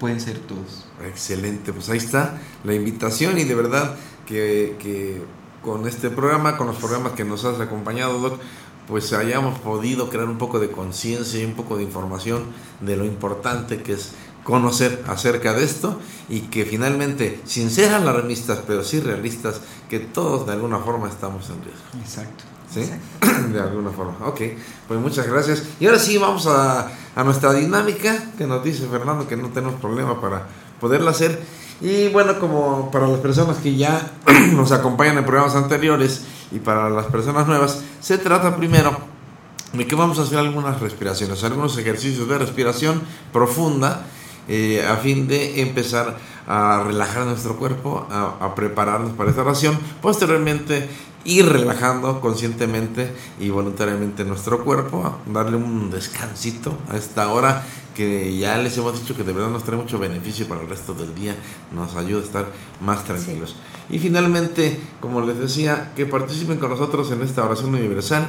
pueden 0.00 0.20
ser 0.20 0.38
todos. 0.38 0.86
Excelente, 1.06 1.72
pues 1.72 1.88
ahí 1.88 1.98
está 1.98 2.38
la 2.64 2.74
invitación 2.74 3.38
y 3.38 3.44
de 3.44 3.54
verdad 3.54 3.94
que, 4.26 4.76
que 4.80 5.22
con 5.62 5.86
este 5.86 6.10
programa, 6.10 6.56
con 6.56 6.66
los 6.66 6.76
programas 6.76 7.12
que 7.12 7.24
nos 7.24 7.44
has 7.44 7.60
acompañado, 7.60 8.18
Doc, 8.18 8.40
pues 8.88 9.12
hayamos 9.12 9.58
podido 9.60 10.08
crear 10.08 10.26
un 10.26 10.38
poco 10.38 10.58
de 10.58 10.70
conciencia 10.70 11.40
y 11.40 11.44
un 11.44 11.54
poco 11.54 11.76
de 11.76 11.84
información 11.84 12.44
de 12.80 12.96
lo 12.96 13.04
importante 13.04 13.82
que 13.82 13.92
es 13.92 14.12
conocer 14.42 15.04
acerca 15.06 15.52
de 15.52 15.64
esto 15.64 16.00
y 16.28 16.40
que 16.42 16.64
finalmente, 16.64 17.40
sin 17.44 17.70
ser 17.70 17.92
alarmistas, 17.92 18.60
pero 18.66 18.82
sí 18.82 19.00
realistas, 19.00 19.60
que 19.88 20.00
todos 20.00 20.46
de 20.46 20.52
alguna 20.52 20.78
forma 20.78 21.08
estamos 21.08 21.48
en 21.50 21.62
riesgo. 21.62 21.82
Exacto. 22.00 22.44
¿Sí? 22.72 22.88
De 23.52 23.60
alguna 23.60 23.90
forma. 23.90 24.14
Ok, 24.26 24.42
pues 24.86 25.00
muchas 25.00 25.26
gracias. 25.26 25.64
Y 25.80 25.86
ahora 25.86 25.98
sí 25.98 26.16
vamos 26.18 26.46
a, 26.46 26.88
a 27.16 27.24
nuestra 27.24 27.52
dinámica 27.52 28.30
que 28.38 28.46
nos 28.46 28.62
dice 28.62 28.86
Fernando 28.86 29.26
que 29.26 29.36
no 29.36 29.48
tenemos 29.48 29.80
problema 29.80 30.20
para 30.20 30.46
poderla 30.80 31.10
hacer. 31.10 31.40
Y 31.80 32.08
bueno, 32.08 32.38
como 32.38 32.90
para 32.90 33.08
las 33.08 33.20
personas 33.20 33.56
que 33.58 33.74
ya 33.74 34.12
nos 34.52 34.70
acompañan 34.72 35.18
en 35.18 35.24
programas 35.24 35.54
anteriores 35.54 36.24
y 36.52 36.58
para 36.58 36.90
las 36.90 37.06
personas 37.06 37.46
nuevas, 37.46 37.82
se 38.00 38.18
trata 38.18 38.56
primero 38.56 38.96
de 39.72 39.86
que 39.86 39.94
vamos 39.94 40.18
a 40.18 40.22
hacer 40.22 40.38
algunas 40.38 40.80
respiraciones, 40.80 41.42
algunos 41.44 41.78
ejercicios 41.78 42.28
de 42.28 42.38
respiración 42.38 43.00
profunda 43.32 44.04
eh, 44.48 44.84
a 44.86 44.96
fin 44.96 45.28
de 45.28 45.62
empezar 45.62 46.18
a 46.46 46.82
relajar 46.84 47.24
nuestro 47.24 47.56
cuerpo, 47.56 48.06
a, 48.10 48.44
a 48.44 48.54
prepararnos 48.54 49.12
para 49.12 49.30
esta 49.30 49.42
oración. 49.42 49.78
Posteriormente 50.02 50.88
ir 51.24 51.46
relajando 51.46 52.20
conscientemente 52.20 53.12
y 53.38 53.50
voluntariamente 53.50 54.24
nuestro 54.24 54.64
cuerpo, 54.64 55.18
darle 55.26 55.56
un 55.56 55.90
descansito 55.90 56.76
a 56.88 56.96
esta 56.96 57.28
hora 57.28 57.62
que 57.94 58.36
ya 58.38 58.56
les 58.56 58.78
hemos 58.78 58.98
dicho 58.98 59.16
que 59.16 59.24
de 59.24 59.32
verdad 59.32 59.50
nos 59.50 59.64
trae 59.64 59.76
mucho 59.76 59.98
beneficio 59.98 60.48
para 60.48 60.62
el 60.62 60.68
resto 60.68 60.94
del 60.94 61.14
día, 61.14 61.36
nos 61.72 61.96
ayuda 61.96 62.20
a 62.20 62.24
estar 62.24 62.46
más 62.80 63.04
tranquilos. 63.04 63.56
Y 63.90 63.98
finalmente, 63.98 64.80
como 65.00 65.20
les 65.20 65.38
decía, 65.38 65.92
que 65.94 66.06
participen 66.06 66.58
con 66.58 66.70
nosotros 66.70 67.10
en 67.10 67.22
esta 67.22 67.44
oración 67.44 67.74
universal 67.74 68.26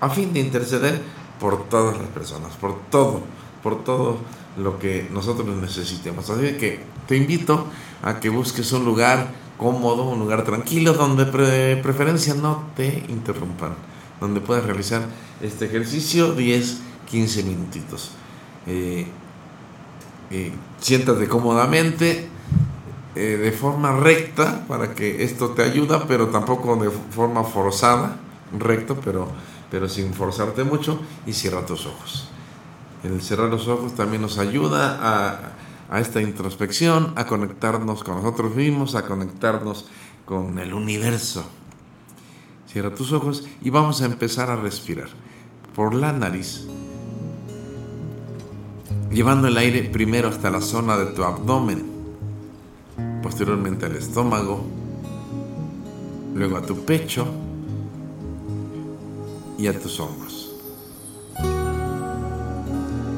a 0.00 0.08
fin 0.08 0.32
de 0.32 0.40
interceder 0.40 1.00
por 1.38 1.68
todas 1.68 1.98
las 1.98 2.08
personas, 2.08 2.56
por 2.56 2.80
todo, 2.90 3.20
por 3.62 3.84
todo 3.84 4.18
lo 4.56 4.78
que 4.78 5.08
nosotros 5.12 5.46
necesitemos. 5.56 6.28
Así 6.30 6.54
que 6.54 6.80
te 7.06 7.16
invito 7.16 7.66
a 8.02 8.18
que 8.18 8.28
busques 8.28 8.72
un 8.72 8.84
lugar 8.84 9.28
cómodo, 9.58 10.04
un 10.04 10.20
lugar 10.20 10.44
tranquilo, 10.44 10.94
donde 10.94 11.26
de 11.26 11.76
preferencia 11.76 12.32
no 12.34 12.70
te 12.74 13.04
interrumpan, 13.08 13.74
donde 14.20 14.40
puedas 14.40 14.64
realizar 14.64 15.02
este 15.42 15.66
ejercicio 15.66 16.32
10, 16.32 16.80
15 17.10 17.42
minutitos. 17.42 18.12
Eh, 18.66 19.06
eh, 20.30 20.52
siéntate 20.80 21.28
cómodamente, 21.28 22.28
eh, 23.14 23.20
de 23.20 23.52
forma 23.52 23.92
recta, 23.92 24.64
para 24.68 24.94
que 24.94 25.24
esto 25.24 25.50
te 25.50 25.62
ayuda, 25.62 26.06
pero 26.06 26.28
tampoco 26.28 26.76
de 26.76 26.90
forma 26.90 27.42
forzada, 27.44 28.16
recto, 28.56 28.96
pero, 29.04 29.28
pero 29.70 29.88
sin 29.88 30.14
forzarte 30.14 30.64
mucho, 30.64 31.00
y 31.26 31.32
cierra 31.32 31.66
tus 31.66 31.84
ojos. 31.84 32.28
El 33.02 33.20
cerrar 33.22 33.48
los 33.48 33.68
ojos 33.68 33.94
también 33.94 34.22
nos 34.22 34.38
ayuda 34.38 34.98
a, 35.00 35.40
a 35.90 36.00
esta 36.00 36.20
introspección, 36.20 37.12
a 37.16 37.26
conectarnos 37.26 38.04
con 38.04 38.16
nosotros 38.16 38.54
mismos, 38.54 38.94
a 38.94 39.06
conectarnos 39.06 39.86
con 40.24 40.58
el 40.58 40.74
universo. 40.74 41.44
Cierra 42.66 42.94
tus 42.94 43.12
ojos 43.12 43.44
y 43.62 43.70
vamos 43.70 44.02
a 44.02 44.04
empezar 44.04 44.50
a 44.50 44.56
respirar 44.56 45.08
por 45.74 45.94
la 45.94 46.12
nariz, 46.12 46.66
llevando 49.10 49.48
el 49.48 49.56
aire 49.56 49.84
primero 49.84 50.28
hasta 50.28 50.50
la 50.50 50.60
zona 50.60 50.98
de 50.98 51.06
tu 51.06 51.24
abdomen, 51.24 51.86
posteriormente 53.22 53.86
al 53.86 53.96
estómago, 53.96 54.64
luego 56.34 56.58
a 56.58 56.62
tu 56.62 56.84
pecho 56.84 57.26
y 59.56 59.66
a 59.66 59.80
tus 59.80 59.98
hombros. 59.98 60.52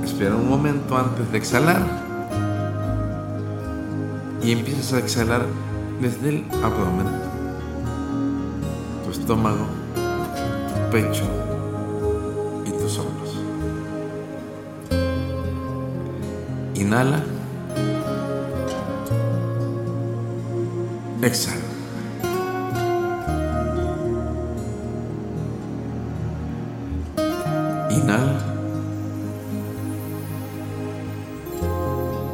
Espera 0.04 0.36
un 0.36 0.48
momento 0.48 0.96
antes 0.96 1.30
de 1.32 1.38
exhalar 1.38 2.09
y 4.42 4.52
empiezas 4.52 4.92
a 4.92 4.98
exhalar 4.98 5.46
desde 6.00 6.30
el 6.30 6.44
abdomen, 6.62 7.06
tu 9.04 9.10
estómago, 9.10 9.66
tu 9.94 10.90
pecho 10.90 11.24
y 12.64 12.70
tus 12.70 12.98
hombros. 12.98 13.20
Inhala. 16.74 17.22
Exhala. 21.22 21.60
Inhala. 27.90 28.38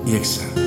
Y 0.06 0.14
exhala. 0.14 0.65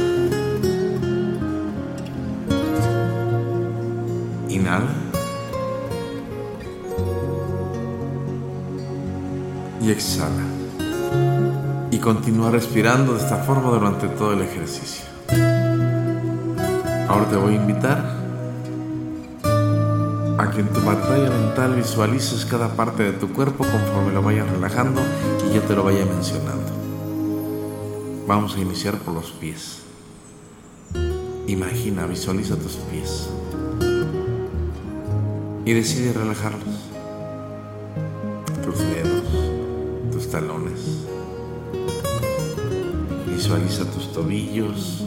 Y 9.90 9.92
exhala. 9.92 10.46
Y 11.90 11.98
continúa 11.98 12.52
respirando 12.52 13.14
de 13.14 13.22
esta 13.22 13.38
forma 13.38 13.72
durante 13.72 14.08
todo 14.08 14.34
el 14.34 14.44
ejercicio. 14.44 15.04
Ahora 17.08 17.26
te 17.28 17.36
voy 17.36 17.54
a 17.54 17.56
invitar 17.56 17.98
a 20.38 20.52
que 20.52 20.60
en 20.60 20.68
tu 20.68 20.80
pantalla 20.82 21.32
mental 21.32 21.74
visualices 21.74 22.46
cada 22.46 22.76
parte 22.76 23.02
de 23.02 23.14
tu 23.14 23.34
cuerpo 23.34 23.66
conforme 23.66 24.14
lo 24.14 24.22
vayas 24.22 24.48
relajando 24.48 25.02
y 25.50 25.56
yo 25.56 25.64
te 25.64 25.76
lo 25.76 25.84
vaya 25.84 26.06
mencionando. 26.06 26.72
Vamos 28.28 28.58
a 28.58 28.60
iniciar 28.60 29.00
por 29.00 29.16
los 29.16 29.32
pies. 29.32 29.80
Imagina, 31.48 32.06
visualiza 32.06 32.56
tus 32.58 32.76
pies 32.76 33.28
y 35.66 35.74
decide 35.74 36.14
relajarlos. 36.14 36.89
Talones. 40.60 41.06
Visualiza 43.28 43.86
tus 43.86 44.12
tobillos, 44.12 45.04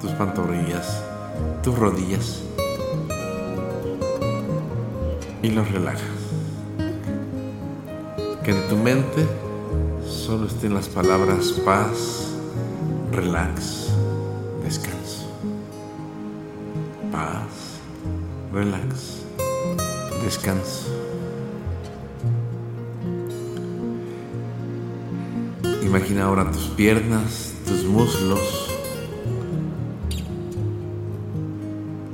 tus 0.00 0.10
pantorrillas, 0.12 1.02
tus 1.62 1.78
rodillas 1.78 2.42
y 5.42 5.50
los 5.50 5.70
relajas. 5.70 6.02
Que 8.44 8.50
en 8.52 8.68
tu 8.68 8.76
mente 8.76 9.26
solo 10.06 10.46
estén 10.46 10.74
las 10.74 10.88
palabras 10.88 11.52
paz, 11.64 12.28
relax, 13.12 13.88
descanso. 14.62 15.26
Paz, 17.10 17.80
relax, 18.52 19.22
descanso. 20.22 20.85
Imagina 25.96 26.24
ahora 26.24 26.50
tus 26.50 26.66
piernas, 26.76 27.54
tus 27.66 27.84
muslos, 27.84 28.68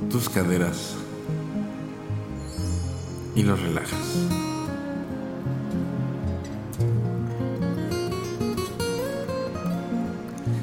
tus 0.09 0.29
caderas 0.29 0.95
y 3.35 3.43
los 3.43 3.61
relajas. 3.61 3.99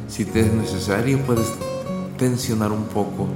Si 0.09 0.25
te 0.25 0.41
es 0.41 0.53
necesario, 0.55 1.19
puedes 1.27 1.53
tensionar 2.17 2.73
un 2.73 2.85
poco 2.85 3.29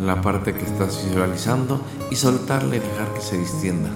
la 0.00 0.22
parte 0.22 0.54
que 0.54 0.64
estás 0.64 1.04
visualizando 1.04 1.82
y 2.10 2.16
soltarla 2.16 2.76
y 2.76 2.78
dejar 2.78 3.12
que 3.12 3.20
se 3.20 3.36
distienda 3.36 3.90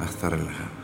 hasta 0.00 0.30
relajar. 0.30 0.79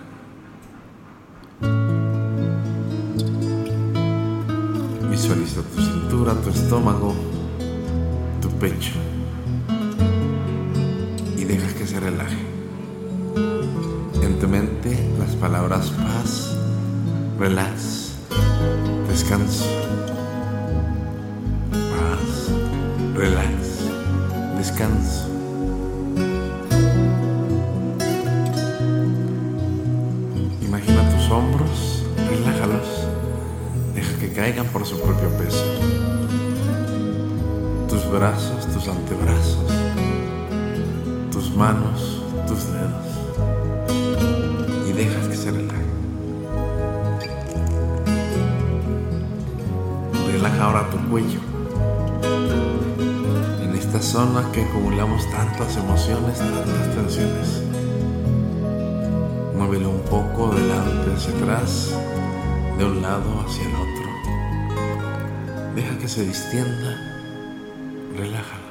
Se 66.17 66.25
distienda. 66.25 66.97
Relájalo. 68.17 68.69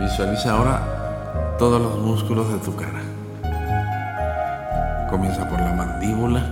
Visualiza 0.00 0.52
ahora 0.52 1.56
todos 1.58 1.80
los 1.80 1.98
músculos 2.00 2.52
de 2.52 2.58
tu 2.58 2.76
cara. 2.76 3.00
Comienza 5.08 5.48
por 5.48 5.58
la 5.58 5.72
mandíbula. 5.72 6.42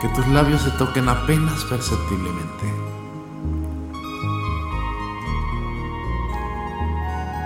Que 0.00 0.08
tus 0.10 0.28
labios 0.28 0.62
se 0.62 0.70
toquen 0.70 1.08
apenas 1.08 1.64
perceptiblemente. 1.64 2.66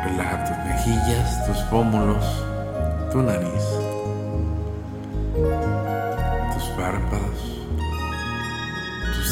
Relaja 0.04 0.44
tus 0.44 0.58
mejillas, 0.58 1.46
tus 1.46 1.56
pómulos, 1.70 2.44
tu 3.10 3.22
nariz, 3.22 3.75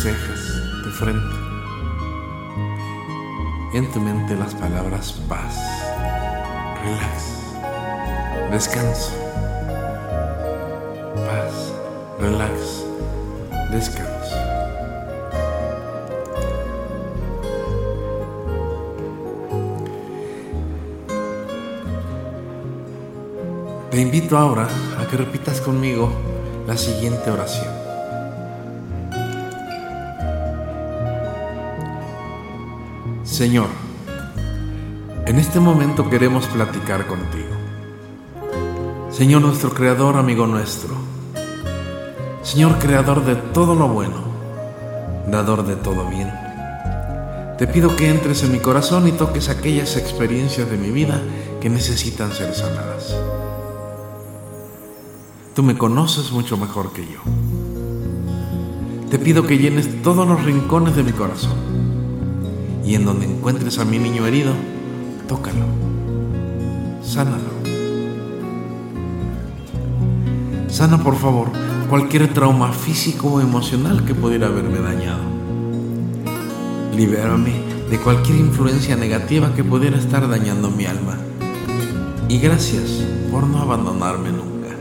cejas, 0.05 0.63
tu 0.83 0.91
frente. 0.91 1.35
En 3.73 3.91
tu 3.91 4.01
mente 4.01 4.37
las 4.37 4.55
palabras 4.55 5.13
paz, 5.27 5.57
relax, 6.83 8.51
descanso 8.51 9.13
paz, 11.27 11.73
relax, 12.21 12.85
descanso. 13.71 14.37
Te 23.91 24.01
invito 24.03 24.37
ahora 24.37 24.69
a 25.01 25.07
que 25.07 25.17
repitas 25.17 25.63
conmigo 25.63 26.13
la 26.67 26.77
siguiente 26.77 27.31
oración. 27.31 27.84
Señor, 33.35 33.66
en 35.27 35.40
este 35.40 35.59
momento 35.59 36.09
queremos 36.09 36.47
platicar 36.47 37.05
contigo. 37.09 37.48
Señor 39.11 39.43
nuestro 39.43 39.70
Creador, 39.70 40.16
amigo 40.16 40.47
nuestro. 40.47 40.94
Señor 42.44 42.78
Creador 42.78 43.24
de 43.24 43.35
todo 43.35 43.74
lo 43.74 43.89
bueno, 43.89 44.19
dador 45.27 45.66
de 45.66 45.74
todo 45.74 46.09
bien. 46.09 46.32
Te 47.59 47.66
pido 47.66 47.97
que 47.97 48.09
entres 48.09 48.44
en 48.44 48.52
mi 48.52 48.61
corazón 48.61 49.09
y 49.09 49.11
toques 49.11 49.48
aquellas 49.48 49.97
experiencias 49.97 50.70
de 50.70 50.77
mi 50.77 50.93
vida 50.93 51.20
que 51.61 51.69
necesitan 51.69 52.31
ser 52.31 52.55
sanadas. 52.55 53.16
Tú 55.56 55.65
me 55.65 55.77
conoces 55.77 56.31
mucho 56.31 56.56
mejor 56.56 56.93
que 56.93 57.02
yo. 57.02 57.19
Te 59.11 59.19
pido 59.19 59.44
que 59.44 59.59
llenes 59.59 60.05
todos 60.05 60.24
los 60.24 60.44
rincones 60.44 60.94
de 60.94 61.02
mi 61.02 61.11
corazón 61.11 61.74
y 62.85 62.94
en 62.94 63.05
donde 63.05 63.27
encuentres 63.27 63.78
a 63.78 63.85
mi 63.85 63.98
niño 63.98 64.27
herido, 64.27 64.52
tócalo, 65.28 65.66
sánalo. 67.02 67.55
Sana 70.69 71.02
por 71.02 71.16
favor 71.16 71.51
cualquier 71.89 72.32
trauma 72.32 72.73
físico 72.73 73.35
o 73.35 73.40
emocional 73.40 74.05
que 74.05 74.15
pudiera 74.15 74.48
haberme 74.48 74.81
dañado. 74.81 75.23
Libérame 76.97 77.52
de 77.90 77.98
cualquier 77.98 78.39
influencia 78.39 78.97
negativa 78.97 79.55
que 79.55 79.62
pudiera 79.62 79.98
estar 79.98 80.28
dañando 80.28 80.70
mi 80.70 80.86
alma. 80.86 81.16
Y 82.28 82.39
gracias 82.39 83.05
por 83.31 83.47
no 83.47 83.61
abandonarme 83.61 84.31
nunca. 84.32 84.74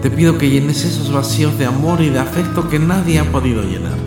Te 0.00 0.10
pido 0.10 0.38
que 0.38 0.48
llenes 0.48 0.84
esos 0.84 1.12
vacíos 1.12 1.58
de 1.58 1.66
amor 1.66 2.00
y 2.00 2.10
de 2.10 2.20
afecto 2.20 2.68
que 2.68 2.78
nadie 2.78 3.18
ha 3.18 3.30
podido 3.30 3.62
llenar. 3.62 4.05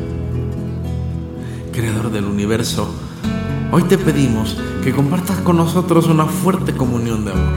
Del 2.19 2.27
universo, 2.27 2.93
hoy 3.71 3.83
te 3.83 3.97
pedimos 3.97 4.57
que 4.83 4.91
compartas 4.91 5.37
con 5.37 5.55
nosotros 5.55 6.07
una 6.07 6.25
fuerte 6.25 6.73
comunión 6.73 7.23
de 7.23 7.31
amor. 7.31 7.53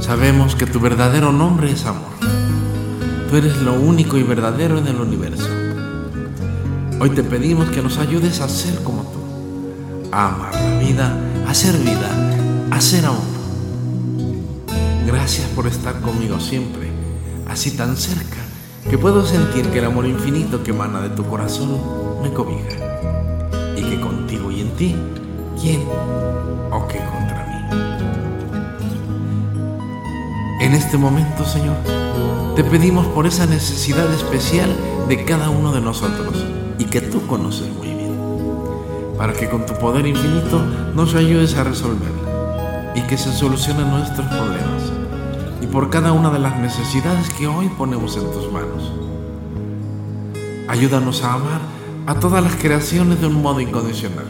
Sabemos 0.00 0.54
que 0.54 0.64
tu 0.64 0.80
verdadero 0.80 1.30
nombre 1.30 1.70
es 1.70 1.84
amor. 1.84 2.08
Tú 3.28 3.36
eres 3.36 3.58
lo 3.58 3.74
único 3.74 4.16
y 4.16 4.22
verdadero 4.22 4.78
en 4.78 4.86
el 4.86 5.02
universo. 5.02 5.50
Hoy 6.98 7.10
te 7.10 7.22
pedimos 7.22 7.68
que 7.68 7.82
nos 7.82 7.98
ayudes 7.98 8.40
a 8.40 8.48
ser 8.48 8.82
como 8.82 9.02
tú, 9.02 10.08
a 10.10 10.28
amar 10.28 10.54
la 10.54 10.78
vida, 10.78 11.14
a 11.46 11.52
ser 11.52 11.76
vida, 11.76 12.08
a 12.70 12.80
ser 12.80 13.04
amor. 13.04 13.20
Gracias 15.06 15.46
por 15.48 15.66
estar 15.66 16.00
conmigo 16.00 16.40
siempre, 16.40 16.90
así 17.48 17.72
tan 17.72 17.98
cerca, 17.98 18.38
que 18.88 18.96
puedo 18.96 19.26
sentir 19.26 19.66
que 19.66 19.80
el 19.80 19.84
amor 19.84 20.06
infinito 20.06 20.62
que 20.62 20.70
emana 20.70 21.02
de 21.02 21.10
tu 21.10 21.26
corazón 21.26 21.97
me 22.22 22.32
cobija. 22.32 22.76
Y 23.76 23.82
que 23.82 24.00
contigo 24.00 24.50
y 24.50 24.60
en 24.62 24.70
ti, 24.72 24.96
¿quién 25.60 25.82
o 26.70 26.86
qué 26.88 26.98
contra 26.98 27.46
mí? 27.46 27.54
En 30.60 30.74
este 30.74 30.96
momento, 30.98 31.44
Señor, 31.44 31.76
te 32.56 32.64
pedimos 32.64 33.06
por 33.06 33.26
esa 33.26 33.46
necesidad 33.46 34.12
especial 34.12 34.74
de 35.08 35.24
cada 35.24 35.50
uno 35.50 35.72
de 35.72 35.80
nosotros 35.80 36.44
y 36.78 36.84
que 36.84 37.00
tú 37.00 37.26
conoces 37.26 37.68
muy 37.74 37.88
bien, 37.94 38.16
para 39.16 39.32
que 39.32 39.48
con 39.48 39.64
tu 39.66 39.74
poder 39.74 40.06
infinito 40.06 40.60
nos 40.94 41.14
ayudes 41.14 41.56
a 41.56 41.64
resolverla 41.64 42.92
y 42.94 43.02
que 43.02 43.16
se 43.16 43.32
solucionen 43.32 43.90
nuestros 43.90 44.26
problemas 44.26 44.92
y 45.60 45.66
por 45.66 45.90
cada 45.90 46.12
una 46.12 46.30
de 46.30 46.38
las 46.38 46.58
necesidades 46.58 47.30
que 47.30 47.46
hoy 47.46 47.68
ponemos 47.68 48.16
en 48.16 48.30
tus 48.32 48.50
manos. 48.50 48.92
Ayúdanos 50.68 51.22
a 51.22 51.34
amar 51.34 51.77
a 52.08 52.14
todas 52.14 52.42
las 52.42 52.56
creaciones 52.56 53.20
de 53.20 53.26
un 53.26 53.42
modo 53.42 53.60
incondicional, 53.60 54.24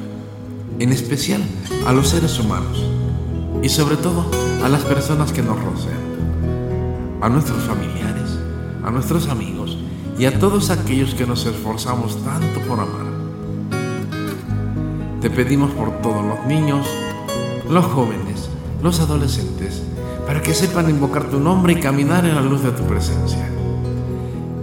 en 0.81 0.91
especial 0.91 1.41
a 1.87 1.93
los 1.93 2.09
seres 2.09 2.37
humanos 2.41 2.85
y 3.63 3.69
sobre 3.69 3.97
todo 3.97 4.29
a 4.65 4.69
las 4.69 4.83
personas 4.83 5.31
que 5.31 5.43
nos 5.43 5.57
rodean 5.63 7.21
a 7.21 7.29
nuestros 7.29 7.63
familiares, 7.63 8.37
a 8.83 8.91
nuestros 8.91 9.29
amigos 9.29 9.79
y 10.19 10.25
a 10.25 10.41
todos 10.41 10.71
aquellos 10.71 11.15
que 11.15 11.25
nos 11.25 11.47
esforzamos 11.47 12.21
tanto 12.25 12.61
por 12.67 12.81
amar. 12.81 13.07
Te 15.21 15.31
pedimos 15.31 15.71
por 15.71 16.03
todos 16.03 16.25
los 16.25 16.47
niños, 16.47 16.85
los 17.71 17.85
jóvenes, 17.85 18.51
los 18.83 18.99
adolescentes, 18.99 19.85
para 20.27 20.43
que 20.43 20.53
sepan 20.53 20.91
invocar 20.91 21.31
tu 21.31 21.39
nombre 21.39 21.75
y 21.75 21.81
caminar 21.81 22.25
en 22.25 22.35
la 22.35 22.43
luz 22.43 22.61
de 22.65 22.73
tu 22.73 22.83
presencia. 22.83 23.49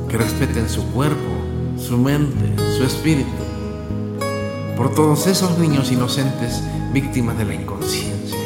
Que 0.10 0.18
respeten 0.18 0.68
su 0.68 0.86
cuerpo, 0.92 1.45
su 1.86 2.00
mente, 2.00 2.52
su 2.76 2.84
espíritu. 2.84 3.30
Por 4.76 4.96
todos 4.96 5.28
esos 5.28 5.60
niños 5.60 5.92
inocentes 5.92 6.64
víctimas 6.92 7.38
de 7.38 7.46
la 7.46 7.54
inconsciencia, 7.54 8.40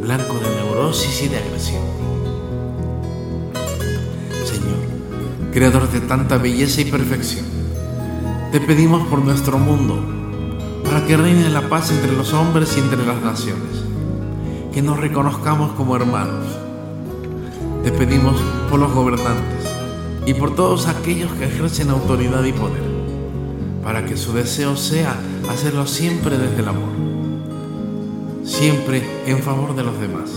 blanco 0.00 0.34
de 0.34 0.56
neurosis 0.56 1.22
y 1.22 1.28
de 1.28 1.38
agresión. 1.38 1.82
creador 5.52 5.86
de 5.90 6.00
tanta 6.00 6.38
belleza 6.38 6.80
y 6.80 6.86
perfección. 6.86 7.44
Te 8.52 8.58
pedimos 8.58 9.06
por 9.08 9.22
nuestro 9.22 9.58
mundo, 9.58 10.02
para 10.82 11.04
que 11.06 11.14
reine 11.14 11.50
la 11.50 11.68
paz 11.68 11.90
entre 11.90 12.10
los 12.10 12.32
hombres 12.32 12.74
y 12.74 12.80
entre 12.80 13.04
las 13.04 13.20
naciones, 13.20 13.84
que 14.72 14.80
nos 14.80 14.98
reconozcamos 14.98 15.72
como 15.72 15.94
hermanos. 15.94 16.46
Te 17.84 17.92
pedimos 17.92 18.34
por 18.70 18.80
los 18.80 18.94
gobernantes 18.94 19.51
y 20.24 20.34
por 20.34 20.54
todos 20.54 20.86
aquellos 20.86 21.32
que 21.32 21.46
ejercen 21.46 21.90
autoridad 21.90 22.44
y 22.44 22.52
poder, 22.52 22.82
para 23.82 24.04
que 24.04 24.16
su 24.16 24.32
deseo 24.32 24.76
sea 24.76 25.16
hacerlo 25.48 25.86
siempre 25.86 26.38
desde 26.38 26.60
el 26.60 26.68
amor, 26.68 26.90
siempre 28.44 29.02
en 29.26 29.38
favor 29.40 29.74
de 29.74 29.82
los 29.82 29.98
demás, 29.98 30.30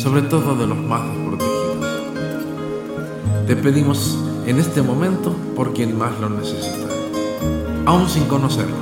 sobre 0.00 0.22
todo 0.22 0.56
de 0.56 0.66
los 0.66 0.78
más 0.78 1.02
desprotegidos. 1.06 1.56
Te 3.46 3.56
pedimos 3.56 4.18
en 4.46 4.58
este 4.58 4.80
momento 4.80 5.34
por 5.54 5.74
quien 5.74 5.96
más 5.98 6.18
lo 6.18 6.30
necesita, 6.30 6.88
aún 7.84 8.08
sin 8.08 8.24
conocerlo, 8.24 8.76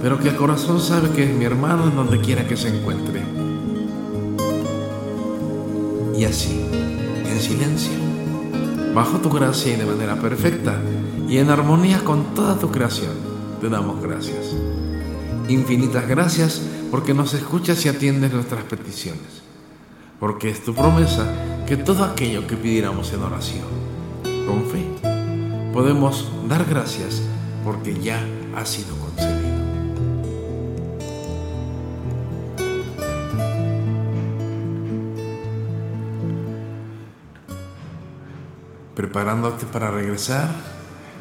pero 0.00 0.18
que 0.18 0.30
el 0.30 0.36
corazón 0.36 0.80
sabe 0.80 1.10
que 1.10 1.24
es 1.24 1.36
mi 1.36 1.44
hermano 1.44 1.84
en 1.88 1.96
donde 1.96 2.20
quiera 2.20 2.46
que 2.46 2.56
se 2.56 2.68
encuentre. 2.68 3.22
Y 6.16 6.24
así, 6.24 6.64
en 7.26 7.40
silencio, 7.40 8.13
bajo 8.94 9.18
tu 9.18 9.28
gracia 9.28 9.74
y 9.74 9.76
de 9.76 9.86
manera 9.86 10.16
perfecta, 10.16 10.80
y 11.28 11.38
en 11.38 11.50
armonía 11.50 12.04
con 12.04 12.34
toda 12.34 12.58
tu 12.58 12.70
creación, 12.70 13.12
te 13.60 13.68
damos 13.68 14.00
gracias. 14.00 14.54
Infinitas 15.48 16.06
gracias 16.06 16.62
porque 16.90 17.12
nos 17.12 17.34
escuchas 17.34 17.84
y 17.84 17.88
atiendes 17.88 18.32
nuestras 18.32 18.62
peticiones, 18.64 19.42
porque 20.20 20.50
es 20.50 20.64
tu 20.64 20.74
promesa 20.74 21.26
que 21.66 21.76
todo 21.76 22.04
aquello 22.04 22.46
que 22.46 22.56
pidiéramos 22.56 23.12
en 23.12 23.22
oración, 23.22 23.66
con 24.46 24.64
fe, 24.66 24.86
podemos 25.72 26.30
dar 26.48 26.64
gracias 26.64 27.22
porque 27.64 27.98
ya 28.00 28.24
ha 28.54 28.64
sido 28.64 28.96
concedido. 28.96 29.33
Preparándote 39.04 39.66
para 39.66 39.90
regresar, 39.90 40.48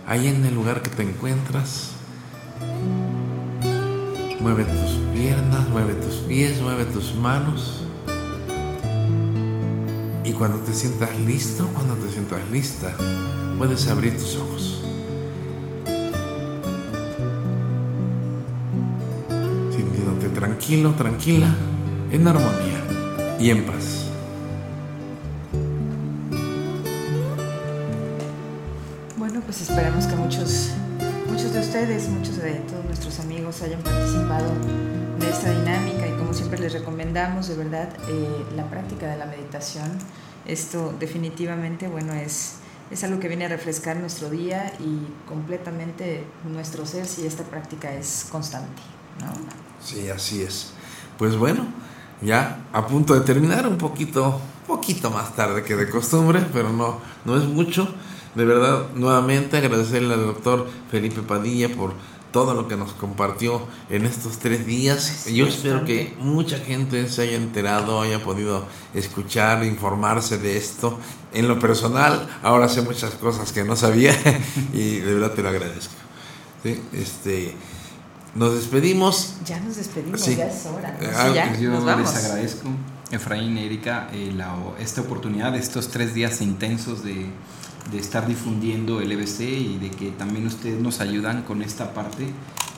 ahí 0.07 0.29
en 0.29 0.45
el 0.45 0.55
lugar 0.55 0.81
que 0.81 0.89
te 0.89 1.03
encuentras, 1.03 1.89
mueve 4.39 4.63
tus 4.63 4.91
piernas, 5.13 5.67
mueve 5.67 5.93
tus 5.95 6.15
pies, 6.25 6.61
mueve 6.61 6.85
tus 6.85 7.13
manos. 7.13 7.83
Y 10.23 10.31
cuando 10.31 10.59
te 10.59 10.73
sientas 10.73 11.09
listo, 11.27 11.67
cuando 11.73 11.95
te 11.95 12.09
sientas 12.09 12.39
lista, 12.49 12.95
puedes 13.57 13.85
abrir 13.89 14.13
tus 14.13 14.37
ojos. 14.37 14.81
Sintiéndote 19.75 20.29
tranquilo, 20.29 20.91
tranquila, 20.91 21.53
en 22.13 22.27
armonía 22.29 23.37
y 23.41 23.49
en 23.49 23.65
paz. 23.65 23.92
Hayan 33.63 33.81
participado 33.81 34.51
de 35.19 35.29
esta 35.29 35.51
dinámica 35.51 36.07
y 36.07 36.11
como 36.17 36.33
siempre 36.33 36.59
les 36.59 36.73
recomendamos 36.73 37.47
de 37.47 37.55
verdad 37.55 37.89
eh, 38.09 38.45
la 38.55 38.69
práctica 38.69 39.07
de 39.07 39.17
la 39.17 39.25
meditación. 39.25 39.89
Esto 40.45 40.93
definitivamente, 40.99 41.87
bueno, 41.87 42.13
es, 42.13 42.55
es 42.91 43.03
algo 43.05 43.19
que 43.19 43.29
viene 43.29 43.45
a 43.45 43.47
refrescar 43.47 43.95
nuestro 43.95 44.29
día 44.29 44.73
y 44.79 45.07
completamente 45.27 46.25
nuestro 46.43 46.85
ser 46.85 47.05
si 47.05 47.25
esta 47.25 47.43
práctica 47.43 47.93
es 47.93 48.27
constante. 48.29 48.81
¿no? 49.21 49.31
Sí, 49.81 50.09
así 50.09 50.41
es. 50.41 50.73
Pues 51.17 51.37
bueno, 51.37 51.65
ya 52.21 52.65
a 52.73 52.85
punto 52.85 53.13
de 53.13 53.21
terminar, 53.21 53.65
un 53.65 53.77
poquito, 53.77 54.41
poquito 54.67 55.09
más 55.09 55.35
tarde 55.35 55.63
que 55.63 55.75
de 55.75 55.89
costumbre, 55.89 56.45
pero 56.51 56.69
no, 56.69 56.99
no 57.23 57.37
es 57.37 57.45
mucho. 57.45 57.87
De 58.35 58.45
verdad, 58.45 58.87
nuevamente 58.95 59.57
agradecerle 59.57 60.15
al 60.15 60.25
doctor 60.25 60.67
Felipe 60.89 61.21
Padilla 61.21 61.69
por 61.69 61.93
todo 62.33 62.53
lo 62.55 62.67
que 62.67 62.75
nos 62.75 62.91
compartió 62.93 63.61
en 63.89 64.05
estos 64.05 64.39
tres 64.39 64.65
días. 64.65 65.25
Yo 65.27 65.47
espero 65.47 65.85
que 65.85 66.13
mucha 66.19 66.57
gente 66.57 67.07
se 67.07 67.21
haya 67.21 67.37
enterado, 67.37 68.01
haya 68.01 68.21
podido 68.21 68.65
escuchar, 68.93 69.63
informarse 69.63 70.37
de 70.39 70.57
esto. 70.57 70.97
En 71.33 71.47
lo 71.47 71.59
personal, 71.59 72.27
ahora 72.41 72.67
sé 72.67 72.81
muchas 72.81 73.11
cosas 73.13 73.53
que 73.53 73.63
no 73.63 73.75
sabía 73.77 74.13
y 74.73 74.97
de 74.97 75.13
verdad 75.13 75.31
te 75.33 75.43
lo 75.43 75.49
agradezco. 75.49 75.93
¿Sí? 76.63 76.81
Este, 76.91 77.55
nos 78.35 78.55
despedimos. 78.55 79.35
Ya 79.45 79.59
nos 79.59 79.75
despedimos, 79.77 80.19
Sí. 80.21 80.35
ya 80.35 80.47
es 80.47 80.65
hora. 80.65 80.97
¿no? 80.99 81.07
Ah, 81.15 81.27
Sí, 81.29 81.33
ya, 81.35 81.47
Pues 81.49 81.59
yo 81.61 81.69
nos 81.69 81.85
vamos. 81.85 82.13
les 82.13 82.25
agradezco, 82.25 82.67
Efraín, 83.11 83.57
Erika, 83.59 84.09
eh, 84.11 84.33
la- 84.35 84.55
esta 84.79 85.01
oportunidad 85.01 85.51
de 85.51 85.59
estos 85.59 85.89
tres 85.89 86.15
días 86.15 86.41
intensos 86.41 87.03
de, 87.03 87.27
de 87.91 87.97
estar 87.99 88.27
difundiendo 88.27 89.01
el 89.01 89.11
EBC 89.11 89.41
y 89.41 89.77
de 89.77 89.91
que 89.91 90.11
también 90.11 90.47
ustedes 90.47 90.79
nos 90.79 90.99
ayudan 90.99 91.43
con 91.43 91.61
esta 91.61 91.93
parte 91.93 92.27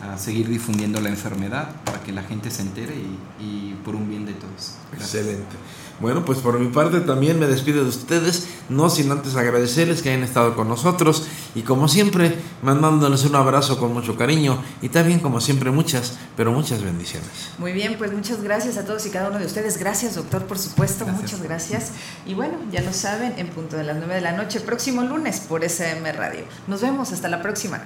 a 0.02 0.18
seguir 0.18 0.50
difundiendo 0.50 1.00
la 1.00 1.10
enfermedad 1.10 1.70
para 1.86 2.02
que 2.04 2.12
la 2.12 2.24
gente 2.24 2.52
se 2.52 2.62
entere 2.62 2.96
y, 3.40 3.74
por 3.86 3.96
un 3.96 4.10
bien 4.10 4.26
de 4.26 4.34
todos. 4.34 4.76
Excelente. 4.94 5.56
Bueno, 6.00 6.26
pues 6.26 6.40
por 6.40 6.60
mi 6.60 6.68
parte 6.68 7.00
también 7.00 7.40
me 7.40 7.48
despido 7.48 7.84
de 7.84 7.90
ustedes, 7.90 8.48
no 8.68 8.90
sin 8.90 9.12
antes 9.12 9.36
agradecerles 9.36 10.02
que 10.02 10.10
hayan 10.10 10.24
estado 10.24 10.56
con 10.56 10.68
nosotros 10.68 11.26
y 11.56 11.62
como 11.62 11.88
siempre 11.88 12.36
mandándoles 12.62 13.24
un 13.24 13.36
abrazo 13.36 13.80
con 13.80 13.94
mucho 13.94 14.16
cariño 14.16 14.62
y 14.82 14.90
también 14.90 15.20
como 15.20 15.42
siempre 15.42 15.72
muchas, 15.72 16.18
pero 16.36 16.52
muchas 16.52 16.84
bendiciones. 16.84 17.30
Muy 17.58 17.72
bien, 17.72 17.96
pues 17.98 18.12
muchas 18.14 18.44
gracias 18.44 18.78
a 18.78 18.86
todos 18.86 19.06
y 19.06 19.10
cada 19.10 19.30
uno 19.30 19.40
de 19.40 19.46
ustedes. 19.46 19.78
Gracias, 19.78 20.16
doctor, 20.16 20.46
por 20.46 20.60
supuesto. 20.60 21.06
Muchas 21.08 21.42
gracias. 21.42 21.92
Y 22.26 22.34
bueno, 22.34 22.58
ya 22.72 22.82
lo 22.82 22.94
saben, 22.94 23.34
en 23.38 23.48
punto 23.48 23.78
de 23.78 23.84
las 23.84 23.98
9 23.98 24.16
de 24.16 24.22
la 24.22 24.34
noche, 24.34 24.60
próximo 24.60 25.02
lunes 25.02 25.40
por 25.40 25.64
SM 25.64 26.12
Radio. 26.12 26.44
Nos 26.68 26.82
vemos, 26.82 27.12
hasta 27.14 27.30
la 27.30 27.42
próxima. 27.42 27.78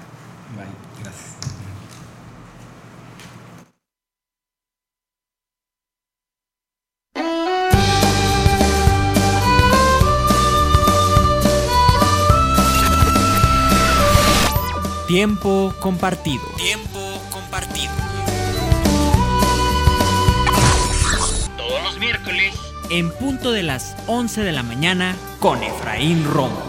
Bye, 0.55 0.88
Tiempo 15.19 15.75
compartido. 15.81 16.45
Tiempo 16.55 16.97
compartido. 17.29 17.91
Todos 21.57 21.83
los 21.83 21.99
miércoles 21.99 22.55
en 22.89 23.11
punto 23.11 23.51
de 23.51 23.63
las 23.63 23.97
11 24.07 24.43
de 24.43 24.53
la 24.53 24.63
mañana 24.63 25.17
con 25.41 25.61
Efraín 25.61 26.23
Romo. 26.23 26.68